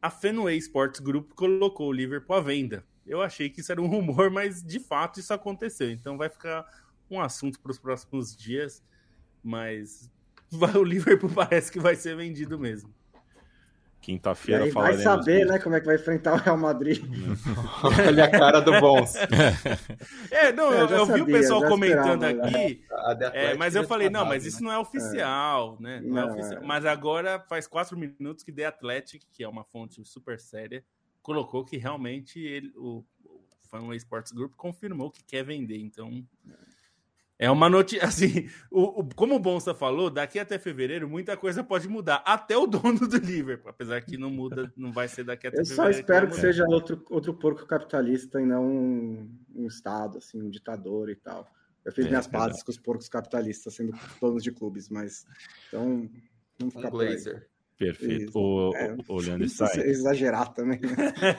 A 0.00 0.10
Fenway 0.10 0.58
Sports 0.58 1.00
Group 1.00 1.32
colocou 1.32 1.88
o 1.88 1.92
Liverpool 1.92 2.36
à 2.36 2.40
venda. 2.40 2.84
Eu 3.06 3.22
achei 3.22 3.48
que 3.48 3.60
isso 3.60 3.72
era 3.72 3.80
um 3.80 3.86
rumor, 3.86 4.28
mas 4.30 4.62
de 4.62 4.78
fato 4.78 5.18
isso 5.18 5.32
aconteceu. 5.32 5.90
Então 5.90 6.18
vai 6.18 6.28
ficar 6.28 6.66
um 7.10 7.20
assunto 7.20 7.58
para 7.58 7.72
os 7.72 7.78
próximos 7.78 8.36
dias. 8.36 8.82
Mas 9.42 10.10
o 10.78 10.84
Liverpool 10.84 11.30
parece 11.30 11.72
que 11.72 11.80
vai 11.80 11.96
ser 11.96 12.16
vendido 12.16 12.58
mesmo. 12.58 12.92
Quinta-feira 14.02 14.64
aí 14.64 14.70
vai 14.70 14.72
falaremos 14.96 15.02
saber, 15.04 15.38
disso. 15.42 15.52
né, 15.52 15.58
como 15.60 15.76
é 15.76 15.80
que 15.80 15.86
vai 15.86 15.94
enfrentar 15.94 16.34
o 16.34 16.36
Real 16.36 16.58
Madrid. 16.58 17.00
Olha 18.06 18.24
a 18.24 18.30
cara 18.30 18.60
do 18.60 18.78
Bons. 18.80 19.14
É, 20.30 20.52
não, 20.52 20.72
É, 20.72 20.82
eu, 20.82 20.88
já 20.88 20.96
eu 20.96 21.06
vi 21.06 21.12
o 21.12 21.18
sabia, 21.18 21.34
pessoal 21.38 21.64
comentando 21.68 22.22
né? 22.22 22.30
aqui, 22.30 22.84
é, 23.32 23.54
mas 23.54 23.76
eu 23.76 23.84
falei, 23.84 24.10
tá 24.10 24.18
não, 24.18 24.26
mas 24.26 24.44
isso 24.44 24.62
não 24.62 24.72
é 24.72 24.78
oficial, 24.78 25.76
né? 25.80 26.00
Não, 26.02 26.18
é 26.18 26.32
oficial. 26.32 26.62
é. 26.62 26.66
Mas 26.66 26.84
agora 26.84 27.38
faz 27.48 27.66
quatro 27.66 27.96
minutos 27.96 28.42
que 28.42 28.50
The 28.52 28.66
Athletic, 28.66 29.22
que 29.32 29.44
é 29.44 29.48
uma 29.48 29.62
fonte 29.64 30.04
super 30.04 30.40
séria, 30.40 30.84
colocou 31.22 31.64
que 31.64 31.76
realmente 31.76 32.40
ele, 32.40 32.72
o, 32.76 33.04
o 33.24 33.40
Fanway 33.70 33.96
Sports 33.98 34.32
Group 34.32 34.54
confirmou 34.56 35.10
que 35.10 35.22
quer 35.22 35.44
vender. 35.44 35.78
Então, 35.78 36.26
é 36.48 36.71
uma 37.50 37.68
notícia. 37.68 38.04
Assim, 38.06 38.48
o, 38.70 39.00
o- 39.00 39.08
como 39.14 39.34
o 39.34 39.38
Bonsa 39.38 39.74
falou, 39.74 40.08
daqui 40.10 40.38
até 40.38 40.58
fevereiro 40.58 41.08
muita 41.08 41.36
coisa 41.36 41.64
pode 41.64 41.88
mudar. 41.88 42.22
Até 42.26 42.56
o 42.56 42.66
dono 42.66 43.00
do 43.08 43.16
Liverpool, 43.16 43.70
apesar 43.70 44.00
que 44.02 44.16
não 44.16 44.30
muda, 44.30 44.72
não 44.76 44.92
vai 44.92 45.08
ser 45.08 45.24
daqui 45.24 45.46
até 45.46 45.60
Eu 45.60 45.64
fevereiro. 45.66 45.92
só 45.94 45.98
espero 46.00 46.26
que 46.26 46.32
mudar. 46.36 46.40
seja 46.42 46.64
outro, 46.66 47.04
outro 47.10 47.34
porco 47.34 47.66
capitalista 47.66 48.40
e 48.40 48.46
não 48.46 48.64
um, 48.66 49.38
um 49.54 49.66
Estado, 49.66 50.18
assim, 50.18 50.40
um 50.42 50.50
ditador 50.50 51.08
e 51.10 51.16
tal. 51.16 51.46
Eu 51.84 51.90
fiz 51.92 52.04
É, 52.06 52.08
minhas 52.08 52.26
pazes 52.28 52.62
com 52.62 52.70
os 52.70 52.78
porcos 52.78 53.08
capitalistas 53.08 53.74
sendo 53.74 53.92
donos 54.20 54.42
de 54.44 54.52
clubes, 54.52 54.88
mas 54.88 55.26
então 55.68 56.08
vamos 56.58 56.74
Um 56.74 56.78
ficar 56.78 56.90
por 56.90 57.00
aí. 57.04 57.16
Perfeito. 57.86 58.24
Isso. 58.28 58.38
O, 58.38 58.76
É. 58.76 58.92
o, 59.08 59.14
o 59.14 59.16
Leandro 59.20 59.30
Não 59.32 59.38
precisa 59.38 59.66
Stein. 59.66 59.84
exagerar 59.86 60.52
também. 60.52 60.80
Né? 60.80 61.38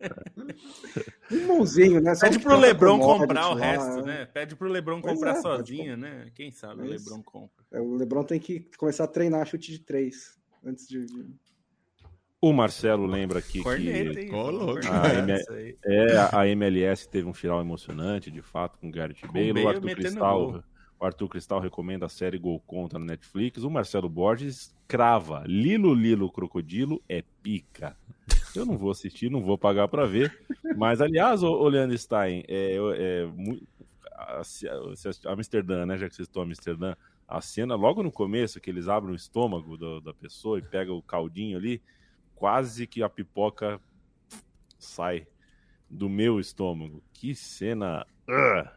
um 1.30 1.46
mãozinho, 1.46 2.00
né? 2.00 2.14
Só 2.14 2.26
Pede 2.26 2.38
pro 2.38 2.56
Lebron 2.56 2.98
comprar 2.98 3.48
o 3.50 3.54
lá. 3.54 3.60
resto, 3.66 4.02
né? 4.04 4.26
Pede 4.26 4.56
pro 4.56 4.68
Lebron 4.68 5.00
Pois 5.00 5.14
comprar 5.14 5.32
é, 5.36 5.40
sozinho, 5.40 5.96
né? 5.96 6.30
Quem 6.34 6.50
sabe 6.50 6.82
o 6.82 6.84
É 6.92 6.94
isso. 6.96 7.04
Lebron 7.08 7.22
compra. 7.22 7.64
É, 7.72 7.80
O 7.80 7.94
Lebron 7.94 8.22
tem 8.24 8.38
que 8.40 8.68
começar 8.76 9.04
a 9.04 9.08
treinar 9.08 9.46
chute 9.46 9.70
de 9.72 9.78
três 9.80 10.38
antes 10.64 10.86
de. 10.88 11.06
O 12.40 12.52
Marcelo 12.52 13.06
lembra 13.06 13.38
aqui 13.38 13.62
Corneta, 13.62 14.12
que 14.12 14.20
hein? 14.26 14.34
Ô, 14.34 14.50
louco. 14.50 14.82
Corneta, 14.82 14.90
Ah, 14.92 15.30
é- 15.32 15.40
isso 15.40 15.52
aí. 15.52 15.78
é, 15.86 16.28
a 16.30 16.46
MLS 16.48 17.08
teve 17.08 17.26
um 17.26 17.32
final 17.32 17.58
emocionante, 17.60 18.30
de 18.30 18.42
fato, 18.42 18.78
com 18.78 18.88
o 18.88 18.90
Gareth 18.90 19.20
Com 19.22 19.32
Bale. 19.32 19.64
O 19.64 19.68
Arthur 19.68 19.94
Cristal, 19.94 20.52
gol. 20.52 20.62
Arthur 21.04 21.28
Cristal 21.28 21.60
recomenda 21.60 22.06
a 22.06 22.08
série 22.08 22.38
Gol 22.38 22.60
Contra 22.60 22.98
no 22.98 23.04
Netflix. 23.04 23.62
O 23.62 23.70
Marcelo 23.70 24.08
Borges 24.08 24.74
crava 24.86 25.44
Lilo 25.46 25.94
Lilo 25.94 26.30
Crocodilo 26.30 27.02
é 27.08 27.22
pica. 27.42 27.96
Eu 28.54 28.64
não 28.64 28.78
vou 28.78 28.90
assistir, 28.90 29.30
não 29.30 29.42
vou 29.42 29.58
pagar 29.58 29.88
pra 29.88 30.06
ver. 30.06 30.38
Mas, 30.76 31.00
aliás, 31.00 31.42
o, 31.42 31.68
Leandro 31.68 31.96
Stein, 31.98 32.44
é, 32.46 32.76
é, 32.96 33.28
a, 34.14 35.32
Amsterdã, 35.32 35.84
né? 35.86 35.98
Já 35.98 36.08
que 36.08 36.14
vocês 36.14 36.28
estão 36.28 36.42
em 36.42 36.46
Amsterdã, 36.46 36.94
a 37.26 37.40
cena, 37.40 37.74
logo 37.74 38.02
no 38.02 38.12
começo, 38.12 38.60
que 38.60 38.70
eles 38.70 38.88
abrem 38.88 39.12
o 39.12 39.16
estômago 39.16 39.76
do- 39.76 40.00
da 40.00 40.14
pessoa 40.14 40.58
e 40.58 40.62
pegam 40.62 40.96
o 40.96 41.02
caldinho 41.02 41.58
ali, 41.58 41.82
quase 42.34 42.86
que 42.86 43.02
a 43.02 43.08
pipoca 43.08 43.80
sai 44.78 45.26
do 45.88 46.08
meu 46.08 46.38
estômago. 46.38 47.02
Que 47.12 47.34
cena. 47.34 48.06
Ugh. 48.28 48.68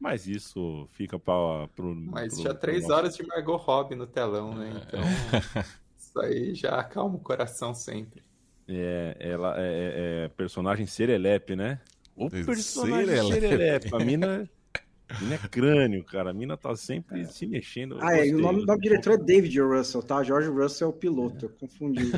Mas 0.00 0.26
isso 0.28 0.86
fica 0.92 1.18
para 1.18 1.66
pro, 1.74 1.94
Mas 1.94 2.34
pro- 2.34 2.42
já 2.44 2.50
pro 2.50 2.60
três 2.60 2.82
nosso- 2.82 2.94
horas 2.94 3.16
de 3.16 3.26
Margot 3.26 3.56
Robbie 3.56 3.96
no 3.96 4.06
telão, 4.06 4.54
né? 4.54 4.70
É. 4.74 4.86
Então, 4.86 5.00
isso 5.98 6.20
aí 6.20 6.54
já 6.54 6.78
acalma 6.78 7.16
o 7.16 7.20
coração 7.20 7.74
sempre. 7.74 8.22
É, 8.68 9.16
ela 9.18 9.54
é, 9.58 9.62
é- 9.62 10.24
é 10.24 10.28
personagem 10.28 10.86
serelepe, 10.86 11.56
né? 11.56 11.80
O 12.14 12.28
personagem 12.30 13.06
Serelepe. 13.06 13.32
serelepe. 13.40 13.88
A 13.94 13.98
mina, 13.98 14.50
a 15.08 15.20
mina 15.20 15.34
é 15.36 15.38
crânio, 15.48 16.04
cara. 16.04 16.30
A 16.30 16.34
mina 16.34 16.56
tá 16.56 16.74
sempre 16.76 17.24
se 17.26 17.46
mexendo. 17.46 17.94
Eu 17.96 18.02
Ah, 18.02 18.16
é, 18.18 18.26
e 18.26 18.30
o 18.30 18.32
gostei. 18.34 18.42
nome, 18.42 18.62
o 18.62 18.66
nome 18.66 18.76
do 18.76 18.82
diretor 18.82 19.12
é 19.14 19.16
David 19.16 19.60
Russell, 19.60 20.02
tá? 20.02 20.22
George 20.22 20.48
Russell 20.50 20.86
é 20.88 20.90
o 20.90 20.92
piloto, 20.92 21.46
eu 21.46 21.48
confundi. 21.60 22.10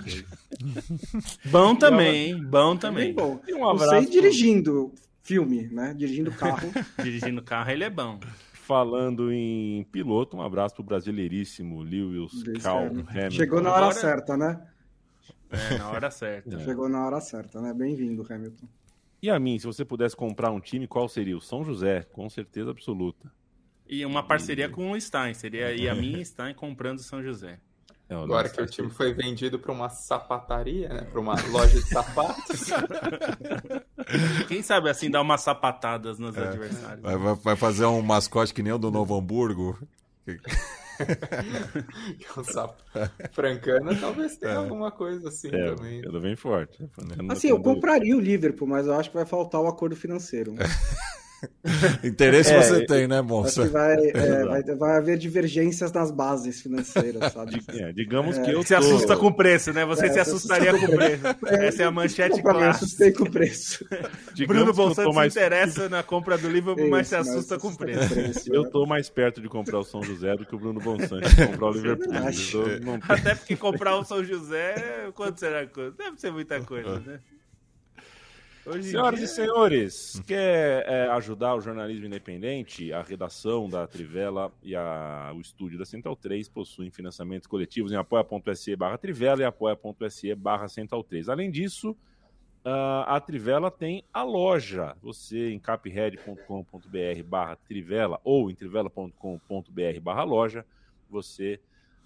Bom 1.51 1.74
também, 1.76 2.31
hein? 2.33 2.45
Bom 2.45 2.76
também. 2.76 3.07
Bem 3.07 3.14
bom. 3.14 3.41
E 3.47 3.55
um 3.55 3.68
abraço 3.68 3.91
sei 3.91 4.07
dirigindo 4.11 4.93
filme, 5.23 5.68
né? 5.68 5.95
Dirigindo 5.95 6.31
carro. 6.33 6.68
Dirigindo 7.03 7.43
carro, 7.43 7.71
ele 7.71 7.85
é 7.85 7.91
bom. 7.91 8.18
falando 8.53 9.33
em 9.33 9.85
piloto. 9.91 10.37
Um 10.37 10.43
abraço 10.43 10.75
pro 10.77 10.85
brasileiríssimo 10.85 11.83
Lewis 11.83 12.31
Cal 12.62 12.87
Hamilton. 12.87 13.31
Chegou 13.31 13.61
na 13.61 13.71
hora 13.71 13.87
Agora- 13.87 13.95
certa, 14.01 14.37
né? 14.37 14.66
É, 15.51 15.79
na 15.79 15.91
hora 15.91 16.11
certa. 16.11 16.59
Chegou 16.61 16.89
na 16.89 17.05
hora 17.05 17.21
certa, 17.21 17.61
né? 17.61 17.75
Bem-vindo, 17.75 18.25
Hamilton. 18.29 18.66
E 19.23 19.29
a 19.29 19.39
mim, 19.39 19.59
se 19.59 19.66
você 19.66 19.85
pudesse 19.85 20.16
comprar 20.16 20.51
um 20.51 20.61
time, 20.61 20.87
qual 20.87 21.09
seria? 21.09 21.37
O 21.37 21.41
São 21.41 21.64
José, 21.64 22.05
com 22.12 22.31
certeza 22.31 22.71
absoluta. 22.71 23.31
E 23.87 24.07
uma 24.07 24.23
parceria 24.23 24.68
com 24.68 24.93
o 24.93 25.01
Stein. 25.01 25.35
Seria 25.35 25.66
aí 25.66 25.89
a 25.89 25.95
e 25.95 26.25
Stein 26.25 26.55
comprando 26.55 27.01
São 27.01 27.23
José. 27.23 27.59
É, 28.11 28.14
Agora 28.14 28.48
que 28.48 28.61
o 28.61 28.66
time 28.66 28.90
foi 28.90 29.14
vendido 29.14 29.56
para 29.58 29.70
uma 29.70 29.88
sapataria, 29.88 30.88
né? 30.88 31.02
Para 31.02 31.20
uma 31.20 31.34
loja 31.50 31.74
de 31.80 31.88
sapatos. 31.88 32.66
Quem 34.48 34.62
sabe 34.62 34.90
assim 34.90 35.08
dar 35.11 35.20
umas 35.22 35.42
sapatadas 35.42 36.18
nos 36.18 36.36
adversários. 36.36 37.02
Vai, 37.02 37.16
vai- 37.16 37.34
vai 37.36 37.56
fazer 37.56 37.84
um 37.84 38.02
mascote 38.02 38.52
que 38.52 38.62
nem 38.64 38.72
o 38.72 38.78
do 38.78 38.90
Novo 38.90 39.16
Hamburgo. 39.16 39.78
que 40.24 40.38
é 42.36 42.40
um 42.40 42.44
sapo. 42.44 42.82
Francana 43.30 43.94
talvez 43.94 44.36
tenha 44.36 44.56
alguma 44.56 44.90
coisa 44.90 45.28
assim 45.28 45.48
É, 45.54 45.74
também. 45.74 46.02
ela 46.04 46.18
vem 46.20 46.34
forte. 46.36 46.84
Assim, 47.30 47.48
eu 47.48 47.62
compraria 47.62 48.16
o 48.16 48.20
Liverpool, 48.20 48.66
mas 48.68 48.86
eu 48.88 48.94
acho 48.94 49.08
que 49.11 49.16
vai 49.16 49.24
faltar 49.24 49.61
o 49.61 49.68
acordo 49.68 49.94
financeiro. 49.94 50.54
Interesse 52.05 52.53
É, 52.53 52.62
você 52.62 52.86
tem, 52.86 53.07
né, 53.07 53.20
moça? 53.20 53.66
vai, 53.68 53.97
é, 54.09 54.45
vai, 54.45 54.62
vai 54.62 54.97
haver 54.97 55.16
divergências 55.18 55.93
nas 55.93 56.11
bases 56.11 56.61
finasseiras, 56.61 57.32
sabe? 57.32 57.61
É, 57.80 57.93
digamos 57.93 58.36
que 58.38 58.51
eu 58.51 58.62
Se 58.62 58.68
tô... 58.74 58.76
assusta 58.76 59.16
com 59.16 59.26
o 59.28 59.32
preço, 59.34 59.72
né? 59.72 59.84
Você 59.86 60.07
É, 60.07 60.12
se 60.12 60.20
assustaria 60.20 60.70
assusta 60.72 60.86
com 60.88 60.93
o 60.95 60.97
preço. 60.97 61.22
Essa 61.47 61.82
é 61.82 61.86
a 61.86 61.91
manchete 61.91 62.34
mim, 62.34 62.38
eu 62.38 62.43
clássica. 62.43 62.70
assustei 62.84 63.12
com 63.12 63.24
o 63.24 63.30
preço. 63.30 63.84
Bruno 64.47 64.72
Bolsonaro 64.72 65.11
tô 65.11 65.16
mais... 65.16 65.32
se 65.32 65.38
interessa 65.38 65.88
na 65.88 66.03
compra 66.03 66.36
do 66.36 66.49
Liverpool, 66.49 66.88
mas 66.88 67.09
se 67.09 67.14
assusta 67.14 67.59
com 67.59 67.68
o 67.68 67.76
preço. 67.76 68.14
preço. 68.14 68.55
Eu 68.55 68.68
tô 68.70 68.84
mais 68.86 69.09
perto 69.09 69.41
de 69.41 69.49
comprar 69.49 69.78
o 69.78 69.84
São 69.84 70.03
José 70.03 70.36
do 70.36 70.45
que 70.45 70.55
o 70.55 70.59
Bruno 70.59 70.80
Bonsante 70.80 71.34
comprar 71.47 71.66
o 71.66 71.72
Liverpool. 71.72 72.12
Não- 72.82 72.99
Até 73.09 73.34
porque 73.34 73.57
comprar 73.57 73.97
o 73.97 74.05
São 74.05 74.24
José, 74.24 74.74
quanto 75.14 75.38
será? 75.41 75.64
Deve 75.64 76.18
ser 76.18 76.32
muita 76.32 76.61
coisa, 76.61 77.01
né? 77.01 77.20
Senhoras 78.82 79.18
dia- 79.20 79.24
e 79.24 79.28
senhores, 79.28 80.22
quer 80.26 80.84
é, 80.86 81.08
ajudar 81.12 81.54
o 81.54 81.61
jornalismo 81.61 82.06
independente? 82.06 82.92
A 82.92 83.02
redação 83.02 83.68
da 83.68 83.86
Trivela 83.86 84.53
e 84.62 84.76
a- 84.76 85.32
o 85.34 85.41
estúdio 85.41 85.78
da 85.78 85.84
Central 85.84 86.14
3 86.14 86.49
possuem 86.49 86.91
financiamentos 86.91 87.46
coletivos 87.46 87.91
em 87.92 87.96
apoia.se 87.96 88.76
barra 88.76 88.99
Trivela 88.99 89.41
e 89.42 89.45
apoia.se 89.45 90.34
barra 90.34 90.68
Central 90.68 91.03
3. 91.03 91.28
Além 91.28 91.50
disso, 91.50 91.96
a 93.07 93.18
Trivela 93.20 93.70
tem 93.70 94.04
a 94.12 94.22
loja. 94.22 94.95
Você 95.03 95.50
em 95.50 95.58
capred.com.br 95.58 97.22
barra 97.24 97.57
Trivela 97.57 98.20
ou 98.22 98.50
em 98.50 98.54
trivela.com.br 98.54 100.00
barra 100.03 100.24
loja, 100.24 100.66
você 101.08 101.58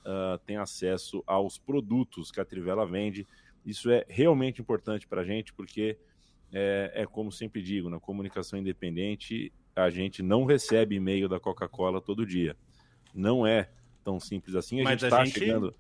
ah, 0.05 0.39
tem 0.47 0.56
acesso 0.56 1.22
aos 1.26 1.59
produtos 1.59 2.31
que 2.31 2.40
a 2.40 2.44
Trivela 2.44 2.86
vende. 2.86 3.26
Isso 3.66 3.90
é 3.90 4.05
realmente 4.09 4.60
importante 4.60 5.09
para 5.09 5.22
a 5.22 5.24
gente, 5.24 5.52
porque 5.52 5.97
é, 6.55 7.02
é 7.02 7.06
como 7.06 7.32
sempre 7.32 7.60
digo, 7.60 7.90
na 7.90 7.98
comunicação 7.98 8.59
independente, 8.59 9.52
a 9.74 9.90
gente 9.90 10.22
não 10.22 10.44
recebe 10.44 10.94
e-mail 10.94 11.28
da 11.28 11.40
Coca-Cola 11.40 12.01
todo 12.01 12.24
dia. 12.24 12.56
Não 13.12 13.44
é 13.47 13.68
tão 14.05 14.20
simples 14.20 14.55
assim. 14.55 14.81
A 14.81 14.85
Mas 14.85 14.93
gente 15.01 15.05
está 15.05 15.24
gente- 15.24 15.39
chegando. 15.40 15.74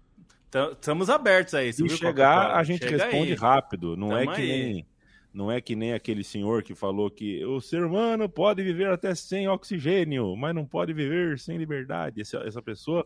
Então, 0.48 0.72
Estamos 0.72 1.08
abertos 1.10 1.54
a 1.54 1.64
isso. 1.64 1.88
Se 1.88 1.96
chegar, 1.96 2.56
a 2.56 2.62
gente 2.62 2.84
Chega 2.84 3.04
responde 3.04 3.32
aí. 3.32 3.38
rápido. 3.38 3.96
Não 3.96 4.16
é 4.16 4.24
Tamo 4.24 4.36
que 4.36 4.42
aí. 4.42 4.48
nem. 4.48 4.86
Não 5.32 5.50
é 5.50 5.60
que 5.60 5.74
nem 5.74 5.92
aquele 5.92 6.22
senhor 6.22 6.62
que 6.62 6.76
falou 6.76 7.10
que 7.10 7.44
o 7.44 7.60
ser 7.60 7.82
humano 7.84 8.28
pode 8.28 8.62
viver 8.62 8.88
até 8.88 9.12
sem 9.16 9.48
oxigênio, 9.48 10.36
mas 10.36 10.54
não 10.54 10.64
pode 10.64 10.92
viver 10.92 11.40
sem 11.40 11.56
liberdade. 11.56 12.20
Essa, 12.20 12.38
essa 12.46 12.62
pessoa 12.62 13.04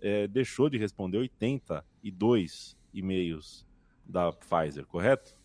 é, 0.00 0.26
deixou 0.26 0.70
de 0.70 0.78
responder 0.78 1.18
82 1.18 2.76
e-mails 2.94 3.66
da 4.06 4.32
Pfizer, 4.32 4.86
correto? 4.86 5.36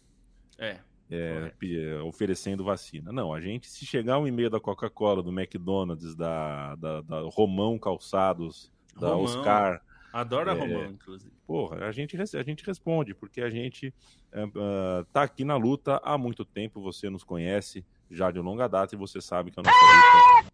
É. 0.58 0.78
é, 1.12 1.52
é, 1.62 2.02
oferecendo 2.02 2.64
vacina. 2.64 3.12
Não, 3.12 3.34
a 3.34 3.42
gente, 3.42 3.68
se 3.68 3.86
chegar 3.86 4.18
um 4.18 4.26
e-mail 4.26 4.50
da 4.50 4.60
Coca-Cola, 4.60 5.22
do 5.22 5.30
McDonald's, 5.30 6.16
da, 6.16 6.76
da, 6.76 7.02
da, 7.02 7.20
Romão 7.24 7.78
Calçados, 7.78 8.72
da 8.98 9.10
Romão. 9.10 9.24
Oscar. 9.24 9.82
Adora 10.14 10.52
é, 10.52 10.58
Romão, 10.58 10.86
inclusive. 10.86 11.34
Porra, 11.46 11.86
a 11.86 11.92
gente, 11.92 12.18
a 12.18 12.44
gente 12.44 12.66
responde, 12.66 13.14
porque 13.14 13.42
a 13.42 13.50
gente 13.50 13.94
uh, 14.34 15.06
tá 15.12 15.24
aqui 15.24 15.44
na 15.44 15.58
luta 15.58 16.00
há 16.04 16.18
muito 16.18 16.46
tempo, 16.46 16.82
você 16.82 17.10
nos 17.10 17.24
conhece 17.24 17.86
já 18.10 18.32
de 18.32 18.40
longa 18.40 18.68
data 18.68 18.96
e 18.96 18.98
você 18.98 19.20
sabe 19.22 19.52
que 19.52 19.60
a 19.60 19.64
nossa 19.64 20.42
luta. 20.42 20.54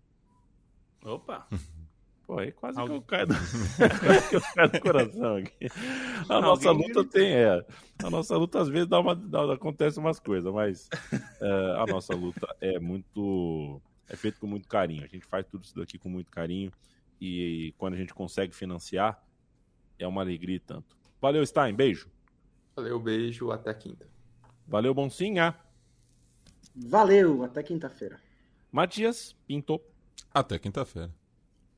Opa! 1.06 1.48
Pô, 2.28 2.40
aí 2.40 2.52
quase 2.52 2.78
Alguém... 2.78 2.98
que 2.98 3.04
eu 3.04 3.08
caio 3.08 3.28
do... 3.28 3.34
que 4.30 4.36
eu 4.36 4.41
caio 4.54 4.70
do 4.70 4.82
coração 4.82 5.36
aqui. 5.38 5.68
A 6.28 6.41
nossa 6.41 6.72
luta 6.72 7.06
tem, 7.06 7.32
é. 7.32 7.66
A 8.04 8.10
nossa 8.10 8.36
luta 8.36 8.60
às 8.60 8.68
vezes 8.68 8.86
dá 8.86 8.99
uma, 8.99 9.16
dá, 9.16 9.54
acontece 9.54 9.98
umas 9.98 10.20
coisas, 10.20 10.54
mas 10.54 10.90
é, 11.40 11.76
a 11.78 11.86
nossa 11.86 12.14
luta 12.14 12.54
é 12.60 12.78
muito. 12.80 13.82
É 14.10 14.16
feito 14.18 14.40
com 14.41 14.48
muito 14.48 14.68
carinho. 14.68 15.06
A 15.06 15.08
gente 15.08 15.26
faz 15.26 15.45
tudo 15.45 15.64
isso 15.64 15.76
daqui 15.76 15.98
com 15.98 16.10
muito 16.10 16.30
carinho. 16.30 16.72
E 17.20 17.74
quando 17.78 17.94
a 17.94 17.98
gente 17.98 18.14
consegue 18.14 18.54
financiar, 18.54 19.24
é 19.98 20.06
uma 20.06 20.22
alegria 20.22 20.58
e 20.58 20.60
tanto. 20.60 20.98
Valeu, 21.22 21.45
Stein. 21.45 21.74
Beijo. 21.74 22.10
Valeu, 22.76 22.99
beijo. 22.99 23.52
Até 23.52 23.74
quinta. 23.74 24.06
Valeu, 24.68 24.94
Boncinha. 24.94 25.56
Valeu, 26.76 27.44
até 27.44 27.64
quinta-feira. 27.64 28.20
Matias 28.70 29.34
Pinto. 29.48 29.82
Até 30.34 30.60
quinta-feira 30.60 31.12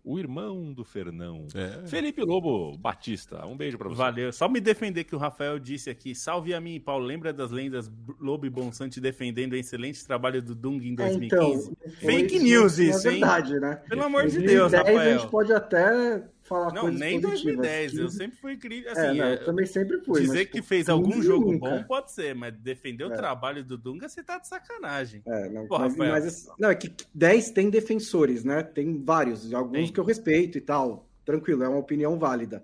o 0.09 0.17
irmão 0.17 0.73
do 0.73 0.83
Fernão. 0.83 1.45
É. 1.53 1.85
Felipe 1.85 2.23
Lobo 2.23 2.75
Batista, 2.79 3.45
um 3.45 3.55
beijo 3.55 3.77
para 3.77 3.89
você. 3.89 3.95
Valeu. 3.95 4.33
Só 4.33 4.49
me 4.49 4.59
defender 4.59 5.03
que 5.03 5.15
o 5.15 5.19
Rafael 5.19 5.59
disse 5.59 5.87
aqui. 5.87 6.15
Salve 6.15 6.51
a 6.51 6.59
mim, 6.59 6.79
Paulo. 6.79 7.05
Lembra 7.05 7.31
das 7.31 7.51
lendas 7.51 7.91
Lobo 8.19 8.47
e 8.47 8.49
Bonsante 8.49 8.99
defendendo 8.99 9.53
o 9.53 9.55
excelente 9.55 10.03
trabalho 10.03 10.41
do 10.41 10.55
Dung 10.55 10.81
em 10.81 10.95
2015? 10.95 11.69
É, 11.69 11.87
então, 11.87 11.91
Fake 11.99 12.39
news 12.39 12.79
isso, 12.79 13.07
é 13.07 13.11
verdade, 13.11 13.53
hein? 13.53 13.59
né? 13.59 13.75
Pelo 13.87 14.03
amor 14.03 14.25
de 14.25 14.39
Deus, 14.39 14.73
Rafael. 14.73 14.97
a 14.97 15.17
gente 15.19 15.29
pode 15.29 15.53
até 15.53 16.23
falar 16.49 16.73
não, 16.73 16.91
nem 16.91 17.21
2010. 17.21 17.91
15... 17.91 18.01
Eu 18.01 18.09
sempre 18.09 18.37
fui 18.37 18.57
crítico. 18.57 18.91
Assim, 18.91 19.01
é, 19.01 19.13
não, 19.13 19.25
eu 19.29 19.45
também 19.45 19.65
sempre 19.65 20.01
fui. 20.01 20.21
Dizer 20.21 20.47
que 20.47 20.55
tipo, 20.55 20.67
fez 20.67 20.89
algum 20.89 21.21
jogo 21.21 21.53
nunca. 21.53 21.69
bom 21.69 21.83
pode 21.83 22.11
ser, 22.11 22.35
mas 22.35 22.53
defender 22.55 23.05
o 23.05 23.13
é. 23.13 23.15
trabalho 23.15 23.63
do 23.63 23.77
Dunga, 23.77 24.09
você 24.09 24.23
tá 24.23 24.39
de 24.39 24.47
sacanagem. 24.47 25.21
É, 25.25 25.49
não, 25.49 25.67
Pô, 25.67 25.79
mas, 25.79 25.95
mas, 25.95 26.47
não, 26.59 26.69
é 26.69 26.75
que 26.75 26.91
10 27.13 27.51
tem 27.51 27.69
defensores, 27.69 28.43
né? 28.43 28.63
Tem 28.63 29.01
vários, 29.01 29.53
alguns 29.53 29.85
tem. 29.85 29.93
que 29.93 29.99
eu 29.99 30.03
respeito 30.03 30.57
e 30.57 30.61
tal. 30.61 31.07
Tranquilo, 31.23 31.63
é 31.63 31.69
uma 31.69 31.77
opinião 31.77 32.17
válida. 32.17 32.63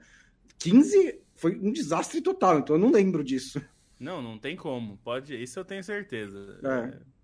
15 0.58 1.22
foi 1.36 1.56
um 1.56 1.72
desastre 1.72 2.22
total, 2.22 2.60
então 2.60 2.76
eu 2.76 2.80
não 2.80 2.92
lembro 2.92 3.24
disso. 3.24 3.62
Não, 4.00 4.22
não 4.22 4.38
tem 4.38 4.56
como. 4.56 4.98
Pode, 4.98 5.42
isso 5.42 5.60
eu 5.60 5.64
tenho 5.64 5.84
certeza. 5.84 6.60
É. 6.64 7.16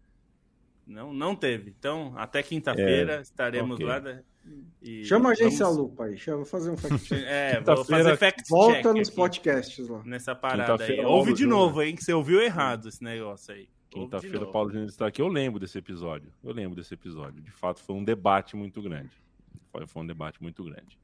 Não, 0.86 1.14
não 1.14 1.36
teve. 1.36 1.74
Então, 1.78 2.14
até 2.16 2.44
quinta-feira 2.44 3.16
é, 3.16 3.22
estaremos 3.22 3.76
okay. 3.76 3.86
lá. 3.86 4.22
E 4.82 5.06
Chama 5.06 5.30
a 5.30 5.32
agência 5.34 5.66
vamos... 5.66 5.80
Lupa 5.80 6.06
aí, 6.06 6.18
chama 6.18 6.44
fazer 6.44 6.72
um 6.72 6.78
fact 6.78 7.06
check. 7.06 7.24
É, 7.24 7.62
vou 7.62 7.86
fazer 7.86 8.18
fact 8.18 8.40
check. 8.40 8.50
Volta 8.50 8.94
nos 8.94 9.10
podcasts 9.10 9.88
lá. 9.88 10.02
Nessa 10.04 10.34
parada 10.36 10.84
aí. 10.84 11.00
Ouve 11.06 11.34
de 11.34 11.46
novo, 11.46 11.82
hein, 11.82 11.96
que 11.96 12.04
você 12.04 12.14
ouviu 12.14 12.42
errado 12.42 12.90
esse 12.90 13.04
negócio 13.04 13.54
aí. 13.54 13.70
Quinta-feira 13.90 14.44
o 14.44 14.52
Paulo 14.52 14.70
Júnior 14.70 14.88
está 14.88 15.08
aqui. 15.08 15.22
Eu 15.22 15.28
lembro 15.28 15.60
desse 15.60 15.78
episódio. 15.78 16.32
Eu 16.44 16.54
lembro 16.54 16.76
desse 16.76 16.94
episódio. 16.94 17.42
De 17.42 17.52
fato, 17.52 17.82
foi 17.82 17.96
um 17.96 18.04
debate 18.04 18.56
muito 18.56 18.82
grande. 18.82 19.12
Foi, 19.72 19.86
foi 19.86 20.02
um 20.02 20.08
debate 20.08 20.42
muito 20.42 20.64
grande. 20.64 20.98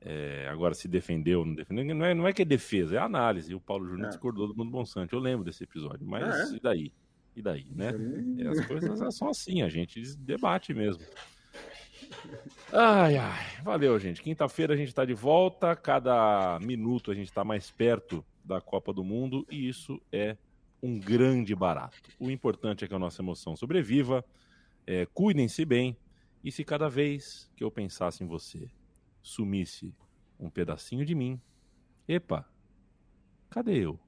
É, 0.00 0.48
agora, 0.50 0.74
se 0.74 0.88
defendeu 0.88 1.40
ou 1.40 1.46
não 1.46 1.54
defendeu, 1.54 1.94
não 1.94 2.06
é, 2.06 2.14
não 2.14 2.26
é 2.26 2.32
que 2.32 2.42
é 2.42 2.44
defesa, 2.44 2.96
é 2.96 2.98
análise. 2.98 3.54
O 3.54 3.60
Paulo 3.60 3.86
Júnior 3.86 4.06
é. 4.06 4.08
discordou 4.08 4.48
do 4.48 4.56
Mundo 4.56 4.70
Monsanto. 4.70 5.14
Eu 5.14 5.20
lembro 5.20 5.44
desse 5.44 5.62
episódio. 5.62 6.06
Mas 6.06 6.24
ah, 6.24 6.52
é. 6.52 6.56
e 6.56 6.60
daí? 6.60 6.92
E 7.36 7.42
daí, 7.42 7.66
né? 7.70 7.92
as 8.48 8.64
coisas 8.64 9.14
são 9.14 9.28
assim, 9.28 9.60
a 9.60 9.68
gente 9.68 10.00
debate 10.16 10.72
mesmo. 10.72 11.04
Ai, 12.72 13.16
ai, 13.16 13.62
valeu, 13.62 13.98
gente. 13.98 14.22
Quinta-feira 14.22 14.74
a 14.74 14.76
gente 14.76 14.88
está 14.88 15.04
de 15.04 15.14
volta. 15.14 15.74
Cada 15.76 16.58
minuto 16.60 17.10
a 17.10 17.14
gente 17.14 17.28
está 17.28 17.44
mais 17.44 17.70
perto 17.70 18.24
da 18.44 18.60
Copa 18.60 18.92
do 18.92 19.04
Mundo 19.04 19.46
e 19.50 19.68
isso 19.68 20.00
é 20.12 20.36
um 20.82 20.98
grande 20.98 21.54
barato. 21.54 22.10
O 22.18 22.30
importante 22.30 22.84
é 22.84 22.88
que 22.88 22.94
a 22.94 22.98
nossa 22.98 23.22
emoção 23.22 23.56
sobreviva. 23.56 24.24
É, 24.86 25.06
Cuidem-se 25.06 25.64
bem. 25.64 25.96
E 26.44 26.52
se 26.52 26.64
cada 26.64 26.88
vez 26.88 27.50
que 27.56 27.64
eu 27.64 27.70
pensasse 27.70 28.22
em 28.22 28.26
você 28.26 28.68
sumisse 29.22 29.92
um 30.38 30.48
pedacinho 30.48 31.04
de 31.04 31.14
mim, 31.14 31.40
epa, 32.06 32.48
cadê 33.50 33.84
eu? 33.84 33.98